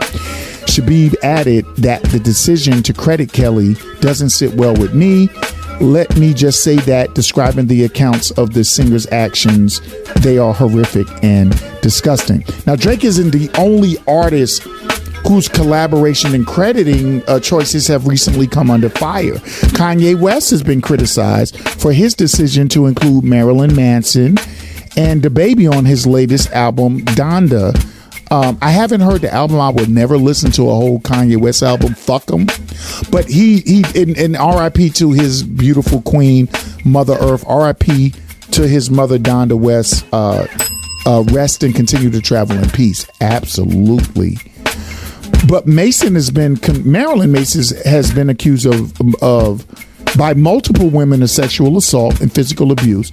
Shabib 0.76 1.14
added 1.22 1.64
that 1.76 2.02
the 2.02 2.20
decision 2.20 2.82
to 2.82 2.92
credit 2.92 3.32
Kelly 3.32 3.76
doesn't 4.00 4.28
sit 4.28 4.52
well 4.56 4.74
with 4.76 4.94
me. 4.94 5.30
Let 5.80 6.14
me 6.18 6.34
just 6.34 6.62
say 6.62 6.76
that 6.80 7.14
describing 7.14 7.66
the 7.66 7.84
accounts 7.84 8.30
of 8.32 8.52
the 8.52 8.62
singer's 8.62 9.06
actions, 9.10 9.80
they 10.16 10.36
are 10.36 10.52
horrific 10.52 11.06
and 11.24 11.58
disgusting. 11.80 12.44
Now, 12.66 12.76
Drake 12.76 13.04
isn't 13.04 13.30
the 13.30 13.48
only 13.56 13.96
artist 14.06 14.64
whose 15.26 15.48
collaboration 15.48 16.34
and 16.34 16.46
crediting 16.46 17.26
uh, 17.26 17.40
choices 17.40 17.86
have 17.86 18.06
recently 18.06 18.46
come 18.46 18.70
under 18.70 18.90
fire. 18.90 19.36
Kanye 19.72 20.20
West 20.20 20.50
has 20.50 20.62
been 20.62 20.82
criticized 20.82 21.58
for 21.58 21.90
his 21.90 22.14
decision 22.14 22.68
to 22.68 22.84
include 22.84 23.24
Marilyn 23.24 23.74
Manson 23.74 24.36
and 24.94 25.22
DaBaby 25.22 25.74
on 25.74 25.86
his 25.86 26.06
latest 26.06 26.50
album, 26.50 27.00
Donda 27.00 27.74
um, 28.30 28.58
I 28.60 28.70
haven't 28.70 29.00
heard 29.00 29.20
the 29.20 29.32
album. 29.32 29.60
I 29.60 29.70
would 29.70 29.88
never 29.88 30.16
listen 30.16 30.50
to 30.52 30.62
a 30.62 30.74
whole 30.74 30.98
Kanye 31.00 31.36
West 31.36 31.62
album. 31.62 31.94
Fuck 31.94 32.30
him. 32.30 32.46
But 33.10 33.26
he 33.26 33.60
he 33.60 33.84
in, 33.94 34.36
R.I.P. 34.36 34.90
to 34.90 35.12
his 35.12 35.42
beautiful 35.42 36.02
queen, 36.02 36.48
Mother 36.84 37.14
Earth. 37.14 37.44
R.I.P. 37.46 38.12
to 38.52 38.66
his 38.66 38.90
mother 38.90 39.18
Donda 39.18 39.58
West. 39.58 40.04
Uh, 40.12 40.46
uh, 41.06 41.22
rest 41.30 41.62
and 41.62 41.74
continue 41.74 42.10
to 42.10 42.20
travel 42.20 42.58
in 42.58 42.68
peace. 42.70 43.06
Absolutely. 43.20 44.38
But 45.48 45.66
Mason 45.66 46.16
has 46.16 46.30
been 46.30 46.58
Marilyn 46.84 47.30
Mason 47.30 47.78
has 47.84 48.12
been 48.12 48.28
accused 48.28 48.66
of 48.66 48.92
of 49.22 49.64
by 50.16 50.34
multiple 50.34 50.88
women 50.88 51.22
of 51.22 51.30
sexual 51.30 51.76
assault 51.76 52.20
and 52.20 52.32
physical 52.32 52.72
abuse 52.72 53.10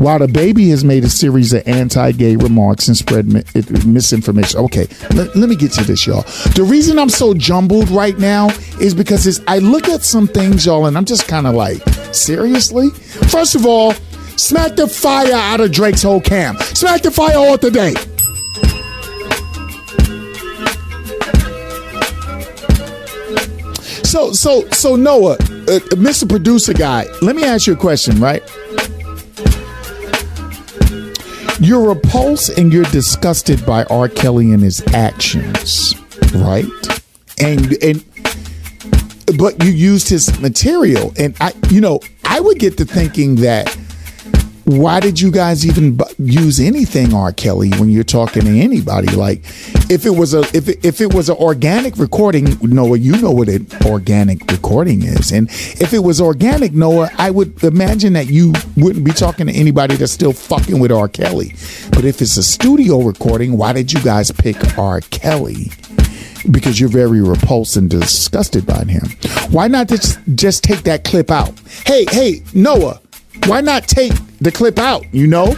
while 0.00 0.18
DaBaby 0.18 0.70
has 0.70 0.82
made 0.82 1.04
a 1.04 1.10
series 1.10 1.52
of 1.52 1.62
anti-gay 1.66 2.36
remarks 2.36 2.88
and 2.88 2.96
spread 2.96 3.26
mi- 3.26 3.42
misinformation. 3.84 4.58
Okay, 4.60 4.86
let, 5.14 5.36
let 5.36 5.48
me 5.48 5.54
get 5.54 5.72
to 5.72 5.84
this, 5.84 6.06
y'all. 6.06 6.22
The 6.54 6.66
reason 6.66 6.98
I'm 6.98 7.10
so 7.10 7.34
jumbled 7.34 7.90
right 7.90 8.18
now 8.18 8.48
is 8.80 8.94
because 8.94 9.42
I 9.46 9.58
look 9.58 9.88
at 9.88 10.02
some 10.02 10.26
things, 10.26 10.64
y'all, 10.64 10.86
and 10.86 10.96
I'm 10.96 11.04
just 11.04 11.28
kind 11.28 11.46
of 11.46 11.54
like, 11.54 11.86
seriously? 12.14 12.88
First 13.28 13.54
of 13.54 13.66
all, 13.66 13.92
smack 14.36 14.76
the 14.76 14.86
fire 14.86 15.34
out 15.34 15.60
of 15.60 15.70
Drake's 15.70 16.02
whole 16.02 16.20
camp. 16.20 16.60
Smack 16.60 17.02
the 17.02 17.10
fire 17.10 17.36
all 17.36 17.58
today. 17.58 17.94
So, 24.02 24.32
so, 24.32 24.68
so 24.70 24.96
Noah, 24.96 25.36
uh, 25.70 25.78
Mr. 25.94 26.28
Producer 26.28 26.74
Guy, 26.74 27.06
let 27.22 27.36
me 27.36 27.44
ask 27.44 27.68
you 27.68 27.74
a 27.74 27.76
question, 27.76 28.18
right? 28.20 28.42
You're 31.60 31.88
repulsed 31.88 32.58
and 32.58 32.72
you're 32.72 32.84
disgusted 32.86 33.64
by 33.64 33.84
R. 33.84 34.08
Kelly 34.08 34.50
and 34.52 34.62
his 34.62 34.82
actions, 34.94 35.94
right? 36.34 36.64
And 37.38 37.74
and 37.82 38.04
but 39.38 39.62
you 39.62 39.70
used 39.70 40.08
his 40.08 40.40
material, 40.40 41.12
and 41.16 41.36
I, 41.40 41.52
you 41.68 41.80
know, 41.80 42.00
I 42.24 42.40
would 42.40 42.58
get 42.58 42.76
to 42.78 42.84
thinking 42.84 43.36
that 43.36 43.68
why 44.70 45.00
did 45.00 45.20
you 45.20 45.30
guys 45.30 45.66
even 45.66 45.98
use 46.18 46.60
anything 46.60 47.12
R. 47.12 47.32
Kelly 47.32 47.70
when 47.70 47.90
you're 47.90 48.04
talking 48.04 48.42
to 48.42 48.58
anybody? 48.60 49.08
Like, 49.08 49.40
if 49.90 50.06
it 50.06 50.10
was 50.10 50.32
a 50.32 50.40
if 50.56 50.68
it, 50.68 50.84
if 50.84 51.00
it 51.00 51.12
was 51.12 51.28
an 51.28 51.36
organic 51.36 51.96
recording, 51.96 52.56
Noah, 52.62 52.98
you 52.98 53.20
know 53.20 53.32
what 53.32 53.48
an 53.48 53.66
organic 53.84 54.48
recording 54.50 55.02
is, 55.02 55.32
and 55.32 55.48
if 55.50 55.92
it 55.92 55.98
was 55.98 56.20
organic, 56.20 56.72
Noah, 56.72 57.10
I 57.18 57.30
would 57.30 57.62
imagine 57.64 58.12
that 58.12 58.28
you 58.28 58.52
wouldn't 58.76 59.04
be 59.04 59.12
talking 59.12 59.46
to 59.48 59.52
anybody 59.52 59.96
that's 59.96 60.12
still 60.12 60.32
fucking 60.32 60.78
with 60.78 60.92
R. 60.92 61.08
Kelly. 61.08 61.54
But 61.90 62.04
if 62.04 62.22
it's 62.22 62.36
a 62.36 62.42
studio 62.42 63.00
recording, 63.00 63.56
why 63.56 63.72
did 63.72 63.92
you 63.92 64.00
guys 64.02 64.30
pick 64.30 64.78
R. 64.78 65.00
Kelly? 65.00 65.72
Because 66.50 66.80
you're 66.80 66.88
very 66.88 67.20
repulsed 67.20 67.76
and 67.76 67.90
disgusted 67.90 68.66
by 68.66 68.84
him. 68.84 69.06
Why 69.50 69.68
not 69.68 69.88
just 69.88 70.18
just 70.34 70.64
take 70.64 70.84
that 70.84 71.04
clip 71.04 71.30
out? 71.30 71.58
Hey, 71.84 72.06
hey, 72.10 72.42
Noah 72.54 73.00
why 73.46 73.60
not 73.60 73.88
take 73.88 74.12
the 74.40 74.52
clip 74.52 74.78
out? 74.78 75.04
You 75.12 75.26
know, 75.26 75.54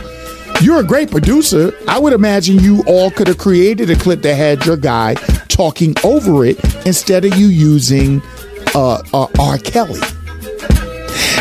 you're 0.60 0.80
a 0.80 0.84
great 0.84 1.10
producer. 1.10 1.72
I 1.88 1.98
would 1.98 2.12
imagine 2.12 2.58
you 2.58 2.82
all 2.86 3.10
could 3.10 3.28
have 3.28 3.38
created 3.38 3.90
a 3.90 3.96
clip 3.96 4.22
that 4.22 4.34
had 4.34 4.64
your 4.64 4.76
guy 4.76 5.14
talking 5.48 5.94
over 6.04 6.44
it 6.44 6.62
instead 6.86 7.24
of 7.24 7.36
you 7.36 7.46
using 7.46 8.22
uh, 8.74 9.02
uh, 9.12 9.26
R. 9.38 9.58
Kelly. 9.58 10.00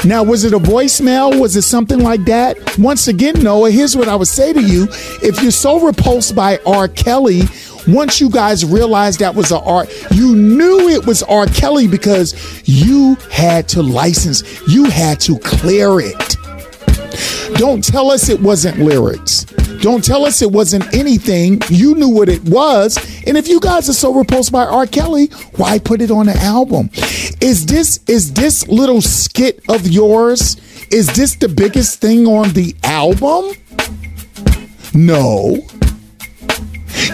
Now, 0.03 0.23
was 0.23 0.43
it 0.43 0.53
a 0.53 0.57
voicemail? 0.57 1.39
Was 1.39 1.55
it 1.55 1.61
something 1.61 1.99
like 1.99 2.25
that? 2.25 2.57
Once 2.79 3.07
again, 3.07 3.43
Noah, 3.43 3.69
here's 3.69 3.95
what 3.95 4.07
I 4.07 4.15
would 4.15 4.27
say 4.27 4.51
to 4.51 4.61
you. 4.61 4.87
If 5.21 5.41
you're 5.43 5.51
so 5.51 5.79
repulsed 5.79 6.35
by 6.35 6.57
R. 6.65 6.87
Kelly, 6.87 7.41
once 7.87 8.21
you 8.21 8.29
guys 8.29 8.65
realized 8.65 9.19
that 9.19 9.33
was 9.33 9.51
a 9.51 9.59
R, 9.59 9.87
you 10.11 10.35
knew 10.35 10.89
it 10.89 11.05
was 11.05 11.23
R. 11.23 11.45
Kelly 11.47 11.87
because 11.87 12.61
you 12.67 13.15
had 13.31 13.67
to 13.69 13.81
license, 13.81 14.43
you 14.67 14.85
had 14.85 15.19
to 15.21 15.39
clear 15.39 15.99
it. 15.99 16.37
Don't 17.55 17.83
tell 17.83 18.09
us 18.11 18.29
it 18.29 18.39
wasn't 18.39 18.79
lyrics. 18.79 19.45
Don't 19.81 20.03
tell 20.03 20.25
us 20.25 20.41
it 20.41 20.51
wasn't 20.51 20.93
anything. 20.93 21.59
You 21.69 21.95
knew 21.95 22.09
what 22.09 22.29
it 22.29 22.43
was. 22.43 22.97
And 23.25 23.35
if 23.35 23.47
you 23.47 23.59
guys 23.59 23.89
are 23.89 23.93
so 23.93 24.13
repulsed 24.13 24.51
by 24.51 24.63
R. 24.63 24.85
Kelly, 24.85 25.27
why 25.55 25.79
put 25.79 26.01
it 26.01 26.11
on 26.11 26.29
an 26.29 26.37
album? 26.37 26.91
Is 27.41 27.65
this 27.65 27.99
is 28.07 28.33
this 28.33 28.67
little 28.67 29.01
skit 29.01 29.59
of 29.69 29.87
yours? 29.87 30.55
Is 30.91 31.07
this 31.15 31.35
the 31.35 31.49
biggest 31.49 31.99
thing 31.99 32.27
on 32.27 32.53
the 32.53 32.75
album? 32.83 33.55
No. 34.93 35.57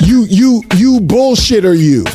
You 0.01 0.25
you 0.29 0.63
you 0.75 0.99
bullshitter 0.99 1.77
you. 1.77 2.05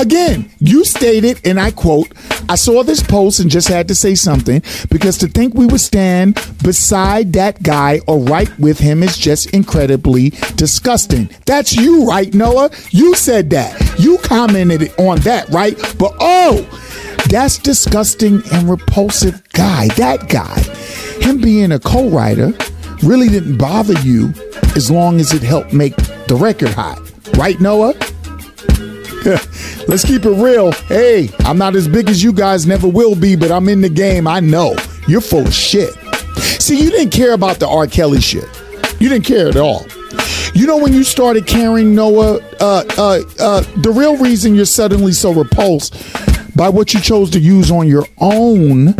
Again, 0.00 0.50
you 0.60 0.84
stated, 0.86 1.40
and 1.44 1.60
I 1.60 1.70
quote, 1.72 2.10
I 2.48 2.54
saw 2.56 2.82
this 2.82 3.02
post 3.02 3.38
and 3.38 3.50
just 3.50 3.68
had 3.68 3.86
to 3.88 3.94
say 3.94 4.14
something 4.14 4.62
because 4.90 5.18
to 5.18 5.28
think 5.28 5.54
we 5.54 5.66
would 5.66 5.80
stand 5.80 6.34
beside 6.64 7.32
that 7.34 7.62
guy 7.62 8.00
or 8.08 8.18
right 8.18 8.50
with 8.58 8.78
him 8.78 9.02
is 9.02 9.16
just 9.16 9.50
incredibly 9.50 10.30
disgusting. 10.56 11.30
That's 11.46 11.76
you, 11.76 12.06
right, 12.08 12.32
Noah? 12.34 12.70
You 12.90 13.14
said 13.14 13.50
that. 13.50 14.00
You 14.00 14.18
commented 14.18 14.90
on 14.98 15.20
that, 15.20 15.48
right? 15.50 15.76
But 15.98 16.16
oh, 16.18 16.66
that's 17.28 17.58
disgusting 17.58 18.42
and 18.52 18.68
repulsive 18.68 19.42
guy. 19.52 19.88
That 19.96 20.28
guy. 20.28 20.60
Him 21.24 21.40
being 21.40 21.72
a 21.72 21.78
co 21.78 22.08
writer 22.08 22.52
really 23.02 23.28
didn't 23.28 23.56
bother 23.56 23.94
you 24.00 24.32
as 24.76 24.90
long 24.90 25.20
as 25.20 25.32
it 25.32 25.42
helped 25.42 25.72
make 25.72 25.96
the 26.26 26.36
record 26.38 26.70
hot. 26.70 26.98
Right, 27.36 27.60
Noah? 27.60 27.94
Let's 29.86 30.04
keep 30.04 30.24
it 30.24 30.42
real. 30.42 30.72
Hey, 30.72 31.30
I'm 31.40 31.58
not 31.58 31.76
as 31.76 31.86
big 31.86 32.08
as 32.08 32.22
you 32.22 32.32
guys 32.32 32.66
never 32.66 32.88
will 32.88 33.14
be, 33.14 33.36
but 33.36 33.50
I'm 33.50 33.68
in 33.68 33.80
the 33.80 33.88
game. 33.88 34.26
I 34.26 34.40
know. 34.40 34.74
You're 35.06 35.20
full 35.20 35.46
of 35.46 35.54
shit. 35.54 35.92
See, 36.60 36.82
you 36.82 36.90
didn't 36.90 37.10
care 37.10 37.32
about 37.32 37.58
the 37.58 37.68
R. 37.68 37.86
Kelly 37.86 38.20
shit. 38.20 38.48
You 39.00 39.08
didn't 39.08 39.24
care 39.24 39.48
at 39.48 39.56
all. 39.56 39.86
You 40.54 40.66
know 40.66 40.78
when 40.78 40.92
you 40.92 41.04
started 41.04 41.46
caring, 41.46 41.94
Noah, 41.94 42.40
uh, 42.60 42.84
uh, 42.98 43.20
uh, 43.38 43.60
the 43.76 43.92
real 43.94 44.16
reason 44.16 44.54
you're 44.54 44.64
suddenly 44.64 45.12
so 45.12 45.32
repulsed 45.32 45.94
by 46.60 46.68
what 46.68 46.92
you 46.92 47.00
chose 47.00 47.30
to 47.30 47.40
use 47.40 47.70
on 47.70 47.88
your 47.88 48.04
own 48.18 48.94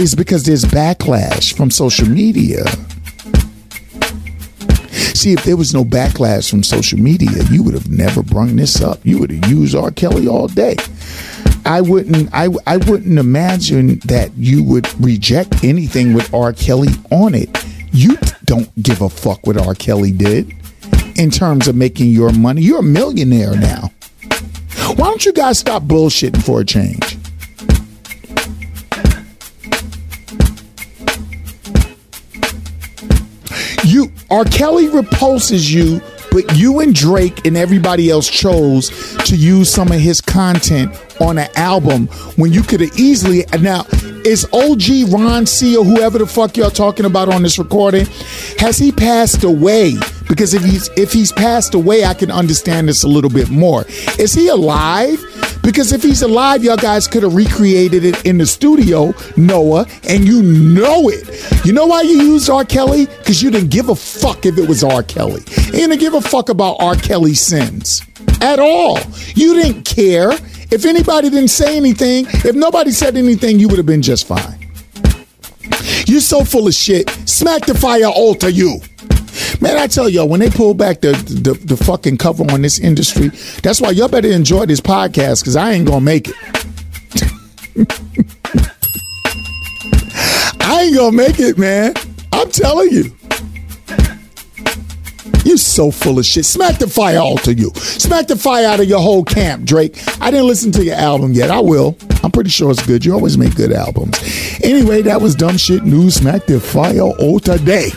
is 0.00 0.16
because 0.16 0.42
there's 0.42 0.64
backlash 0.64 1.56
from 1.56 1.70
social 1.70 2.08
media. 2.08 2.64
See, 5.14 5.32
if 5.32 5.44
there 5.44 5.56
was 5.56 5.72
no 5.72 5.84
backlash 5.84 6.50
from 6.50 6.64
social 6.64 6.98
media, 6.98 7.44
you 7.48 7.62
would 7.62 7.74
have 7.74 7.88
never 7.88 8.24
brung 8.24 8.56
this 8.56 8.82
up. 8.82 8.98
You 9.04 9.20
would 9.20 9.30
have 9.30 9.48
used 9.48 9.76
R. 9.76 9.92
Kelly 9.92 10.26
all 10.26 10.48
day. 10.48 10.74
I 11.64 11.80
wouldn't. 11.80 12.28
I 12.34 12.48
I 12.66 12.78
wouldn't 12.78 13.20
imagine 13.20 14.00
that 14.06 14.32
you 14.36 14.64
would 14.64 14.88
reject 15.00 15.62
anything 15.62 16.12
with 16.12 16.34
R. 16.34 16.52
Kelly 16.52 16.88
on 17.12 17.36
it. 17.36 17.50
You 17.92 18.18
don't 18.46 18.68
give 18.82 19.00
a 19.00 19.08
fuck 19.08 19.46
what 19.46 19.56
R. 19.56 19.76
Kelly 19.76 20.10
did, 20.10 20.52
in 21.14 21.30
terms 21.30 21.68
of 21.68 21.76
making 21.76 22.08
your 22.08 22.32
money. 22.32 22.62
You're 22.62 22.80
a 22.80 22.82
millionaire 22.82 23.54
now. 23.54 23.92
Why 24.96 25.06
don't 25.06 25.24
you 25.24 25.32
guys 25.32 25.58
stop 25.58 25.84
bullshitting 25.84 26.42
for 26.42 26.60
a 26.60 26.64
change? 26.64 27.16
You 33.84 34.12
R. 34.30 34.44
Kelly 34.44 34.88
repulses 34.88 35.72
you, 35.72 36.00
but 36.30 36.56
you 36.56 36.80
and 36.80 36.94
Drake 36.94 37.46
and 37.46 37.56
everybody 37.56 38.10
else 38.10 38.28
chose 38.28 38.90
to 39.24 39.36
use 39.36 39.68
some 39.70 39.90
of 39.90 40.00
his 40.00 40.20
content 40.20 40.94
on 41.20 41.38
an 41.38 41.48
album 41.56 42.06
when 42.36 42.52
you 42.52 42.62
could 42.62 42.80
have 42.80 42.98
easily 42.98 43.44
now 43.60 43.84
is 44.24 44.46
OG 44.52 45.12
Ron 45.12 45.46
C 45.46 45.76
or 45.76 45.84
whoever 45.84 46.18
the 46.18 46.26
fuck 46.26 46.56
y'all 46.56 46.70
talking 46.70 47.06
about 47.06 47.32
on 47.32 47.42
this 47.42 47.58
recording 47.58 48.06
has 48.58 48.76
he 48.78 48.92
passed 48.92 49.44
away? 49.44 49.94
Because 50.30 50.54
if 50.54 50.62
he's 50.62 50.88
if 50.96 51.12
he's 51.12 51.32
passed 51.32 51.74
away, 51.74 52.04
I 52.04 52.14
can 52.14 52.30
understand 52.30 52.88
this 52.88 53.02
a 53.02 53.08
little 53.08 53.28
bit 53.28 53.50
more. 53.50 53.84
Is 54.16 54.32
he 54.32 54.46
alive? 54.46 55.18
Because 55.60 55.92
if 55.92 56.04
he's 56.04 56.22
alive, 56.22 56.62
y'all 56.62 56.76
guys 56.76 57.08
could 57.08 57.24
have 57.24 57.34
recreated 57.34 58.04
it 58.04 58.24
in 58.24 58.38
the 58.38 58.46
studio, 58.46 59.12
Noah, 59.36 59.86
and 60.08 60.24
you 60.24 60.40
know 60.40 61.08
it. 61.08 61.66
You 61.66 61.72
know 61.72 61.86
why 61.86 62.02
you 62.02 62.22
used 62.22 62.48
R. 62.48 62.64
Kelly? 62.64 63.06
Because 63.06 63.42
you 63.42 63.50
didn't 63.50 63.70
give 63.70 63.88
a 63.88 63.96
fuck 63.96 64.46
if 64.46 64.56
it 64.56 64.68
was 64.68 64.84
R. 64.84 65.02
Kelly. 65.02 65.42
You 65.66 65.72
didn't 65.72 65.98
give 65.98 66.14
a 66.14 66.20
fuck 66.20 66.48
about 66.48 66.76
R. 66.78 66.94
Kelly's 66.94 67.40
sins 67.40 68.02
at 68.40 68.60
all. 68.60 69.00
You 69.34 69.54
didn't 69.60 69.82
care. 69.82 70.30
If 70.70 70.84
anybody 70.84 71.28
didn't 71.28 71.48
say 71.48 71.76
anything, 71.76 72.26
if 72.28 72.54
nobody 72.54 72.92
said 72.92 73.16
anything, 73.16 73.58
you 73.58 73.66
would 73.66 73.78
have 73.78 73.86
been 73.86 74.02
just 74.02 74.28
fine. 74.28 74.60
You're 76.06 76.20
so 76.20 76.44
full 76.44 76.68
of 76.68 76.74
shit. 76.74 77.10
Smack 77.28 77.66
the 77.66 77.74
fire 77.74 78.06
altar 78.06 78.48
you. 78.48 78.80
Man, 79.60 79.76
I 79.76 79.86
tell 79.86 80.08
y'all, 80.08 80.26
when 80.26 80.40
they 80.40 80.48
pull 80.48 80.72
back 80.72 81.02
the, 81.02 81.12
the, 81.12 81.52
the 81.52 81.76
fucking 81.76 82.16
cover 82.16 82.50
on 82.50 82.62
this 82.62 82.78
industry, 82.78 83.28
that's 83.62 83.80
why 83.80 83.90
y'all 83.90 84.08
better 84.08 84.28
enjoy 84.28 84.64
this 84.64 84.80
podcast 84.80 85.42
because 85.42 85.54
I 85.54 85.72
ain't 85.72 85.86
gonna 85.86 86.00
make 86.00 86.28
it. 86.28 86.34
I 90.60 90.82
ain't 90.84 90.96
gonna 90.96 91.16
make 91.16 91.40
it, 91.40 91.58
man. 91.58 91.92
I'm 92.32 92.50
telling 92.50 92.90
you. 92.90 93.16
You 95.44 95.56
so 95.56 95.90
full 95.90 96.18
of 96.18 96.24
shit. 96.24 96.46
Smack 96.46 96.78
the 96.78 96.86
fire 96.86 97.18
altar 97.18 97.52
you. 97.52 97.70
Smack 97.74 98.28
the 98.28 98.36
fire 98.36 98.66
out 98.66 98.80
of 98.80 98.86
your 98.86 99.00
whole 99.00 99.24
camp, 99.24 99.64
Drake. 99.64 99.98
I 100.22 100.30
didn't 100.30 100.46
listen 100.46 100.70
to 100.72 100.84
your 100.84 100.96
album 100.96 101.32
yet. 101.32 101.50
I 101.50 101.60
will. 101.60 101.96
I'm 102.22 102.30
pretty 102.30 102.50
sure 102.50 102.70
it's 102.70 102.86
good. 102.86 103.04
You 103.04 103.14
always 103.14 103.36
make 103.36 103.56
good 103.56 103.72
albums. 103.72 104.18
Anyway, 104.62 105.02
that 105.02 105.20
was 105.20 105.34
dumb 105.34 105.56
shit 105.56 105.84
news. 105.84 106.16
Smack 106.16 106.46
the 106.46 106.60
fire 106.60 107.00
altar 107.00 107.58
day. 107.58 107.90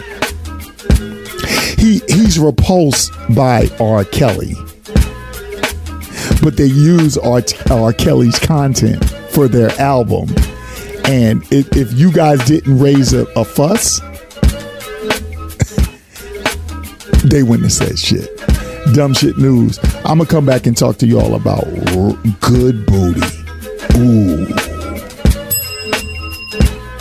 He 1.84 1.99
he's 2.07 2.39
repulsed 2.39 3.11
by 3.35 3.68
R. 3.77 4.05
Kelly. 4.05 4.53
But 6.41 6.55
they 6.55 6.68
use 6.68 7.18
R. 7.18 7.41
R. 7.69 7.91
Kelly's 7.91 8.39
content 8.39 9.03
for 9.31 9.49
their 9.49 9.69
album. 9.81 10.30
And 11.03 11.43
if, 11.51 11.76
if 11.76 11.91
you 11.91 12.14
guys 12.14 12.41
didn't 12.45 12.80
raise 12.80 13.11
a, 13.11 13.26
a 13.35 13.43
fuss, 13.43 13.99
they 17.26 17.43
wouldn't 17.43 17.64
have 17.64 17.73
said 17.73 17.99
shit. 17.99 18.30
Dumb 18.93 19.14
shit 19.14 19.38
news. 19.38 19.77
I'm 20.05 20.19
gonna 20.19 20.26
come 20.26 20.45
back 20.45 20.65
and 20.65 20.77
talk 20.77 20.95
to 20.99 21.05
y'all 21.05 21.35
about 21.35 21.68
r- 21.68 22.18
good 22.39 22.85
booty. 22.85 23.19
Ooh. 23.97 24.47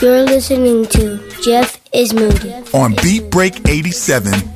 You're 0.01 0.25
listening 0.25 0.87
to 0.87 1.21
Jeff 1.41 1.81
is 1.95 2.13
Moody. 2.13 2.53
On 2.75 2.97
Beat 3.01 3.31
Break 3.31 3.69
87. 3.69 4.52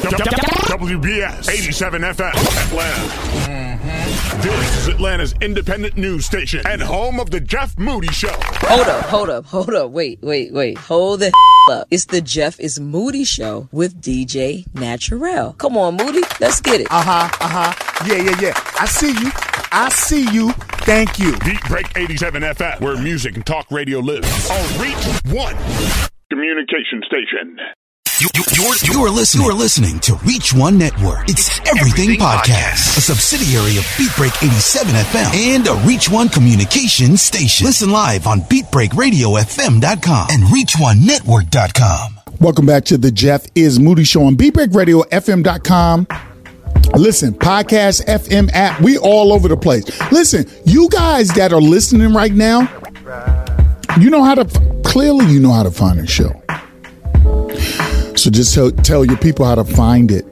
WBS 0.00 1.50
87 1.50 2.00
FM 2.02 2.32
Atlanta. 2.66 4.42
This 4.42 4.76
is 4.78 4.88
Atlanta's 4.88 5.34
independent 5.42 5.98
news 5.98 6.24
station 6.24 6.62
and 6.66 6.80
home 6.80 7.20
of 7.20 7.30
the 7.30 7.38
Jeff 7.38 7.78
Moody 7.78 8.08
Show. 8.08 8.32
Hold 8.32 8.86
up, 8.88 9.04
hold 9.04 9.28
up, 9.28 9.44
hold 9.44 9.74
up. 9.74 9.90
Wait, 9.90 10.18
wait, 10.22 10.54
wait. 10.54 10.78
Hold 10.78 11.20
the 11.20 11.32
up. 11.70 11.86
It's 11.90 12.06
the 12.06 12.22
Jeff 12.22 12.58
is 12.58 12.80
Moody 12.80 13.24
Show 13.24 13.68
with 13.72 14.00
DJ 14.00 14.64
Naturel. 14.74 15.52
Come 15.58 15.76
on, 15.76 15.98
Moody. 15.98 16.22
Let's 16.40 16.62
get 16.62 16.80
it. 16.80 16.86
Uh 16.90 17.02
huh, 17.02 17.28
uh 17.38 17.48
huh. 17.72 18.04
Yeah, 18.08 18.22
yeah, 18.22 18.40
yeah. 18.40 18.54
I 18.80 18.86
see 18.86 19.12
you. 19.12 19.30
I 19.70 19.90
see 19.90 20.32
you. 20.32 20.52
Thank 20.86 21.18
you. 21.18 21.36
Beat 21.44 21.60
Break 21.68 21.94
87 21.94 22.42
FM, 22.42 22.80
where 22.80 22.96
music 22.96 23.34
and 23.36 23.44
talk 23.44 23.70
radio 23.70 23.98
lives. 23.98 24.48
On 24.50 24.80
Reach 24.80 25.34
One 25.34 25.56
Communication 26.30 27.02
Station. 27.06 27.58
You, 28.20 28.28
are 28.36 28.76
you're, 28.92 29.08
listening. 29.08 29.46
You're 29.46 29.54
listening 29.54 29.98
to 30.00 30.14
Reach 30.16 30.52
One 30.52 30.76
Network. 30.76 31.26
It's, 31.30 31.58
Everything, 31.60 32.18
Podcast, 32.18 32.98
a 32.98 33.00
subsidiary 33.00 33.78
of 33.78 33.84
Beatbreak 33.96 34.44
87 34.44 34.92
FM 34.92 35.34
and 35.34 35.66
a 35.66 35.74
Reach 35.88 36.10
One 36.10 36.28
communications 36.28 37.22
station. 37.22 37.64
Listen 37.64 37.88
live 37.88 38.26
on 38.26 38.42
BeatBreakRadioFM.com 38.42 40.28
and 40.32 40.42
ReachOneNetwork.com. 40.42 42.20
Welcome 42.40 42.66
back 42.66 42.84
to 42.86 42.98
the 42.98 43.10
Jeff 43.10 43.46
is 43.54 43.80
Moody 43.80 44.04
Show 44.04 44.24
on 44.24 44.36
BeatBreakRadioFM.com. 44.36 46.06
Listen, 46.96 47.32
podcast, 47.32 48.04
FM 48.04 48.50
app, 48.52 48.82
we 48.82 48.98
all 48.98 49.32
over 49.32 49.48
the 49.48 49.56
place. 49.56 49.84
Listen, 50.12 50.44
you 50.66 50.90
guys 50.90 51.28
that 51.28 51.54
are 51.54 51.62
listening 51.62 52.12
right 52.12 52.34
now, 52.34 52.68
you 53.98 54.10
know 54.10 54.22
how 54.22 54.34
to, 54.34 54.44
clearly 54.84 55.24
you 55.24 55.40
know 55.40 55.52
how 55.52 55.62
to 55.62 55.70
find 55.70 55.98
a 55.98 56.06
show. 56.06 56.42
So 58.20 58.28
just 58.28 58.54
tell, 58.54 58.70
tell 58.70 59.02
your 59.02 59.16
people 59.16 59.46
how 59.46 59.54
to 59.54 59.64
find 59.64 60.10
it. 60.10 60.26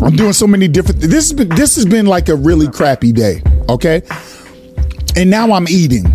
I'm 0.00 0.16
doing 0.16 0.32
so 0.32 0.46
many 0.46 0.68
different. 0.68 1.02
This 1.02 1.28
has 1.28 1.34
been 1.34 1.50
this 1.50 1.76
has 1.76 1.84
been 1.84 2.06
like 2.06 2.30
a 2.30 2.34
really 2.34 2.66
crappy 2.66 3.12
day. 3.12 3.42
Okay, 3.68 4.00
and 5.14 5.28
now 5.28 5.52
I'm 5.52 5.68
eating. 5.68 6.06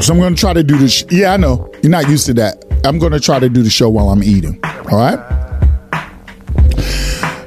So 0.00 0.14
I'm 0.14 0.34
to 0.34 0.34
try 0.34 0.52
to 0.52 0.64
do 0.64 0.76
this. 0.76 1.04
Yeah, 1.10 1.32
I 1.32 1.36
know 1.36 1.72
you're 1.80 1.92
not 1.92 2.08
used 2.08 2.26
to 2.26 2.34
that. 2.34 2.64
I'm 2.84 2.98
to 2.98 3.20
try 3.20 3.38
to 3.38 3.48
do 3.48 3.62
the 3.62 3.70
show 3.70 3.88
while 3.88 4.08
I'm 4.10 4.24
eating. 4.24 4.58
All 4.90 4.98
right. 4.98 5.18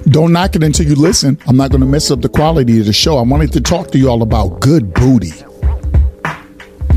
Don't 0.08 0.32
knock 0.32 0.56
it 0.56 0.64
until 0.64 0.88
you 0.88 0.96
listen. 0.96 1.38
I'm 1.48 1.58
not 1.58 1.70
going 1.70 1.82
to 1.82 1.88
mess 1.88 2.12
up 2.12 2.22
the 2.22 2.30
quality 2.30 2.80
of 2.80 2.86
the 2.86 2.94
show. 2.94 3.18
I 3.18 3.24
wanted 3.24 3.52
to 3.52 3.62
talk 3.62 3.92
to 3.92 3.98
you 3.98 4.10
all 4.10 4.22
about 4.22 4.62
good 4.62 4.94
booty. 4.94 5.34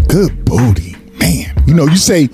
Good 0.07 0.45
booty, 0.45 0.95
man. 1.19 1.53
You 1.67 1.75
know, 1.75 1.87
you 1.87 1.97
say 1.97 2.29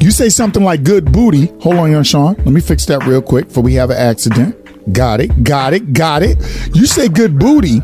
you 0.00 0.10
say 0.10 0.28
something 0.28 0.62
like 0.62 0.82
good 0.82 1.10
booty. 1.12 1.46
Hold 1.60 1.76
on, 1.76 1.90
young 1.90 2.02
Sean. 2.02 2.34
Let 2.36 2.46
me 2.46 2.60
fix 2.60 2.84
that 2.86 3.04
real 3.04 3.22
quick 3.22 3.48
before 3.48 3.62
we 3.62 3.74
have 3.74 3.90
an 3.90 3.96
accident. 3.96 4.92
Got 4.92 5.20
it, 5.20 5.42
got 5.42 5.74
it, 5.74 5.92
got 5.92 6.22
it. 6.22 6.38
You 6.74 6.86
say 6.86 7.08
good 7.08 7.38
booty. 7.38 7.80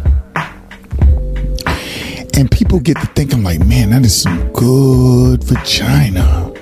And 2.35 2.51
people 2.51 2.81
get 2.81 2.97
to 2.99 3.07
thinking 3.09 3.43
like, 3.43 3.61
man, 3.67 3.91
that 3.91 4.05
is 4.05 4.23
some 4.23 4.53
good 4.53 5.45
vagina. 5.45 6.53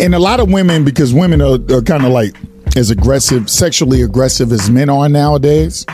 And 0.00 0.14
a 0.14 0.18
lot 0.18 0.40
of 0.40 0.50
women, 0.50 0.84
because 0.84 1.12
women 1.12 1.42
are, 1.42 1.58
are 1.74 1.82
kind 1.82 2.04
of 2.04 2.12
like 2.12 2.34
as 2.76 2.90
aggressive, 2.90 3.48
sexually 3.48 4.02
aggressive 4.02 4.52
as 4.52 4.70
men 4.70 4.88
are 4.88 5.08
nowadays. 5.08 5.86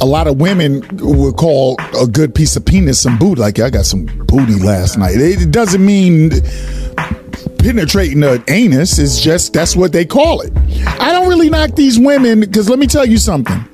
A 0.00 0.06
lot 0.06 0.26
of 0.26 0.38
women 0.38 0.86
would 0.98 1.36
call 1.36 1.76
a 2.00 2.06
good 2.06 2.34
piece 2.34 2.56
of 2.56 2.64
penis 2.64 3.00
some 3.00 3.18
booty. 3.18 3.40
Like, 3.40 3.58
I 3.58 3.70
got 3.70 3.86
some 3.86 4.06
booty 4.26 4.54
last 4.54 4.98
night. 4.98 5.16
It 5.16 5.50
doesn't 5.50 5.84
mean 5.84 6.30
penetrating 7.58 8.20
the 8.20 8.42
anus. 8.48 8.98
It's 8.98 9.20
just 9.20 9.52
that's 9.52 9.74
what 9.74 9.92
they 9.92 10.04
call 10.04 10.40
it. 10.40 10.52
I 11.00 11.12
don't 11.12 11.28
really 11.28 11.50
knock 11.50 11.74
these 11.74 11.98
women 11.98 12.40
because 12.40 12.68
let 12.68 12.78
me 12.78 12.86
tell 12.86 13.06
you 13.06 13.18
something. 13.18 13.64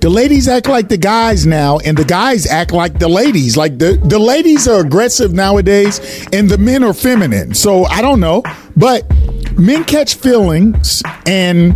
The 0.00 0.10
ladies 0.10 0.46
act 0.46 0.68
like 0.68 0.88
the 0.88 0.98
guys 0.98 1.46
now, 1.46 1.78
and 1.78 1.96
the 1.96 2.04
guys 2.04 2.46
act 2.46 2.70
like 2.70 2.98
the 2.98 3.08
ladies. 3.08 3.56
Like 3.56 3.78
the, 3.78 4.00
the 4.04 4.18
ladies 4.18 4.68
are 4.68 4.80
aggressive 4.80 5.32
nowadays, 5.32 6.26
and 6.32 6.48
the 6.48 6.58
men 6.58 6.84
are 6.84 6.92
feminine. 6.92 7.54
So 7.54 7.86
I 7.86 8.02
don't 8.02 8.20
know. 8.20 8.42
But 8.76 9.10
men 9.58 9.84
catch 9.84 10.14
feelings, 10.14 11.02
and 11.26 11.74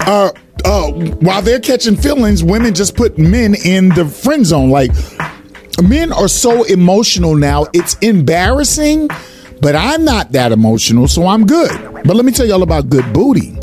uh, 0.00 0.32
uh, 0.64 0.90
while 1.20 1.42
they're 1.42 1.60
catching 1.60 1.96
feelings, 1.96 2.42
women 2.42 2.74
just 2.74 2.96
put 2.96 3.18
men 3.18 3.54
in 3.64 3.88
the 3.90 4.06
friend 4.06 4.46
zone. 4.46 4.70
Like 4.70 4.90
men 5.82 6.12
are 6.12 6.28
so 6.28 6.64
emotional 6.64 7.34
now, 7.34 7.66
it's 7.72 7.94
embarrassing. 7.98 9.08
But 9.60 9.76
I'm 9.76 10.04
not 10.04 10.32
that 10.32 10.50
emotional, 10.50 11.06
so 11.06 11.28
I'm 11.28 11.46
good. 11.46 11.70
But 12.04 12.16
let 12.16 12.24
me 12.24 12.32
tell 12.32 12.44
y'all 12.44 12.64
about 12.64 12.90
good 12.90 13.12
booty. 13.12 13.56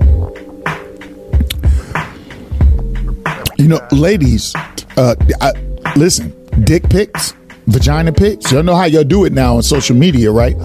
You 3.58 3.68
know, 3.68 3.82
ladies, 3.92 4.56
uh, 4.96 5.16
I, 5.42 5.52
listen, 5.98 6.34
dick 6.64 6.90
pics, 6.90 7.34
vagina 7.68 8.14
pics. 8.14 8.50
Y'all 8.50 8.64
know 8.64 8.76
how 8.76 8.86
y'all 8.86 9.04
do 9.04 9.26
it 9.26 9.34
now 9.34 9.58
on 9.58 9.64
social 9.64 9.98
media, 9.98 10.32
right? 10.32 10.56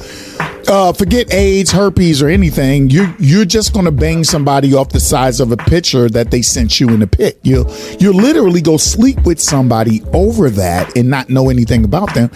Uh, 0.75 0.93
forget 0.93 1.33
AIDS, 1.33 1.71
herpes, 1.71 2.21
or 2.21 2.29
anything. 2.29 2.91
You 2.91 3.15
you're 3.21 3.45
just 3.45 3.73
gonna 3.73 3.93
bang 3.93 4.25
somebody 4.25 4.75
off 4.75 4.89
the 4.89 4.99
size 4.99 5.39
of 5.39 5.53
a 5.53 5.57
picture 5.57 6.09
that 6.11 6.33
they 6.33 6.43
sent 6.43 6.81
you 6.81 6.89
in 6.89 7.01
a 7.01 7.07
pic. 7.07 7.39
You 7.45 7.65
you 8.01 8.13
literally 8.13 8.61
go 8.61 8.77
sleep 8.77 9.25
with 9.25 9.39
somebody 9.39 10.03
over 10.13 10.51
that 10.51 10.97
and 10.97 11.09
not 11.09 11.31
know 11.31 11.49
anything 11.49 11.85
about 11.85 12.13
them. 12.15 12.29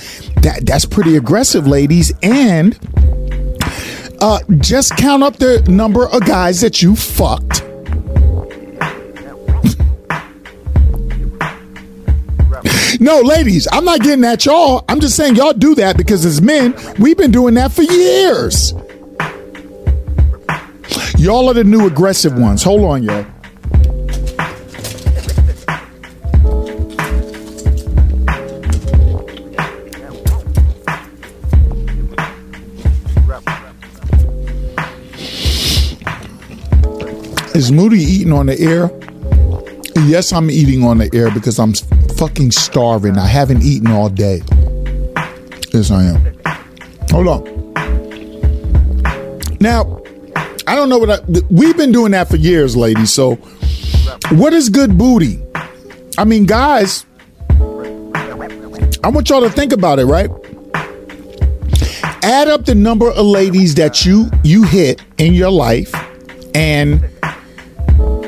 That 0.42 0.60
that's 0.64 0.84
pretty 0.84 1.16
aggressive, 1.16 1.66
ladies. 1.66 2.12
And 2.22 2.78
uh, 4.20 4.38
just 4.58 4.96
count 4.96 5.24
up 5.24 5.38
the 5.38 5.66
number 5.68 6.06
of 6.08 6.24
guys 6.24 6.60
that 6.60 6.80
you 6.80 6.94
fucked. 6.94 7.64
No, 13.00 13.20
ladies, 13.20 13.68
I'm 13.70 13.84
not 13.84 14.00
getting 14.00 14.24
at 14.24 14.44
y'all. 14.44 14.84
I'm 14.88 15.00
just 15.00 15.16
saying 15.16 15.36
y'all 15.36 15.52
do 15.52 15.74
that 15.76 15.96
because 15.96 16.24
as 16.24 16.42
men, 16.42 16.74
we've 16.98 17.16
been 17.16 17.30
doing 17.30 17.54
that 17.54 17.72
for 17.72 17.82
years. 17.82 18.72
Y'all 21.16 21.48
are 21.48 21.54
the 21.54 21.64
new 21.64 21.86
aggressive 21.86 22.38
ones. 22.38 22.62
Hold 22.62 22.82
on, 22.82 23.02
y'all. 23.02 23.26
Is 37.54 37.72
Moody 37.72 37.98
eating 37.98 38.32
on 38.32 38.46
the 38.46 38.56
air? 38.60 38.88
Yes, 40.06 40.32
I'm 40.32 40.48
eating 40.50 40.84
on 40.84 40.98
the 40.98 41.10
air 41.12 41.30
because 41.32 41.58
I'm 41.58 41.74
fucking 42.18 42.50
starving. 42.50 43.16
I 43.16 43.26
haven't 43.26 43.62
eaten 43.62 43.92
all 43.92 44.08
day. 44.08 44.42
Yes, 45.72 45.92
I 45.92 46.02
am. 46.02 46.34
Hold 47.12 47.28
on. 47.28 47.72
Now, 49.60 50.02
I 50.66 50.74
don't 50.74 50.88
know 50.88 50.98
what 50.98 51.10
I, 51.10 51.20
we've 51.48 51.76
been 51.76 51.92
doing 51.92 52.10
that 52.12 52.28
for 52.28 52.36
years, 52.36 52.76
ladies. 52.76 53.12
So, 53.12 53.36
what 54.30 54.52
is 54.52 54.68
good 54.68 54.98
booty? 54.98 55.40
I 56.18 56.24
mean, 56.24 56.44
guys, 56.44 57.06
I 59.04 59.10
want 59.10 59.30
y'all 59.30 59.42
to 59.42 59.50
think 59.50 59.72
about 59.72 60.00
it, 60.00 60.06
right? 60.06 60.28
Add 62.24 62.48
up 62.48 62.64
the 62.64 62.74
number 62.74 63.10
of 63.10 63.24
ladies 63.24 63.76
that 63.76 64.04
you 64.04 64.28
you 64.42 64.64
hit 64.64 65.00
in 65.18 65.34
your 65.34 65.50
life 65.50 65.94
and 66.52 67.00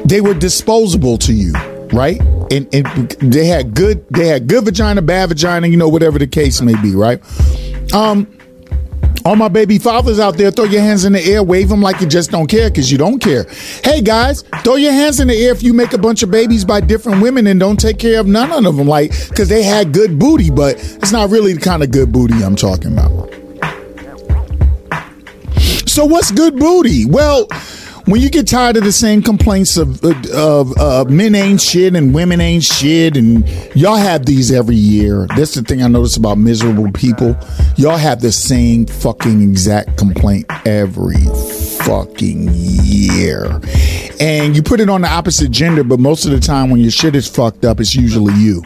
they 0.04 0.20
were 0.20 0.34
disposable 0.34 1.18
to 1.18 1.32
you, 1.32 1.52
right? 1.92 2.20
And, 2.50 2.72
and 2.74 3.10
they 3.32 3.46
had 3.46 3.74
good 3.74 4.06
they 4.08 4.26
had 4.26 4.48
good 4.48 4.64
vagina, 4.64 5.02
bad 5.02 5.28
vagina, 5.28 5.68
you 5.68 5.76
know, 5.76 5.88
whatever 5.88 6.18
the 6.18 6.26
case 6.26 6.60
may 6.60 6.80
be, 6.82 6.94
right? 6.94 7.20
Um 7.94 8.26
all 9.24 9.36
my 9.36 9.48
baby 9.48 9.78
fathers 9.78 10.18
out 10.18 10.38
there, 10.38 10.50
throw 10.50 10.64
your 10.64 10.80
hands 10.80 11.04
in 11.04 11.12
the 11.12 11.22
air, 11.22 11.42
wave 11.42 11.68
them 11.68 11.82
like 11.82 12.00
you 12.00 12.06
just 12.06 12.30
don't 12.30 12.46
care 12.46 12.70
because 12.70 12.90
you 12.90 12.96
don't 12.96 13.18
care. 13.18 13.44
Hey 13.84 14.00
guys, 14.00 14.42
throw 14.64 14.76
your 14.76 14.92
hands 14.92 15.20
in 15.20 15.28
the 15.28 15.34
air 15.34 15.52
if 15.52 15.62
you 15.62 15.74
make 15.74 15.92
a 15.92 15.98
bunch 15.98 16.22
of 16.22 16.30
babies 16.30 16.64
by 16.64 16.80
different 16.80 17.22
women 17.22 17.46
and 17.46 17.60
don't 17.60 17.78
take 17.78 17.98
care 17.98 18.18
of 18.18 18.26
none 18.26 18.66
of 18.66 18.76
them, 18.76 18.88
like 18.88 19.10
because 19.28 19.48
they 19.48 19.62
had 19.62 19.92
good 19.92 20.18
booty, 20.18 20.50
but 20.50 20.76
it's 20.76 21.12
not 21.12 21.30
really 21.30 21.52
the 21.52 21.60
kind 21.60 21.82
of 21.82 21.90
good 21.90 22.10
booty 22.10 22.42
I'm 22.42 22.56
talking 22.56 22.92
about. 22.92 23.30
So 25.86 26.06
what's 26.06 26.30
good 26.30 26.56
booty? 26.56 27.04
Well, 27.04 27.46
when 28.10 28.20
you 28.20 28.28
get 28.28 28.48
tired 28.48 28.76
of 28.76 28.82
the 28.82 28.92
same 28.92 29.22
complaints 29.22 29.76
of 29.76 30.04
of 30.34 30.76
uh, 30.78 31.04
men 31.08 31.34
ain't 31.34 31.60
shit 31.60 31.94
and 31.94 32.12
women 32.12 32.40
ain't 32.40 32.64
shit, 32.64 33.16
and 33.16 33.48
y'all 33.76 33.96
have 33.96 34.26
these 34.26 34.50
every 34.50 34.74
year. 34.74 35.26
That's 35.36 35.54
the 35.54 35.62
thing 35.62 35.82
I 35.82 35.86
notice 35.86 36.16
about 36.16 36.36
miserable 36.36 36.90
people. 36.92 37.36
Y'all 37.76 37.96
have 37.96 38.20
the 38.20 38.32
same 38.32 38.86
fucking 38.86 39.40
exact 39.42 39.96
complaint 39.96 40.46
every 40.66 41.24
fucking 41.84 42.48
year, 42.52 43.60
and 44.18 44.56
you 44.56 44.62
put 44.62 44.80
it 44.80 44.90
on 44.90 45.02
the 45.02 45.08
opposite 45.08 45.52
gender. 45.52 45.84
But 45.84 46.00
most 46.00 46.24
of 46.24 46.32
the 46.32 46.40
time, 46.40 46.70
when 46.70 46.80
your 46.80 46.90
shit 46.90 47.14
is 47.14 47.28
fucked 47.28 47.64
up, 47.64 47.78
it's 47.78 47.94
usually 47.94 48.34
you 48.34 48.64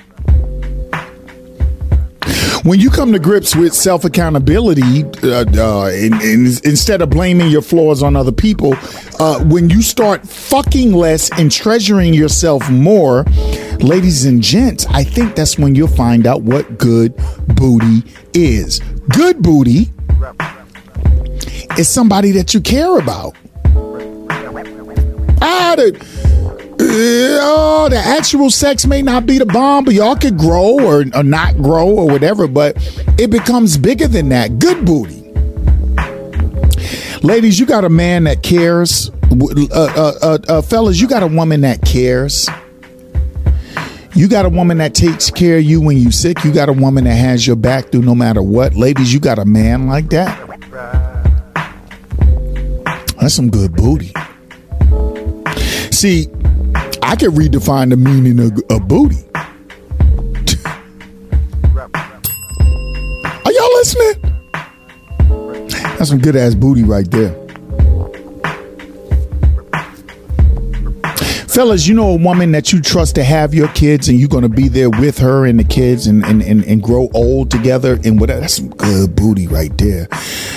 when 2.64 2.80
you 2.80 2.90
come 2.90 3.12
to 3.12 3.18
grips 3.18 3.54
with 3.54 3.74
self 3.74 4.04
accountability, 4.04 5.04
uh, 5.22 5.44
uh, 5.56 5.90
instead 6.64 7.02
of 7.02 7.10
blaming 7.10 7.48
your 7.48 7.62
flaws 7.62 8.02
on 8.02 8.16
other 8.16 8.32
people, 8.32 8.74
uh, 9.20 9.42
when 9.44 9.70
you 9.70 9.82
start 9.82 10.26
fucking 10.26 10.92
less 10.92 11.30
and 11.38 11.52
treasuring 11.52 12.14
yourself 12.14 12.68
more, 12.70 13.24
ladies 13.80 14.24
and 14.24 14.42
gents, 14.42 14.86
I 14.86 15.04
think 15.04 15.36
that's 15.36 15.58
when 15.58 15.74
you'll 15.74 15.88
find 15.88 16.26
out 16.26 16.42
what 16.42 16.78
good 16.78 17.14
booty 17.48 18.02
is. 18.32 18.80
Good 19.10 19.42
booty 19.42 19.90
is 21.78 21.88
somebody 21.88 22.30
that 22.32 22.54
you 22.54 22.60
care 22.60 22.98
about. 22.98 23.36
Ah, 25.42 25.74
the, 25.76 26.33
oh, 26.80 27.88
the 27.90 27.96
actual 27.96 28.50
sex 28.50 28.86
may 28.86 29.02
not 29.02 29.26
be 29.26 29.38
the 29.38 29.46
bomb, 29.46 29.84
but 29.84 29.94
y'all 29.94 30.16
could 30.16 30.38
grow 30.38 30.78
or, 30.80 31.04
or 31.14 31.22
not 31.22 31.56
grow 31.56 31.88
or 31.88 32.06
whatever, 32.06 32.46
but 32.46 32.76
it 33.18 33.30
becomes 33.30 33.76
bigger 33.76 34.06
than 34.06 34.28
that. 34.30 34.58
Good 34.58 34.84
booty. 34.84 35.22
Ladies, 37.22 37.58
you 37.58 37.66
got 37.66 37.84
a 37.84 37.88
man 37.88 38.24
that 38.24 38.42
cares. 38.42 39.10
Uh, 39.30 39.66
uh, 39.72 40.12
uh, 40.22 40.38
uh, 40.48 40.62
fellas, 40.62 41.00
you 41.00 41.08
got 41.08 41.22
a 41.22 41.26
woman 41.26 41.62
that 41.62 41.82
cares. 41.82 42.48
You 44.14 44.28
got 44.28 44.44
a 44.44 44.48
woman 44.48 44.78
that 44.78 44.94
takes 44.94 45.30
care 45.30 45.58
of 45.58 45.64
you 45.64 45.80
when 45.80 45.96
you 45.96 46.12
sick. 46.12 46.44
You 46.44 46.52
got 46.52 46.68
a 46.68 46.72
woman 46.72 47.04
that 47.04 47.14
has 47.14 47.46
your 47.46 47.56
back 47.56 47.90
through 47.90 48.02
no 48.02 48.14
matter 48.14 48.42
what. 48.42 48.74
Ladies, 48.74 49.12
you 49.12 49.20
got 49.20 49.38
a 49.38 49.44
man 49.44 49.88
like 49.88 50.10
that. 50.10 50.38
That's 53.20 53.34
some 53.34 53.50
good 53.50 53.74
booty. 53.74 54.12
See, 55.90 56.28
I 57.14 57.16
can 57.16 57.30
redefine 57.30 57.90
the 57.90 57.96
meaning 57.96 58.40
of, 58.40 58.60
of 58.70 58.88
booty. 58.88 59.24
Are 63.44 63.52
y'all 63.52 63.72
listening? 63.74 64.40
That's 65.70 66.08
some 66.08 66.18
good 66.18 66.34
ass 66.34 66.56
booty 66.56 66.82
right 66.82 67.08
there. 67.08 67.43
Fellas, 71.54 71.86
you 71.86 71.94
know 71.94 72.10
a 72.10 72.16
woman 72.16 72.50
that 72.50 72.72
you 72.72 72.80
trust 72.80 73.14
to 73.14 73.22
have 73.22 73.54
your 73.54 73.68
kids 73.68 74.08
and 74.08 74.18
you're 74.18 74.28
going 74.28 74.42
to 74.42 74.48
be 74.48 74.66
there 74.66 74.90
with 74.90 75.18
her 75.18 75.46
and 75.46 75.60
the 75.60 75.64
kids 75.64 76.08
and, 76.08 76.24
and, 76.24 76.42
and, 76.42 76.64
and 76.64 76.82
grow 76.82 77.08
old 77.14 77.48
together 77.48 77.96
and 78.04 78.18
whatever. 78.18 78.40
That's 78.40 78.56
some 78.56 78.70
good 78.70 79.14
booty 79.14 79.46
right 79.46 79.70
there. 79.78 80.08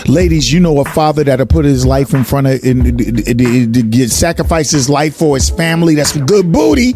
Ladies, 0.08 0.52
you 0.52 0.60
know 0.60 0.80
a 0.80 0.86
father 0.86 1.24
that'll 1.24 1.46
put 1.46 1.66
his 1.66 1.86
life 1.86 2.16
in 2.16 2.24
front 2.24 2.48
of 2.48 2.64
and, 2.64 3.00
and, 3.00 3.30
and, 3.30 4.12
sacrifice 4.12 4.72
his 4.72 4.90
life 4.90 5.16
for 5.16 5.36
his 5.36 5.52
family. 5.52 5.94
That's 5.94 6.14
some 6.14 6.26
good 6.26 6.52
booty. 6.52 6.94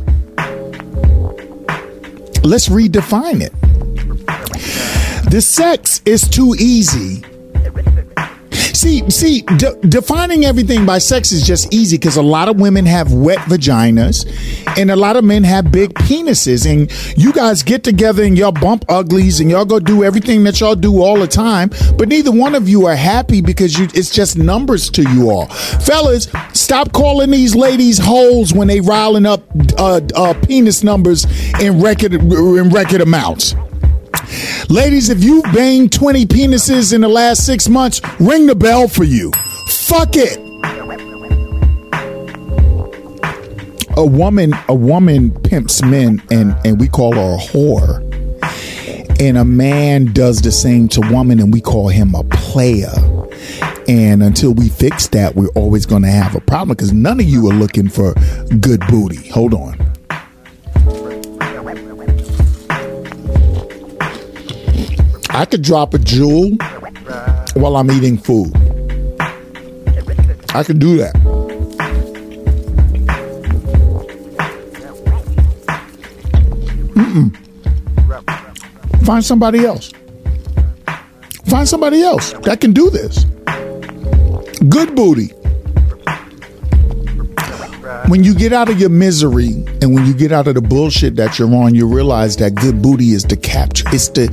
Let's 2.44 2.70
redefine 2.70 3.42
it. 3.42 3.54
The 5.30 5.42
sex 5.42 6.02
is 6.06 6.28
too 6.28 6.56
easy 6.58 7.24
See, 8.82 9.08
see, 9.12 9.42
de- 9.42 9.76
defining 9.82 10.44
everything 10.44 10.88
by 10.88 10.98
sex 10.98 11.32
is 11.32 11.46
just 11.46 11.72
easy 11.72 12.00
because 12.00 12.18
a 12.18 12.22
lot 12.24 12.50
of 12.50 12.60
women 12.60 12.84
have 12.88 13.14
wet 13.14 13.38
vaginas 13.42 14.26
and 14.76 14.90
a 14.90 14.96
lot 14.96 15.16
of 15.16 15.24
men 15.24 15.44
have 15.44 15.72
big 15.72 15.94
penises. 15.94 16.66
And 16.66 16.92
you 17.16 17.32
guys 17.32 17.62
get 17.62 17.84
together 17.84 18.24
and 18.24 18.36
y'all 18.36 18.52
bump 18.52 18.86
uglies 18.90 19.40
and 19.40 19.52
y'all 19.52 19.66
go 19.66 19.80
do 19.80 20.04
everything 20.04 20.44
that 20.46 20.60
y'all 20.60 20.74
do 20.74 21.04
all 21.04 21.20
the 21.20 21.28
time. 21.28 21.70
But 21.96 22.08
neither 22.08 22.32
one 22.32 22.56
of 22.56 22.68
you 22.68 22.88
are 22.88 22.96
happy 22.96 23.40
because 23.40 23.78
you, 23.78 23.88
it's 23.94 24.10
just 24.10 24.36
numbers 24.36 24.90
to 24.90 25.04
you 25.12 25.30
all. 25.30 25.46
Fellas, 25.46 26.28
stop 26.54 26.92
calling 26.92 27.30
these 27.30 27.54
ladies 27.54 28.00
holes 28.00 28.52
when 28.52 28.68
they 28.68 28.82
riling 28.82 29.28
up 29.28 29.44
uh, 29.78 30.02
uh, 30.16 30.34
penis 30.48 30.84
numbers 30.84 31.28
in 31.60 31.80
record 31.80 32.14
in 32.16 32.70
record 32.70 33.02
amounts. 33.02 33.54
Ladies, 34.70 35.10
if 35.10 35.24
you 35.24 35.42
banged 35.54 35.92
20 35.92 36.26
penises 36.26 36.94
in 36.94 37.02
the 37.02 37.08
last 37.08 37.46
six 37.46 37.68
months, 37.68 38.02
ring 38.20 38.46
the 38.46 38.56
bell 38.56 38.88
for 38.88 39.04
you. 39.04 39.32
Fuck 39.68 40.12
it. 40.16 40.40
A 43.98 44.06
woman, 44.06 44.54
a 44.70 44.74
woman 44.74 45.32
pimps 45.42 45.84
men 45.84 46.22
and, 46.32 46.56
and 46.66 46.80
we 46.80 46.88
call 46.88 47.14
her 47.14 47.36
a 47.36 47.38
whore. 47.38 48.08
And 49.20 49.38
a 49.38 49.46
man 49.46 50.14
does 50.14 50.42
the 50.42 50.52
same 50.52 50.88
to 50.90 51.02
woman 51.12 51.40
and 51.40 51.54
we 51.54 51.62
call 51.62 51.90
him 51.90 52.16
a 52.16 52.24
player. 52.24 52.94
And 53.88 54.24
until 54.24 54.54
we 54.54 54.70
fix 54.70 55.08
that, 55.10 55.36
we're 55.36 55.50
always 55.50 55.86
going 55.86 56.04
to 56.04 56.10
have 56.10 56.36
a 56.36 56.42
problem 56.42 56.70
because 56.70 56.94
none 56.94 57.20
of 57.20 57.26
you 57.26 57.50
are 57.50 57.54
looking 57.54 57.90
for 57.90 58.14
good 58.60 58.80
booty. 58.88 59.28
Hold 59.30 59.54
on. 59.54 59.91
I 65.34 65.46
could 65.46 65.62
drop 65.62 65.94
a 65.94 65.98
jewel 65.98 66.58
while 67.54 67.78
I'm 67.78 67.90
eating 67.90 68.18
food. 68.18 68.54
I 70.54 70.64
could 70.64 70.80
do 70.80 70.98
that. 70.98 71.14
Mm-mm. 76.94 77.36
Find 79.06 79.24
somebody 79.24 79.66
else. 79.66 79.94
Find 81.46 81.68
somebody 81.68 82.02
else 82.02 82.34
that 82.44 82.60
can 82.60 82.74
do 82.74 82.90
this. 82.90 83.24
Good 84.68 84.96
booty. 84.96 85.28
When 88.08 88.26
you 88.26 88.36
get 88.36 88.52
out 88.52 88.68
of 88.68 88.80
your 88.80 88.90
misery 88.90 89.64
and 89.82 89.94
when 89.94 90.06
you 90.06 90.14
get 90.14 90.34
out 90.34 90.48
of 90.48 90.56
the 90.56 90.62
bullshit 90.62 91.16
that 91.16 91.40
you're 91.40 91.54
on, 91.56 91.74
you 91.74 91.88
realize 91.88 92.36
that 92.38 92.56
good 92.56 92.82
booty 92.82 93.14
is 93.14 93.24
the 93.24 93.38
capture. 93.38 93.88
It's 93.94 94.10
the 94.10 94.28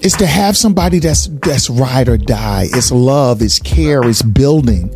It's 0.00 0.16
to 0.18 0.26
have 0.26 0.56
somebody 0.56 0.98
that's 1.00 1.26
that's 1.26 1.68
ride 1.68 2.08
or 2.08 2.16
die. 2.16 2.66
It's 2.70 2.92
love, 2.92 3.42
it's 3.42 3.58
care, 3.58 4.02
it's 4.02 4.22
building. 4.22 4.88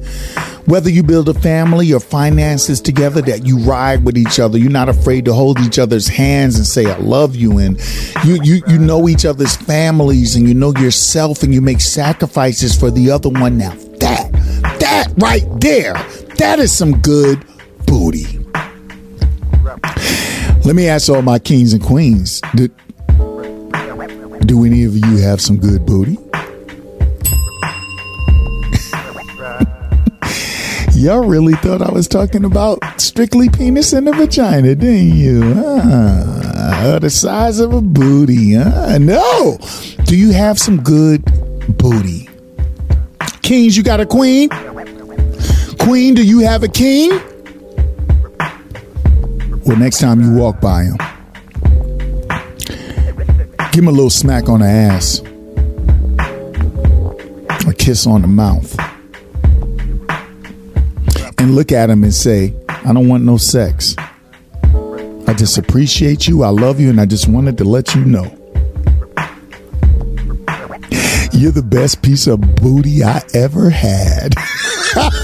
Whether 0.66 0.90
you 0.90 1.02
build 1.02 1.28
a 1.28 1.34
family 1.34 1.92
or 1.92 1.98
finances 1.98 2.80
together, 2.80 3.20
that 3.22 3.44
you 3.44 3.58
ride 3.58 4.04
with 4.04 4.16
each 4.16 4.38
other. 4.38 4.58
You're 4.58 4.70
not 4.70 4.88
afraid 4.88 5.24
to 5.24 5.32
hold 5.32 5.58
each 5.58 5.78
other's 5.78 6.06
hands 6.06 6.56
and 6.56 6.64
say, 6.64 6.86
I 6.86 6.96
love 6.98 7.34
you. 7.34 7.58
And 7.58 7.80
you, 8.24 8.40
you, 8.44 8.62
you 8.68 8.78
know 8.78 9.08
each 9.08 9.24
other's 9.24 9.56
families 9.56 10.36
and 10.36 10.46
you 10.46 10.54
know 10.54 10.72
yourself 10.74 11.42
and 11.42 11.52
you 11.52 11.60
make 11.60 11.80
sacrifices 11.80 12.78
for 12.78 12.92
the 12.92 13.10
other 13.10 13.28
one. 13.28 13.58
Now 13.58 13.74
that, 13.98 14.30
that 14.78 15.12
right 15.16 15.44
there, 15.60 15.94
that 16.36 16.60
is 16.60 16.70
some 16.70 17.00
good 17.00 17.44
booty. 17.84 18.38
Let 20.64 20.76
me 20.76 20.86
ask 20.86 21.10
all 21.10 21.22
my 21.22 21.40
kings 21.40 21.72
and 21.72 21.82
queens. 21.82 22.40
Do, 22.54 22.68
do 24.46 24.64
any 24.64 24.84
of 24.84 24.94
you 24.96 25.16
have 25.18 25.40
some 25.40 25.56
good 25.56 25.86
booty? 25.86 26.18
Y'all 30.92 31.24
really 31.26 31.54
thought 31.54 31.82
I 31.82 31.90
was 31.90 32.06
talking 32.06 32.44
about 32.44 32.78
strictly 33.00 33.48
penis 33.48 33.92
and 33.92 34.06
the 34.06 34.12
vagina, 34.12 34.74
didn't 34.74 35.16
you? 35.16 35.54
Ah, 35.56 36.98
the 37.00 37.10
size 37.10 37.58
of 37.58 37.72
a 37.72 37.80
booty. 37.80 38.56
No. 38.56 39.58
Do 40.04 40.16
you 40.16 40.32
have 40.32 40.58
some 40.58 40.80
good 40.82 41.24
booty? 41.76 42.28
Kings, 43.42 43.76
you 43.76 43.82
got 43.82 44.00
a 44.00 44.06
queen? 44.06 44.48
Queen, 45.80 46.14
do 46.14 46.22
you 46.24 46.40
have 46.40 46.62
a 46.62 46.68
king? 46.68 47.10
Well, 49.64 49.76
next 49.76 49.98
time 49.98 50.20
you 50.20 50.32
walk 50.34 50.60
by 50.60 50.84
him, 50.84 50.96
give 53.72 53.84
him 53.84 53.88
a 53.88 53.90
little 53.92 54.10
smack 54.10 54.48
on 54.48 54.60
the 54.60 54.66
ass, 54.66 55.20
a 57.66 57.74
kiss 57.74 58.06
on 58.06 58.22
the 58.22 58.28
mouth 58.28 58.78
and 61.42 61.56
look 61.56 61.72
at 61.72 61.90
him 61.90 62.04
and 62.04 62.14
say, 62.14 62.54
I 62.68 62.92
don't 62.92 63.08
want 63.08 63.24
no 63.24 63.36
sex. 63.36 63.96
I 63.98 65.34
just 65.34 65.58
appreciate 65.58 66.28
you. 66.28 66.44
I 66.44 66.50
love 66.50 66.78
you. 66.78 66.88
And 66.88 67.00
I 67.00 67.06
just 67.06 67.26
wanted 67.26 67.58
to 67.58 67.64
let 67.64 67.94
you 67.96 68.04
know. 68.04 68.24
You're 71.32 71.50
the 71.50 71.66
best 71.66 72.02
piece 72.02 72.28
of 72.28 72.40
booty 72.56 73.02
I 73.02 73.22
ever 73.34 73.70
had. 73.70 74.34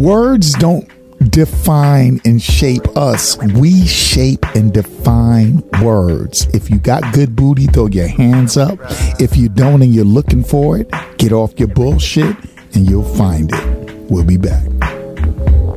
Words 0.00 0.54
don't 0.54 0.88
define 1.30 2.22
and 2.24 2.40
shape 2.40 2.96
us. 2.96 3.36
We 3.36 3.86
shape 3.86 4.46
and 4.56 4.72
define 4.72 5.62
words. 5.82 6.46
If 6.54 6.70
you 6.70 6.78
got 6.78 7.12
good 7.12 7.36
booty, 7.36 7.66
throw 7.66 7.86
your 7.88 8.06
hands 8.08 8.56
up. 8.56 8.78
If 9.20 9.36
you 9.36 9.50
don't 9.50 9.82
and 9.82 9.94
you're 9.94 10.06
looking 10.06 10.42
for 10.42 10.78
it, 10.78 10.90
get 11.18 11.32
off 11.32 11.52
your 11.58 11.68
bullshit 11.68 12.34
and 12.72 12.88
you'll 12.88 13.04
find 13.14 13.50
it. 13.52 14.10
We'll 14.10 14.24
be 14.24 14.38
back. 14.38 14.64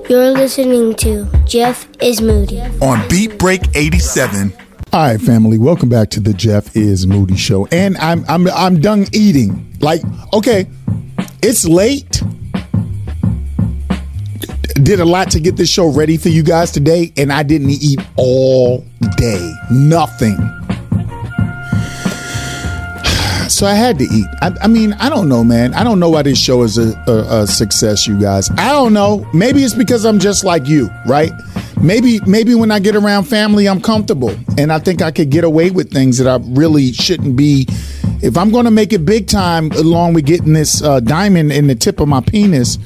You're 0.09 0.31
listening 0.31 0.95
to 0.95 1.25
Jeff 1.45 1.89
is 2.01 2.21
Moody. 2.21 2.61
On 2.81 3.05
Beat 3.09 3.37
Break 3.37 3.75
87. 3.75 4.53
All 4.93 5.01
right, 5.01 5.19
family. 5.19 5.57
Welcome 5.57 5.89
back 5.89 6.09
to 6.11 6.21
the 6.21 6.33
Jeff 6.33 6.77
is 6.77 7.05
Moody 7.05 7.35
show. 7.35 7.65
And 7.73 7.97
I'm 7.97 8.23
I'm 8.29 8.47
I'm 8.51 8.79
done 8.79 9.05
eating. 9.11 9.75
Like, 9.81 10.01
okay, 10.31 10.67
it's 11.41 11.65
late 11.65 12.23
did 14.83 14.99
a 14.99 15.05
lot 15.05 15.31
to 15.31 15.39
get 15.39 15.55
this 15.55 15.69
show 15.69 15.87
ready 15.87 16.17
for 16.17 16.29
you 16.29 16.43
guys 16.43 16.71
today, 16.71 17.13
and 17.17 17.31
I 17.31 17.43
didn't 17.43 17.69
eat 17.69 17.99
all 18.15 18.85
day. 19.17 19.53
Nothing. 19.71 20.37
So 23.49 23.67
I 23.67 23.75
had 23.75 23.99
to 23.99 24.05
eat. 24.05 24.25
I, 24.41 24.51
I, 24.63 24.67
mean, 24.67 24.93
I 24.93 25.09
don't 25.09 25.29
know, 25.29 25.43
man. 25.43 25.75
I 25.75 25.83
don't 25.83 25.99
know 25.99 26.09
why 26.09 26.23
this 26.23 26.41
show 26.41 26.63
is 26.63 26.79
a, 26.79 26.97
a, 27.05 27.41
a 27.41 27.47
success, 27.47 28.07
you 28.07 28.19
guys. 28.19 28.49
I 28.51 28.71
don't 28.71 28.93
know. 28.93 29.29
Maybe 29.31 29.63
it's 29.63 29.75
because 29.75 30.05
I'm 30.05 30.17
just 30.17 30.43
like 30.43 30.65
you, 30.65 30.89
right? 31.05 31.31
Maybe, 31.79 32.19
maybe 32.25 32.55
when 32.55 32.71
I 32.71 32.79
get 32.79 32.95
around 32.95 33.25
family, 33.25 33.67
I'm 33.67 33.79
comfortable, 33.79 34.33
and 34.57 34.71
I 34.71 34.79
think 34.79 35.03
I 35.03 35.11
could 35.11 35.29
get 35.29 35.43
away 35.43 35.69
with 35.69 35.91
things 35.91 36.17
that 36.17 36.27
I 36.27 36.43
really 36.49 36.93
shouldn't 36.93 37.35
be. 37.35 37.67
If 38.23 38.37
I'm 38.37 38.49
going 38.49 38.65
to 38.65 38.71
make 38.71 38.91
it 38.91 39.05
big 39.05 39.27
time, 39.27 39.71
along 39.73 40.13
with 40.13 40.25
getting 40.25 40.53
this 40.53 40.81
uh, 40.81 41.01
diamond 41.01 41.51
in 41.51 41.67
the 41.67 41.75
tip 41.75 41.99
of 41.99 42.07
my 42.07 42.21
penis, 42.21 42.79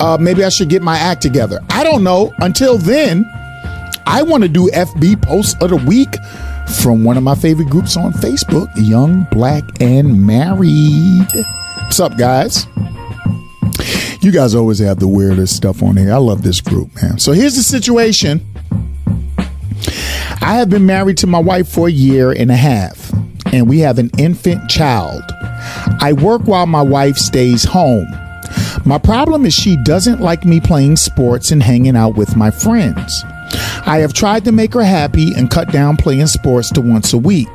uh, 0.00 0.16
maybe 0.20 0.44
I 0.44 0.48
should 0.48 0.68
get 0.68 0.82
my 0.82 0.96
act 0.98 1.22
together. 1.22 1.60
I 1.70 1.84
don't 1.84 2.02
know. 2.04 2.32
Until 2.38 2.78
then, 2.78 3.24
I 4.06 4.22
want 4.22 4.42
to 4.42 4.48
do 4.48 4.68
FB 4.70 5.22
posts 5.22 5.54
of 5.62 5.70
the 5.70 5.76
week 5.76 6.14
from 6.82 7.04
one 7.04 7.16
of 7.16 7.22
my 7.22 7.34
favorite 7.34 7.68
groups 7.70 7.96
on 7.96 8.12
Facebook, 8.12 8.68
Young, 8.76 9.26
Black, 9.30 9.64
and 9.80 10.26
Married. 10.26 11.26
What's 11.84 12.00
up, 12.00 12.16
guys? 12.16 12.66
You 14.20 14.32
guys 14.32 14.54
always 14.54 14.78
have 14.80 14.98
the 14.98 15.08
weirdest 15.08 15.56
stuff 15.56 15.82
on 15.82 15.96
here. 15.96 16.12
I 16.12 16.16
love 16.16 16.42
this 16.42 16.60
group, 16.60 16.90
man. 17.00 17.18
So 17.18 17.32
here's 17.32 17.56
the 17.56 17.62
situation. 17.62 18.44
I 20.40 20.54
have 20.54 20.70
been 20.70 20.86
married 20.86 21.18
to 21.18 21.26
my 21.26 21.38
wife 21.38 21.68
for 21.68 21.88
a 21.88 21.90
year 21.90 22.32
and 22.32 22.50
a 22.50 22.56
half, 22.56 23.12
and 23.52 23.68
we 23.68 23.80
have 23.80 23.98
an 23.98 24.10
infant 24.18 24.68
child. 24.68 25.22
I 26.00 26.12
work 26.12 26.42
while 26.42 26.66
my 26.66 26.82
wife 26.82 27.16
stays 27.16 27.64
home. 27.64 28.06
My 28.88 28.96
problem 28.96 29.44
is 29.44 29.52
she 29.52 29.76
doesn't 29.76 30.22
like 30.22 30.46
me 30.46 30.60
playing 30.60 30.96
sports 30.96 31.50
and 31.50 31.62
hanging 31.62 31.94
out 31.94 32.14
with 32.14 32.36
my 32.36 32.50
friends. 32.50 33.22
I 33.84 33.98
have 33.98 34.14
tried 34.14 34.46
to 34.46 34.52
make 34.52 34.72
her 34.72 34.82
happy 34.82 35.34
and 35.34 35.50
cut 35.50 35.70
down 35.70 35.98
playing 35.98 36.28
sports 36.28 36.70
to 36.72 36.80
once 36.80 37.12
a 37.12 37.18
week. 37.18 37.50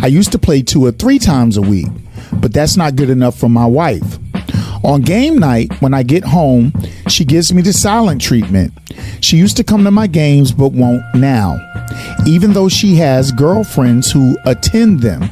I 0.00 0.06
used 0.06 0.32
to 0.32 0.38
play 0.38 0.62
two 0.62 0.86
or 0.86 0.90
three 0.90 1.18
times 1.18 1.58
a 1.58 1.60
week, 1.60 1.88
but 2.40 2.54
that's 2.54 2.78
not 2.78 2.96
good 2.96 3.10
enough 3.10 3.38
for 3.38 3.50
my 3.50 3.66
wife. 3.66 4.18
On 4.82 5.02
game 5.02 5.36
night, 5.36 5.70
when 5.82 5.92
I 5.92 6.04
get 6.04 6.24
home, 6.24 6.72
she 7.06 7.26
gives 7.26 7.52
me 7.52 7.60
the 7.60 7.74
silent 7.74 8.22
treatment. 8.22 8.72
She 9.20 9.36
used 9.36 9.58
to 9.58 9.64
come 9.64 9.84
to 9.84 9.90
my 9.90 10.06
games 10.06 10.52
but 10.52 10.72
won't 10.72 11.02
now, 11.14 11.58
even 12.26 12.54
though 12.54 12.70
she 12.70 12.94
has 12.94 13.30
girlfriends 13.30 14.10
who 14.10 14.38
attend 14.46 15.00
them. 15.00 15.28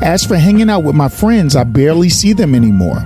As 0.00 0.24
for 0.24 0.36
hanging 0.36 0.70
out 0.70 0.84
with 0.84 0.94
my 0.94 1.08
friends, 1.08 1.56
I 1.56 1.64
barely 1.64 2.08
see 2.08 2.32
them 2.34 2.54
anymore. 2.54 3.04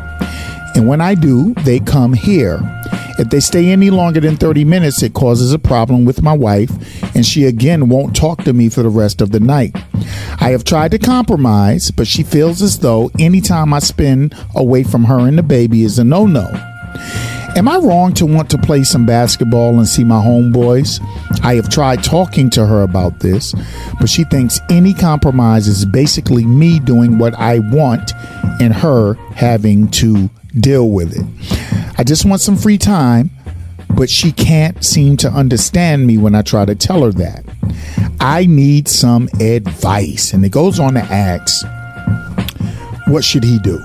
And 0.74 0.88
when 0.88 1.00
I 1.00 1.14
do, 1.14 1.54
they 1.64 1.78
come 1.78 2.12
here. 2.12 2.60
If 3.16 3.30
they 3.30 3.38
stay 3.38 3.70
any 3.70 3.90
longer 3.90 4.18
than 4.18 4.36
30 4.36 4.64
minutes, 4.64 5.02
it 5.02 5.14
causes 5.14 5.52
a 5.52 5.58
problem 5.58 6.04
with 6.04 6.22
my 6.22 6.32
wife, 6.32 6.70
and 7.14 7.24
she 7.24 7.44
again 7.44 7.88
won't 7.88 8.16
talk 8.16 8.42
to 8.42 8.52
me 8.52 8.68
for 8.68 8.82
the 8.82 8.88
rest 8.88 9.20
of 9.20 9.30
the 9.30 9.38
night. 9.38 9.76
I 10.40 10.50
have 10.50 10.64
tried 10.64 10.90
to 10.90 10.98
compromise, 10.98 11.92
but 11.92 12.08
she 12.08 12.24
feels 12.24 12.60
as 12.60 12.80
though 12.80 13.12
any 13.20 13.40
time 13.40 13.72
I 13.72 13.78
spend 13.78 14.34
away 14.56 14.82
from 14.82 15.04
her 15.04 15.20
and 15.20 15.38
the 15.38 15.44
baby 15.44 15.84
is 15.84 15.98
a 15.98 16.04
no 16.04 16.26
no. 16.26 16.50
Am 17.56 17.68
I 17.68 17.76
wrong 17.76 18.12
to 18.14 18.26
want 18.26 18.50
to 18.50 18.58
play 18.58 18.82
some 18.82 19.06
basketball 19.06 19.78
and 19.78 19.86
see 19.86 20.02
my 20.02 20.20
homeboys? 20.20 21.00
I 21.44 21.54
have 21.54 21.68
tried 21.68 22.02
talking 22.02 22.50
to 22.50 22.66
her 22.66 22.82
about 22.82 23.20
this, 23.20 23.54
but 24.00 24.08
she 24.08 24.24
thinks 24.24 24.58
any 24.70 24.92
compromise 24.92 25.68
is 25.68 25.84
basically 25.84 26.44
me 26.44 26.80
doing 26.80 27.16
what 27.16 27.32
I 27.34 27.60
want 27.60 28.10
and 28.60 28.74
her 28.74 29.14
having 29.36 29.88
to 29.92 30.28
deal 30.58 30.90
with 30.90 31.16
it. 31.16 31.24
I 31.98 32.04
just 32.04 32.24
want 32.24 32.40
some 32.40 32.56
free 32.56 32.78
time, 32.78 33.30
but 33.96 34.08
she 34.10 34.32
can't 34.32 34.84
seem 34.84 35.16
to 35.18 35.28
understand 35.30 36.06
me 36.06 36.18
when 36.18 36.34
I 36.34 36.42
try 36.42 36.64
to 36.64 36.74
tell 36.74 37.02
her 37.02 37.12
that. 37.12 37.44
I 38.20 38.46
need 38.46 38.88
some 38.88 39.28
advice. 39.40 40.32
And 40.32 40.44
it 40.44 40.50
goes 40.50 40.80
on 40.80 40.94
to 40.94 41.00
ask, 41.00 41.66
what 43.06 43.22
should 43.24 43.44
he 43.44 43.58
do? 43.58 43.78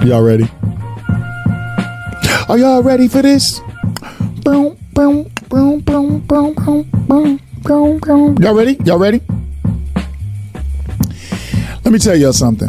y'all 0.06 0.22
ready? 0.22 0.48
Are 2.48 2.56
y'all 2.56 2.82
ready 2.82 3.08
for 3.08 3.22
this? 3.22 3.60
Y'all 8.40 8.54
ready? 8.54 8.76
Y'all 8.84 8.98
ready? 8.98 9.20
Let 11.86 11.92
me 11.92 12.00
tell 12.00 12.16
y'all 12.16 12.32
something. 12.32 12.68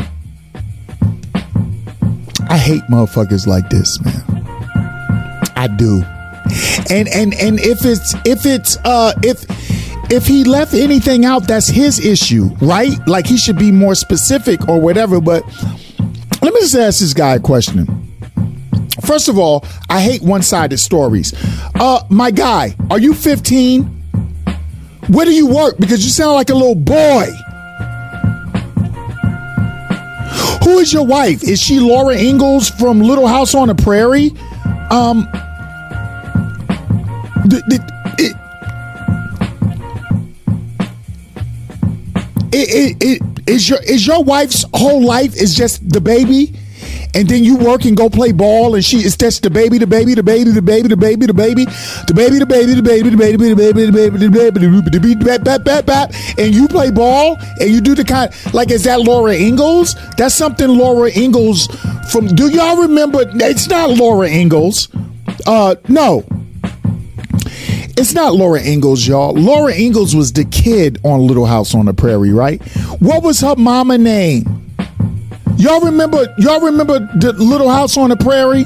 I 2.50 2.56
hate 2.56 2.84
motherfuckers 2.84 3.48
like 3.48 3.68
this, 3.68 4.00
man. 4.06 4.24
I 5.56 5.68
do. 5.76 6.04
And 6.92 7.08
and 7.08 7.34
and 7.34 7.60
if 7.60 7.84
it's 7.84 8.14
if 8.26 8.46
it's 8.46 8.78
uh 8.86 9.14
if 9.24 9.44
if 10.12 10.28
he 10.28 10.44
left 10.44 10.76
anything 10.76 11.26
out, 11.26 11.48
that's 11.48 11.66
his 11.66 12.06
issue, 12.06 12.52
right? 12.62 12.96
Like 13.08 13.26
he 13.26 13.38
should 13.38 13.58
be 13.58 13.72
more 13.72 13.96
specific 13.96 14.70
or 14.70 14.80
whatever. 14.80 15.20
But 15.20 15.44
let 16.44 16.54
me 16.54 16.60
just 16.60 16.76
ask 16.76 17.00
this 17.00 17.16
guy 17.16 17.38
a 17.38 17.40
question. 17.40 17.88
First 19.02 19.30
of 19.30 19.40
all, 19.40 19.66
I 19.90 20.00
hate 20.00 20.22
one-sided 20.22 20.78
stories. 20.78 21.34
Uh, 21.74 22.04
my 22.10 22.30
guy, 22.30 22.76
are 22.92 23.00
you 23.00 23.16
15? 23.16 23.84
Where 25.10 25.26
do 25.26 25.34
you 25.34 25.48
work? 25.48 25.80
Because 25.80 26.06
you 26.06 26.12
sound 26.12 26.36
like 26.36 26.52
a 26.52 26.56
little 26.56 26.76
boy. 26.76 27.32
Who 30.68 30.80
is 30.80 30.92
your 30.92 31.06
wife? 31.06 31.46
Is 31.46 31.62
she 31.62 31.80
Laura 31.80 32.18
Ingalls 32.18 32.70
from 32.70 33.00
Little 33.00 33.26
House 33.26 33.56
on 33.56 33.70
the 33.70 33.76
Prairie? 33.76 34.32
Um, 34.92 35.26
it, 37.46 37.64
it, 37.72 38.38
it, 42.52 42.98
it, 43.00 43.22
is 43.48 43.70
your 43.70 43.82
is 43.82 44.06
your 44.06 44.22
wife's 44.22 44.66
whole 44.74 45.02
life 45.02 45.38
is 45.38 45.56
just 45.56 45.90
the 45.90 46.02
baby? 46.02 46.54
And 47.14 47.28
then 47.28 47.44
you 47.44 47.58
work 47.58 47.86
and 47.86 47.96
go 47.96 48.10
play 48.10 48.32
ball, 48.32 48.76
and 48.76 48.84
she 48.84 48.98
is 48.98 49.16
just 49.18 49.44
the 49.44 49.50
baby, 49.50 49.78
the 49.78 49.88
baby, 49.88 50.14
the 50.14 50.24
baby, 50.24 50.52
the 50.52 50.62
baby, 50.62 50.88
the 50.88 50.98
baby, 50.98 51.26
the 51.26 51.34
baby, 51.34 51.66
the 51.66 52.14
baby, 52.14 52.40
the 52.40 52.46
baby, 52.46 52.74
the 52.74 52.82
baby, 52.82 53.10
the 53.10 53.10
baby, 53.10 53.10
the 53.10 53.16
baby, 53.16 53.50
the 53.50 53.56
baby, 53.56 53.86
the 53.86 54.30
baby, 54.30 54.90
the 54.92 55.00
baby, 55.00 55.16
bat, 55.44 55.64
bat, 55.64 55.86
bat, 55.86 56.16
and 56.38 56.54
you 56.54 56.68
play 56.68 56.92
ball, 56.92 57.38
and 57.60 57.70
you 57.70 57.82
do 57.82 57.96
the 57.96 58.04
kind 58.04 58.32
like 58.54 58.72
is 58.72 58.84
that 58.84 59.02
Laura 59.02 59.34
Ingalls? 59.36 59.96
That's 60.18 60.36
something 60.36 60.68
Laura 60.68 61.10
Ingalls 61.12 61.68
from. 62.12 62.28
Do 62.28 62.50
y'all 62.50 62.78
remember? 62.78 63.24
It's 63.26 63.68
not 63.68 63.92
Laura 63.92 64.30
Ingalls. 64.30 64.90
Uh, 65.46 65.76
no. 65.88 66.26
It's 68.00 68.14
not 68.14 68.36
Laura 68.36 68.62
Ingalls, 68.62 69.08
y'all. 69.08 69.34
Laura 69.34 69.74
Ingalls 69.74 70.16
was 70.16 70.32
the 70.32 70.46
kid 70.46 71.00
on 71.04 71.26
Little 71.26 71.48
House 71.48 71.74
on 71.74 71.86
the 71.86 71.94
Prairie, 71.96 72.32
right? 72.32 72.62
What 73.00 73.24
was 73.24 73.40
her 73.42 73.56
mama 73.56 73.98
name? 73.98 74.67
Y'all 75.58 75.82
remember? 75.82 76.34
Y'all 76.38 76.62
remember 76.62 77.00
the 77.00 77.34
Little 77.34 77.70
House 77.70 77.98
on 77.98 78.10
the 78.10 78.16
Prairie? 78.16 78.66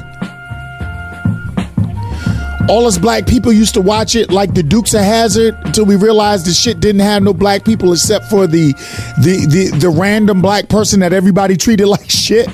All 2.68 2.86
us 2.86 2.96
black 2.96 3.26
people 3.26 3.52
used 3.52 3.74
to 3.74 3.80
watch 3.80 4.14
it 4.14 4.30
like 4.30 4.54
the 4.54 4.62
Dukes 4.62 4.94
of 4.94 5.00
Hazzard 5.00 5.56
until 5.64 5.84
we 5.84 5.96
realized 5.96 6.46
the 6.46 6.52
shit 6.52 6.80
didn't 6.80 7.00
have 7.00 7.22
no 7.22 7.32
black 7.34 7.64
people 7.64 7.92
except 7.92 8.26
for 8.26 8.46
the 8.46 8.72
the 9.18 9.46
the, 9.48 9.76
the 9.78 9.88
random 9.88 10.40
black 10.42 10.68
person 10.68 11.00
that 11.00 11.12
everybody 11.12 11.56
treated 11.56 11.86
like 11.88 12.08
shit. 12.10 12.48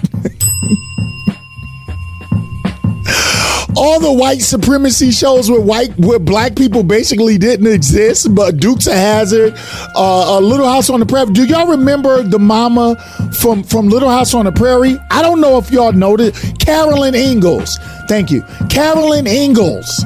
All 3.80 4.00
the 4.00 4.12
white 4.12 4.40
supremacy 4.40 5.12
shows 5.12 5.48
where 5.48 5.60
white 5.60 5.96
where 5.98 6.18
black 6.18 6.56
people 6.56 6.82
basically 6.82 7.38
didn't 7.38 7.68
exist, 7.68 8.34
but 8.34 8.56
Dukes 8.56 8.88
of 8.88 8.94
Hazzard, 8.94 9.54
uh, 9.94 10.38
a 10.38 10.40
Little 10.40 10.66
House 10.66 10.90
on 10.90 10.98
the 10.98 11.06
Prairie. 11.06 11.30
Do 11.30 11.44
y'all 11.44 11.68
remember 11.68 12.24
the 12.24 12.40
mama 12.40 12.96
from 13.40 13.62
from 13.62 13.88
Little 13.88 14.08
House 14.08 14.34
on 14.34 14.46
the 14.46 14.52
Prairie? 14.52 14.98
I 15.12 15.22
don't 15.22 15.40
know 15.40 15.58
if 15.58 15.70
y'all 15.70 15.92
noticed. 15.92 16.58
Carolyn 16.58 17.14
Ingalls. 17.14 17.78
Thank 18.08 18.32
you, 18.32 18.42
Carolyn 18.68 19.28
Ingalls. 19.28 20.04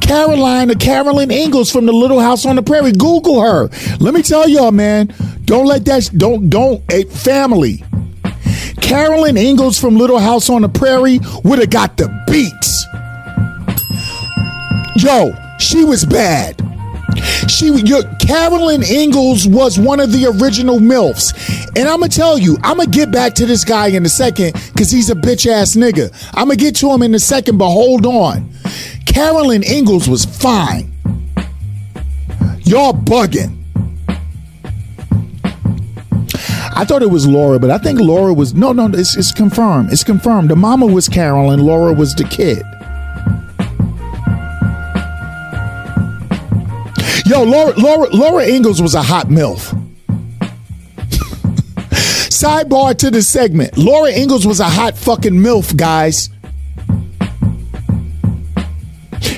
Caroline 0.00 0.72
or 0.72 0.74
Carolyn 0.74 1.30
Ingalls 1.30 1.70
from 1.70 1.86
the 1.86 1.92
Little 1.92 2.18
House 2.18 2.44
on 2.46 2.56
the 2.56 2.62
Prairie. 2.62 2.90
Google 2.90 3.40
her. 3.40 3.68
Let 4.00 4.12
me 4.12 4.22
tell 4.22 4.48
y'all, 4.48 4.72
man. 4.72 5.14
Don't 5.44 5.66
let 5.66 5.84
that. 5.84 6.10
Don't 6.16 6.50
don't. 6.50 6.82
A 6.90 7.04
family 7.04 7.84
Carolyn 8.80 9.36
Ingalls 9.36 9.78
from 9.78 9.96
Little 9.96 10.18
House 10.18 10.48
on 10.50 10.62
the 10.62 10.68
Prairie 10.68 11.20
would 11.44 11.58
have 11.58 11.70
got 11.70 11.96
the 11.96 12.08
beats. 12.26 12.84
Yo, 14.96 15.32
she 15.58 15.84
was 15.84 16.04
bad. 16.04 16.60
She, 17.48 17.70
your, 17.70 18.02
Carolyn 18.16 18.82
Ingalls 18.82 19.46
was 19.46 19.78
one 19.78 20.00
of 20.00 20.12
the 20.12 20.26
original 20.26 20.78
MILFs. 20.78 21.32
And 21.76 21.88
I'm 21.88 22.00
going 22.00 22.10
to 22.10 22.16
tell 22.16 22.38
you, 22.38 22.56
I'm 22.62 22.76
going 22.76 22.90
to 22.90 22.96
get 22.96 23.10
back 23.10 23.34
to 23.34 23.46
this 23.46 23.64
guy 23.64 23.88
in 23.88 24.04
a 24.04 24.08
second 24.08 24.54
because 24.72 24.90
he's 24.90 25.10
a 25.10 25.14
bitch 25.14 25.46
ass 25.46 25.74
nigga. 25.76 26.12
I'm 26.34 26.46
going 26.46 26.58
to 26.58 26.64
get 26.64 26.76
to 26.76 26.90
him 26.90 27.02
in 27.02 27.14
a 27.14 27.18
second, 27.18 27.58
but 27.58 27.70
hold 27.70 28.06
on. 28.06 28.50
Carolyn 29.06 29.62
Ingalls 29.64 30.08
was 30.08 30.24
fine. 30.24 30.92
Y'all 32.64 32.92
bugging. 32.92 33.57
I 36.78 36.84
thought 36.84 37.02
it 37.02 37.10
was 37.10 37.26
Laura, 37.26 37.58
but 37.58 37.72
I 37.72 37.78
think 37.78 37.98
Laura 37.98 38.32
was 38.32 38.54
no, 38.54 38.70
no. 38.70 38.86
It's, 38.86 39.16
it's 39.16 39.32
confirmed. 39.32 39.92
It's 39.92 40.04
confirmed. 40.04 40.48
The 40.48 40.54
mama 40.54 40.86
was 40.86 41.08
Carolyn. 41.08 41.58
Laura 41.58 41.92
was 41.92 42.14
the 42.14 42.22
kid. 42.22 42.62
Yo, 47.26 47.42
Laura, 47.42 47.74
Laura, 47.76 48.08
Laura 48.14 48.46
Ingalls 48.46 48.80
was 48.80 48.94
a 48.94 49.02
hot 49.02 49.26
milf. 49.26 49.74
Sidebar 52.30 52.96
to 52.98 53.10
the 53.10 53.22
segment. 53.22 53.76
Laura 53.76 54.12
Ingalls 54.12 54.46
was 54.46 54.60
a 54.60 54.68
hot 54.68 54.96
fucking 54.96 55.34
milf, 55.34 55.76
guys. 55.76 56.30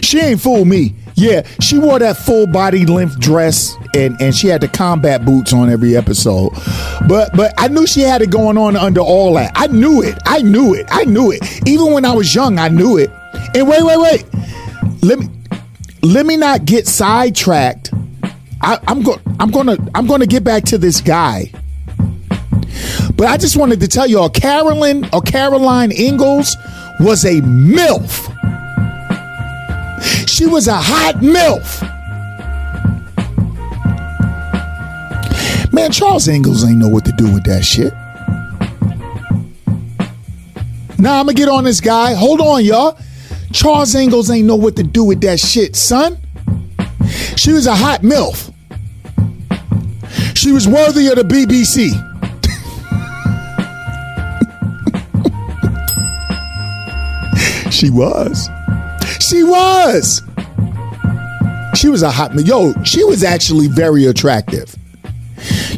She 0.03 0.21
ain't 0.21 0.43
fool 0.43 0.67
me. 0.67 0.95
Yeah, 1.21 1.47
she 1.61 1.79
wore 1.79 1.99
that 1.99 2.17
full 2.17 2.47
body 2.47 2.87
length 2.87 3.21
dress 3.21 3.77
and 3.95 4.19
and 4.23 4.35
she 4.35 4.47
had 4.47 4.63
the 4.63 4.69
combat 4.69 5.23
boots 5.23 5.53
on 5.53 5.69
every 5.69 5.95
episode. 5.95 6.51
But 7.07 7.37
but 7.37 7.53
I 7.59 7.69
knew 7.69 7.87
she 7.87 8.01
had 8.01 8.23
it 8.23 8.31
going 8.31 8.57
on 8.57 8.75
under 8.75 9.01
all 9.01 9.35
that. 9.35 9.53
I 9.55 9.67
knew 9.67 10.03
it. 10.03 10.17
I 10.25 10.41
knew 10.41 10.73
it. 10.73 10.87
I 10.91 11.05
knew 11.05 11.31
it. 11.31 11.43
Even 11.69 11.93
when 11.93 12.07
I 12.07 12.15
was 12.15 12.35
young, 12.35 12.59
I 12.59 12.69
knew 12.69 12.97
it. 12.97 13.11
And 13.55 13.69
wait, 13.69 13.83
wait, 13.83 13.99
wait. 13.99 14.25
Let 15.03 15.19
me 15.19 15.29
let 16.01 16.25
me 16.25 16.39
not 16.39 16.65
get 16.65 16.87
sidetracked. 16.87 17.93
I, 18.63 18.79
I'm 18.89 19.03
going 19.03 19.21
I'm 19.39 19.51
gonna 19.51 19.77
I'm 19.95 20.07
gonna 20.07 20.27
get 20.27 20.43
back 20.43 20.65
to 20.65 20.79
this 20.79 21.03
guy. 21.03 21.53
But 23.15 23.27
I 23.27 23.37
just 23.37 23.59
wanted 23.59 23.81
to 23.81 23.89
tell 23.89 24.07
y'all, 24.07 24.31
Carolyn 24.31 25.07
or 25.13 25.21
Caroline 25.21 25.93
Ingalls 25.93 26.57
was 26.99 27.27
a 27.27 27.43
MILF. 27.43 28.30
She 30.41 30.47
was 30.47 30.69
a 30.69 30.75
hot 30.75 31.17
MILF. 31.17 31.83
Man, 35.71 35.93
Charles 35.93 36.29
Ingalls 36.29 36.65
ain't 36.65 36.79
know 36.79 36.89
what 36.89 37.05
to 37.05 37.13
do 37.13 37.31
with 37.31 37.45
that 37.45 37.63
shit. 37.63 37.93
Now 40.99 41.21
I'm 41.21 41.27
gonna 41.27 41.35
get 41.35 41.51
on 41.51 41.65
this 41.65 41.83
guy. 41.83 42.15
Hold 42.15 42.41
on, 42.41 42.65
y'all. 42.65 42.99
Charles 43.53 43.95
Ingalls 43.95 44.31
ain't 44.31 44.47
know 44.47 44.57
what 44.57 44.77
to 44.77 44.83
do 44.83 45.05
with 45.05 45.21
that 45.21 45.39
shit, 45.39 45.77
son. 45.77 46.17
She 47.37 47.53
was 47.53 47.67
a 47.67 47.77
hot 47.77 48.01
MILF. 48.01 48.51
She 50.35 50.53
was 50.53 50.67
worthy 50.67 51.09
of 51.09 51.17
the 51.17 51.23
BBC. 51.23 51.91
she 57.71 57.91
was. 57.91 58.49
She 59.21 59.45
was. 59.45 60.23
She 61.81 61.89
was 61.89 62.03
a 62.03 62.11
hot 62.11 62.35
yo. 62.47 62.75
She 62.85 63.03
was 63.05 63.25
actually 63.25 63.67
very 63.67 64.05
attractive. 64.05 64.77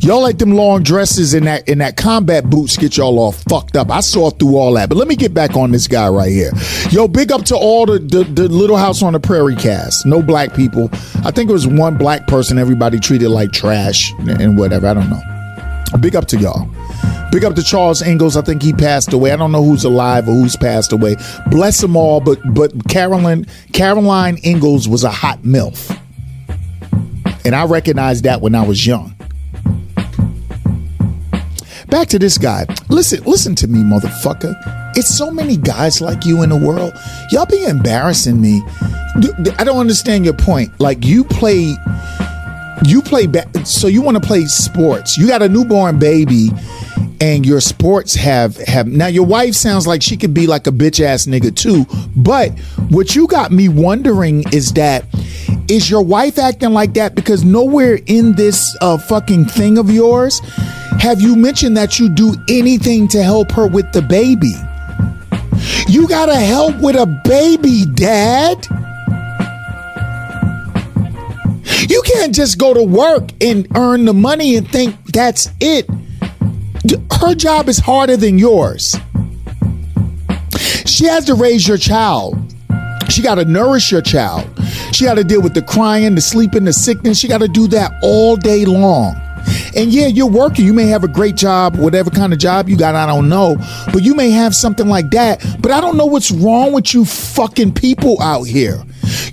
Y'all 0.01 0.21
like 0.21 0.37
them 0.37 0.51
long 0.51 0.83
dresses 0.83 1.33
and 1.33 1.47
that 1.47 1.69
in 1.69 1.79
that 1.79 1.97
combat 1.97 2.51
boots 2.51 2.77
get 2.77 2.97
y'all 2.97 3.21
all 3.21 3.31
fucked 3.31 3.77
up. 3.77 3.89
I 3.89 4.01
saw 4.01 4.31
through 4.31 4.57
all 4.57 4.73
that. 4.73 4.89
But 4.89 4.99
let 4.99 5.07
me 5.07 5.15
get 5.15 5.33
back 5.33 5.55
on 5.55 5.71
this 5.71 5.87
guy 5.87 6.09
right 6.09 6.33
here. 6.33 6.51
Yo, 6.91 7.07
big 7.07 7.31
up 7.31 7.45
to 7.45 7.57
all 7.57 7.87
the, 7.87 8.01
the, 8.01 8.25
the 8.25 8.49
Little 8.49 8.77
House 8.77 9.01
on 9.05 9.13
the 9.13 9.21
Prairie 9.21 9.55
cast. 9.55 10.05
No 10.05 10.21
black 10.21 10.57
people. 10.57 10.91
I 11.25 11.31
think 11.31 11.49
it 11.49 11.53
was 11.53 11.69
one 11.69 11.97
black 11.97 12.27
person 12.27 12.59
everybody 12.59 12.99
treated 12.99 13.29
like 13.29 13.53
trash 13.53 14.13
and 14.19 14.59
whatever. 14.59 14.89
I 14.89 14.95
don't 14.95 15.09
know. 15.09 15.23
Big 16.01 16.17
up 16.17 16.27
to 16.27 16.37
y'all. 16.37 16.69
Big 17.33 17.47
up 17.47 17.55
to 17.55 17.63
Charles 17.63 18.03
Ingalls. 18.03 18.37
I 18.37 18.43
think 18.43 18.63
he 18.63 18.75
passed 18.75 19.11
away. 19.15 19.33
I 19.33 19.37
don't 19.37 19.53
know 19.53 19.65
who's 19.65 19.85
alive 19.85 20.29
or 20.29 20.33
who's 20.33 20.55
passed 20.55 20.93
away. 20.93 21.17
Bless 21.47 21.81
them 21.81 21.97
all. 21.97 22.21
But 22.21 22.39
but 22.53 22.73
Carolyn 22.89 23.47
Caroline 23.73 24.39
Ingalls 24.45 24.87
was 24.87 25.03
a 25.03 25.11
hot 25.11 25.41
milf, 25.41 25.99
and 27.47 27.55
I 27.55 27.65
recognized 27.65 28.25
that 28.25 28.43
when 28.43 28.55
I 28.55 28.67
was 28.67 28.87
young. 28.87 29.15
Back 31.89 32.09
to 32.09 32.19
this 32.19 32.37
guy. 32.37 32.67
Listen, 32.91 33.23
listen 33.25 33.55
to 33.57 33.67
me, 33.67 33.79
motherfucker. 33.81 34.55
It's 34.95 35.09
so 35.09 35.31
many 35.31 35.57
guys 35.57 36.03
like 36.03 36.27
you 36.27 36.43
in 36.43 36.51
the 36.51 36.57
world. 36.57 36.93
Y'all 37.31 37.47
be 37.47 37.65
embarrassing 37.65 38.41
me. 38.41 38.63
I 39.59 39.65
don't 39.65 39.79
understand 39.79 40.27
your 40.27 40.35
point. 40.35 40.79
Like 40.81 41.05
you 41.05 41.25
play, 41.25 41.75
you 42.87 43.03
play. 43.03 43.27
Ba- 43.27 43.49
so 43.65 43.87
you 43.87 44.03
want 44.03 44.21
to 44.21 44.27
play 44.27 44.45
sports? 44.47 45.17
You 45.17 45.27
got 45.27 45.43
a 45.43 45.49
newborn 45.49 45.99
baby, 45.99 46.51
and 47.21 47.45
your 47.47 47.61
sports 47.61 48.15
have 48.15 48.57
have. 48.59 48.87
Now 48.87 49.07
your 49.07 49.27
wife 49.27 49.55
sounds 49.55 49.87
like 49.87 50.03
she 50.03 50.17
could 50.17 50.35
be 50.35 50.47
like 50.47 50.67
a 50.67 50.73
bitch 50.73 51.01
ass 51.01 51.27
nigga 51.27 51.55
too. 51.55 51.87
But 52.17 52.59
what 52.91 53.15
you 53.15 53.27
got 53.27 53.53
me 53.53 53.69
wondering 53.69 54.45
is 54.53 54.73
that 54.75 55.05
is 55.69 55.89
your 55.89 56.03
wife 56.03 56.39
acting 56.39 56.73
like 56.73 56.95
that 56.95 57.15
because 57.15 57.45
nowhere 57.45 57.99
in 58.07 58.33
this 58.33 58.77
uh, 58.81 58.99
fucking 58.99 59.47
thing 59.47 59.79
of 59.79 59.91
yours 59.91 60.41
have 61.03 61.21
you 61.21 61.35
mentioned 61.35 61.77
that 61.77 61.99
you 61.99 62.09
do 62.09 62.35
anything 62.49 63.09
to 63.09 63.25
help 63.25 63.51
her 63.53 63.67
with 63.67 63.91
the 63.93 64.03
baby? 64.03 64.53
You 65.89 66.07
gotta 66.07 66.37
help 66.37 66.81
with 66.81 66.95
a 66.95 67.07
baby, 67.25 67.85
dad. 67.95 68.67
You 71.89 72.03
can't 72.03 72.35
just 72.35 72.59
go 72.59 72.73
to 72.75 72.83
work 72.83 73.31
and 73.41 73.67
earn 73.77 74.05
the 74.05 74.15
money 74.15 74.57
and 74.57 74.69
think 74.69 74.97
that's 75.13 75.49
it. 75.61 75.89
Her 77.21 77.35
job 77.35 77.69
is 77.69 77.79
harder 77.79 78.17
than 78.17 78.39
yours. 78.39 78.97
She 80.87 81.05
has 81.07 81.25
to 81.27 81.35
raise 81.35 81.67
your 81.67 81.79
child. 81.79 82.37
She 83.09 83.23
got 83.23 83.37
to 83.37 83.45
nourish 83.45 83.91
your 83.91 84.03
child. 84.03 84.49
She 84.93 85.05
got 85.05 85.15
to 85.15 85.25
deal 85.25 85.43
with 85.43 85.55
the 85.55 85.63
crying, 85.63 86.15
the 86.15 86.21
sleeping, 86.21 86.65
the 86.65 86.73
sickness. 86.73 87.19
She 87.19 87.29
got 87.29 87.39
to 87.39 87.49
do 87.49 87.67
that 87.69 87.93
all 88.03 88.37
day 88.37 88.65
long. 88.65 89.15
And 89.75 89.93
yeah, 89.93 90.07
you're 90.07 90.31
working. 90.31 90.65
You 90.65 90.73
may 90.73 90.87
have 90.87 91.05
a 91.05 91.09
great 91.09 91.35
job, 91.35 91.77
whatever 91.77 92.11
kind 92.11 92.33
of 92.33 92.39
job 92.39 92.69
you 92.69 92.77
got, 92.77 92.95
I 92.95 93.07
don't 93.07 93.29
know. 93.29 93.57
But 93.93 94.03
you 94.03 94.15
may 94.15 94.31
have 94.31 94.55
something 94.55 94.89
like 94.89 95.11
that. 95.11 95.45
But 95.61 95.73
I 95.73 95.81
don't 95.81 95.97
know 95.97 96.07
what's 96.07 96.31
wrong 96.31 96.73
with 96.73 96.95
you 96.95 97.05
fucking 97.05 97.75
people 97.75 98.21
out 98.23 98.45
here. 98.45 98.83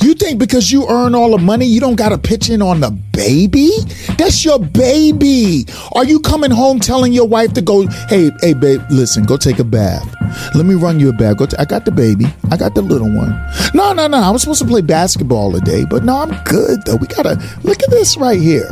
You 0.02 0.14
think 0.14 0.40
because 0.40 0.72
you 0.72 0.88
earn 0.88 1.16
all 1.16 1.32
the 1.32 1.38
money, 1.38 1.66
you 1.66 1.80
don't 1.80 1.96
got 1.96 2.10
to 2.10 2.18
pitch 2.18 2.50
in 2.50 2.62
on 2.62 2.80
the 2.80 2.92
baby? 2.92 3.70
That's 4.18 4.44
your 4.44 4.60
baby. 4.60 5.66
Are 5.94 6.06
you 6.06 6.20
coming 6.20 6.52
home 6.52 6.80
telling 6.80 7.14
your 7.14 7.28
wife 7.28 7.54
to 7.54 7.62
go, 7.62 7.88
hey, 8.08 8.32
hey, 8.42 8.54
babe, 8.54 8.82
listen, 8.90 9.26
go 9.26 9.38
take 9.38 9.60
a 9.60 9.64
bath. 9.64 10.08
Let 10.56 10.66
me 10.66 10.76
run 10.76 11.00
you 11.00 11.10
a 11.10 11.14
bath. 11.14 11.38
Go 11.38 11.46
t- 11.46 11.58
I 11.58 11.66
got 11.66 11.86
the 11.86 11.92
baby. 11.92 12.26
I 12.52 12.58
got 12.58 12.76
the 12.76 12.82
little 12.82 13.14
one. 13.14 13.32
No, 13.74 13.94
no, 13.94 14.08
no. 14.08 14.18
I 14.18 14.30
was 14.30 14.42
supposed 14.42 14.62
to 14.62 14.68
play 14.68 14.82
basketball 14.82 15.52
today, 15.52 15.86
but 15.90 16.04
no, 16.04 16.18
I'm 16.18 16.44
good 16.44 16.84
though. 16.86 16.96
We 16.96 17.08
got 17.08 17.24
to 17.24 17.36
look 17.64 17.82
at 17.82 17.90
this 17.90 18.18
right 18.18 18.40
here. 18.40 18.70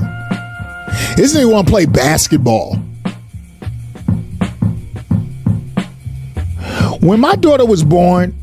This 1.15 1.35
nigga 1.35 1.51
want 1.51 1.67
to 1.67 1.71
play 1.71 1.85
basketball. 1.85 2.75
When 7.01 7.19
my 7.19 7.35
daughter 7.35 7.65
was 7.65 7.83
born, 7.83 8.35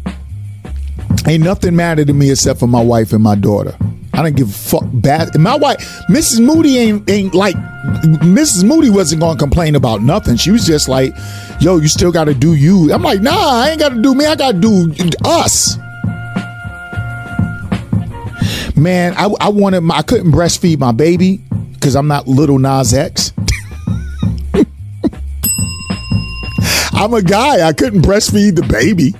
Ain't 1.26 1.42
nothing 1.42 1.74
mattered 1.74 2.06
to 2.08 2.12
me 2.12 2.30
except 2.30 2.60
for 2.60 2.66
my 2.66 2.82
wife 2.82 3.12
and 3.12 3.22
my 3.22 3.34
daughter. 3.34 3.74
I 4.12 4.22
don't 4.22 4.36
give 4.36 4.48
a 4.48 4.52
fuck. 4.52 4.84
Bad. 4.92 5.36
My 5.38 5.56
wife, 5.56 5.78
Mrs. 6.08 6.40
Moody, 6.44 6.78
ain't 6.78 7.10
ain't 7.10 7.34
like 7.34 7.56
Mrs. 7.56 8.62
Moody 8.62 8.90
wasn't 8.90 9.20
gonna 9.20 9.38
complain 9.38 9.74
about 9.74 10.02
nothing. 10.02 10.36
She 10.36 10.52
was 10.52 10.64
just 10.64 10.88
like, 10.88 11.12
"Yo, 11.60 11.78
you 11.78 11.88
still 11.88 12.12
got 12.12 12.24
to 12.24 12.34
do 12.34 12.54
you." 12.54 12.92
I'm 12.92 13.02
like, 13.02 13.20
"Nah, 13.20 13.32
I 13.32 13.70
ain't 13.70 13.80
got 13.80 13.88
to 13.88 14.00
do 14.00 14.14
me. 14.14 14.26
I 14.26 14.36
got 14.36 14.52
to 14.52 14.60
do 14.60 14.92
us." 15.24 15.78
Man, 18.76 19.14
I, 19.16 19.28
I 19.40 19.48
wanted. 19.48 19.80
My, 19.80 19.96
I 19.96 20.02
couldn't 20.02 20.30
breastfeed 20.30 20.78
my 20.78 20.92
baby 20.92 21.40
because 21.72 21.96
I'm 21.96 22.06
not 22.06 22.28
Lil 22.28 22.58
Nas 22.58 22.94
X. 22.94 23.32
I'm 26.92 27.14
a 27.14 27.22
guy. 27.22 27.66
I 27.66 27.72
couldn't 27.72 28.02
breastfeed 28.02 28.54
the 28.56 28.62
baby. 28.62 29.14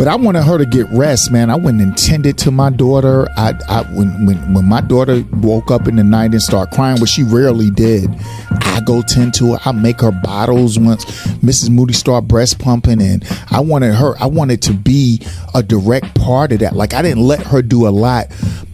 But 0.00 0.08
I 0.08 0.16
wanted 0.16 0.44
her 0.44 0.56
to 0.56 0.64
get 0.64 0.86
rest, 0.88 1.30
man. 1.30 1.50
I 1.50 1.56
went 1.56 1.82
and 1.82 1.94
tended 1.94 2.38
to 2.38 2.50
my 2.50 2.70
daughter. 2.70 3.28
I, 3.36 3.52
I 3.68 3.82
when, 3.92 4.24
when 4.24 4.54
when 4.54 4.64
my 4.64 4.80
daughter 4.80 5.22
woke 5.42 5.70
up 5.70 5.86
in 5.86 5.96
the 5.96 6.02
night 6.02 6.30
and 6.30 6.40
started 6.40 6.74
crying, 6.74 7.02
which 7.02 7.10
she 7.10 7.22
rarely 7.22 7.68
did, 7.68 8.08
I 8.50 8.80
go 8.80 9.02
tend 9.02 9.34
to 9.34 9.52
her. 9.52 9.58
I 9.66 9.72
make 9.72 10.00
her 10.00 10.10
bottles 10.10 10.78
once 10.78 11.04
Mrs. 11.44 11.68
Moody 11.68 11.92
start 11.92 12.26
breast 12.26 12.58
pumping, 12.58 13.02
and 13.02 13.22
I 13.50 13.60
wanted 13.60 13.92
her. 13.92 14.14
I 14.18 14.24
wanted 14.24 14.62
to 14.62 14.72
be 14.72 15.20
a 15.54 15.62
direct 15.62 16.14
part 16.14 16.52
of 16.52 16.60
that. 16.60 16.74
Like 16.74 16.94
I 16.94 17.02
didn't 17.02 17.22
let 17.22 17.42
her 17.48 17.60
do 17.60 17.86
a 17.86 17.90
lot 17.90 18.28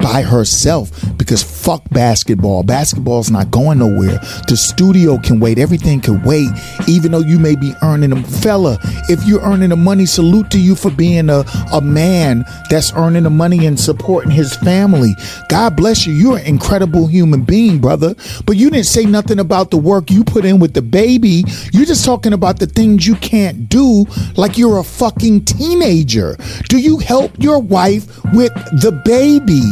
by 0.07 0.23
herself 0.23 0.89
because 1.17 1.43
fuck 1.43 1.83
basketball. 1.91 2.63
Basketball's 2.63 3.29
not 3.29 3.51
going 3.51 3.81
nowhere. 3.81 4.21
The 4.47 4.57
studio 4.57 5.19
can 5.19 5.41
wait. 5.41 5.59
Everything 5.59 6.01
can 6.01 6.23
wait, 6.23 6.49
even 6.87 7.11
though 7.11 7.27
you 7.27 7.41
may 7.41 7.57
be 7.57 7.75
earning 7.83 8.11
them. 8.11 8.23
Fella, 8.23 8.79
if 9.09 9.27
you're 9.27 9.41
earning 9.41 9.71
the 9.71 9.77
money, 9.77 10.07
salute 10.07 10.49
to 10.53 10.61
you 10.61 10.77
for 10.77 10.93
being 10.93 11.29
a, 11.29 11.45
a 11.73 11.81
man 11.81 12.45
that's 12.71 12.93
earning 12.93 13.25
the 13.25 13.31
money 13.31 13.67
and 13.67 13.81
supporting 13.81 14.31
his 14.31 14.55
family. 14.55 15.13
God 15.49 15.75
bless 15.75 16.07
you. 16.07 16.13
You're 16.13 16.39
an 16.39 16.47
incredible 16.47 17.09
human 17.09 17.43
being, 17.43 17.81
brother. 17.81 18.15
But 18.45 18.57
you 18.57 18.71
didn't 18.71 18.87
say 18.87 19.07
nothing 19.07 19.41
about 19.41 19.73
the 19.73 19.77
work 19.77 20.09
you 20.09 20.23
put 20.23 20.45
in 20.45 20.61
with 20.61 20.75
the 20.75 20.83
baby. 20.83 21.43
You're 21.73 21.85
just 21.85 22.05
talking 22.05 22.33
about 22.33 22.61
the 22.61 22.69
things 22.69 23.09
you 23.09 23.17
can't 23.17 23.69
do 23.69 24.07
like 24.37 24.57
you're 24.57 24.79
a 24.79 24.85
fucking 24.85 25.47
teenager. 25.47 26.37
Do 26.69 26.79
you 26.79 26.99
help 26.99 27.33
your 27.41 27.59
wife 27.59 28.07
with 28.33 28.55
the 28.81 29.03
baby? 29.05 29.65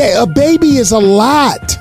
A 0.00 0.26
baby 0.26 0.76
is 0.76 0.90
a 0.92 0.98
lot. 0.98 1.76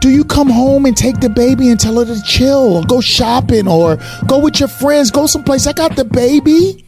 Do 0.00 0.10
you 0.10 0.24
come 0.24 0.48
home 0.48 0.86
and 0.86 0.96
take 0.96 1.20
the 1.20 1.28
baby 1.28 1.70
and 1.70 1.78
tell 1.78 1.98
her 1.98 2.04
to 2.04 2.22
chill 2.22 2.76
or 2.76 2.84
go 2.84 3.00
shopping 3.00 3.66
or 3.66 3.98
go 4.26 4.38
with 4.38 4.60
your 4.60 4.68
friends, 4.68 5.10
go 5.10 5.26
someplace? 5.26 5.66
I 5.66 5.72
got 5.72 5.96
the 5.96 6.04
baby. 6.04 6.84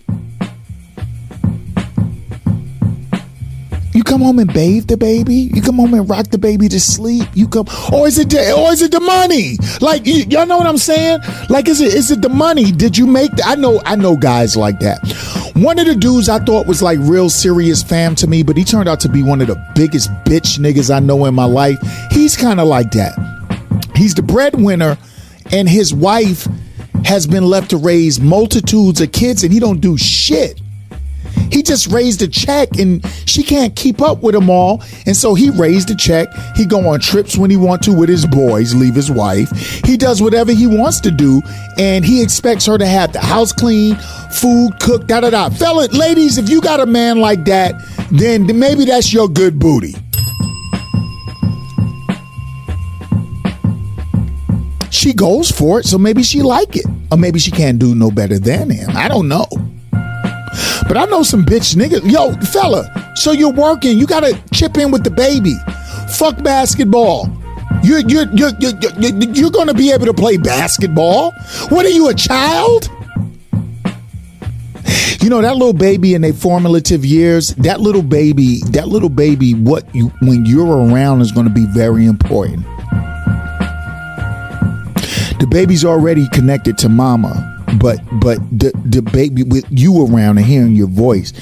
You 3.92 4.04
come 4.04 4.20
home 4.20 4.38
and 4.38 4.52
bathe 4.52 4.86
the 4.86 4.96
baby. 4.96 5.34
You 5.52 5.60
come 5.62 5.76
home 5.76 5.94
and 5.94 6.08
rock 6.08 6.28
the 6.28 6.38
baby 6.38 6.68
to 6.68 6.78
sleep. 6.78 7.26
You 7.34 7.48
come, 7.48 7.66
or 7.92 8.06
is 8.06 8.18
it, 8.18 8.30
the, 8.30 8.52
or 8.56 8.72
is 8.72 8.82
it 8.82 8.92
the 8.92 9.00
money? 9.00 9.56
Like 9.80 10.06
y- 10.06 10.24
y'all 10.28 10.46
know 10.46 10.58
what 10.58 10.66
I'm 10.68 10.78
saying? 10.78 11.20
Like 11.48 11.66
is 11.68 11.80
it, 11.80 11.92
is 11.92 12.10
it 12.12 12.22
the 12.22 12.28
money? 12.28 12.70
Did 12.70 12.96
you 12.96 13.06
make? 13.06 13.32
The, 13.32 13.42
I 13.44 13.56
know, 13.56 13.82
I 13.84 13.96
know 13.96 14.16
guys 14.16 14.56
like 14.56 14.78
that. 14.78 14.98
One 15.60 15.78
of 15.78 15.84
the 15.84 15.94
dudes 15.94 16.30
I 16.30 16.38
thought 16.38 16.66
was 16.66 16.80
like 16.80 16.98
real 17.02 17.28
serious 17.28 17.82
fam 17.82 18.14
to 18.14 18.26
me, 18.26 18.42
but 18.42 18.56
he 18.56 18.64
turned 18.64 18.88
out 18.88 18.98
to 19.00 19.10
be 19.10 19.22
one 19.22 19.42
of 19.42 19.46
the 19.46 19.62
biggest 19.74 20.08
bitch 20.24 20.58
niggas 20.58 20.90
I 20.90 21.00
know 21.00 21.26
in 21.26 21.34
my 21.34 21.44
life. 21.44 21.78
He's 22.10 22.34
kind 22.34 22.60
of 22.60 22.66
like 22.66 22.92
that. 22.92 23.12
He's 23.94 24.14
the 24.14 24.22
breadwinner, 24.22 24.96
and 25.52 25.68
his 25.68 25.92
wife 25.92 26.48
has 27.04 27.26
been 27.26 27.44
left 27.44 27.68
to 27.70 27.76
raise 27.76 28.18
multitudes 28.18 29.02
of 29.02 29.12
kids, 29.12 29.44
and 29.44 29.52
he 29.52 29.60
don't 29.60 29.82
do 29.82 29.98
shit. 29.98 30.59
He 31.50 31.62
just 31.62 31.86
raised 31.88 32.22
a 32.22 32.28
check 32.28 32.78
and 32.78 33.04
she 33.26 33.42
can't 33.42 33.74
keep 33.74 34.00
up 34.00 34.22
with 34.22 34.34
them 34.34 34.50
all. 34.50 34.82
And 35.06 35.16
so 35.16 35.34
he 35.34 35.50
raised 35.50 35.90
a 35.90 35.94
check. 35.94 36.28
He 36.54 36.64
go 36.66 36.88
on 36.88 37.00
trips 37.00 37.36
when 37.36 37.50
he 37.50 37.56
want 37.56 37.82
to 37.82 37.92
with 37.92 38.08
his 38.08 38.26
boys, 38.26 38.74
leave 38.74 38.94
his 38.94 39.10
wife. 39.10 39.50
He 39.84 39.96
does 39.96 40.22
whatever 40.22 40.52
he 40.52 40.66
wants 40.66 41.00
to 41.00 41.10
do. 41.10 41.42
And 41.78 42.04
he 42.04 42.22
expects 42.22 42.66
her 42.66 42.78
to 42.78 42.86
have 42.86 43.12
the 43.12 43.20
house 43.20 43.52
clean, 43.52 43.96
food 44.32 44.78
cooked, 44.80 45.06
da 45.06 45.20
da 45.20 45.30
da. 45.30 45.50
Fella, 45.50 45.86
ladies, 45.92 46.38
if 46.38 46.48
you 46.48 46.60
got 46.60 46.80
a 46.80 46.86
man 46.86 47.20
like 47.20 47.44
that, 47.46 47.74
then 48.10 48.46
maybe 48.58 48.84
that's 48.84 49.12
your 49.12 49.28
good 49.28 49.58
booty. 49.58 49.94
She 54.90 55.14
goes 55.14 55.50
for 55.50 55.80
it, 55.80 55.86
so 55.86 55.96
maybe 55.96 56.22
she 56.22 56.42
like 56.42 56.76
it. 56.76 56.84
Or 57.10 57.16
maybe 57.16 57.38
she 57.38 57.50
can't 57.50 57.78
do 57.78 57.94
no 57.94 58.10
better 58.10 58.38
than 58.38 58.70
him. 58.70 58.90
I 58.94 59.08
don't 59.08 59.28
know. 59.28 59.46
But 60.90 60.98
I 60.98 61.04
know 61.04 61.22
some 61.22 61.44
bitch 61.44 61.76
niggas. 61.76 62.10
Yo, 62.10 62.32
fella, 62.46 63.12
so 63.14 63.30
you're 63.30 63.52
working. 63.52 63.96
You 63.96 64.08
got 64.08 64.24
to 64.24 64.36
chip 64.52 64.76
in 64.76 64.90
with 64.90 65.04
the 65.04 65.10
baby. 65.10 65.54
Fuck 66.18 66.42
basketball. 66.42 67.30
You're, 67.84 68.00
you're, 68.00 68.26
you're, 68.34 68.50
you're, 68.58 68.72
you're, 68.98 69.32
you're 69.32 69.50
going 69.52 69.68
to 69.68 69.74
be 69.74 69.92
able 69.92 70.06
to 70.06 70.12
play 70.12 70.36
basketball. 70.36 71.30
What 71.68 71.86
are 71.86 71.90
you, 71.90 72.08
a 72.08 72.14
child? 72.14 72.90
You 75.20 75.30
know 75.30 75.40
that 75.40 75.54
little 75.56 75.72
baby 75.72 76.14
in 76.14 76.22
their 76.22 76.32
formative 76.32 77.04
years. 77.04 77.54
That 77.54 77.78
little 77.80 78.02
baby, 78.02 78.58
that 78.70 78.88
little 78.88 79.10
baby, 79.10 79.54
what 79.54 79.94
you 79.94 80.08
when 80.22 80.44
you're 80.44 80.66
around 80.66 81.20
is 81.20 81.30
going 81.30 81.46
to 81.46 81.52
be 81.52 81.66
very 81.66 82.04
important. 82.04 82.64
The 85.38 85.46
baby's 85.48 85.84
already 85.84 86.28
connected 86.30 86.76
to 86.78 86.88
mama 86.88 87.59
but 87.78 87.98
but 88.20 88.38
the 88.50 88.72
the 88.84 89.02
baby 89.02 89.42
with 89.42 89.64
you 89.70 90.06
around 90.06 90.38
and 90.38 90.46
hearing 90.46 90.74
your 90.74 90.88
voice 90.88 91.32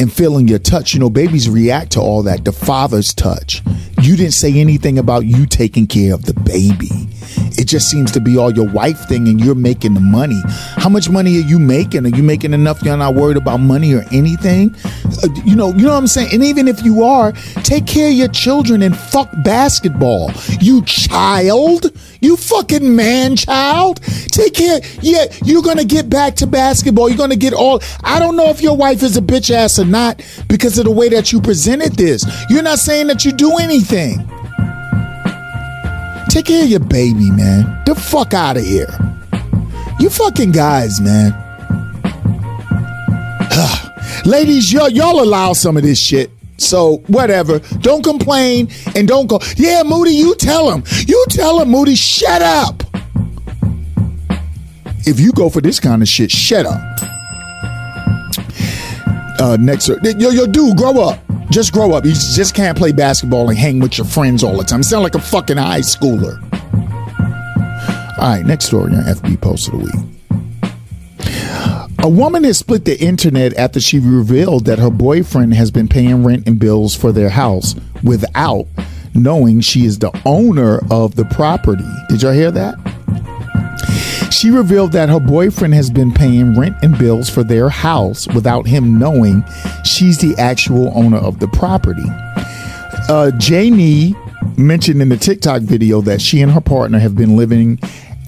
and 0.00 0.12
feeling 0.12 0.48
your 0.48 0.58
touch 0.58 0.94
you 0.94 1.00
know 1.00 1.10
babies 1.10 1.48
react 1.48 1.92
to 1.92 2.00
all 2.00 2.22
that 2.22 2.44
the 2.44 2.52
father's 2.52 3.14
touch. 3.14 3.62
You 4.00 4.16
didn't 4.16 4.34
say 4.34 4.52
anything 4.54 4.98
about 4.98 5.26
you 5.26 5.46
taking 5.46 5.86
care 5.86 6.12
of 6.12 6.24
the 6.24 6.34
baby. 6.34 7.08
It 7.56 7.66
just 7.66 7.88
seems 7.88 8.10
to 8.12 8.20
be 8.20 8.36
all 8.36 8.52
your 8.52 8.68
wife 8.68 9.08
thing 9.08 9.28
and 9.28 9.40
you're 9.40 9.54
making 9.54 9.94
the 9.94 10.00
money. 10.00 10.40
How 10.76 10.88
much 10.88 11.08
money 11.08 11.36
are 11.38 11.46
you 11.46 11.58
making? 11.58 12.06
Are 12.06 12.16
you 12.16 12.22
making 12.22 12.52
enough? 12.52 12.82
You're 12.82 12.96
not 12.96 13.14
worried 13.14 13.36
about 13.36 13.58
money 13.58 13.94
or 13.94 14.04
anything? 14.10 14.74
Uh, 15.22 15.28
you 15.44 15.54
know 15.54 15.68
you 15.68 15.84
know 15.84 15.92
what 15.92 15.98
i'm 15.98 16.06
saying? 16.06 16.30
And 16.32 16.42
even 16.42 16.66
if 16.66 16.82
you 16.82 17.04
are 17.04 17.32
take 17.62 17.86
care 17.86 18.08
of 18.08 18.14
your 18.14 18.28
children 18.28 18.82
and 18.82 18.96
fuck 18.96 19.30
basketball. 19.44 20.32
You 20.60 20.82
child 20.84 21.86
you 22.22 22.36
fucking 22.36 22.96
man 22.96 23.36
child 23.36 24.00
take 24.28 24.54
care 24.54 24.80
yeah 25.02 25.26
you're 25.44 25.62
gonna 25.62 25.84
get 25.84 26.08
back 26.08 26.34
to 26.34 26.46
basketball 26.46 27.08
you're 27.08 27.18
gonna 27.18 27.36
get 27.36 27.52
all 27.52 27.82
i 28.04 28.18
don't 28.18 28.36
know 28.36 28.48
if 28.48 28.62
your 28.62 28.76
wife 28.76 29.02
is 29.02 29.16
a 29.16 29.20
bitch 29.20 29.50
ass 29.50 29.78
or 29.78 29.84
not 29.84 30.22
because 30.48 30.78
of 30.78 30.84
the 30.84 30.90
way 30.90 31.08
that 31.08 31.32
you 31.32 31.40
presented 31.40 31.92
this 31.96 32.24
you're 32.48 32.62
not 32.62 32.78
saying 32.78 33.06
that 33.06 33.24
you 33.24 33.32
do 33.32 33.58
anything 33.58 34.26
Take 36.32 36.46
care 36.46 36.64
of 36.64 36.70
your 36.70 36.80
baby, 36.80 37.30
man. 37.30 37.82
The 37.84 37.94
fuck 37.94 38.32
out 38.32 38.56
of 38.56 38.64
here. 38.64 38.88
You 40.00 40.08
fucking 40.08 40.52
guys, 40.52 40.98
man. 40.98 41.32
Ladies, 44.24 44.72
y'all, 44.72 44.88
y'all 44.88 45.22
allow 45.22 45.52
some 45.52 45.76
of 45.76 45.82
this 45.82 46.00
shit. 46.00 46.30
So 46.62 46.98
whatever. 47.08 47.58
Don't 47.80 48.02
complain 48.02 48.68
and 48.94 49.06
don't 49.08 49.26
go. 49.26 49.40
Yeah, 49.56 49.82
Moody, 49.84 50.12
you 50.12 50.34
tell 50.36 50.70
him. 50.70 50.84
You 51.06 51.24
tell 51.28 51.60
him, 51.60 51.70
Moody, 51.70 51.96
shut 51.96 52.42
up. 52.42 52.82
If 55.04 55.18
you 55.18 55.32
go 55.32 55.50
for 55.50 55.60
this 55.60 55.80
kind 55.80 56.00
of 56.00 56.08
shit, 56.08 56.30
shut 56.30 56.64
up. 56.64 56.80
Uh, 59.40 59.56
next, 59.58 59.88
yo, 59.88 60.30
yo, 60.30 60.46
dude, 60.46 60.76
grow 60.76 61.00
up. 61.00 61.18
Just 61.50 61.72
grow 61.72 61.92
up. 61.92 62.04
You 62.04 62.12
just 62.12 62.54
can't 62.54 62.78
play 62.78 62.92
basketball 62.92 63.50
and 63.50 63.58
hang 63.58 63.80
with 63.80 63.98
your 63.98 64.06
friends 64.06 64.44
all 64.44 64.56
the 64.56 64.62
time. 64.64 64.78
You 64.80 64.84
sound 64.84 65.02
like 65.02 65.16
a 65.16 65.20
fucking 65.20 65.56
high 65.56 65.80
schooler. 65.80 66.40
All 68.18 68.28
right, 68.28 68.46
next 68.46 68.66
story 68.66 68.94
on 68.94 69.02
FB 69.02 69.40
Post 69.40 69.66
of 69.68 69.80
the 69.80 69.84
Week. 69.84 70.11
A 72.04 72.08
woman 72.08 72.42
has 72.42 72.58
split 72.58 72.84
the 72.84 73.00
internet 73.00 73.56
after 73.56 73.78
she 73.78 74.00
revealed 74.00 74.64
that 74.64 74.80
her 74.80 74.90
boyfriend 74.90 75.54
has 75.54 75.70
been 75.70 75.86
paying 75.86 76.24
rent 76.24 76.48
and 76.48 76.58
bills 76.58 76.96
for 76.96 77.12
their 77.12 77.28
house 77.28 77.76
without 78.02 78.66
knowing 79.14 79.60
she 79.60 79.84
is 79.84 80.00
the 80.00 80.10
owner 80.24 80.80
of 80.90 81.14
the 81.14 81.24
property. 81.26 81.84
Did 82.08 82.22
y'all 82.22 82.32
hear 82.32 82.50
that? 82.50 82.74
She 84.32 84.50
revealed 84.50 84.90
that 84.92 85.10
her 85.10 85.20
boyfriend 85.20 85.74
has 85.74 85.90
been 85.90 86.12
paying 86.12 86.58
rent 86.58 86.74
and 86.82 86.98
bills 86.98 87.30
for 87.30 87.44
their 87.44 87.68
house 87.68 88.26
without 88.34 88.66
him 88.66 88.98
knowing 88.98 89.44
she's 89.84 90.18
the 90.18 90.34
actual 90.38 90.90
owner 90.98 91.18
of 91.18 91.38
the 91.38 91.46
property. 91.46 92.02
Uh, 93.08 93.30
Janie 93.38 94.16
mentioned 94.56 95.00
in 95.00 95.08
the 95.08 95.16
TikTok 95.16 95.62
video 95.62 96.00
that 96.00 96.20
she 96.20 96.40
and 96.40 96.50
her 96.50 96.60
partner 96.60 96.98
have 96.98 97.14
been 97.14 97.36
living 97.36 97.78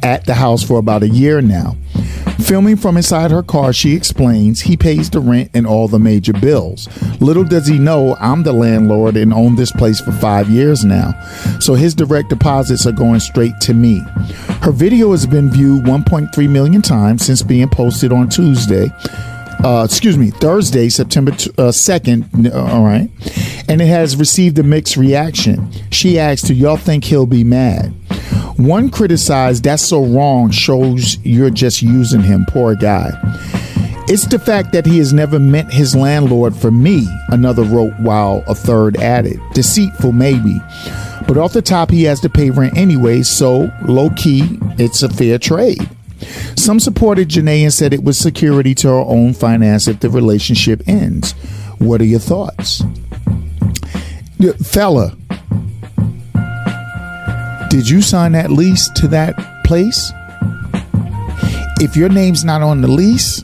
at 0.04 0.26
the 0.26 0.34
house 0.34 0.62
for 0.62 0.78
about 0.78 1.02
a 1.02 1.08
year 1.08 1.42
now. 1.42 1.76
Filming 2.40 2.76
from 2.76 2.96
inside 2.96 3.30
her 3.30 3.42
car, 3.42 3.72
she 3.72 3.94
explains 3.94 4.60
he 4.60 4.76
pays 4.76 5.08
the 5.08 5.20
rent 5.20 5.50
and 5.54 5.66
all 5.66 5.88
the 5.88 5.98
major 5.98 6.32
bills. 6.34 6.88
Little 7.20 7.44
does 7.44 7.66
he 7.66 7.78
know 7.78 8.16
I'm 8.20 8.42
the 8.42 8.52
landlord 8.52 9.16
and 9.16 9.32
own 9.32 9.56
this 9.56 9.72
place 9.72 10.00
for 10.00 10.12
five 10.12 10.48
years 10.50 10.84
now. 10.84 11.12
So 11.60 11.74
his 11.74 11.94
direct 11.94 12.28
deposits 12.28 12.86
are 12.86 12.92
going 12.92 13.20
straight 13.20 13.58
to 13.62 13.72
me. 13.74 14.02
Her 14.62 14.72
video 14.72 15.12
has 15.12 15.26
been 15.26 15.48
viewed 15.50 15.84
1.3 15.84 16.50
million 16.50 16.82
times 16.82 17.24
since 17.24 17.42
being 17.42 17.68
posted 17.68 18.12
on 18.12 18.28
Tuesday. 18.28 18.88
Uh, 19.64 19.84
excuse 19.88 20.18
me, 20.18 20.30
Thursday, 20.30 20.90
September 20.90 21.30
t- 21.30 21.50
uh, 21.56 21.70
2nd. 21.70 22.52
uh, 22.52 22.58
All 22.74 22.84
right. 22.84 23.08
And 23.68 23.80
it 23.80 23.86
has 23.86 24.16
received 24.16 24.58
a 24.58 24.62
mixed 24.62 24.98
reaction. 24.98 25.70
She 25.90 26.18
asked, 26.18 26.46
Do 26.46 26.54
y'all 26.54 26.76
think 26.76 27.04
he'll 27.04 27.24
be 27.24 27.44
mad? 27.44 27.94
One 28.56 28.90
criticized, 28.90 29.64
That's 29.64 29.82
so 29.82 30.04
wrong, 30.04 30.50
shows 30.50 31.18
you're 31.24 31.50
just 31.50 31.82
using 31.82 32.22
him. 32.22 32.46
Poor 32.48 32.74
guy. 32.74 33.10
It's 34.06 34.26
the 34.26 34.38
fact 34.38 34.72
that 34.72 34.84
he 34.84 34.98
has 34.98 35.14
never 35.14 35.38
meant 35.38 35.72
his 35.72 35.96
landlord 35.96 36.54
for 36.54 36.70
me, 36.70 37.08
another 37.28 37.62
wrote, 37.62 37.98
while 38.00 38.44
a 38.46 38.54
third 38.54 38.98
added. 38.98 39.40
Deceitful, 39.54 40.12
maybe. 40.12 40.60
But 41.26 41.38
off 41.38 41.54
the 41.54 41.62
top, 41.62 41.90
he 41.90 42.02
has 42.04 42.20
to 42.20 42.28
pay 42.28 42.50
rent 42.50 42.76
anyway, 42.76 43.22
so 43.22 43.70
low 43.86 44.10
key, 44.10 44.58
it's 44.78 45.02
a 45.02 45.08
fair 45.08 45.38
trade. 45.38 45.88
Some 46.54 46.80
supported 46.80 47.28
Janae 47.28 47.62
and 47.62 47.72
said 47.72 47.94
it 47.94 48.04
was 48.04 48.18
security 48.18 48.74
to 48.76 48.88
her 48.88 48.94
own 48.94 49.32
finance 49.32 49.88
if 49.88 50.00
the 50.00 50.10
relationship 50.10 50.82
ends. 50.86 51.32
What 51.78 52.00
are 52.02 52.04
your 52.04 52.20
thoughts? 52.20 52.82
Fella, 54.62 55.16
did 57.74 57.90
you 57.90 58.00
sign 58.00 58.30
that 58.30 58.52
lease 58.52 58.88
to 58.90 59.08
that 59.08 59.64
place? 59.64 60.12
If 61.80 61.96
your 61.96 62.08
name's 62.08 62.44
not 62.44 62.62
on 62.62 62.80
the 62.80 62.86
lease, 62.86 63.42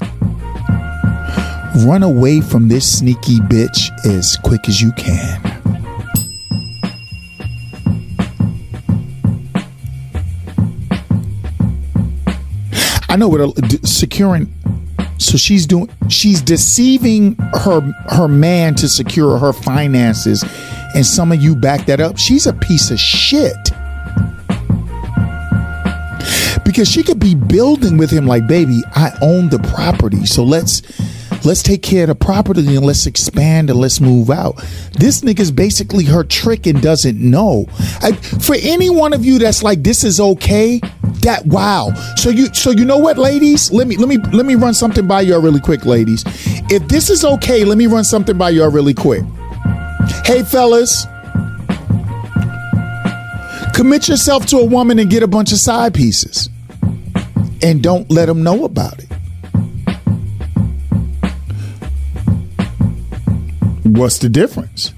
run 1.84 2.04
away 2.04 2.40
from 2.40 2.68
this 2.68 2.98
sneaky 2.98 3.38
bitch 3.38 3.90
as 4.06 4.36
quick 4.36 4.68
as 4.68 4.80
you 4.80 4.92
can. 4.92 5.42
I 13.08 13.16
know 13.16 13.26
what 13.26 13.40
a, 13.40 13.84
securing. 13.84 14.54
So 15.18 15.38
she's 15.38 15.66
doing. 15.66 15.90
She's 16.08 16.40
deceiving 16.40 17.34
her 17.64 17.80
her 18.10 18.28
man 18.28 18.76
to 18.76 18.88
secure 18.88 19.38
her 19.38 19.52
finances, 19.52 20.44
and 20.94 21.04
some 21.04 21.32
of 21.32 21.42
you 21.42 21.56
back 21.56 21.86
that 21.86 21.98
up. 21.98 22.16
She's 22.16 22.46
a 22.46 22.52
piece 22.52 22.92
of 22.92 23.00
shit. 23.00 23.72
Because 26.64 26.88
she 26.88 27.02
could 27.02 27.18
be 27.18 27.34
building 27.34 27.96
with 27.96 28.10
him 28.10 28.26
like, 28.26 28.46
baby, 28.46 28.80
I 28.94 29.10
own 29.22 29.48
the 29.48 29.58
property, 29.58 30.26
so 30.26 30.44
let's 30.44 30.82
let's 31.44 31.62
take 31.62 31.82
care 31.82 32.04
of 32.04 32.08
the 32.08 32.14
property 32.14 32.76
and 32.76 32.84
let's 32.84 33.06
expand 33.06 33.70
and 33.70 33.78
let's 33.78 34.00
move 34.00 34.30
out. 34.30 34.56
This 34.92 35.22
nigga's 35.22 35.50
basically 35.50 36.04
her 36.04 36.22
trick 36.22 36.66
and 36.66 36.80
doesn't 36.82 37.18
know. 37.18 37.66
I, 38.02 38.12
for 38.12 38.56
any 38.60 38.90
one 38.90 39.12
of 39.12 39.24
you 39.24 39.38
that's 39.38 39.62
like, 39.62 39.82
this 39.82 40.04
is 40.04 40.20
okay, 40.20 40.80
that 41.22 41.46
wow. 41.46 41.92
So 42.16 42.30
you 42.30 42.52
so 42.54 42.70
you 42.70 42.84
know 42.84 42.98
what, 42.98 43.18
ladies? 43.18 43.70
Let 43.70 43.86
me 43.86 43.96
let 43.96 44.08
me 44.08 44.18
let 44.32 44.46
me 44.46 44.54
run 44.54 44.74
something 44.74 45.06
by 45.06 45.22
y'all 45.22 45.40
really 45.40 45.60
quick, 45.60 45.84
ladies. 45.84 46.24
If 46.70 46.88
this 46.88 47.10
is 47.10 47.24
okay, 47.24 47.64
let 47.64 47.78
me 47.78 47.86
run 47.86 48.04
something 48.04 48.36
by 48.36 48.50
y'all 48.50 48.70
really 48.70 48.94
quick. 48.94 49.22
Hey 50.24 50.42
fellas. 50.42 51.06
Commit 53.80 54.08
yourself 54.08 54.44
to 54.44 54.58
a 54.58 54.64
woman 54.66 54.98
and 54.98 55.08
get 55.08 55.22
a 55.22 55.26
bunch 55.26 55.52
of 55.52 55.58
side 55.58 55.94
pieces. 55.94 56.50
And 57.62 57.82
don't 57.82 58.10
let 58.10 58.26
them 58.26 58.42
know 58.42 58.66
about 58.66 58.98
it. 58.98 59.06
What's 63.84 64.18
the 64.18 64.28
difference? 64.28 64.92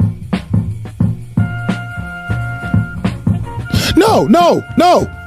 No, 3.96 4.24
no, 4.26 4.64
no. 4.76 5.21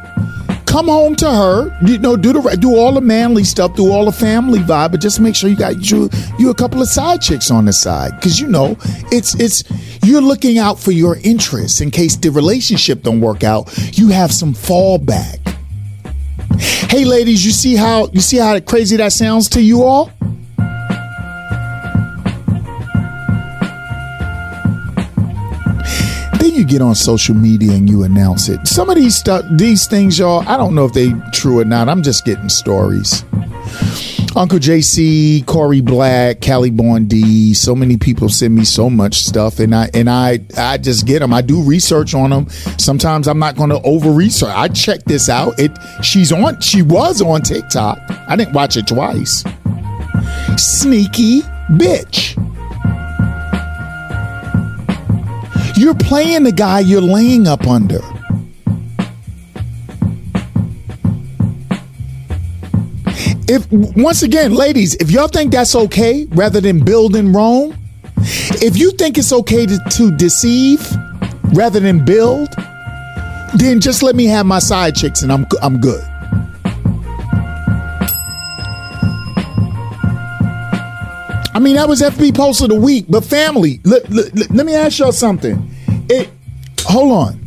Come 0.75 0.89
home 0.89 1.15
to 1.15 1.31
her. 1.31 1.79
You 1.87 1.99
know, 1.99 2.17
do 2.17 2.33
the 2.33 2.57
do 2.57 2.75
all 2.75 2.91
the 2.91 2.99
manly 2.99 3.45
stuff, 3.45 3.77
do 3.77 3.93
all 3.93 4.03
the 4.03 4.11
family 4.11 4.59
vibe, 4.59 4.91
but 4.91 4.99
just 4.99 5.21
make 5.21 5.33
sure 5.33 5.49
you 5.49 5.55
got 5.55 5.89
you 5.89 6.09
you 6.37 6.49
a 6.49 6.53
couple 6.53 6.81
of 6.81 6.89
side 6.89 7.21
chicks 7.21 7.49
on 7.49 7.63
the 7.63 7.71
side 7.71 8.11
because 8.17 8.41
you 8.41 8.47
know 8.47 8.75
it's 9.09 9.39
it's 9.39 9.63
you're 10.03 10.19
looking 10.19 10.57
out 10.57 10.77
for 10.77 10.91
your 10.91 11.15
interests 11.23 11.79
in 11.79 11.91
case 11.91 12.17
the 12.17 12.29
relationship 12.29 13.03
don't 13.03 13.21
work 13.21 13.41
out. 13.41 13.73
You 13.97 14.09
have 14.09 14.33
some 14.33 14.53
fallback. 14.53 15.39
Hey, 16.91 17.05
ladies, 17.05 17.45
you 17.45 17.53
see 17.53 17.77
how 17.77 18.09
you 18.11 18.19
see 18.19 18.35
how 18.35 18.59
crazy 18.59 18.97
that 18.97 19.13
sounds 19.13 19.47
to 19.51 19.61
you 19.61 19.83
all? 19.83 20.11
You 26.65 26.79
get 26.79 26.81
on 26.81 26.95
social 26.95 27.35
media 27.35 27.71
and 27.73 27.89
you 27.89 28.03
announce 28.03 28.49
it. 28.49 28.65
Some 28.67 28.89
of 28.89 28.95
these 28.95 29.15
stuff, 29.15 29.45
these 29.51 29.87
things, 29.87 30.17
y'all, 30.17 30.47
I 30.47 30.57
don't 30.57 30.75
know 30.75 30.85
if 30.85 30.93
they 30.93 31.11
true 31.31 31.59
or 31.59 31.65
not. 31.65 31.89
I'm 31.89 32.01
just 32.01 32.25
getting 32.25 32.49
stories. 32.49 33.23
Uncle 34.35 34.59
JC, 34.59 35.45
Corey 35.45 35.81
Black, 35.81 36.41
Callie 36.41 36.69
Bondi, 36.69 37.53
so 37.53 37.73
many 37.73 37.97
people 37.97 38.27
send 38.27 38.53
me 38.53 38.65
so 38.65 38.89
much 38.89 39.19
stuff, 39.19 39.59
and 39.59 39.73
I 39.73 39.89
and 39.93 40.09
I 40.09 40.41
I 40.57 40.77
just 40.77 41.05
get 41.05 41.19
them. 41.19 41.33
I 41.33 41.41
do 41.41 41.61
research 41.61 42.13
on 42.13 42.31
them. 42.31 42.49
Sometimes 42.77 43.27
I'm 43.29 43.39
not 43.39 43.55
going 43.55 43.69
to 43.69 43.81
over 43.83 44.11
research. 44.11 44.53
I 44.53 44.67
check 44.67 45.05
this 45.05 45.29
out. 45.29 45.57
It 45.57 45.71
she's 46.03 46.33
on. 46.33 46.59
She 46.59 46.81
was 46.81 47.21
on 47.21 47.43
TikTok. 47.43 47.97
I 48.27 48.35
didn't 48.35 48.53
watch 48.53 48.75
it 48.75 48.87
twice. 48.87 49.43
Sneaky 50.57 51.41
bitch. 51.71 52.35
You're 55.77 55.95
playing 55.95 56.43
the 56.43 56.53
guy 56.53 56.79
you're 56.79 57.01
laying 57.01 57.47
up 57.47 57.67
under. 57.67 57.99
If 63.47 63.69
once 63.71 64.23
again, 64.23 64.53
ladies, 64.53 64.95
if 64.95 65.11
y'all 65.11 65.27
think 65.27 65.51
that's 65.51 65.75
okay 65.75 66.25
rather 66.31 66.61
than 66.61 66.83
building 66.83 67.33
Rome, 67.33 67.77
if 68.17 68.77
you 68.77 68.91
think 68.91 69.17
it's 69.17 69.31
okay 69.33 69.65
to, 69.65 69.77
to 69.91 70.11
deceive 70.15 70.81
rather 71.53 71.79
than 71.79 72.03
build, 72.03 72.49
then 73.55 73.79
just 73.79 74.01
let 74.01 74.15
me 74.15 74.25
have 74.25 74.45
my 74.45 74.59
side 74.59 74.95
chicks 74.95 75.21
and 75.21 75.31
I'm 75.31 75.45
I'm 75.61 75.79
good. 75.79 76.03
Mean, 81.65 81.75
that 81.77 81.89
was 81.89 81.99
FB 81.99 82.35
post 82.35 82.61
of 82.61 82.69
the 82.69 82.79
week, 82.79 83.05
but 83.09 83.25
family, 83.25 83.79
let, 83.83 84.07
let, 84.11 84.51
let- 84.51 84.65
me 84.67 84.75
ask 84.75 84.99
y'all 84.99 85.11
something. 85.11 85.67
It, 86.07 86.29
hold 86.81 87.11
on. 87.11 87.41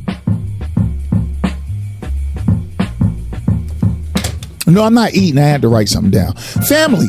No, 4.67 4.83
I'm 4.83 4.95
not 4.95 5.15
eating. 5.15 5.39
I 5.39 5.43
had 5.43 5.63
to 5.63 5.69
write 5.69 5.89
something 5.89 6.11
down. 6.11 6.35
Family. 6.35 7.07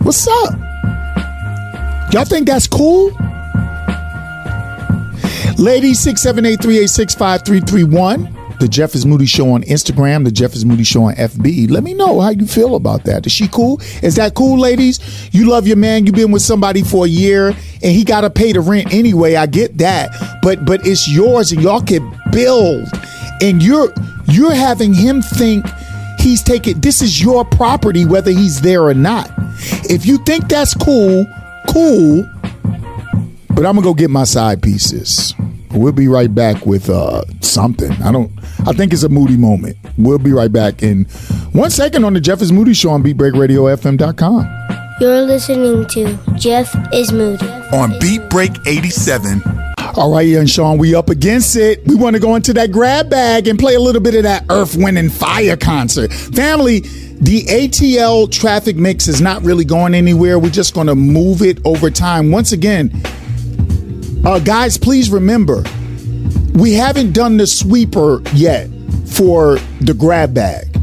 What's 0.00 0.26
up? 0.26 0.54
Y'all 2.10 2.24
think 2.24 2.46
that's 2.46 2.66
cool? 2.66 3.10
Ladies, 5.58 6.02
678-386-5331. 6.06 8.33
The 8.64 8.70
Jeff 8.70 8.94
is 8.94 9.04
Moody 9.04 9.26
Show 9.26 9.50
on 9.50 9.62
Instagram, 9.64 10.24
the 10.24 10.30
Jeff 10.30 10.54
is 10.54 10.64
Moody 10.64 10.84
Show 10.84 11.02
on 11.02 11.14
FB. 11.16 11.70
Let 11.70 11.84
me 11.84 11.92
know 11.92 12.22
how 12.22 12.30
you 12.30 12.46
feel 12.46 12.76
about 12.76 13.04
that. 13.04 13.26
Is 13.26 13.32
she 13.32 13.46
cool? 13.46 13.78
Is 14.02 14.16
that 14.16 14.32
cool, 14.32 14.58
ladies? 14.58 15.28
You 15.34 15.50
love 15.50 15.66
your 15.66 15.76
man, 15.76 16.06
you've 16.06 16.14
been 16.14 16.30
with 16.30 16.40
somebody 16.40 16.80
for 16.80 17.04
a 17.04 17.08
year, 17.08 17.48
and 17.48 17.92
he 17.92 18.04
gotta 18.04 18.30
pay 18.30 18.52
the 18.52 18.60
rent 18.60 18.90
anyway. 18.90 19.34
I 19.34 19.44
get 19.44 19.76
that. 19.76 20.12
But 20.40 20.64
but 20.64 20.80
it's 20.86 21.06
yours 21.06 21.52
and 21.52 21.60
y'all 21.60 21.82
can 21.82 22.10
build. 22.32 22.88
And 23.42 23.62
you're 23.62 23.92
you're 24.28 24.54
having 24.54 24.94
him 24.94 25.20
think 25.20 25.66
he's 26.18 26.42
taking 26.42 26.80
this 26.80 27.02
is 27.02 27.20
your 27.20 27.44
property, 27.44 28.06
whether 28.06 28.30
he's 28.30 28.62
there 28.62 28.84
or 28.84 28.94
not. 28.94 29.30
If 29.90 30.06
you 30.06 30.16
think 30.24 30.48
that's 30.48 30.72
cool, 30.72 31.26
cool. 31.68 32.26
But 32.62 33.66
I'm 33.66 33.74
gonna 33.74 33.82
go 33.82 33.92
get 33.92 34.08
my 34.08 34.24
side 34.24 34.62
pieces. 34.62 35.34
We'll 35.74 35.92
be 35.92 36.08
right 36.08 36.32
back 36.32 36.66
with 36.66 36.88
uh, 36.88 37.24
something. 37.40 37.90
I 38.02 38.12
don't. 38.12 38.30
I 38.66 38.72
think 38.72 38.92
it's 38.92 39.02
a 39.02 39.08
moody 39.08 39.36
moment. 39.36 39.76
We'll 39.98 40.18
be 40.18 40.32
right 40.32 40.52
back 40.52 40.82
in 40.82 41.04
one 41.52 41.70
second 41.70 42.04
on 42.04 42.14
the 42.14 42.20
Jeff 42.20 42.40
is 42.42 42.52
Moody 42.52 42.74
Show 42.74 42.90
on 42.90 43.02
BeatBreakRadioFM.com. 43.02 44.64
You're 45.00 45.22
listening 45.22 45.86
to 45.88 46.16
Jeff 46.36 46.72
is 46.92 47.12
Moody. 47.12 47.46
On 47.72 47.98
Beat 47.98 48.30
Break 48.30 48.52
87. 48.64 49.42
All 49.96 50.12
right, 50.12 50.26
young 50.26 50.46
Sean, 50.46 50.78
we 50.78 50.94
up 50.94 51.10
against 51.10 51.56
it. 51.56 51.84
We 51.86 51.96
want 51.96 52.14
to 52.14 52.20
go 52.20 52.36
into 52.36 52.52
that 52.54 52.70
grab 52.70 53.10
bag 53.10 53.48
and 53.48 53.58
play 53.58 53.74
a 53.74 53.80
little 53.80 54.00
bit 54.00 54.14
of 54.14 54.22
that 54.22 54.44
Earth, 54.50 54.76
Wind, 54.76 54.98
and 54.98 55.12
Fire 55.12 55.56
concert. 55.56 56.12
Family, 56.12 56.80
the 56.80 57.44
ATL 57.44 58.30
traffic 58.30 58.76
mix 58.76 59.08
is 59.08 59.20
not 59.20 59.42
really 59.42 59.64
going 59.64 59.94
anywhere. 59.94 60.38
We're 60.38 60.50
just 60.50 60.74
going 60.74 60.86
to 60.86 60.94
move 60.94 61.42
it 61.42 61.58
over 61.64 61.90
time. 61.90 62.30
Once 62.30 62.52
again, 62.52 62.90
uh, 64.24 64.38
guys, 64.38 64.78
please 64.78 65.10
remember, 65.10 65.62
we 66.54 66.72
haven't 66.72 67.12
done 67.12 67.36
the 67.36 67.46
sweeper 67.46 68.22
yet 68.32 68.68
for 69.06 69.56
the 69.80 69.94
grab 69.94 70.34
bag. 70.34 70.74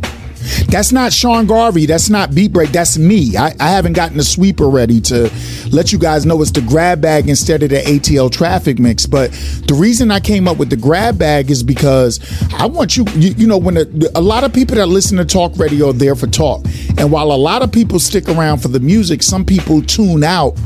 That's 0.68 0.91
not 0.91 1.13
Sean 1.13 1.47
Garvey. 1.47 1.85
That's 1.85 2.09
not 2.09 2.34
Beat 2.34 2.53
Break. 2.53 2.72
That's 2.72 2.97
me. 2.97 3.35
I, 3.38 3.53
I, 3.59 3.69
haven't 3.69 3.93
gotten 3.93 4.18
the 4.18 4.23
sweeper 4.23 4.69
ready 4.69 5.01
to 5.01 5.30
let 5.72 5.91
you 5.91 5.99
guys 5.99 6.26
know 6.26 6.41
it's 6.41 6.51
the 6.51 6.61
grab 6.61 7.01
bag 7.01 7.30
instead 7.30 7.61
of 7.61 7.69
the 7.69 7.81
ATL 7.81 8.31
traffic 8.31 8.80
mix. 8.80 9.05
But 9.05 9.31
the 9.68 9.76
reason 9.77 10.11
I 10.11 10.19
came 10.19 10.47
up 10.47 10.57
with 10.57 10.69
the 10.69 10.77
grab 10.77 11.18
bag 11.18 11.51
is 11.51 11.61
because 11.61 12.19
I 12.53 12.65
want 12.65 12.97
you, 12.97 13.05
you, 13.15 13.34
you 13.34 13.47
know, 13.47 13.57
when 13.57 13.77
a, 13.77 13.85
a 14.15 14.22
lot 14.22 14.43
of 14.43 14.53
people 14.53 14.76
that 14.77 14.88
listen 14.88 15.18
to 15.18 15.26
talk 15.26 15.57
radio 15.57 15.89
are 15.89 15.93
there 15.93 16.15
for 16.15 16.27
talk. 16.27 16.65
And 16.97 17.11
while 17.11 17.31
a 17.31 17.38
lot 17.38 17.61
of 17.61 17.72
people 17.72 17.99
stick 17.99 18.27
around 18.30 18.59
for 18.59 18.69
the 18.69 18.80
music, 18.80 19.23
some 19.23 19.45
people 19.45 19.81
tune 19.81 20.23
out 20.23 20.57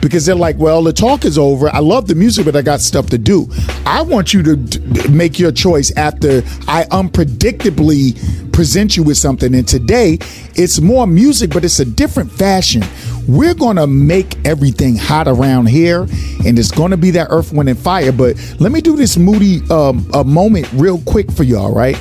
because 0.00 0.26
they're 0.26 0.34
like, 0.34 0.56
well, 0.56 0.82
the 0.82 0.92
talk 0.92 1.24
is 1.24 1.38
over. 1.38 1.68
I 1.74 1.78
love 1.78 2.06
the 2.06 2.14
music, 2.14 2.44
but 2.44 2.56
I 2.56 2.62
got 2.62 2.80
stuff 2.80 3.06
to 3.10 3.18
do. 3.18 3.48
I 3.86 4.02
want 4.02 4.32
you 4.32 4.42
to 4.42 4.56
d- 4.56 5.08
make 5.08 5.38
your 5.38 5.52
choice 5.52 5.94
after 5.96 6.38
I 6.66 6.84
unpredictably 6.90 8.52
present 8.52 8.96
you 8.96 9.02
with 9.02 9.16
something. 9.16 9.54
And 9.54 9.66
today, 9.66 10.18
it's 10.54 10.80
more 10.80 11.06
music, 11.06 11.50
but 11.50 11.64
it's 11.64 11.80
a 11.80 11.84
different 11.84 12.30
fashion. 12.30 12.82
We're 13.28 13.54
going 13.54 13.76
to 13.76 13.86
make 13.86 14.36
everything 14.46 14.96
hot 14.96 15.28
around 15.28 15.66
here, 15.66 16.02
and 16.46 16.58
it's 16.58 16.70
going 16.70 16.90
to 16.90 16.96
be 16.96 17.10
that 17.12 17.28
earth, 17.30 17.52
wind, 17.52 17.68
and 17.68 17.78
fire. 17.78 18.12
But 18.12 18.36
let 18.58 18.72
me 18.72 18.80
do 18.80 18.96
this 18.96 19.16
moody 19.16 19.60
um, 19.70 20.08
a 20.14 20.24
moment 20.24 20.68
real 20.72 21.00
quick 21.02 21.30
for 21.30 21.44
y'all, 21.44 21.72
right? 21.72 22.00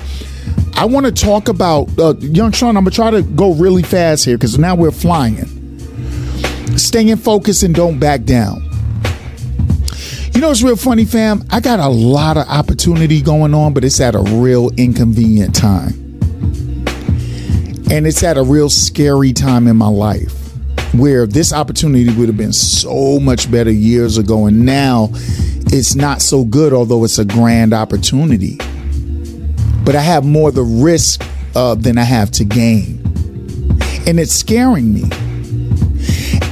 I 0.76 0.86
want 0.86 1.06
to 1.06 1.12
talk 1.12 1.50
about 1.50 1.90
uh, 2.00 2.16
young 2.20 2.54
Sean. 2.54 2.78
I'm 2.78 2.86
gonna 2.86 2.92
try 2.92 3.12
to 3.12 3.22
go 3.22 3.54
really 3.54 3.84
fast 3.84 4.24
here 4.24 4.38
because 4.38 4.58
now 4.58 4.76
we're 4.76 4.92
flying. 4.92 5.59
Staying 6.78 7.18
focused 7.18 7.64
and 7.64 7.74
don't 7.74 8.00
back 8.00 8.24
down. 8.24 8.64
You 10.34 10.42
know, 10.42 10.52
it's 10.52 10.64
real 10.64 10.78
funny, 10.78 11.04
fam. 11.04 11.44
I 11.50 11.60
got 11.60 11.80
a 11.80 11.90
lot 11.90 12.38
of 12.38 12.48
opportunity 12.48 13.22
going 13.22 13.54
on, 13.54 13.74
but 13.74 13.84
it's 13.84 14.00
at 14.00 14.16
a 14.16 14.22
real 14.22 14.70
inconvenient 14.78 15.54
time. 15.54 15.90
And 17.92 18.08
it's 18.08 18.24
at 18.24 18.38
a 18.38 18.44
real 18.44 18.70
scary 18.70 19.34
time 19.34 19.68
in 19.68 19.76
my 19.76 19.90
life 19.90 20.34
where 20.94 21.28
this 21.28 21.52
opportunity 21.52 22.10
would 22.14 22.28
have 22.28 22.38
been 22.38 22.54
so 22.54 23.20
much 23.20 23.52
better 23.52 23.72
years 23.72 24.18
ago. 24.18 24.46
And 24.46 24.66
now 24.66 25.10
it's 25.12 25.96
not 25.96 26.22
so 26.22 26.46
good, 26.46 26.72
although 26.72 27.04
it's 27.04 27.20
a 27.20 27.26
grand 27.26 27.74
opportunity. 27.74 28.58
But 29.84 29.96
I 29.96 30.02
have 30.02 30.24
more 30.24 30.52
the 30.52 30.64
risk 30.64 31.22
uh, 31.56 31.76
than 31.76 31.98
I 31.98 32.04
have 32.04 32.32
to 32.32 32.46
gain. 32.46 33.00
And 34.08 34.20
it's 34.20 34.34
scaring 34.34 34.94
me. 34.94 35.04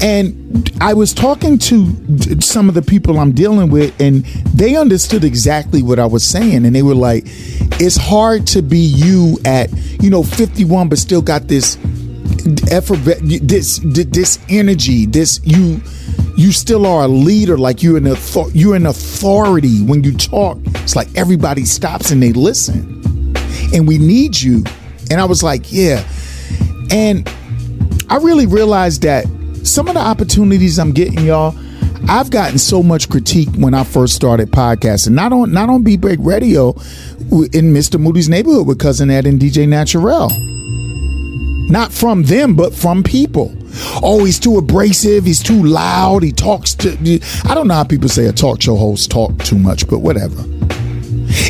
And 0.01 0.71
I 0.79 0.93
was 0.93 1.13
talking 1.13 1.57
to 1.59 2.39
some 2.39 2.69
of 2.69 2.75
the 2.75 2.83
people 2.83 3.19
I'm 3.19 3.31
dealing 3.31 3.69
with, 3.69 3.99
and 3.99 4.23
they 4.53 4.75
understood 4.75 5.23
exactly 5.23 5.81
what 5.81 5.99
I 5.99 6.05
was 6.05 6.23
saying. 6.23 6.65
And 6.65 6.75
they 6.75 6.83
were 6.83 6.95
like, 6.95 7.23
it's 7.79 7.97
hard 7.97 8.45
to 8.47 8.61
be 8.61 8.77
you 8.79 9.39
at, 9.43 9.71
you 10.01 10.09
know, 10.09 10.21
51, 10.21 10.89
but 10.89 10.99
still 10.99 11.21
got 11.21 11.47
this 11.47 11.77
effort, 12.69 12.99
this, 13.03 13.79
this 13.83 14.39
energy, 14.49 15.07
this, 15.07 15.39
you, 15.43 15.81
you 16.37 16.51
still 16.51 16.85
are 16.85 17.05
a 17.05 17.07
leader, 17.07 17.57
like 17.57 17.81
you're 17.81 17.97
an, 17.97 18.15
you're 18.53 18.75
an 18.75 18.85
authority. 18.85 19.83
When 19.83 20.03
you 20.03 20.15
talk, 20.15 20.59
it's 20.65 20.95
like 20.95 21.07
everybody 21.15 21.65
stops 21.65 22.11
and 22.11 22.21
they 22.21 22.33
listen. 22.33 23.35
And 23.73 23.87
we 23.87 23.97
need 23.97 24.39
you. 24.39 24.63
And 25.09 25.19
I 25.19 25.25
was 25.25 25.41
like, 25.41 25.71
yeah. 25.71 26.07
And 26.91 27.27
I 28.09 28.17
really 28.17 28.45
realized 28.45 29.01
that 29.01 29.25
some 29.63 29.87
of 29.87 29.93
the 29.95 29.99
opportunities 30.01 30.79
I'm 30.79 30.91
getting, 30.91 31.25
y'all, 31.25 31.55
I've 32.09 32.29
gotten 32.29 32.57
so 32.57 32.81
much 32.81 33.09
critique 33.09 33.49
when 33.57 33.73
I 33.73 33.83
first 33.83 34.15
started 34.15 34.51
podcasting. 34.51 35.11
Not 35.11 35.33
on 35.33 35.51
not 35.51 35.69
on 35.69 35.83
Beat 35.83 36.01
Break 36.01 36.19
Radio 36.21 36.69
in 36.71 37.73
Mr. 37.73 37.99
Moody's 37.99 38.29
neighborhood 38.29 38.67
with 38.67 38.79
cousin 38.79 39.09
Ed 39.09 39.25
and 39.25 39.39
DJ 39.39 39.67
Naturel. 39.67 40.29
Not 41.69 41.91
from 41.91 42.23
them, 42.23 42.55
but 42.55 42.73
from 42.73 43.03
people. 43.03 43.53
Oh, 44.01 44.23
he's 44.23 44.39
too 44.39 44.57
abrasive. 44.57 45.25
He's 45.25 45.43
too 45.43 45.61
loud. 45.63 46.23
He 46.23 46.31
talks 46.31 46.73
to. 46.75 46.91
I 47.43 47.53
don't 47.53 47.67
know 47.67 47.73
how 47.73 47.83
people 47.83 48.07
say 48.07 48.25
a 48.27 48.31
talk 48.31 48.61
show 48.61 48.77
host 48.77 49.11
talk 49.11 49.37
too 49.39 49.57
much, 49.57 49.87
but 49.89 49.99
whatever. 49.99 50.43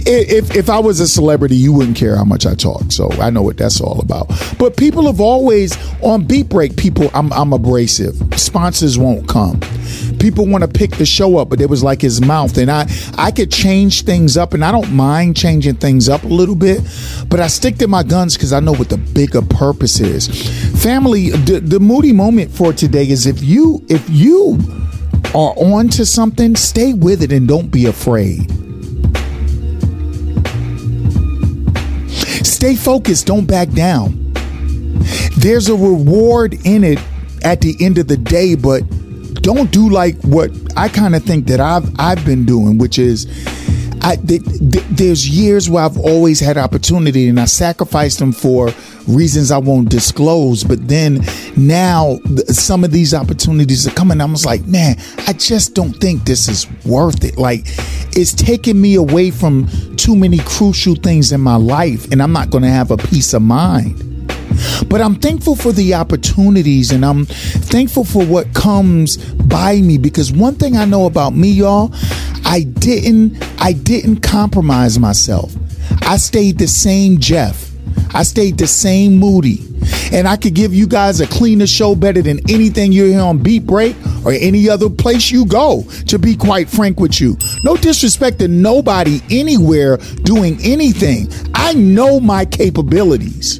If 0.05 0.55
if 0.55 0.69
I 0.69 0.79
was 0.79 0.99
a 0.99 1.07
celebrity, 1.07 1.55
you 1.55 1.73
wouldn't 1.73 1.97
care 1.97 2.15
how 2.15 2.23
much 2.23 2.45
I 2.45 2.55
talk. 2.55 2.91
So 2.91 3.11
I 3.13 3.29
know 3.29 3.41
what 3.41 3.57
that's 3.57 3.81
all 3.81 3.99
about. 3.99 4.29
But 4.57 4.77
people 4.77 5.05
have 5.07 5.19
always 5.19 5.77
on 6.01 6.25
Beat 6.25 6.49
Break. 6.49 6.77
People, 6.77 7.09
I'm 7.13 7.31
I'm 7.33 7.53
abrasive. 7.53 8.15
Sponsors 8.35 8.97
won't 8.97 9.27
come. 9.27 9.59
People 10.19 10.47
want 10.47 10.63
to 10.63 10.67
pick 10.67 10.91
the 10.91 11.05
show 11.05 11.37
up, 11.37 11.49
but 11.49 11.61
it 11.61 11.69
was 11.69 11.83
like 11.83 12.01
his 12.01 12.21
mouth, 12.21 12.57
and 12.57 12.71
I 12.71 12.89
I 13.17 13.31
could 13.31 13.51
change 13.51 14.03
things 14.03 14.37
up, 14.37 14.53
and 14.53 14.63
I 14.63 14.71
don't 14.71 14.91
mind 14.93 15.35
changing 15.37 15.75
things 15.75 16.09
up 16.09 16.23
a 16.23 16.27
little 16.27 16.55
bit, 16.55 16.81
but 17.29 17.39
I 17.39 17.47
stick 17.47 17.77
to 17.77 17.87
my 17.87 18.03
guns 18.03 18.35
because 18.35 18.53
I 18.53 18.59
know 18.59 18.73
what 18.73 18.89
the 18.89 18.97
bigger 18.97 19.41
purpose 19.41 19.99
is. 19.99 20.27
Family, 20.81 21.29
the, 21.29 21.59
the 21.59 21.79
moody 21.79 22.13
moment 22.13 22.51
for 22.51 22.73
today 22.73 23.07
is 23.07 23.25
if 23.25 23.43
you 23.43 23.85
if 23.89 24.09
you 24.09 24.59
are 25.35 25.53
on 25.57 25.89
to 25.89 26.05
something, 26.05 26.55
stay 26.55 26.93
with 26.93 27.21
it 27.21 27.31
and 27.31 27.47
don't 27.47 27.69
be 27.69 27.85
afraid. 27.85 28.66
Stay 32.57 32.75
focused, 32.75 33.27
don't 33.27 33.45
back 33.45 33.69
down. 33.69 34.33
There's 35.37 35.69
a 35.69 35.75
reward 35.75 36.55
in 36.65 36.83
it 36.83 36.97
at 37.43 37.61
the 37.61 37.77
end 37.79 37.99
of 37.99 38.07
the 38.07 38.17
day, 38.17 38.55
but 38.55 38.79
don't 39.43 39.69
do 39.69 39.91
like 39.91 40.19
what 40.23 40.49
I 40.75 40.89
kind 40.89 41.15
of 41.15 41.21
think 41.21 41.45
that 41.49 41.59
I've 41.59 41.87
I've 41.99 42.25
been 42.25 42.45
doing, 42.45 42.79
which 42.79 42.97
is 42.97 43.27
I 44.01 44.15
th- 44.15 44.43
th- 44.43 44.83
there's 44.89 45.29
years 45.29 45.69
where 45.69 45.83
I've 45.83 45.99
always 45.99 46.39
had 46.39 46.57
opportunity 46.57 47.27
and 47.27 47.39
I 47.39 47.45
sacrificed 47.45 48.17
them 48.17 48.31
for 48.31 48.71
reasons 49.07 49.51
I 49.51 49.57
won't 49.57 49.89
disclose. 49.89 50.63
But 50.63 50.87
then 50.87 51.21
now 51.55 52.19
some 52.47 52.83
of 52.83 52.91
these 52.91 53.13
opportunities 53.13 53.87
are 53.87 53.91
coming. 53.91 54.21
I'm 54.21 54.31
just 54.31 54.45
like, 54.45 54.65
man, 54.65 54.97
I 55.27 55.33
just 55.33 55.73
don't 55.73 55.93
think 55.93 56.23
this 56.23 56.47
is 56.47 56.67
worth 56.85 57.23
it. 57.23 57.37
Like 57.37 57.61
it's 58.15 58.33
taking 58.33 58.79
me 58.79 58.95
away 58.95 59.31
from 59.31 59.67
too 59.95 60.15
many 60.15 60.39
crucial 60.39 60.95
things 60.95 61.31
in 61.31 61.41
my 61.41 61.55
life, 61.55 62.11
and 62.11 62.21
I'm 62.21 62.31
not 62.31 62.49
going 62.49 62.63
to 62.63 62.69
have 62.69 62.91
a 62.91 62.97
peace 62.97 63.33
of 63.33 63.41
mind. 63.41 64.03
But 64.87 65.01
I'm 65.01 65.15
thankful 65.15 65.55
for 65.55 65.71
the 65.71 65.93
opportunities 65.93 66.91
and 66.91 67.05
I'm 67.05 67.25
thankful 67.25 68.03
for 68.03 68.25
what 68.25 68.53
comes 68.53 69.17
by 69.17 69.81
me 69.81 69.97
because 69.97 70.31
one 70.31 70.55
thing 70.55 70.77
I 70.77 70.85
know 70.85 71.05
about 71.05 71.35
me, 71.35 71.49
y'all, 71.49 71.93
I 72.45 72.61
didn't 72.63 73.37
I 73.59 73.73
didn't 73.73 74.21
compromise 74.21 74.97
myself. 74.97 75.53
I 76.01 76.17
stayed 76.17 76.57
the 76.57 76.67
same 76.67 77.19
Jeff. 77.19 77.66
I 78.13 78.23
stayed 78.23 78.57
the 78.57 78.67
same 78.67 79.17
Moody. 79.17 79.63
And 80.11 80.27
I 80.27 80.37
could 80.37 80.53
give 80.53 80.73
you 80.73 80.87
guys 80.87 81.19
a 81.19 81.27
cleaner 81.27 81.67
show 81.67 81.95
better 81.95 82.21
than 82.21 82.39
anything 82.49 82.91
you 82.91 83.05
hear 83.05 83.21
on 83.21 83.37
Beat 83.37 83.65
Break 83.65 83.95
or 84.25 84.31
any 84.31 84.69
other 84.69 84.89
place 84.89 85.31
you 85.31 85.45
go, 85.45 85.83
to 86.07 86.17
be 86.17 86.35
quite 86.35 86.69
frank 86.69 86.99
with 86.99 87.19
you. 87.19 87.37
No 87.63 87.75
disrespect 87.75 88.39
to 88.39 88.47
nobody 88.47 89.21
anywhere 89.29 89.97
doing 90.23 90.57
anything. 90.61 91.29
I 91.53 91.73
know 91.73 92.19
my 92.19 92.45
capabilities. 92.45 93.59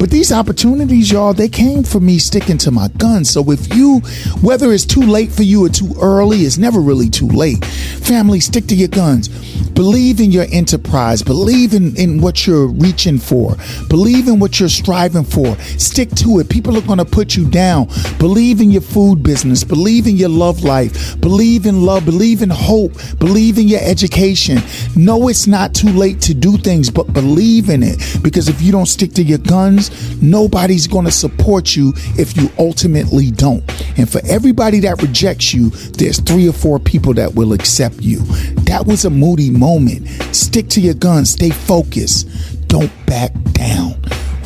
But 0.00 0.08
these 0.08 0.32
opportunities, 0.32 1.12
y'all, 1.12 1.34
they 1.34 1.50
came 1.50 1.82
for 1.84 2.00
me 2.00 2.18
sticking 2.18 2.56
to 2.58 2.70
my 2.70 2.88
guns. 2.96 3.28
So 3.28 3.50
if 3.50 3.74
you, 3.74 4.00
whether 4.40 4.72
it's 4.72 4.86
too 4.86 5.02
late 5.02 5.30
for 5.30 5.42
you 5.42 5.66
or 5.66 5.68
too 5.68 5.94
early, 6.00 6.38
it's 6.38 6.56
never 6.56 6.80
really 6.80 7.10
too 7.10 7.28
late. 7.28 7.62
Family, 7.62 8.40
stick 8.40 8.66
to 8.68 8.74
your 8.74 8.88
guns. 8.88 9.28
Believe 9.68 10.20
in 10.20 10.30
your 10.30 10.46
enterprise. 10.52 11.22
Believe 11.22 11.74
in, 11.74 11.94
in 11.96 12.20
what 12.20 12.46
you're 12.46 12.66
reaching 12.66 13.18
for. 13.18 13.56
Believe 13.88 14.26
in 14.26 14.38
what 14.38 14.58
you're 14.58 14.70
striving 14.70 15.22
for. 15.22 15.54
Stick 15.78 16.08
to 16.16 16.38
it. 16.38 16.48
People 16.48 16.78
are 16.78 16.82
going 16.82 16.98
to 16.98 17.04
put 17.04 17.36
you 17.36 17.48
down. 17.48 17.86
Believe 18.18 18.60
in 18.62 18.70
your 18.70 18.80
food 18.80 19.22
business. 19.22 19.64
Believe 19.64 20.06
in 20.06 20.16
your 20.16 20.30
love 20.30 20.64
life. 20.64 21.20
Believe 21.20 21.66
in 21.66 21.84
love. 21.84 22.06
Believe 22.06 22.40
in 22.40 22.50
hope. 22.50 22.92
Believe 23.18 23.58
in 23.58 23.68
your 23.68 23.80
education. 23.82 24.62
Know 24.96 25.28
it's 25.28 25.46
not 25.46 25.74
too 25.74 25.90
late 25.90 26.22
to 26.22 26.32
do 26.32 26.56
things, 26.56 26.90
but 26.90 27.12
believe 27.12 27.68
in 27.68 27.82
it. 27.82 28.00
Because 28.22 28.48
if 28.48 28.62
you 28.62 28.72
don't 28.72 28.86
stick 28.86 29.12
to 29.14 29.22
your 29.22 29.38
guns, 29.38 29.89
nobody's 30.20 30.86
going 30.86 31.04
to 31.04 31.10
support 31.10 31.76
you 31.76 31.92
if 32.18 32.36
you 32.36 32.50
ultimately 32.58 33.30
don't. 33.30 33.62
And 33.98 34.10
for 34.10 34.20
everybody 34.26 34.80
that 34.80 35.02
rejects 35.02 35.52
you, 35.52 35.70
there's 35.70 36.20
three 36.20 36.48
or 36.48 36.52
four 36.52 36.78
people 36.78 37.14
that 37.14 37.34
will 37.34 37.52
accept 37.52 38.00
you. 38.00 38.18
That 38.64 38.84
was 38.86 39.04
a 39.04 39.10
moody 39.10 39.50
moment. 39.50 40.08
Stick 40.34 40.68
to 40.70 40.80
your 40.80 40.94
guns, 40.94 41.30
stay 41.30 41.50
focused, 41.50 42.28
don't 42.68 42.90
back 43.06 43.32
down. 43.52 43.94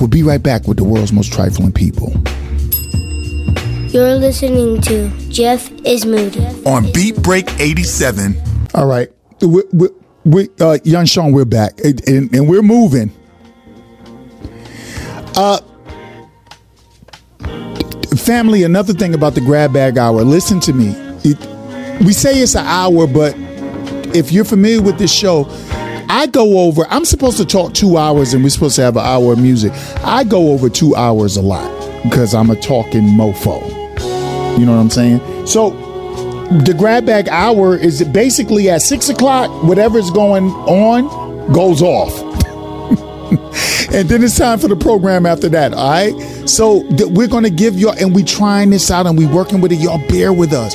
We'll 0.01 0.09
be 0.09 0.23
right 0.23 0.43
back 0.43 0.67
with 0.67 0.79
the 0.79 0.85
world's 0.85 1.13
most 1.13 1.33
trifling 1.33 1.73
people. 1.73 2.13
You're 3.95 4.17
listening 4.17 4.81
to 4.83 5.09
Jeff 5.29 5.71
is 5.85 6.05
Moody. 6.05 6.45
On 6.67 6.91
Beat 6.91 7.23
Break 7.23 7.49
87. 7.61 8.35
All 8.75 8.87
right. 8.87 9.09
We, 9.41 9.63
we, 9.73 9.89
we, 10.25 10.49
uh, 10.61 10.79
Young 10.83 11.07
Sean, 11.07 11.31
we're 11.31 11.45
back 11.45 11.79
and, 11.85 12.09
and, 12.09 12.35
and 12.35 12.49
we're 12.49 12.63
moving. 12.63 13.13
Uh, 15.37 15.59
family, 18.17 18.63
another 18.63 18.93
thing 18.93 19.15
about 19.15 19.35
the 19.35 19.41
grab 19.41 19.73
bag 19.73 19.99
hour, 19.99 20.23
listen 20.23 20.61
to 20.61 20.73
me. 20.73 20.95
It, 21.25 21.39
we 22.05 22.13
say 22.13 22.39
it's 22.39 22.55
an 22.55 22.65
hour, 22.67 23.07
but 23.07 23.35
if 24.15 24.31
you're 24.31 24.45
familiar 24.45 24.81
with 24.81 24.99
this 24.99 25.13
show, 25.13 25.47
I 26.09 26.27
go 26.27 26.61
over, 26.61 26.87
I'm 26.89 27.05
supposed 27.05 27.37
to 27.39 27.45
talk 27.45 27.75
two 27.75 27.97
hours 27.97 28.35
and 28.35 28.45
we're 28.45 28.51
supposed 28.51 28.77
to 28.77 28.83
have 28.83 28.97
an 28.97 29.05
hour 29.05 29.33
of 29.33 29.41
music. 29.41 29.73
I 30.05 30.23
go 30.23 30.53
over 30.53 30.69
two 30.69 30.95
hours 30.95 31.37
a 31.37 31.43
lot 31.43 31.71
because 32.05 32.35
I'm 32.35 32.51
a 32.51 32.57
talking 32.57 33.03
mofo. 33.03 33.61
You 34.59 34.67
know 34.67 34.73
what 34.73 34.81
I'm 34.81 34.91
saying? 34.91 35.47
So 35.47 35.71
the 36.63 36.75
grab 36.77 37.07
bag 37.07 37.29
hour 37.29 37.77
is 37.77 38.05
basically 38.05 38.71
at 38.71 38.83
six 38.83 39.09
o'clock, 39.09 39.51
whatever's 39.65 40.11
going 40.11 40.45
on 40.45 41.53
goes 41.53 41.83
off. 41.83 42.13
and 43.95 44.09
then 44.09 44.25
it's 44.25 44.37
time 44.37 44.59
for 44.59 44.67
the 44.67 44.75
program 44.75 45.25
after 45.25 45.49
that. 45.51 45.73
All 45.73 45.89
right. 45.89 46.49
So 46.49 46.83
th- 46.97 47.11
we're 47.11 47.29
gonna 47.29 47.49
give 47.49 47.79
y'all, 47.79 47.95
and 47.97 48.13
we 48.15 48.25
trying 48.25 48.71
this 48.71 48.91
out, 48.91 49.07
and 49.07 49.17
we 49.17 49.25
working 49.25 49.61
with 49.61 49.71
it. 49.71 49.77
Y'all 49.77 50.05
bear 50.09 50.33
with 50.33 50.53
us. 50.53 50.75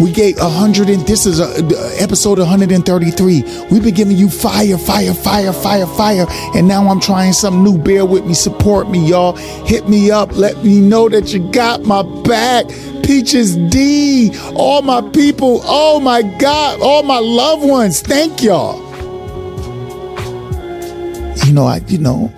We 0.00 0.12
gave 0.12 0.36
a 0.36 0.48
hundred, 0.48 0.90
and 0.90 1.00
this 1.06 1.24
is 1.24 1.40
a, 1.40 1.46
a 1.46 2.02
episode 2.02 2.38
133. 2.38 3.42
We've 3.70 3.82
been 3.82 3.94
giving 3.94 4.16
you 4.16 4.28
fire, 4.28 4.76
fire, 4.76 5.14
fire, 5.14 5.52
fire, 5.52 5.86
fire, 5.86 6.26
and 6.54 6.68
now 6.68 6.86
I'm 6.86 7.00
trying 7.00 7.32
something 7.32 7.64
new. 7.64 7.78
Bear 7.78 8.04
with 8.04 8.26
me, 8.26 8.34
support 8.34 8.90
me, 8.90 9.04
y'all. 9.08 9.34
Hit 9.66 9.88
me 9.88 10.10
up. 10.10 10.36
Let 10.36 10.62
me 10.62 10.80
know 10.80 11.08
that 11.08 11.32
you 11.32 11.50
got 11.50 11.82
my 11.82 12.02
back. 12.22 12.66
Peaches 13.02 13.56
D, 13.56 14.30
all 14.54 14.82
my 14.82 15.00
people. 15.00 15.62
Oh 15.64 15.98
my 15.98 16.20
God, 16.38 16.80
all 16.82 17.02
my 17.02 17.18
loved 17.18 17.66
ones. 17.66 18.02
Thank 18.02 18.42
y'all. 18.42 18.86
You 21.46 21.54
know, 21.54 21.66
I, 21.66 21.80
you 21.88 21.96
know, 21.96 22.30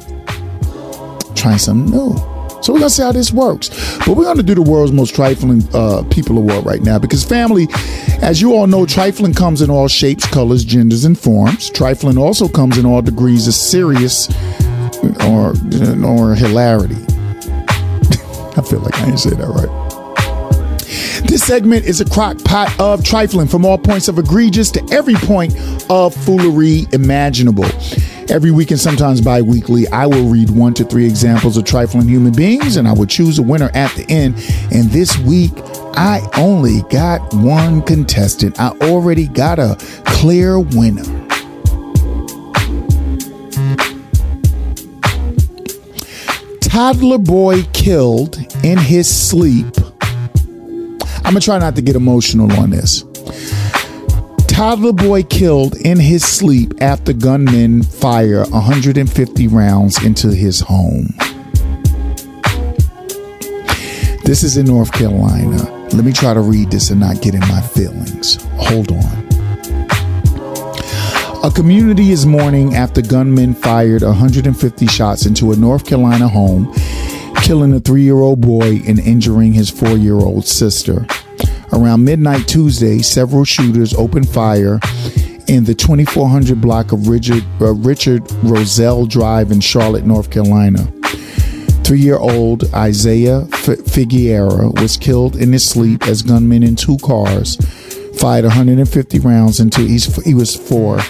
trying 1.40 1.58
something 1.58 1.90
new. 1.90 2.14
So 2.62 2.74
we're 2.74 2.80
gonna 2.80 2.90
see 2.90 3.02
how 3.02 3.12
this 3.12 3.32
works. 3.32 3.70
But 4.06 4.16
we're 4.16 4.24
gonna 4.24 4.42
do 4.42 4.54
the 4.54 4.62
world's 4.62 4.92
most 4.92 5.14
trifling 5.14 5.66
uh, 5.72 6.02
people 6.10 6.36
award 6.36 6.66
right 6.66 6.82
now 6.82 6.98
because 6.98 7.24
family, 7.24 7.66
as 8.20 8.40
you 8.40 8.52
all 8.54 8.66
know, 8.66 8.84
trifling 8.84 9.32
comes 9.32 9.62
in 9.62 9.70
all 9.70 9.88
shapes, 9.88 10.26
colors, 10.26 10.62
genders, 10.64 11.04
and 11.04 11.18
forms. 11.18 11.70
Trifling 11.70 12.18
also 12.18 12.48
comes 12.48 12.76
in 12.76 12.84
all 12.84 13.00
degrees 13.00 13.48
of 13.48 13.54
serious 13.54 14.28
or 15.26 15.54
or 16.04 16.34
hilarity. 16.34 16.96
I 18.56 18.62
feel 18.62 18.80
like 18.80 18.94
I 19.00 19.06
didn't 19.06 19.20
say 19.20 19.30
that 19.30 19.48
right. 19.48 19.90
This 21.26 21.44
segment 21.44 21.84
is 21.84 22.00
a 22.00 22.04
crock 22.04 22.42
pot 22.44 22.74
of 22.80 23.04
trifling 23.04 23.46
from 23.46 23.64
all 23.64 23.78
points 23.78 24.08
of 24.08 24.18
egregious 24.18 24.70
to 24.72 24.86
every 24.90 25.14
point 25.14 25.54
of 25.88 26.14
foolery 26.14 26.86
imaginable. 26.92 27.68
Every 28.30 28.52
week 28.52 28.70
and 28.70 28.78
sometimes 28.78 29.20
bi 29.20 29.42
weekly, 29.42 29.88
I 29.88 30.06
will 30.06 30.28
read 30.28 30.50
one 30.50 30.72
to 30.74 30.84
three 30.84 31.04
examples 31.04 31.56
of 31.56 31.64
trifling 31.64 32.06
human 32.06 32.32
beings 32.32 32.76
and 32.76 32.86
I 32.86 32.92
will 32.92 33.06
choose 33.06 33.40
a 33.40 33.42
winner 33.42 33.72
at 33.74 33.92
the 33.96 34.06
end. 34.08 34.36
And 34.70 34.88
this 34.90 35.18
week, 35.18 35.50
I 35.96 36.20
only 36.36 36.82
got 36.90 37.34
one 37.34 37.82
contestant. 37.82 38.60
I 38.60 38.68
already 38.82 39.26
got 39.26 39.58
a 39.58 39.76
clear 40.04 40.60
winner. 40.60 41.02
Toddler 46.60 47.18
boy 47.18 47.64
killed 47.72 48.38
in 48.62 48.78
his 48.78 49.12
sleep. 49.12 49.66
I'm 51.24 51.34
gonna 51.34 51.40
try 51.40 51.58
not 51.58 51.74
to 51.74 51.82
get 51.82 51.96
emotional 51.96 52.52
on 52.60 52.70
this. 52.70 53.02
Toddler 54.60 54.92
boy 54.92 55.22
killed 55.22 55.74
in 55.76 55.98
his 55.98 56.22
sleep 56.22 56.74
after 56.82 57.14
gunmen 57.14 57.82
fire 57.82 58.44
150 58.50 59.48
rounds 59.48 60.04
into 60.04 60.34
his 60.34 60.60
home. 60.60 61.14
This 64.22 64.42
is 64.42 64.58
in 64.58 64.66
North 64.66 64.92
Carolina. 64.92 65.56
Let 65.94 66.04
me 66.04 66.12
try 66.12 66.34
to 66.34 66.42
read 66.42 66.70
this 66.70 66.90
and 66.90 67.00
not 67.00 67.22
get 67.22 67.32
in 67.32 67.40
my 67.40 67.62
feelings. 67.62 68.36
Hold 68.58 68.92
on. 68.92 69.28
A 71.42 71.50
community 71.50 72.10
is 72.10 72.26
mourning 72.26 72.74
after 72.74 73.00
gunmen 73.00 73.54
fired 73.54 74.02
150 74.02 74.86
shots 74.88 75.24
into 75.24 75.52
a 75.52 75.56
North 75.56 75.86
Carolina 75.86 76.28
home, 76.28 76.70
killing 77.44 77.72
a 77.72 77.80
three 77.80 78.02
year 78.02 78.18
old 78.18 78.42
boy 78.42 78.82
and 78.86 78.98
injuring 78.98 79.54
his 79.54 79.70
four 79.70 79.96
year 79.96 80.16
old 80.16 80.44
sister. 80.44 81.06
Around 81.72 82.04
midnight 82.04 82.48
Tuesday, 82.48 82.98
several 82.98 83.44
shooters 83.44 83.94
opened 83.94 84.28
fire 84.28 84.80
in 85.48 85.64
the 85.64 85.74
2400 85.74 86.60
block 86.60 86.92
of 86.92 87.08
Richard, 87.08 87.44
uh, 87.60 87.74
Richard 87.74 88.22
Rozzelle 88.42 89.06
Drive 89.08 89.50
in 89.50 89.60
Charlotte, 89.60 90.04
North 90.04 90.30
Carolina. 90.30 90.90
Three 91.84 92.00
year 92.00 92.18
old 92.18 92.72
Isaiah 92.74 93.46
Figueroa 93.46 94.70
was 94.80 94.96
killed 94.96 95.36
in 95.36 95.52
his 95.52 95.68
sleep 95.68 96.06
as 96.06 96.22
gunmen 96.22 96.62
in 96.62 96.76
two 96.76 96.98
cars 96.98 97.56
fired 98.20 98.44
150 98.44 99.18
rounds 99.20 99.60
he's, 99.76 100.22
he 100.24 100.34
was 100.34 100.54
four. 100.54 101.00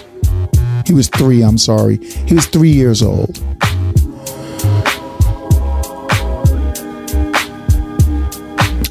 He 0.86 0.94
was 0.94 1.08
three, 1.08 1.42
I'm 1.42 1.58
sorry. 1.58 1.96
He 1.96 2.34
was 2.34 2.46
three 2.46 2.70
years 2.70 3.02
old. 3.02 3.42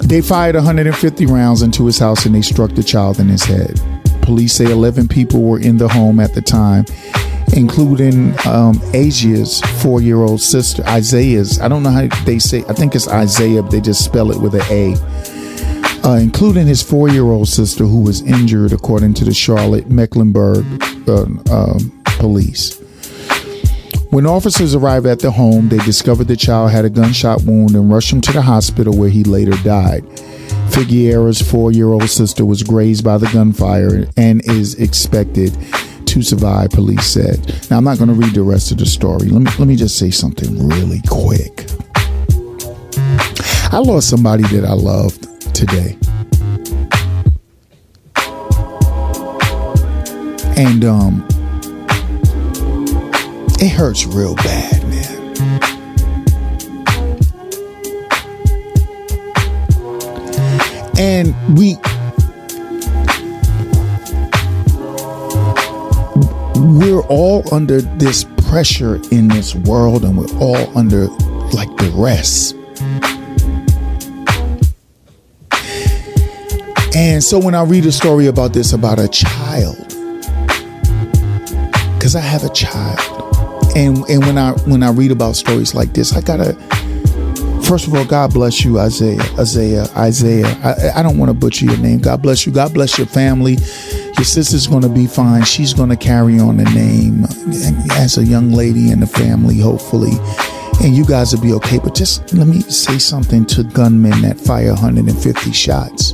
They 0.10 0.22
fired 0.22 0.56
150 0.56 1.28
rounds 1.28 1.62
into 1.62 1.86
his 1.86 2.00
house 2.00 2.26
and 2.26 2.34
they 2.34 2.42
struck 2.42 2.72
the 2.72 2.82
child 2.82 3.20
in 3.20 3.30
his 3.30 3.44
head. 3.44 3.80
Police 4.24 4.54
say 4.54 4.66
11 4.66 5.08
people 5.08 5.44
were 5.44 5.60
in 5.60 5.78
the 5.78 5.88
home 5.88 6.20
at 6.20 6.34
the 6.34 6.42
time, 6.42 6.86
including 7.56 8.34
um, 8.48 8.82
Asia's 8.96 9.62
four 9.84 10.02
year 10.02 10.18
old 10.18 10.42
sister, 10.42 10.84
Isaiah's. 10.88 11.62
I 11.62 11.68
don't 11.68 11.84
know 11.84 11.92
how 11.92 12.08
they 12.26 12.40
say, 12.40 12.64
I 12.68 12.74
think 12.74 12.96
it's 12.96 13.08
Isaiah, 13.08 13.62
but 13.62 13.70
they 13.70 13.82
just 13.82 14.04
spell 14.04 14.32
it 14.32 14.42
with 14.42 14.56
an 14.56 14.64
A. 14.72 14.96
Uh, 16.04 16.16
including 16.16 16.66
his 16.66 16.82
four 16.82 17.08
year 17.10 17.26
old 17.26 17.48
sister, 17.48 17.84
who 17.84 18.02
was 18.02 18.22
injured, 18.24 18.74
according 18.74 19.14
to 19.14 19.26
the 19.26 19.34
Charlotte 19.34 19.92
Mecklenburg 19.92 20.66
uh, 21.08 21.26
um, 21.52 22.02
police. 22.18 22.82
When 24.12 24.26
officers 24.26 24.74
arrived 24.74 25.06
at 25.06 25.20
the 25.20 25.30
home, 25.30 25.70
they 25.70 25.78
discovered 25.78 26.28
the 26.28 26.36
child 26.36 26.72
had 26.72 26.84
a 26.84 26.90
gunshot 26.90 27.44
wound 27.44 27.76
and 27.76 27.92
rushed 27.92 28.12
him 28.12 28.22
to 28.22 28.32
the 28.32 28.42
hospital 28.42 28.98
where 28.98 29.10
he 29.10 29.24
later 29.24 29.56
died. 29.64 30.04
Figueroa's 30.72 31.40
four 31.40 31.72
year 31.72 31.90
old 31.90 32.10
sister 32.10 32.44
was 32.44 32.64
grazed 32.64 33.04
by 33.04 33.20
the 33.20 33.28
gunfire 33.28 34.08
and 34.18 34.44
is 34.50 34.74
expected 34.76 35.56
to 36.08 36.24
survive, 36.24 36.72
police 36.72 37.06
said. 37.06 37.56
Now, 37.70 37.78
I'm 37.78 37.84
not 37.84 38.00
going 38.00 38.08
to 38.08 38.16
read 38.16 38.34
the 38.34 38.42
rest 38.42 38.72
of 38.72 38.80
the 38.80 38.88
story. 38.88 39.30
Let 39.30 39.42
me, 39.42 39.52
let 39.60 39.68
me 39.68 39.76
just 39.76 40.00
say 40.00 40.10
something 40.10 40.68
really 40.68 41.02
quick. 41.08 41.66
I 43.72 43.78
lost 43.78 44.10
somebody 44.10 44.42
that 44.48 44.66
I 44.66 44.74
loved 44.74 45.54
today. 45.54 45.96
And 50.58 50.84
um, 50.84 51.28
it 53.62 53.70
hurts 53.70 54.06
real 54.06 54.36
bad, 54.36 54.88
man. 54.88 55.20
And 60.98 61.58
we 61.58 61.78
we're 66.80 67.02
all 67.08 67.44
under 67.54 67.82
this 67.82 68.26
pressure 68.48 69.00
in 69.12 69.28
this 69.28 69.56
world 69.56 70.04
and 70.04 70.18
we're 70.18 70.38
all 70.40 70.78
under 70.78 71.08
like 71.54 71.74
duress. 71.78 72.54
And 76.96 77.24
so 77.24 77.40
when 77.40 77.56
I 77.56 77.64
read 77.64 77.86
a 77.86 77.92
story 77.92 78.28
about 78.28 78.54
this 78.54 78.74
about 78.74 79.00
a 79.00 79.08
child, 79.08 79.78
because 81.96 82.16
I 82.16 82.22
have 82.22 82.44
a 82.44 82.50
child, 82.50 83.19
and 83.80 83.98
and 84.10 84.26
when 84.26 84.38
I 84.38 84.52
when 84.68 84.84
I 84.84 84.92
read 84.92 85.12
about 85.12 85.38
stories 85.38 85.74
like 85.74 85.94
this, 85.94 86.14
I 86.14 86.22
gotta 86.22 86.54
first 87.64 87.88
of 87.88 87.94
all, 87.94 88.06
God 88.06 88.34
bless 88.34 88.66
you, 88.66 88.78
Isaiah, 88.78 89.22
Isaiah, 89.40 89.86
Isaiah. 89.96 90.48
I, 90.64 91.00
I 91.00 91.04
don't 91.04 91.18
want 91.18 91.30
to 91.30 91.34
butcher 91.34 91.66
your 91.66 91.78
name. 91.78 92.00
God 92.00 92.22
bless 92.22 92.46
you. 92.46 92.52
God 92.52 92.74
bless 92.74 92.98
your 92.98 93.08
family. 93.08 93.54
Your 94.18 94.26
sister's 94.26 94.68
going 94.68 94.82
to 94.82 94.90
be 94.90 95.08
fine. 95.08 95.44
She's 95.46 95.74
going 95.74 95.90
to 95.90 95.96
carry 95.96 96.40
on 96.40 96.58
the 96.58 96.66
name 96.66 97.24
as 97.92 98.18
a 98.18 98.26
young 98.26 98.52
lady 98.52 98.92
in 98.92 99.00
the 99.00 99.08
family, 99.08 99.60
hopefully. 99.60 100.12
And 100.84 100.96
you 100.96 101.06
guys 101.06 101.34
will 101.34 101.42
be 101.42 101.54
okay. 101.54 101.80
But 101.80 101.96
just 101.96 102.34
let 102.34 102.48
me 102.48 102.62
say 102.62 102.98
something 102.98 103.46
to 103.46 103.64
gunmen 103.64 104.22
that 104.24 104.40
fire 104.40 104.74
150 104.74 105.52
shots. 105.54 106.14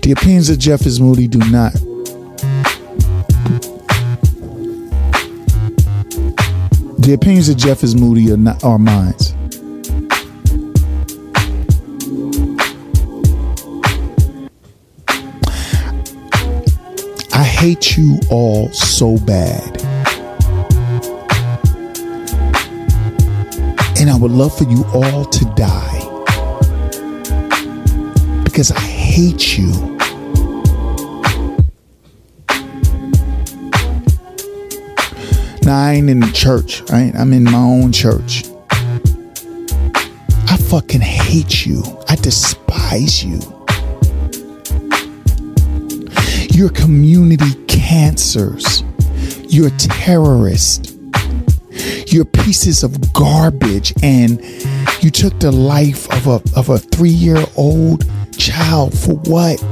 The 0.00 0.12
opinions 0.16 0.48
of 0.50 0.58
Jeff 0.58 0.84
is 0.84 1.00
Moody 1.00 1.28
do 1.28 1.38
not 1.50 1.74
The 7.02 7.14
opinions 7.14 7.48
of 7.48 7.56
Jeff 7.56 7.82
is 7.82 7.96
Moody 7.96 8.30
are, 8.30 8.36
not, 8.36 8.62
are 8.62 8.78
mine. 8.78 9.12
I 17.34 17.42
hate 17.42 17.96
you 17.96 18.20
all 18.30 18.68
so 18.72 19.18
bad. 19.26 19.82
And 23.98 24.08
I 24.08 24.16
would 24.16 24.30
love 24.30 24.56
for 24.56 24.62
you 24.62 24.84
all 24.94 25.24
to 25.24 25.44
die. 25.56 25.98
Because 28.44 28.70
I 28.70 28.78
hate 28.78 29.58
you. 29.58 29.91
Ain't 35.72 36.10
in 36.10 36.20
the 36.20 36.30
church, 36.32 36.82
right? 36.90 37.14
I'm 37.14 37.32
in 37.32 37.44
my 37.44 37.54
own 37.54 37.92
church. 37.92 38.44
I 38.70 40.56
fucking 40.68 41.00
hate 41.00 41.64
you. 41.64 41.82
I 42.08 42.16
despise 42.16 43.24
you. 43.24 43.40
You're 46.50 46.68
community 46.68 47.54
cancers. 47.68 48.84
You're 49.48 49.70
terrorists. 49.78 50.94
You're 52.06 52.26
pieces 52.26 52.82
of 52.82 53.12
garbage. 53.14 53.94
And 54.02 54.44
you 55.00 55.10
took 55.10 55.38
the 55.40 55.52
life 55.52 56.06
of 56.12 56.26
a, 56.26 56.58
of 56.58 56.68
a 56.68 56.78
three 56.78 57.08
year 57.08 57.42
old 57.56 58.04
child 58.36 58.96
for 58.98 59.14
what? 59.24 59.62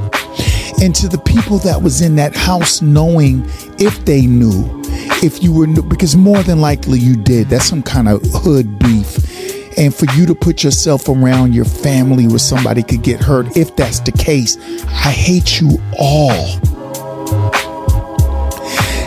And 0.81 0.95
to 0.95 1.07
the 1.07 1.21
people 1.25 1.59
that 1.59 1.79
was 1.83 2.01
in 2.01 2.15
that 2.15 2.35
house 2.35 2.81
knowing 2.81 3.43
if 3.77 4.03
they 4.05 4.25
knew, 4.25 4.80
if 5.23 5.43
you 5.43 5.53
were, 5.53 5.67
because 5.83 6.15
more 6.15 6.41
than 6.43 6.61
likely 6.61 6.99
you 6.99 7.15
did. 7.15 7.49
That's 7.49 7.65
some 7.65 7.83
kind 7.83 8.09
of 8.09 8.21
hood 8.33 8.79
beef. 8.79 9.77
And 9.77 9.93
for 9.93 10.05
you 10.13 10.25
to 10.25 10.35
put 10.35 10.63
yourself 10.63 11.07
around 11.07 11.53
your 11.53 11.65
family 11.65 12.27
where 12.27 12.39
somebody 12.39 12.83
could 12.83 13.03
get 13.03 13.21
hurt 13.21 13.55
if 13.55 13.73
that's 13.77 14.01
the 14.01 14.11
case 14.11 14.57
i 14.87 15.11
hate 15.11 15.61
you 15.61 15.81
all. 15.97 16.59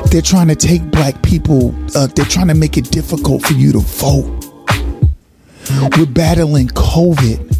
They're 0.08 0.22
trying 0.22 0.48
to 0.48 0.54
take 0.54 0.82
black 0.90 1.22
people 1.22 1.74
uh, 1.94 2.06
they're 2.06 2.24
trying 2.24 2.48
to 2.48 2.54
make 2.54 2.78
it 2.78 2.90
difficult 2.90 3.42
for 3.42 3.52
you 3.52 3.72
to 3.72 3.80
vote. 3.80 4.30
We're 5.98 6.06
battling 6.06 6.68
covid. 6.68 7.50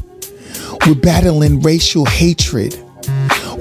We're 0.86 0.94
battling 0.94 1.60
racial 1.60 2.06
hatred. 2.06 2.78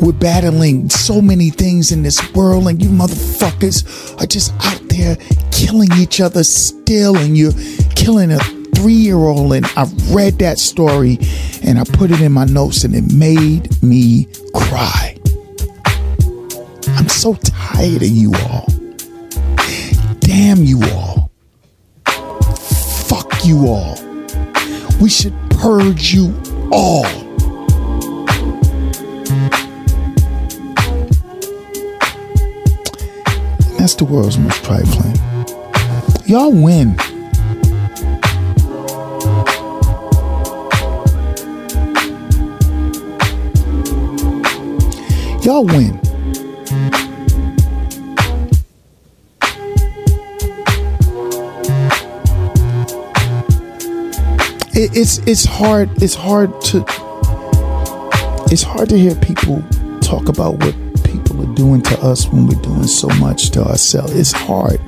We're 0.02 0.14
battling 0.14 0.90
so 0.90 1.22
many 1.22 1.50
things 1.50 1.92
in 1.92 2.04
this 2.04 2.34
world 2.34 2.68
and 2.68 2.82
you 2.82 2.90
motherfuckers 2.90 4.22
are 4.22 4.26
just 4.26 4.54
out 4.66 4.83
there 4.98 5.18
killing 5.52 5.90
each 5.98 6.22
other 6.22 6.44
still 6.44 7.18
and 7.18 7.38
you're 7.38 7.54
killing 7.96 8.32
a 8.32 8.40
three 8.76 8.94
year 8.94 9.18
old, 9.18 9.54
and 9.54 9.66
I 9.78 9.86
read 10.10 10.40
that 10.40 10.60
story 10.60 11.18
and 11.64 11.80
I 11.80 11.84
put 11.86 12.12
it 12.12 12.22
in 12.22 12.32
my 12.32 12.46
notes, 12.46 12.84
and 12.84 12.94
it 12.94 13.14
made 13.14 13.82
me 13.82 14.28
cry. 14.54 15.18
I'm 16.88 17.08
so 17.08 17.36
tired 17.36 18.02
of 18.02 18.10
you 18.10 18.34
all. 18.46 18.68
Damn 20.20 20.64
you 20.64 20.82
all. 20.92 21.32
Fuck 23.08 23.46
you 23.46 23.68
all. 23.68 23.98
We 25.02 25.10
should 25.10 25.34
purge 25.50 26.14
you 26.14 26.34
all. 26.72 27.23
That's 33.84 33.96
the 33.96 34.06
world's 34.06 34.38
most 34.38 34.64
trifling. 34.64 35.14
Y'all 36.26 36.54
win. 36.54 36.96
Y'all 45.44 45.66
win. 45.66 46.00
It, 54.76 54.96
it's 54.96 55.18
it's 55.28 55.44
hard 55.44 55.90
it's 56.02 56.16
hard 56.16 56.62
to 56.62 56.86
it's 58.50 58.64
hard 58.64 58.88
to 58.88 58.98
hear 58.98 59.14
people 59.16 59.62
talk 60.00 60.30
about 60.30 60.54
what 60.64 60.83
are 61.42 61.56
doing 61.56 61.82
to 61.84 62.00
us 62.02 62.28
when 62.28 62.48
we're 62.48 62.62
doing 62.62 62.88
so 62.88 63.08
much 63.20 63.50
to 63.52 63.64
ourselves. 63.64 64.14
It's 64.14 64.32
hard. 64.32 64.80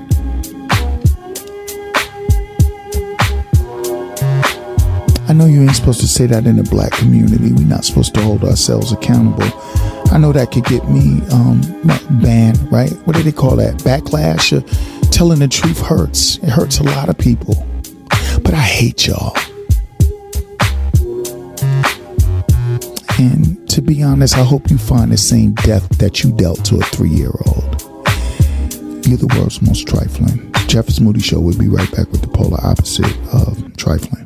I 5.27 5.34
know 5.34 5.45
you 5.45 5.61
ain't 5.63 5.76
supposed 5.76 6.01
to 6.01 6.07
say 6.07 6.27
that 6.27 6.45
in 6.45 6.57
the 6.57 6.63
black 6.63 6.91
community. 6.91 7.51
We're 7.51 7.67
not 7.67 7.84
supposed 7.84 8.13
to 8.13 8.22
hold 8.22 8.43
ourselves 8.43 8.91
accountable. 8.91 9.49
I 10.11 10.19
know 10.19 10.31
that 10.31 10.51
could 10.51 10.65
get 10.65 10.88
me 10.88 11.22
um, 11.31 11.61
banned, 12.22 12.72
right? 12.72 12.91
What 13.05 13.15
do 13.15 13.23
they 13.23 13.31
call 13.31 13.55
that? 13.55 13.76
Backlash? 13.80 14.53
Or 14.55 14.61
telling 15.09 15.39
the 15.39 15.47
truth 15.47 15.81
hurts. 15.81 16.38
It 16.38 16.49
hurts 16.49 16.80
a 16.80 16.84
lot 16.84 17.09
of 17.09 17.17
people. 17.17 17.65
But 18.43 18.53
I 18.53 18.61
hate 18.61 19.07
y'all. 19.07 19.35
And 23.17 23.64
to 23.76 23.81
be 23.81 24.02
honest, 24.02 24.38
I 24.38 24.43
hope 24.43 24.72
you 24.72 24.77
find 24.77 25.11
the 25.11 25.18
same 25.18 25.52
death 25.52 25.89
that 25.97 26.23
you 26.23 26.31
dealt 26.31 26.64
to 26.64 26.77
a 26.77 26.84
three 26.84 27.10
year 27.10 27.34
old. 27.45 27.81
You're 29.06 29.18
the 29.18 29.30
world's 29.35 29.61
most 29.61 29.85
trifling. 29.85 30.49
Jeff 30.68 30.88
is 30.88 31.02
Moody 31.02 31.19
Show. 31.19 31.41
We'll 31.41 31.60
be 31.60 31.68
right 31.68 31.91
back 31.91 32.10
with 32.10 32.22
the 32.22 32.30
polar 32.30 32.57
opposite 32.65 33.14
of 33.34 33.76
trifling. 33.76 34.26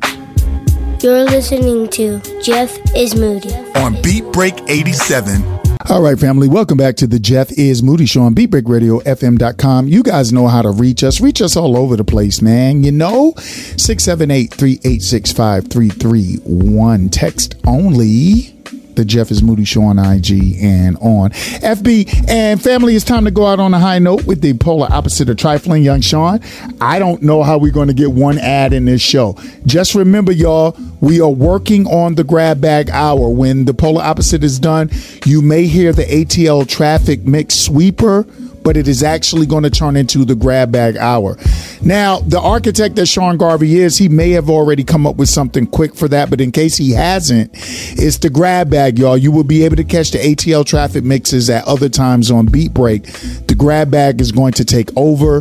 You're 1.02 1.24
listening 1.24 1.88
to 1.88 2.20
Jeff 2.40 2.78
is 2.94 3.16
Moody 3.16 3.52
on 3.74 4.00
Beat 4.02 4.22
Break 4.32 4.54
87. 4.68 5.42
All 5.88 6.00
right, 6.00 6.16
family, 6.16 6.46
welcome 6.46 6.78
back 6.78 6.94
to 6.96 7.08
the 7.08 7.18
Jeff 7.18 7.50
is 7.58 7.82
Moody 7.82 8.06
Show 8.06 8.22
on 8.22 8.36
BeatBreakRadioFM.com. 8.36 9.88
You 9.88 10.04
guys 10.04 10.32
know 10.32 10.46
how 10.46 10.62
to 10.62 10.70
reach 10.70 11.02
us. 11.02 11.20
Reach 11.20 11.42
us 11.42 11.56
all 11.56 11.76
over 11.76 11.96
the 11.96 12.04
place, 12.04 12.40
man. 12.40 12.84
You 12.84 12.92
know, 12.92 13.34
678 13.36 14.54
386 14.54 15.32
5331. 15.32 17.08
Text 17.08 17.56
only 17.66 18.59
the 18.96 19.04
Jeff 19.04 19.30
is 19.30 19.42
Moody 19.42 19.64
Show 19.64 19.82
on 19.82 19.98
IG 19.98 20.56
and 20.62 20.96
on 20.98 21.30
FB. 21.30 22.28
And 22.28 22.62
family, 22.62 22.96
it's 22.96 23.04
time 23.04 23.24
to 23.24 23.30
go 23.30 23.46
out 23.46 23.60
on 23.60 23.74
a 23.74 23.78
high 23.78 23.98
note 23.98 24.24
with 24.24 24.40
the 24.40 24.54
polar 24.54 24.88
opposite 24.90 25.28
of 25.28 25.36
trifling, 25.36 25.82
young 25.82 26.00
Sean. 26.00 26.40
I 26.80 26.98
don't 26.98 27.22
know 27.22 27.42
how 27.42 27.58
we're 27.58 27.72
going 27.72 27.88
to 27.88 27.94
get 27.94 28.12
one 28.12 28.38
ad 28.38 28.72
in 28.72 28.84
this 28.84 29.02
show. 29.02 29.36
Just 29.66 29.94
remember, 29.94 30.32
y'all, 30.32 30.76
we 31.00 31.20
are 31.20 31.30
working 31.30 31.86
on 31.86 32.14
the 32.14 32.24
grab 32.24 32.60
bag 32.60 32.90
hour. 32.90 33.28
When 33.30 33.64
the 33.64 33.74
polar 33.74 34.02
opposite 34.02 34.44
is 34.44 34.58
done, 34.58 34.90
you 35.24 35.42
may 35.42 35.66
hear 35.66 35.92
the 35.92 36.04
ATL 36.04 36.68
traffic 36.68 37.24
mix 37.24 37.54
sweeper 37.54 38.26
but 38.62 38.76
it 38.76 38.88
is 38.88 39.02
actually 39.02 39.46
going 39.46 39.62
to 39.62 39.70
turn 39.70 39.96
into 39.96 40.24
the 40.24 40.34
grab 40.34 40.72
bag 40.72 40.96
hour. 40.96 41.36
Now, 41.82 42.20
the 42.20 42.40
architect 42.40 42.96
that 42.96 43.06
Sean 43.06 43.36
Garvey 43.36 43.78
is, 43.78 43.98
he 43.98 44.08
may 44.08 44.30
have 44.30 44.50
already 44.50 44.84
come 44.84 45.06
up 45.06 45.16
with 45.16 45.28
something 45.28 45.66
quick 45.66 45.94
for 45.94 46.08
that, 46.08 46.30
but 46.30 46.40
in 46.40 46.52
case 46.52 46.76
he 46.76 46.92
hasn't, 46.92 47.50
it's 47.54 48.18
the 48.18 48.30
grab 48.30 48.70
bag, 48.70 48.98
y'all. 48.98 49.16
You 49.16 49.32
will 49.32 49.44
be 49.44 49.64
able 49.64 49.76
to 49.76 49.84
catch 49.84 50.10
the 50.10 50.18
ATL 50.18 50.64
traffic 50.64 51.04
mixes 51.04 51.48
at 51.48 51.66
other 51.66 51.88
times 51.88 52.30
on 52.30 52.46
Beat 52.46 52.74
Break. 52.74 53.04
The 53.46 53.54
grab 53.56 53.90
bag 53.90 54.20
is 54.20 54.32
going 54.32 54.52
to 54.54 54.64
take 54.64 54.90
over. 54.96 55.38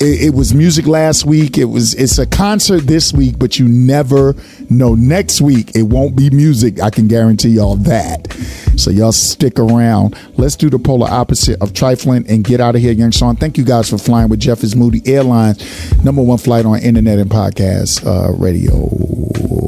It, 0.00 0.28
it 0.28 0.34
was 0.34 0.54
music 0.54 0.86
last 0.86 1.24
week. 1.24 1.58
It 1.58 1.66
was 1.66 1.94
it's 1.94 2.18
a 2.18 2.26
concert 2.26 2.80
this 2.80 3.12
week, 3.12 3.38
but 3.38 3.58
you 3.58 3.68
never 3.68 4.34
know. 4.72 4.94
Next 4.94 5.40
week 5.40 5.76
it 5.76 5.82
won't 5.82 6.16
be 6.16 6.30
music. 6.30 6.80
I 6.80 6.90
can 6.90 7.08
guarantee 7.08 7.50
y'all 7.50 7.76
that. 7.76 8.32
So 8.76 8.90
y'all 8.90 9.12
stick 9.12 9.58
around. 9.58 10.16
Let's 10.36 10.56
do 10.56 10.70
the 10.70 10.78
polar 10.78 11.08
opposite 11.08 11.60
of 11.60 11.74
trifling 11.74 12.26
and 12.28 12.42
get 12.42 12.60
out 12.60 12.74
of 12.74 12.80
here, 12.80 12.92
young 12.92 13.10
Sean. 13.10 13.36
Thank 13.36 13.58
you 13.58 13.64
guys 13.64 13.90
for 13.90 13.98
flying 13.98 14.28
with 14.28 14.40
Jeff 14.40 14.62
is 14.62 14.74
Moody 14.74 15.02
Airlines, 15.04 16.04
number 16.04 16.22
one 16.22 16.38
flight 16.38 16.64
on 16.64 16.78
internet 16.80 17.18
and 17.18 17.30
podcast 17.30 18.04
uh, 18.06 18.32
radio. 18.32 18.88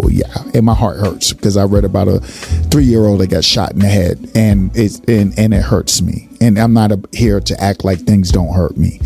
Yeah, 0.09 0.32
and 0.55 0.64
my 0.64 0.74
heart 0.74 0.98
hurts 0.98 1.32
because 1.32 1.56
I 1.56 1.64
read 1.64 1.85
about 1.85 2.09
a 2.09 2.20
three 2.20 2.85
year 2.85 3.05
old 3.05 3.20
that 3.20 3.28
got 3.28 3.44
shot 3.44 3.72
in 3.72 3.81
the 3.81 3.89
head, 3.89 4.31
and 4.35 4.70
it 4.76 5.06
and 5.09 5.39
and 5.39 5.52
it 5.52 5.62
hurts 5.62 6.01
me. 6.01 6.28
And 6.45 6.59
I'm 6.59 6.75
not 6.75 6.93
a, 6.93 7.01
here 7.12 7.41
to 7.41 7.59
act 7.59 7.87
like 7.87 8.01
things 8.01 8.31
don't 8.31 8.53
hurt 8.53 8.77
me. 8.77 8.99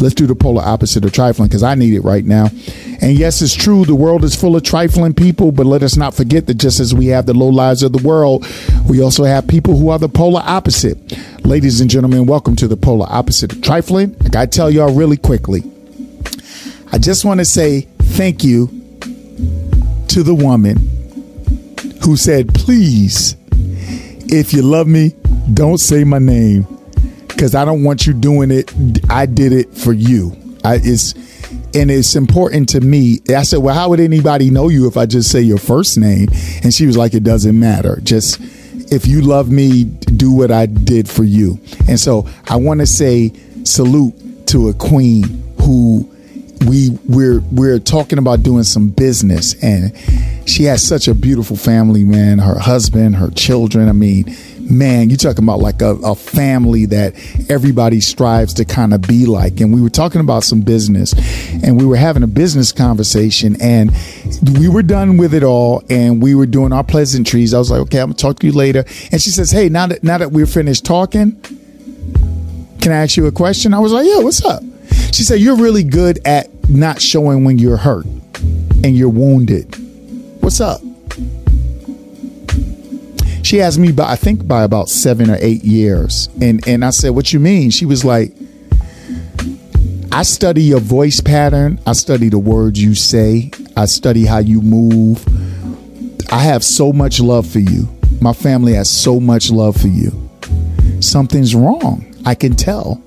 Let's 0.00 0.14
do 0.14 0.26
the 0.26 0.34
polar 0.34 0.64
opposite 0.64 1.04
of 1.04 1.12
trifling 1.12 1.46
because 1.46 1.62
I 1.62 1.76
need 1.76 1.94
it 1.94 2.00
right 2.00 2.24
now. 2.24 2.48
And 3.00 3.16
yes, 3.16 3.40
it's 3.40 3.54
true, 3.54 3.84
the 3.84 3.94
world 3.94 4.24
is 4.24 4.34
full 4.34 4.56
of 4.56 4.64
trifling 4.64 5.14
people, 5.14 5.52
but 5.52 5.64
let 5.64 5.84
us 5.84 5.96
not 5.96 6.12
forget 6.12 6.48
that 6.48 6.54
just 6.54 6.80
as 6.80 6.92
we 6.92 7.06
have 7.06 7.26
the 7.26 7.34
low 7.34 7.46
lives 7.48 7.84
of 7.84 7.92
the 7.92 8.02
world, 8.02 8.44
we 8.88 9.00
also 9.00 9.22
have 9.22 9.46
people 9.46 9.76
who 9.76 9.90
are 9.90 9.98
the 9.98 10.08
polar 10.08 10.42
opposite. 10.44 10.98
Ladies 11.46 11.80
and 11.80 11.88
gentlemen, 11.88 12.26
welcome 12.26 12.56
to 12.56 12.66
the 12.66 12.76
polar 12.76 13.06
opposite 13.08 13.52
of 13.52 13.62
trifling. 13.62 14.16
I 14.24 14.28
got 14.28 14.50
to 14.50 14.56
tell 14.56 14.68
y'all 14.68 14.92
really 14.92 15.16
quickly. 15.16 15.62
I 16.90 16.98
just 16.98 17.24
want 17.24 17.38
to 17.38 17.44
say 17.44 17.82
thank 17.98 18.42
you 18.42 18.66
to 20.08 20.24
the 20.24 20.34
woman 20.34 20.78
who 22.04 22.16
said, 22.16 22.52
please, 22.52 23.36
if 24.26 24.52
you 24.52 24.62
love 24.62 24.88
me, 24.88 25.14
don't 25.54 25.78
say 25.78 26.04
my 26.04 26.18
name 26.18 26.66
because 27.28 27.54
I 27.54 27.64
don't 27.64 27.82
want 27.84 28.06
you 28.06 28.12
doing 28.12 28.50
it. 28.50 28.72
I 29.10 29.26
did 29.26 29.52
it 29.52 29.74
for 29.74 29.92
you. 29.92 30.36
I, 30.64 30.76
it's 30.82 31.14
and 31.74 31.90
it's 31.90 32.14
important 32.14 32.68
to 32.70 32.80
me. 32.80 33.20
I 33.34 33.42
said, 33.42 33.58
"Well, 33.58 33.74
how 33.74 33.88
would 33.90 34.00
anybody 34.00 34.50
know 34.50 34.68
you 34.68 34.86
if 34.86 34.96
I 34.96 35.06
just 35.06 35.30
say 35.30 35.40
your 35.40 35.58
first 35.58 35.98
name?" 35.98 36.28
And 36.62 36.72
she 36.72 36.86
was 36.86 36.96
like, 36.96 37.14
"It 37.14 37.24
doesn't 37.24 37.58
matter. 37.58 37.98
Just 38.02 38.40
if 38.92 39.06
you 39.06 39.22
love 39.22 39.50
me, 39.50 39.84
do 39.84 40.32
what 40.32 40.50
I 40.50 40.66
did 40.66 41.08
for 41.08 41.24
you. 41.24 41.58
And 41.88 41.98
so 41.98 42.28
I 42.46 42.56
want 42.56 42.80
to 42.80 42.86
say 42.86 43.32
salute 43.64 44.46
to 44.48 44.68
a 44.68 44.74
queen 44.74 45.22
who 45.62 46.08
we 46.66 46.90
we're 47.08 47.40
we're 47.50 47.78
talking 47.78 48.18
about 48.18 48.42
doing 48.42 48.62
some 48.62 48.88
business 48.88 49.54
and 49.62 49.96
she 50.48 50.64
has 50.64 50.86
such 50.86 51.08
a 51.08 51.14
beautiful 51.14 51.56
family 51.56 52.04
man 52.04 52.38
her 52.38 52.58
husband 52.58 53.16
her 53.16 53.30
children 53.30 53.88
i 53.88 53.92
mean 53.92 54.24
man 54.70 55.10
you're 55.10 55.16
talking 55.16 55.44
about 55.44 55.58
like 55.58 55.82
a, 55.82 55.94
a 56.04 56.14
family 56.14 56.86
that 56.86 57.14
everybody 57.50 58.00
strives 58.00 58.54
to 58.54 58.64
kind 58.64 58.94
of 58.94 59.02
be 59.02 59.26
like. 59.26 59.60
And 59.60 59.74
we 59.74 59.80
were 59.80 59.90
talking 59.90 60.20
about 60.20 60.44
some 60.44 60.62
business 60.62 61.14
and 61.62 61.78
we 61.78 61.86
were 61.86 61.96
having 61.96 62.22
a 62.22 62.26
business 62.26 62.72
conversation 62.72 63.56
and 63.60 63.92
we 64.58 64.68
were 64.68 64.82
done 64.82 65.16
with 65.16 65.34
it 65.34 65.42
all 65.42 65.82
and 65.90 66.22
we 66.22 66.34
were 66.34 66.46
doing 66.46 66.72
our 66.72 66.84
pleasantries. 66.84 67.54
I 67.54 67.58
was 67.58 67.70
like 67.70 67.80
okay 67.82 68.00
i'm 68.00 68.08
gonna 68.08 68.14
talk 68.14 68.38
to 68.40 68.46
you 68.46 68.52
later. 68.52 68.84
And 69.10 69.20
she 69.20 69.30
says 69.30 69.50
hey 69.50 69.68
now 69.68 69.86
that 69.86 70.02
now 70.02 70.18
that 70.18 70.32
we're 70.32 70.46
finished 70.46 70.84
talking 70.84 71.40
can 72.80 72.90
i 72.90 72.96
ask 72.96 73.16
you 73.16 73.26
a 73.26 73.32
question? 73.32 73.74
I 73.74 73.78
was 73.78 73.92
like 73.92 74.06
yeah 74.06 74.18
what's 74.18 74.44
up? 74.44 74.62
She 75.12 75.24
said, 75.24 75.40
You're 75.40 75.56
really 75.56 75.84
good 75.84 76.20
at 76.24 76.48
not 76.70 77.00
showing 77.00 77.44
when 77.44 77.58
you're 77.58 77.76
hurt 77.76 78.06
and 78.06 78.96
you're 78.96 79.10
wounded. 79.10 79.76
What's 80.42 80.60
up? 80.60 80.80
She 83.52 83.60
asked 83.60 83.78
me 83.78 83.92
by 83.92 84.10
I 84.10 84.16
think 84.16 84.48
by 84.48 84.62
about 84.62 84.88
seven 84.88 85.28
or 85.28 85.36
eight 85.38 85.62
years. 85.62 86.30
And 86.40 86.66
and 86.66 86.82
I 86.82 86.88
said, 86.88 87.10
What 87.10 87.34
you 87.34 87.38
mean? 87.38 87.68
She 87.68 87.84
was 87.84 88.02
like, 88.02 88.32
I 90.10 90.22
study 90.22 90.62
your 90.62 90.80
voice 90.80 91.20
pattern. 91.20 91.78
I 91.86 91.92
study 91.92 92.30
the 92.30 92.38
words 92.38 92.82
you 92.82 92.94
say. 92.94 93.50
I 93.76 93.84
study 93.84 94.24
how 94.24 94.38
you 94.38 94.62
move. 94.62 95.22
I 96.32 96.38
have 96.38 96.64
so 96.64 96.94
much 96.94 97.20
love 97.20 97.46
for 97.46 97.58
you. 97.58 97.90
My 98.22 98.32
family 98.32 98.72
has 98.72 98.88
so 98.88 99.20
much 99.20 99.50
love 99.50 99.76
for 99.76 99.88
you. 99.88 100.30
Something's 101.00 101.54
wrong. 101.54 102.06
I 102.24 102.34
can 102.34 102.56
tell 102.56 103.02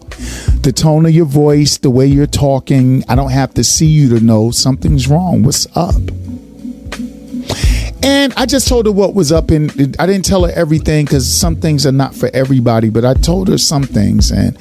the 0.61 0.71
tone 0.71 1.07
of 1.07 1.11
your 1.11 1.25
voice, 1.25 1.79
the 1.79 1.89
way 1.89 2.05
you're 2.05 2.27
talking. 2.27 3.03
I 3.09 3.15
don't 3.15 3.31
have 3.31 3.55
to 3.55 3.63
see 3.63 3.87
you 3.87 4.09
to 4.09 4.23
know 4.23 4.51
something's 4.51 5.07
wrong. 5.07 5.41
What's 5.41 5.65
up? 5.75 6.03
And 8.05 8.33
I 8.35 8.45
just 8.45 8.67
told 8.67 8.85
her 8.85 8.91
what 8.91 9.15
was 9.15 9.31
up, 9.31 9.49
and 9.49 9.71
I 9.97 10.05
didn't 10.05 10.25
tell 10.25 10.45
her 10.45 10.51
everything 10.51 11.05
because 11.05 11.27
some 11.27 11.55
things 11.55 11.87
are 11.87 11.91
not 11.91 12.13
for 12.13 12.29
everybody. 12.35 12.91
But 12.91 13.03
I 13.03 13.15
told 13.15 13.47
her 13.47 13.57
some 13.57 13.81
things, 13.81 14.29
and 14.31 14.55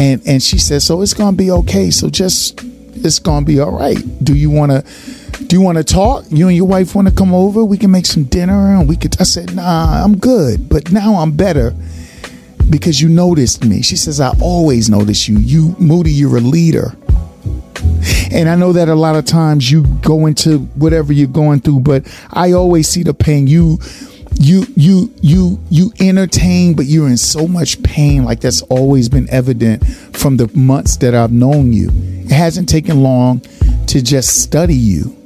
and 0.00 0.20
and 0.26 0.42
she 0.42 0.58
said, 0.58 0.82
"So 0.82 1.00
it's 1.00 1.14
gonna 1.14 1.36
be 1.36 1.48
okay. 1.52 1.92
So 1.92 2.10
just 2.10 2.60
it's 2.96 3.20
gonna 3.20 3.46
be 3.46 3.60
all 3.60 3.70
right. 3.70 3.98
Do 4.24 4.34
you 4.34 4.50
want 4.50 4.72
to?" 4.72 4.84
Do 5.46 5.54
you 5.54 5.60
want 5.60 5.76
to 5.76 5.84
talk? 5.84 6.24
You 6.30 6.48
and 6.48 6.56
your 6.56 6.66
wife 6.66 6.94
want 6.94 7.08
to 7.08 7.14
come 7.14 7.34
over? 7.34 7.62
We 7.62 7.76
can 7.76 7.90
make 7.90 8.06
some 8.06 8.24
dinner 8.24 8.74
and 8.74 8.88
we 8.88 8.96
could. 8.96 9.20
I 9.20 9.24
said, 9.24 9.54
Nah, 9.54 10.02
I'm 10.02 10.16
good. 10.16 10.66
But 10.68 10.90
now 10.90 11.16
I'm 11.16 11.36
better 11.36 11.74
because 12.70 13.00
you 13.02 13.08
noticed 13.10 13.62
me. 13.64 13.82
She 13.82 13.96
says, 13.96 14.18
I 14.18 14.32
always 14.40 14.88
notice 14.88 15.28
you. 15.28 15.38
You, 15.38 15.76
Moody, 15.78 16.10
you're 16.10 16.38
a 16.38 16.40
leader. 16.40 16.96
And 18.32 18.48
I 18.48 18.54
know 18.54 18.72
that 18.72 18.88
a 18.88 18.94
lot 18.94 19.16
of 19.16 19.24
times 19.24 19.70
you 19.70 19.84
go 20.02 20.26
into 20.26 20.58
whatever 20.74 21.12
you're 21.12 21.28
going 21.28 21.60
through, 21.60 21.80
but 21.80 22.06
I 22.30 22.52
always 22.52 22.88
see 22.88 23.02
the 23.02 23.14
pain. 23.14 23.46
You, 23.46 23.78
you, 24.38 24.66
you, 24.76 25.12
you, 25.20 25.60
you 25.70 25.92
entertain, 26.00 26.74
but 26.74 26.86
you're 26.86 27.08
in 27.08 27.16
so 27.16 27.46
much 27.48 27.82
pain. 27.82 28.24
Like 28.24 28.40
that's 28.40 28.62
always 28.62 29.08
been 29.08 29.28
evident 29.30 29.86
from 29.86 30.36
the 30.36 30.48
months 30.56 30.96
that 30.98 31.14
I've 31.14 31.32
known 31.32 31.72
you. 31.72 31.90
It 31.92 32.32
hasn't 32.32 32.68
taken 32.68 33.02
long 33.02 33.40
to 33.86 34.02
just 34.02 34.42
study 34.42 34.74
you. 34.74 35.16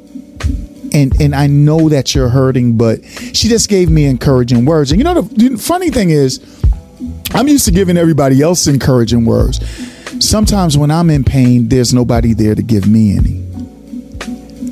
And, 0.93 1.18
and 1.20 1.35
I 1.35 1.47
know 1.47 1.89
that 1.89 2.14
you're 2.14 2.28
hurting, 2.28 2.77
but 2.77 3.05
she 3.05 3.48
just 3.48 3.68
gave 3.68 3.90
me 3.90 4.06
encouraging 4.06 4.64
words. 4.64 4.90
And 4.90 5.01
you 5.01 5.05
know, 5.05 5.22
the, 5.22 5.48
the 5.51 5.56
funny 5.56 5.90
thing 5.90 6.10
is, 6.10 6.40
I'm 7.32 7.47
used 7.48 7.64
to 7.66 7.70
giving 7.70 7.97
everybody 7.97 8.43
else 8.43 8.66
encouraging 8.66 9.24
words. 9.24 9.60
Sometimes 10.20 10.76
when 10.76 10.90
I'm 10.90 11.10
in 11.10 11.24
pain, 11.24 11.68
there's 11.68 11.94
nobody 11.94 12.34
there 12.34 12.55
to 12.55 12.62
give 12.62 12.86
me 12.86 13.16
any. 13.16 13.40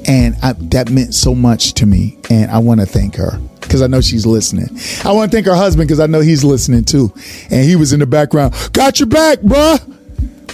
And 0.06 0.36
I, 0.42 0.52
that 0.70 0.90
meant 0.90 1.14
so 1.14 1.34
much 1.34 1.74
to 1.74 1.86
me. 1.86 2.18
And 2.30 2.50
I 2.50 2.58
want 2.58 2.80
to 2.80 2.86
thank 2.86 3.16
her 3.16 3.38
because 3.60 3.82
I 3.82 3.86
know 3.86 4.00
she's 4.00 4.24
listening. 4.26 4.68
I 5.04 5.12
want 5.12 5.30
to 5.30 5.36
thank 5.36 5.46
her 5.46 5.54
husband 5.54 5.88
because 5.88 6.00
I 6.00 6.06
know 6.06 6.20
he's 6.20 6.44
listening 6.44 6.84
too. 6.84 7.12
And 7.50 7.64
he 7.64 7.76
was 7.76 7.92
in 7.92 8.00
the 8.00 8.06
background. 8.06 8.54
Got 8.72 9.00
your 9.00 9.08
back, 9.08 9.40
bruh. 9.40 9.80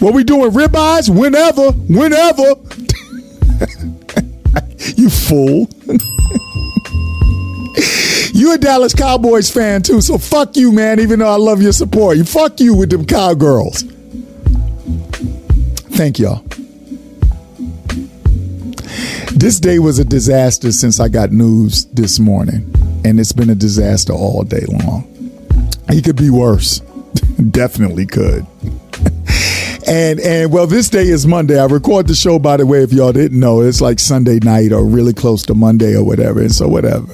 What 0.00 0.14
we 0.14 0.24
doing? 0.24 0.50
Ribeyes? 0.50 1.08
Whenever. 1.08 1.72
Whenever. 1.72 2.54
you 4.96 5.10
fool. 5.10 5.68
You 8.32 8.52
a 8.52 8.58
Dallas 8.58 8.92
Cowboys 8.94 9.48
fan 9.48 9.82
too, 9.82 10.00
so 10.00 10.18
fuck 10.18 10.56
you, 10.56 10.72
man. 10.72 10.98
Even 10.98 11.20
though 11.20 11.28
I 11.28 11.36
love 11.36 11.62
your 11.62 11.72
support, 11.72 12.16
you 12.16 12.24
fuck 12.24 12.58
you 12.58 12.74
with 12.74 12.90
them 12.90 13.04
cowgirls. 13.04 13.84
Thank 15.94 16.18
y'all. 16.18 16.42
This 19.32 19.60
day 19.60 19.78
was 19.78 20.00
a 20.00 20.04
disaster 20.04 20.72
since 20.72 20.98
I 20.98 21.06
got 21.08 21.30
news 21.30 21.84
this 21.86 22.18
morning, 22.18 22.68
and 23.04 23.20
it's 23.20 23.32
been 23.32 23.48
a 23.48 23.54
disaster 23.54 24.12
all 24.12 24.42
day 24.42 24.64
long. 24.68 25.04
He 25.88 26.02
could 26.02 26.16
be 26.16 26.30
worse. 26.30 26.80
Definitely 27.50 28.06
could. 28.06 28.44
and 29.86 30.18
and 30.18 30.52
well, 30.52 30.66
this 30.66 30.88
day 30.88 31.06
is 31.06 31.28
Monday. 31.28 31.60
I 31.60 31.66
record 31.66 32.08
the 32.08 32.16
show 32.16 32.40
by 32.40 32.56
the 32.56 32.66
way. 32.66 32.82
If 32.82 32.92
y'all 32.92 33.12
didn't 33.12 33.38
know, 33.38 33.60
it's 33.60 33.80
like 33.80 34.00
Sunday 34.00 34.40
night 34.40 34.72
or 34.72 34.84
really 34.84 35.14
close 35.14 35.44
to 35.44 35.54
Monday 35.54 35.94
or 35.94 36.02
whatever. 36.02 36.40
And 36.40 36.52
so 36.52 36.66
whatever. 36.66 37.06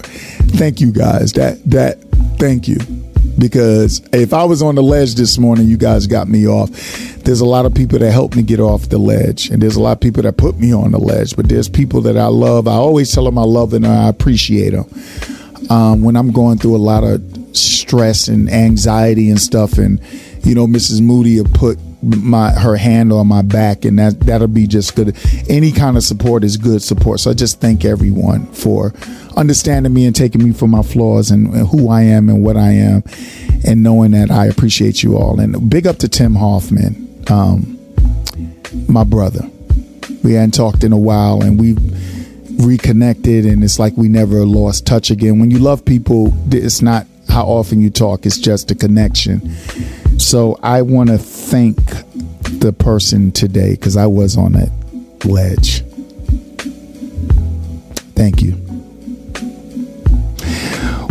Thank 0.57 0.81
you 0.81 0.91
guys. 0.91 1.35
That 1.35 1.63
that 1.71 2.01
thank 2.39 2.67
you 2.67 2.79
because 3.39 4.01
if 4.13 4.33
I 4.33 4.45
was 4.45 4.63
on 4.63 4.75
the 4.75 4.83
ledge 4.83 5.15
this 5.15 5.39
morning, 5.39 5.67
you 5.67 5.77
guys 5.77 6.07
got 6.07 6.29
me 6.29 6.47
off. 6.47 6.71
There's 7.25 7.41
a 7.41 7.47
lot 7.47 7.67
of 7.67 7.75
people 7.75 7.99
that 7.99 8.11
helped 8.11 8.37
me 8.37 8.43
get 8.43 8.61
off 8.61 8.89
the 8.89 8.99
ledge, 8.99 9.49
and 9.51 9.63
there's 9.63 9.77
a 9.77 9.81
lot 9.81 9.93
of 9.93 10.01
people 10.01 10.23
that 10.23 10.37
put 10.37 10.59
me 10.59 10.73
on 10.73 10.93
the 10.93 10.99
ledge. 10.99 11.37
But 11.37 11.49
there's 11.49 11.69
people 11.69 12.01
that 12.03 12.17
I 12.17 12.27
love. 12.27 12.69
I 12.69 12.73
always 12.73 13.13
tell 13.13 13.25
them 13.25 13.39
I 13.39 13.45
love 13.45 13.71
them 13.71 13.85
and 13.85 13.93
I 13.93 14.09
appreciate 14.09 14.71
them. 14.71 14.87
Um, 15.71 16.03
when 16.03 16.17
I'm 16.17 16.33
going 16.33 16.59
through 16.59 16.77
a 16.77 16.79
lot 16.79 17.05
of 17.05 17.23
stress 17.57 18.29
and 18.29 18.51
anxiety 18.51 19.31
and 19.31 19.41
stuff, 19.41 19.79
and 19.79 20.01
you 20.43 20.55
know, 20.55 20.67
Mrs. 20.67 21.01
Moody 21.01 21.37
have 21.37 21.53
put 21.53 21.79
my 22.03 22.51
her 22.51 22.77
hand 22.77 23.13
on 23.13 23.27
my 23.27 23.43
back 23.43 23.85
and 23.85 23.99
that 23.99 24.21
that'll 24.21 24.49
be 24.49 24.67
just 24.67 24.97
good. 24.97 25.17
Any 25.49 25.71
kind 25.71 25.97
of 25.97 26.03
support 26.03 26.45
is 26.45 26.57
good 26.57 26.83
support. 26.83 27.21
So 27.21 27.31
i 27.31 27.35
just 27.35 27.61
thank 27.61 27.85
everyone 27.85 28.47
for 28.53 28.95
understanding 29.37 29.93
me 29.93 30.07
and 30.07 30.17
taking 30.17 30.43
me 30.43 30.53
for 30.53 30.67
my 30.67 30.83
flaws 30.83 31.31
and, 31.31 31.53
and 31.55 31.69
who 31.69 31.89
i 31.89 32.03
am 32.03 32.29
and 32.29 32.43
what 32.43 32.57
i 32.57 32.73
am 32.73 33.03
and 33.67 33.83
knowing 33.83 34.11
that 34.13 34.31
i 34.31 34.47
appreciate 34.47 35.03
you 35.03 35.17
all. 35.17 35.39
And 35.41 35.69
big 35.69 35.87
up 35.87 35.99
to 35.99 36.09
tim 36.09 36.35
hoffman 36.35 37.09
um, 37.31 37.79
my 38.89 39.05
brother. 39.05 39.49
We 40.25 40.35
hadn't 40.35 40.53
talked 40.53 40.85
in 40.85 40.93
a 40.93 40.99
while 40.99 41.43
and 41.43 41.61
we've 41.61 41.79
reconnected 42.67 43.47
and 43.47 43.63
it's 43.63 43.79
like 43.79 43.97
we 43.97 44.09
never 44.09 44.45
lost 44.45 44.87
touch 44.87 45.11
again. 45.11 45.39
When 45.39 45.51
you 45.51 45.59
love 45.59 45.85
people 45.85 46.33
it's 46.51 46.81
not 46.81 47.07
how 47.29 47.45
often 47.45 47.81
you 47.81 47.91
talk 47.91 48.25
it's 48.27 48.39
just 48.39 48.71
a 48.71 48.75
connection 48.75 49.41
so 50.31 50.57
I 50.63 50.83
want 50.83 51.09
to 51.09 51.19
thank 51.19 51.77
the 52.61 52.73
person 52.73 53.33
today 53.33 53.73
because 53.73 53.97
I 53.97 54.07
was 54.07 54.37
on 54.37 54.53
that 54.53 54.71
ledge. 55.25 55.83
Thank 58.15 58.41
you. 58.41 58.55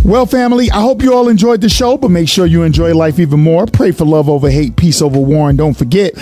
Well, 0.06 0.26
family, 0.26 0.72
I 0.72 0.80
hope 0.80 1.04
you 1.04 1.14
all 1.14 1.28
enjoyed 1.28 1.60
the 1.60 1.68
show, 1.68 1.98
but 1.98 2.12
make 2.12 2.30
sure 2.30 2.46
you 2.46 2.64
enjoy 2.64 2.96
life 2.96 3.20
even 3.20 3.42
more. 3.42 3.66
Pray 3.66 3.92
for 3.92 4.06
love 4.06 4.30
over 4.30 4.50
hate, 4.50 4.78
peace 4.78 5.02
over 5.02 5.20
war, 5.20 5.50
and 5.50 5.58
don't 5.58 5.74
forget, 5.74 6.14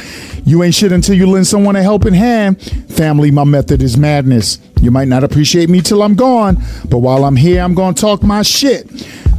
you 0.44 0.64
ain't 0.64 0.74
shit 0.74 0.92
until 0.92 1.14
you 1.14 1.28
lend 1.28 1.46
someone 1.46 1.76
a 1.76 1.84
helping 1.84 2.16
hand. 2.16 2.60
Family, 2.90 3.30
my 3.30 3.44
method 3.44 3.84
is 3.84 3.96
madness. 3.96 4.58
You 4.82 4.92
might 4.92 5.08
not 5.08 5.24
appreciate 5.24 5.70
me 5.70 5.82
till 5.82 6.04
I'm 6.04 6.16
gone, 6.16 6.58
but 6.90 7.00
while 7.00 7.26
I'm 7.26 7.36
here, 7.36 7.62
I'm 7.62 7.74
going 7.74 7.94
to 7.96 8.02
talk 8.02 8.24
my 8.24 8.42
shit. 8.42 8.88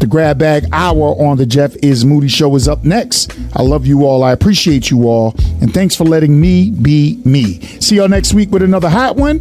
The 0.00 0.06
Grab 0.06 0.38
Bag 0.38 0.66
Hour 0.72 1.20
on 1.20 1.38
the 1.38 1.46
Jeff 1.46 1.74
is 1.82 2.04
Moody 2.04 2.28
Show 2.28 2.54
is 2.54 2.68
up 2.68 2.84
next. 2.84 3.36
I 3.56 3.62
love 3.62 3.84
you 3.84 4.06
all. 4.06 4.22
I 4.22 4.30
appreciate 4.30 4.90
you 4.90 5.08
all. 5.08 5.34
And 5.60 5.74
thanks 5.74 5.96
for 5.96 6.04
letting 6.04 6.40
me 6.40 6.70
be 6.70 7.20
me. 7.24 7.60
See 7.80 7.96
y'all 7.96 8.08
next 8.08 8.32
week 8.32 8.52
with 8.52 8.62
another 8.62 8.88
hot 8.88 9.16
one. 9.16 9.40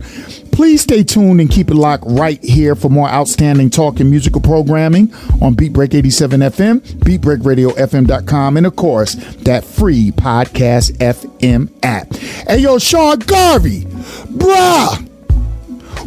Please 0.51 0.81
stay 0.81 1.03
tuned 1.03 1.39
and 1.39 1.51
keep 1.51 1.69
it 1.69 1.75
locked 1.75 2.05
right 2.07 2.43
here 2.43 2.73
for 2.73 2.89
more 2.89 3.07
outstanding 3.07 3.69
talk 3.69 3.99
and 3.99 4.09
musical 4.09 4.41
programming 4.41 5.13
on 5.43 5.53
Beatbreak 5.53 5.93
87 5.93 6.39
FM, 6.39 6.79
BeatBreakRadioFM.com, 6.79 8.57
and 8.57 8.65
of 8.65 8.75
course, 8.75 9.13
that 9.43 9.63
free 9.63 10.09
Podcast 10.09 10.97
FM 10.97 11.71
app. 11.83 12.11
Hey, 12.47 12.57
yo, 12.61 12.79
Sean 12.79 13.19
Garvey, 13.19 13.81
bruh. 13.81 15.06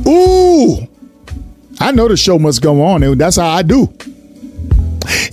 Ooh. 0.06 0.88
I 1.78 1.92
know 1.92 2.08
the 2.08 2.16
show 2.16 2.38
must 2.38 2.62
go 2.62 2.82
on, 2.82 3.02
and 3.02 3.20
that's 3.20 3.36
how 3.36 3.48
I 3.48 3.62
do 3.62 3.88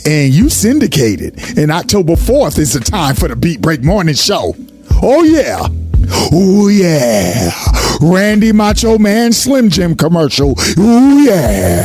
and 0.08 0.34
you 0.34 0.50
syndicated. 0.50 1.40
And 1.58 1.72
October 1.72 2.14
4th 2.14 2.58
is 2.58 2.74
the 2.74 2.80
time 2.80 3.16
for 3.16 3.28
the 3.28 3.36
Beat 3.36 3.62
Break 3.62 3.84
Morning 3.84 4.16
Show. 4.16 4.56
Oh, 5.04 5.24
yeah. 5.24 5.68
Oh, 6.32 6.70
yeah. 6.70 7.52
Randy 8.02 8.52
Macho 8.54 8.98
Man 8.98 9.34
Slim 9.34 9.70
Jim 9.70 9.96
commercial. 9.96 10.56
Oh, 10.78 11.24
yeah. 11.26 11.84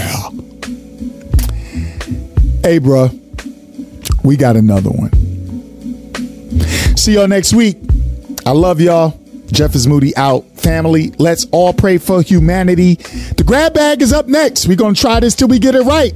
Hey, 2.63 2.79
bruh. 2.79 3.11
we 4.23 4.37
got 4.37 4.57
another 4.57 4.91
one. 4.91 5.11
See 6.97 7.15
y'all 7.15 7.27
next 7.27 7.53
week. 7.53 7.77
I 8.47 8.53
love 8.53 8.81
y'all. 8.81 9.22
Jeff 9.53 9.75
is 9.75 9.87
Moody 9.87 10.17
out. 10.17 10.45
Family, 10.57 11.13
let's 11.19 11.47
all 11.53 11.73
pray 11.73 11.99
for 11.99 12.23
humanity. 12.23 12.95
The 12.95 13.45
grab 13.47 13.75
bag 13.75 14.03
is 14.03 14.13
up 14.13 14.27
next. 14.27 14.67
We're 14.67 14.77
going 14.77 14.95
to 14.95 15.01
try 15.01 15.21
this 15.21 15.35
till 15.35 15.49
we 15.49 15.59
get 15.59 15.75
it 15.75 15.83
right. 15.83 16.13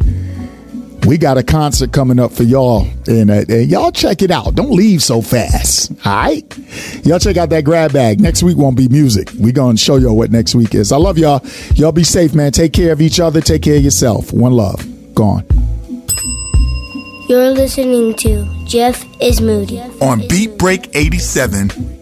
We 1.07 1.19
got 1.19 1.39
a 1.39 1.45
concert 1.45 1.93
coming 1.93 2.19
up 2.19 2.33
for 2.33 2.43
y'all, 2.43 2.89
and, 3.07 3.31
uh, 3.31 3.45
and 3.49 3.71
y'all 3.71 3.93
check 3.93 4.23
it 4.23 4.33
out. 4.33 4.57
Don't 4.57 4.73
leave 4.73 5.03
so 5.03 5.23
fast. 5.23 5.93
All 6.05 6.13
right? 6.13 6.59
Y'all 7.05 7.21
check 7.21 7.37
out 7.37 7.51
that 7.51 7.65
grab 7.65 7.93
bag. 7.93 8.19
Next 8.21 8.43
week 8.43 8.57
won't 8.57 8.77
be 8.77 8.89
music. 8.89 9.31
we 9.39 9.53
going 9.53 9.77
to 9.77 9.83
show 9.83 9.97
y'all 9.97 10.17
what 10.17 10.33
next 10.33 10.57
week 10.57 10.75
is. 10.75 10.91
I 10.91 10.97
love 10.97 11.17
y'all. 11.17 11.47
Y'all 11.75 11.93
be 11.93 12.03
safe, 12.03 12.35
man. 12.35 12.51
Take 12.51 12.73
care 12.73 12.91
of 12.91 13.01
each 13.01 13.21
other. 13.21 13.41
Take 13.41 13.63
care 13.63 13.77
of 13.77 13.85
yourself. 13.85 14.33
One 14.33 14.53
love. 14.53 14.85
Gone. 15.15 15.47
You're 17.29 17.51
listening 17.51 18.15
to 18.15 18.65
Jeff 18.65 19.05
is 19.21 19.41
Moody. 19.41 19.81
On 20.01 20.27
Beat 20.27 20.59
Break 20.59 20.95
87. 20.97 21.96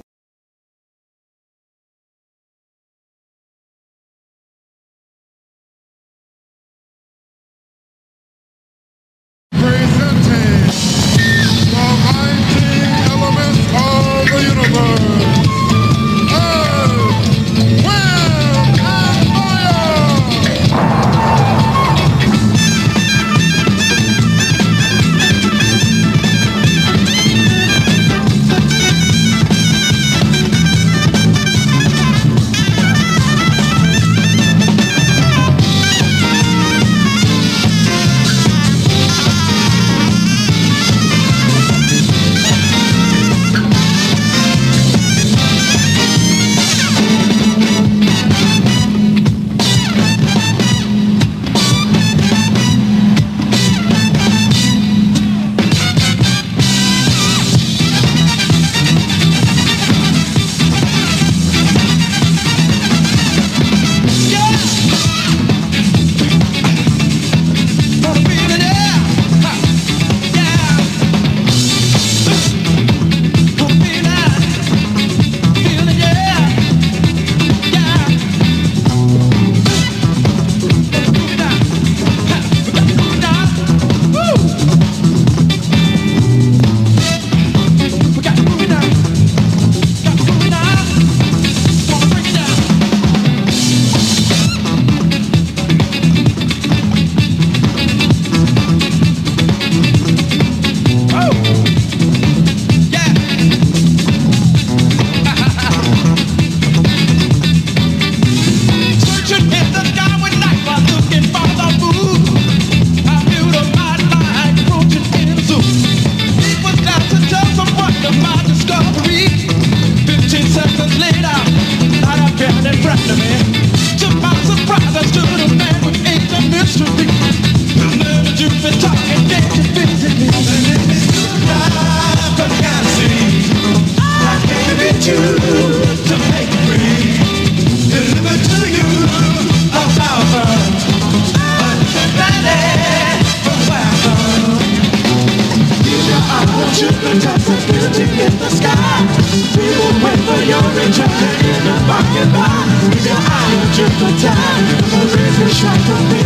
None 153.06 153.12
of 153.12 154.00
love 154.00 154.24
I 154.24 154.40
had 154.64 154.84
confessed 154.88 155.60
to 155.60 156.23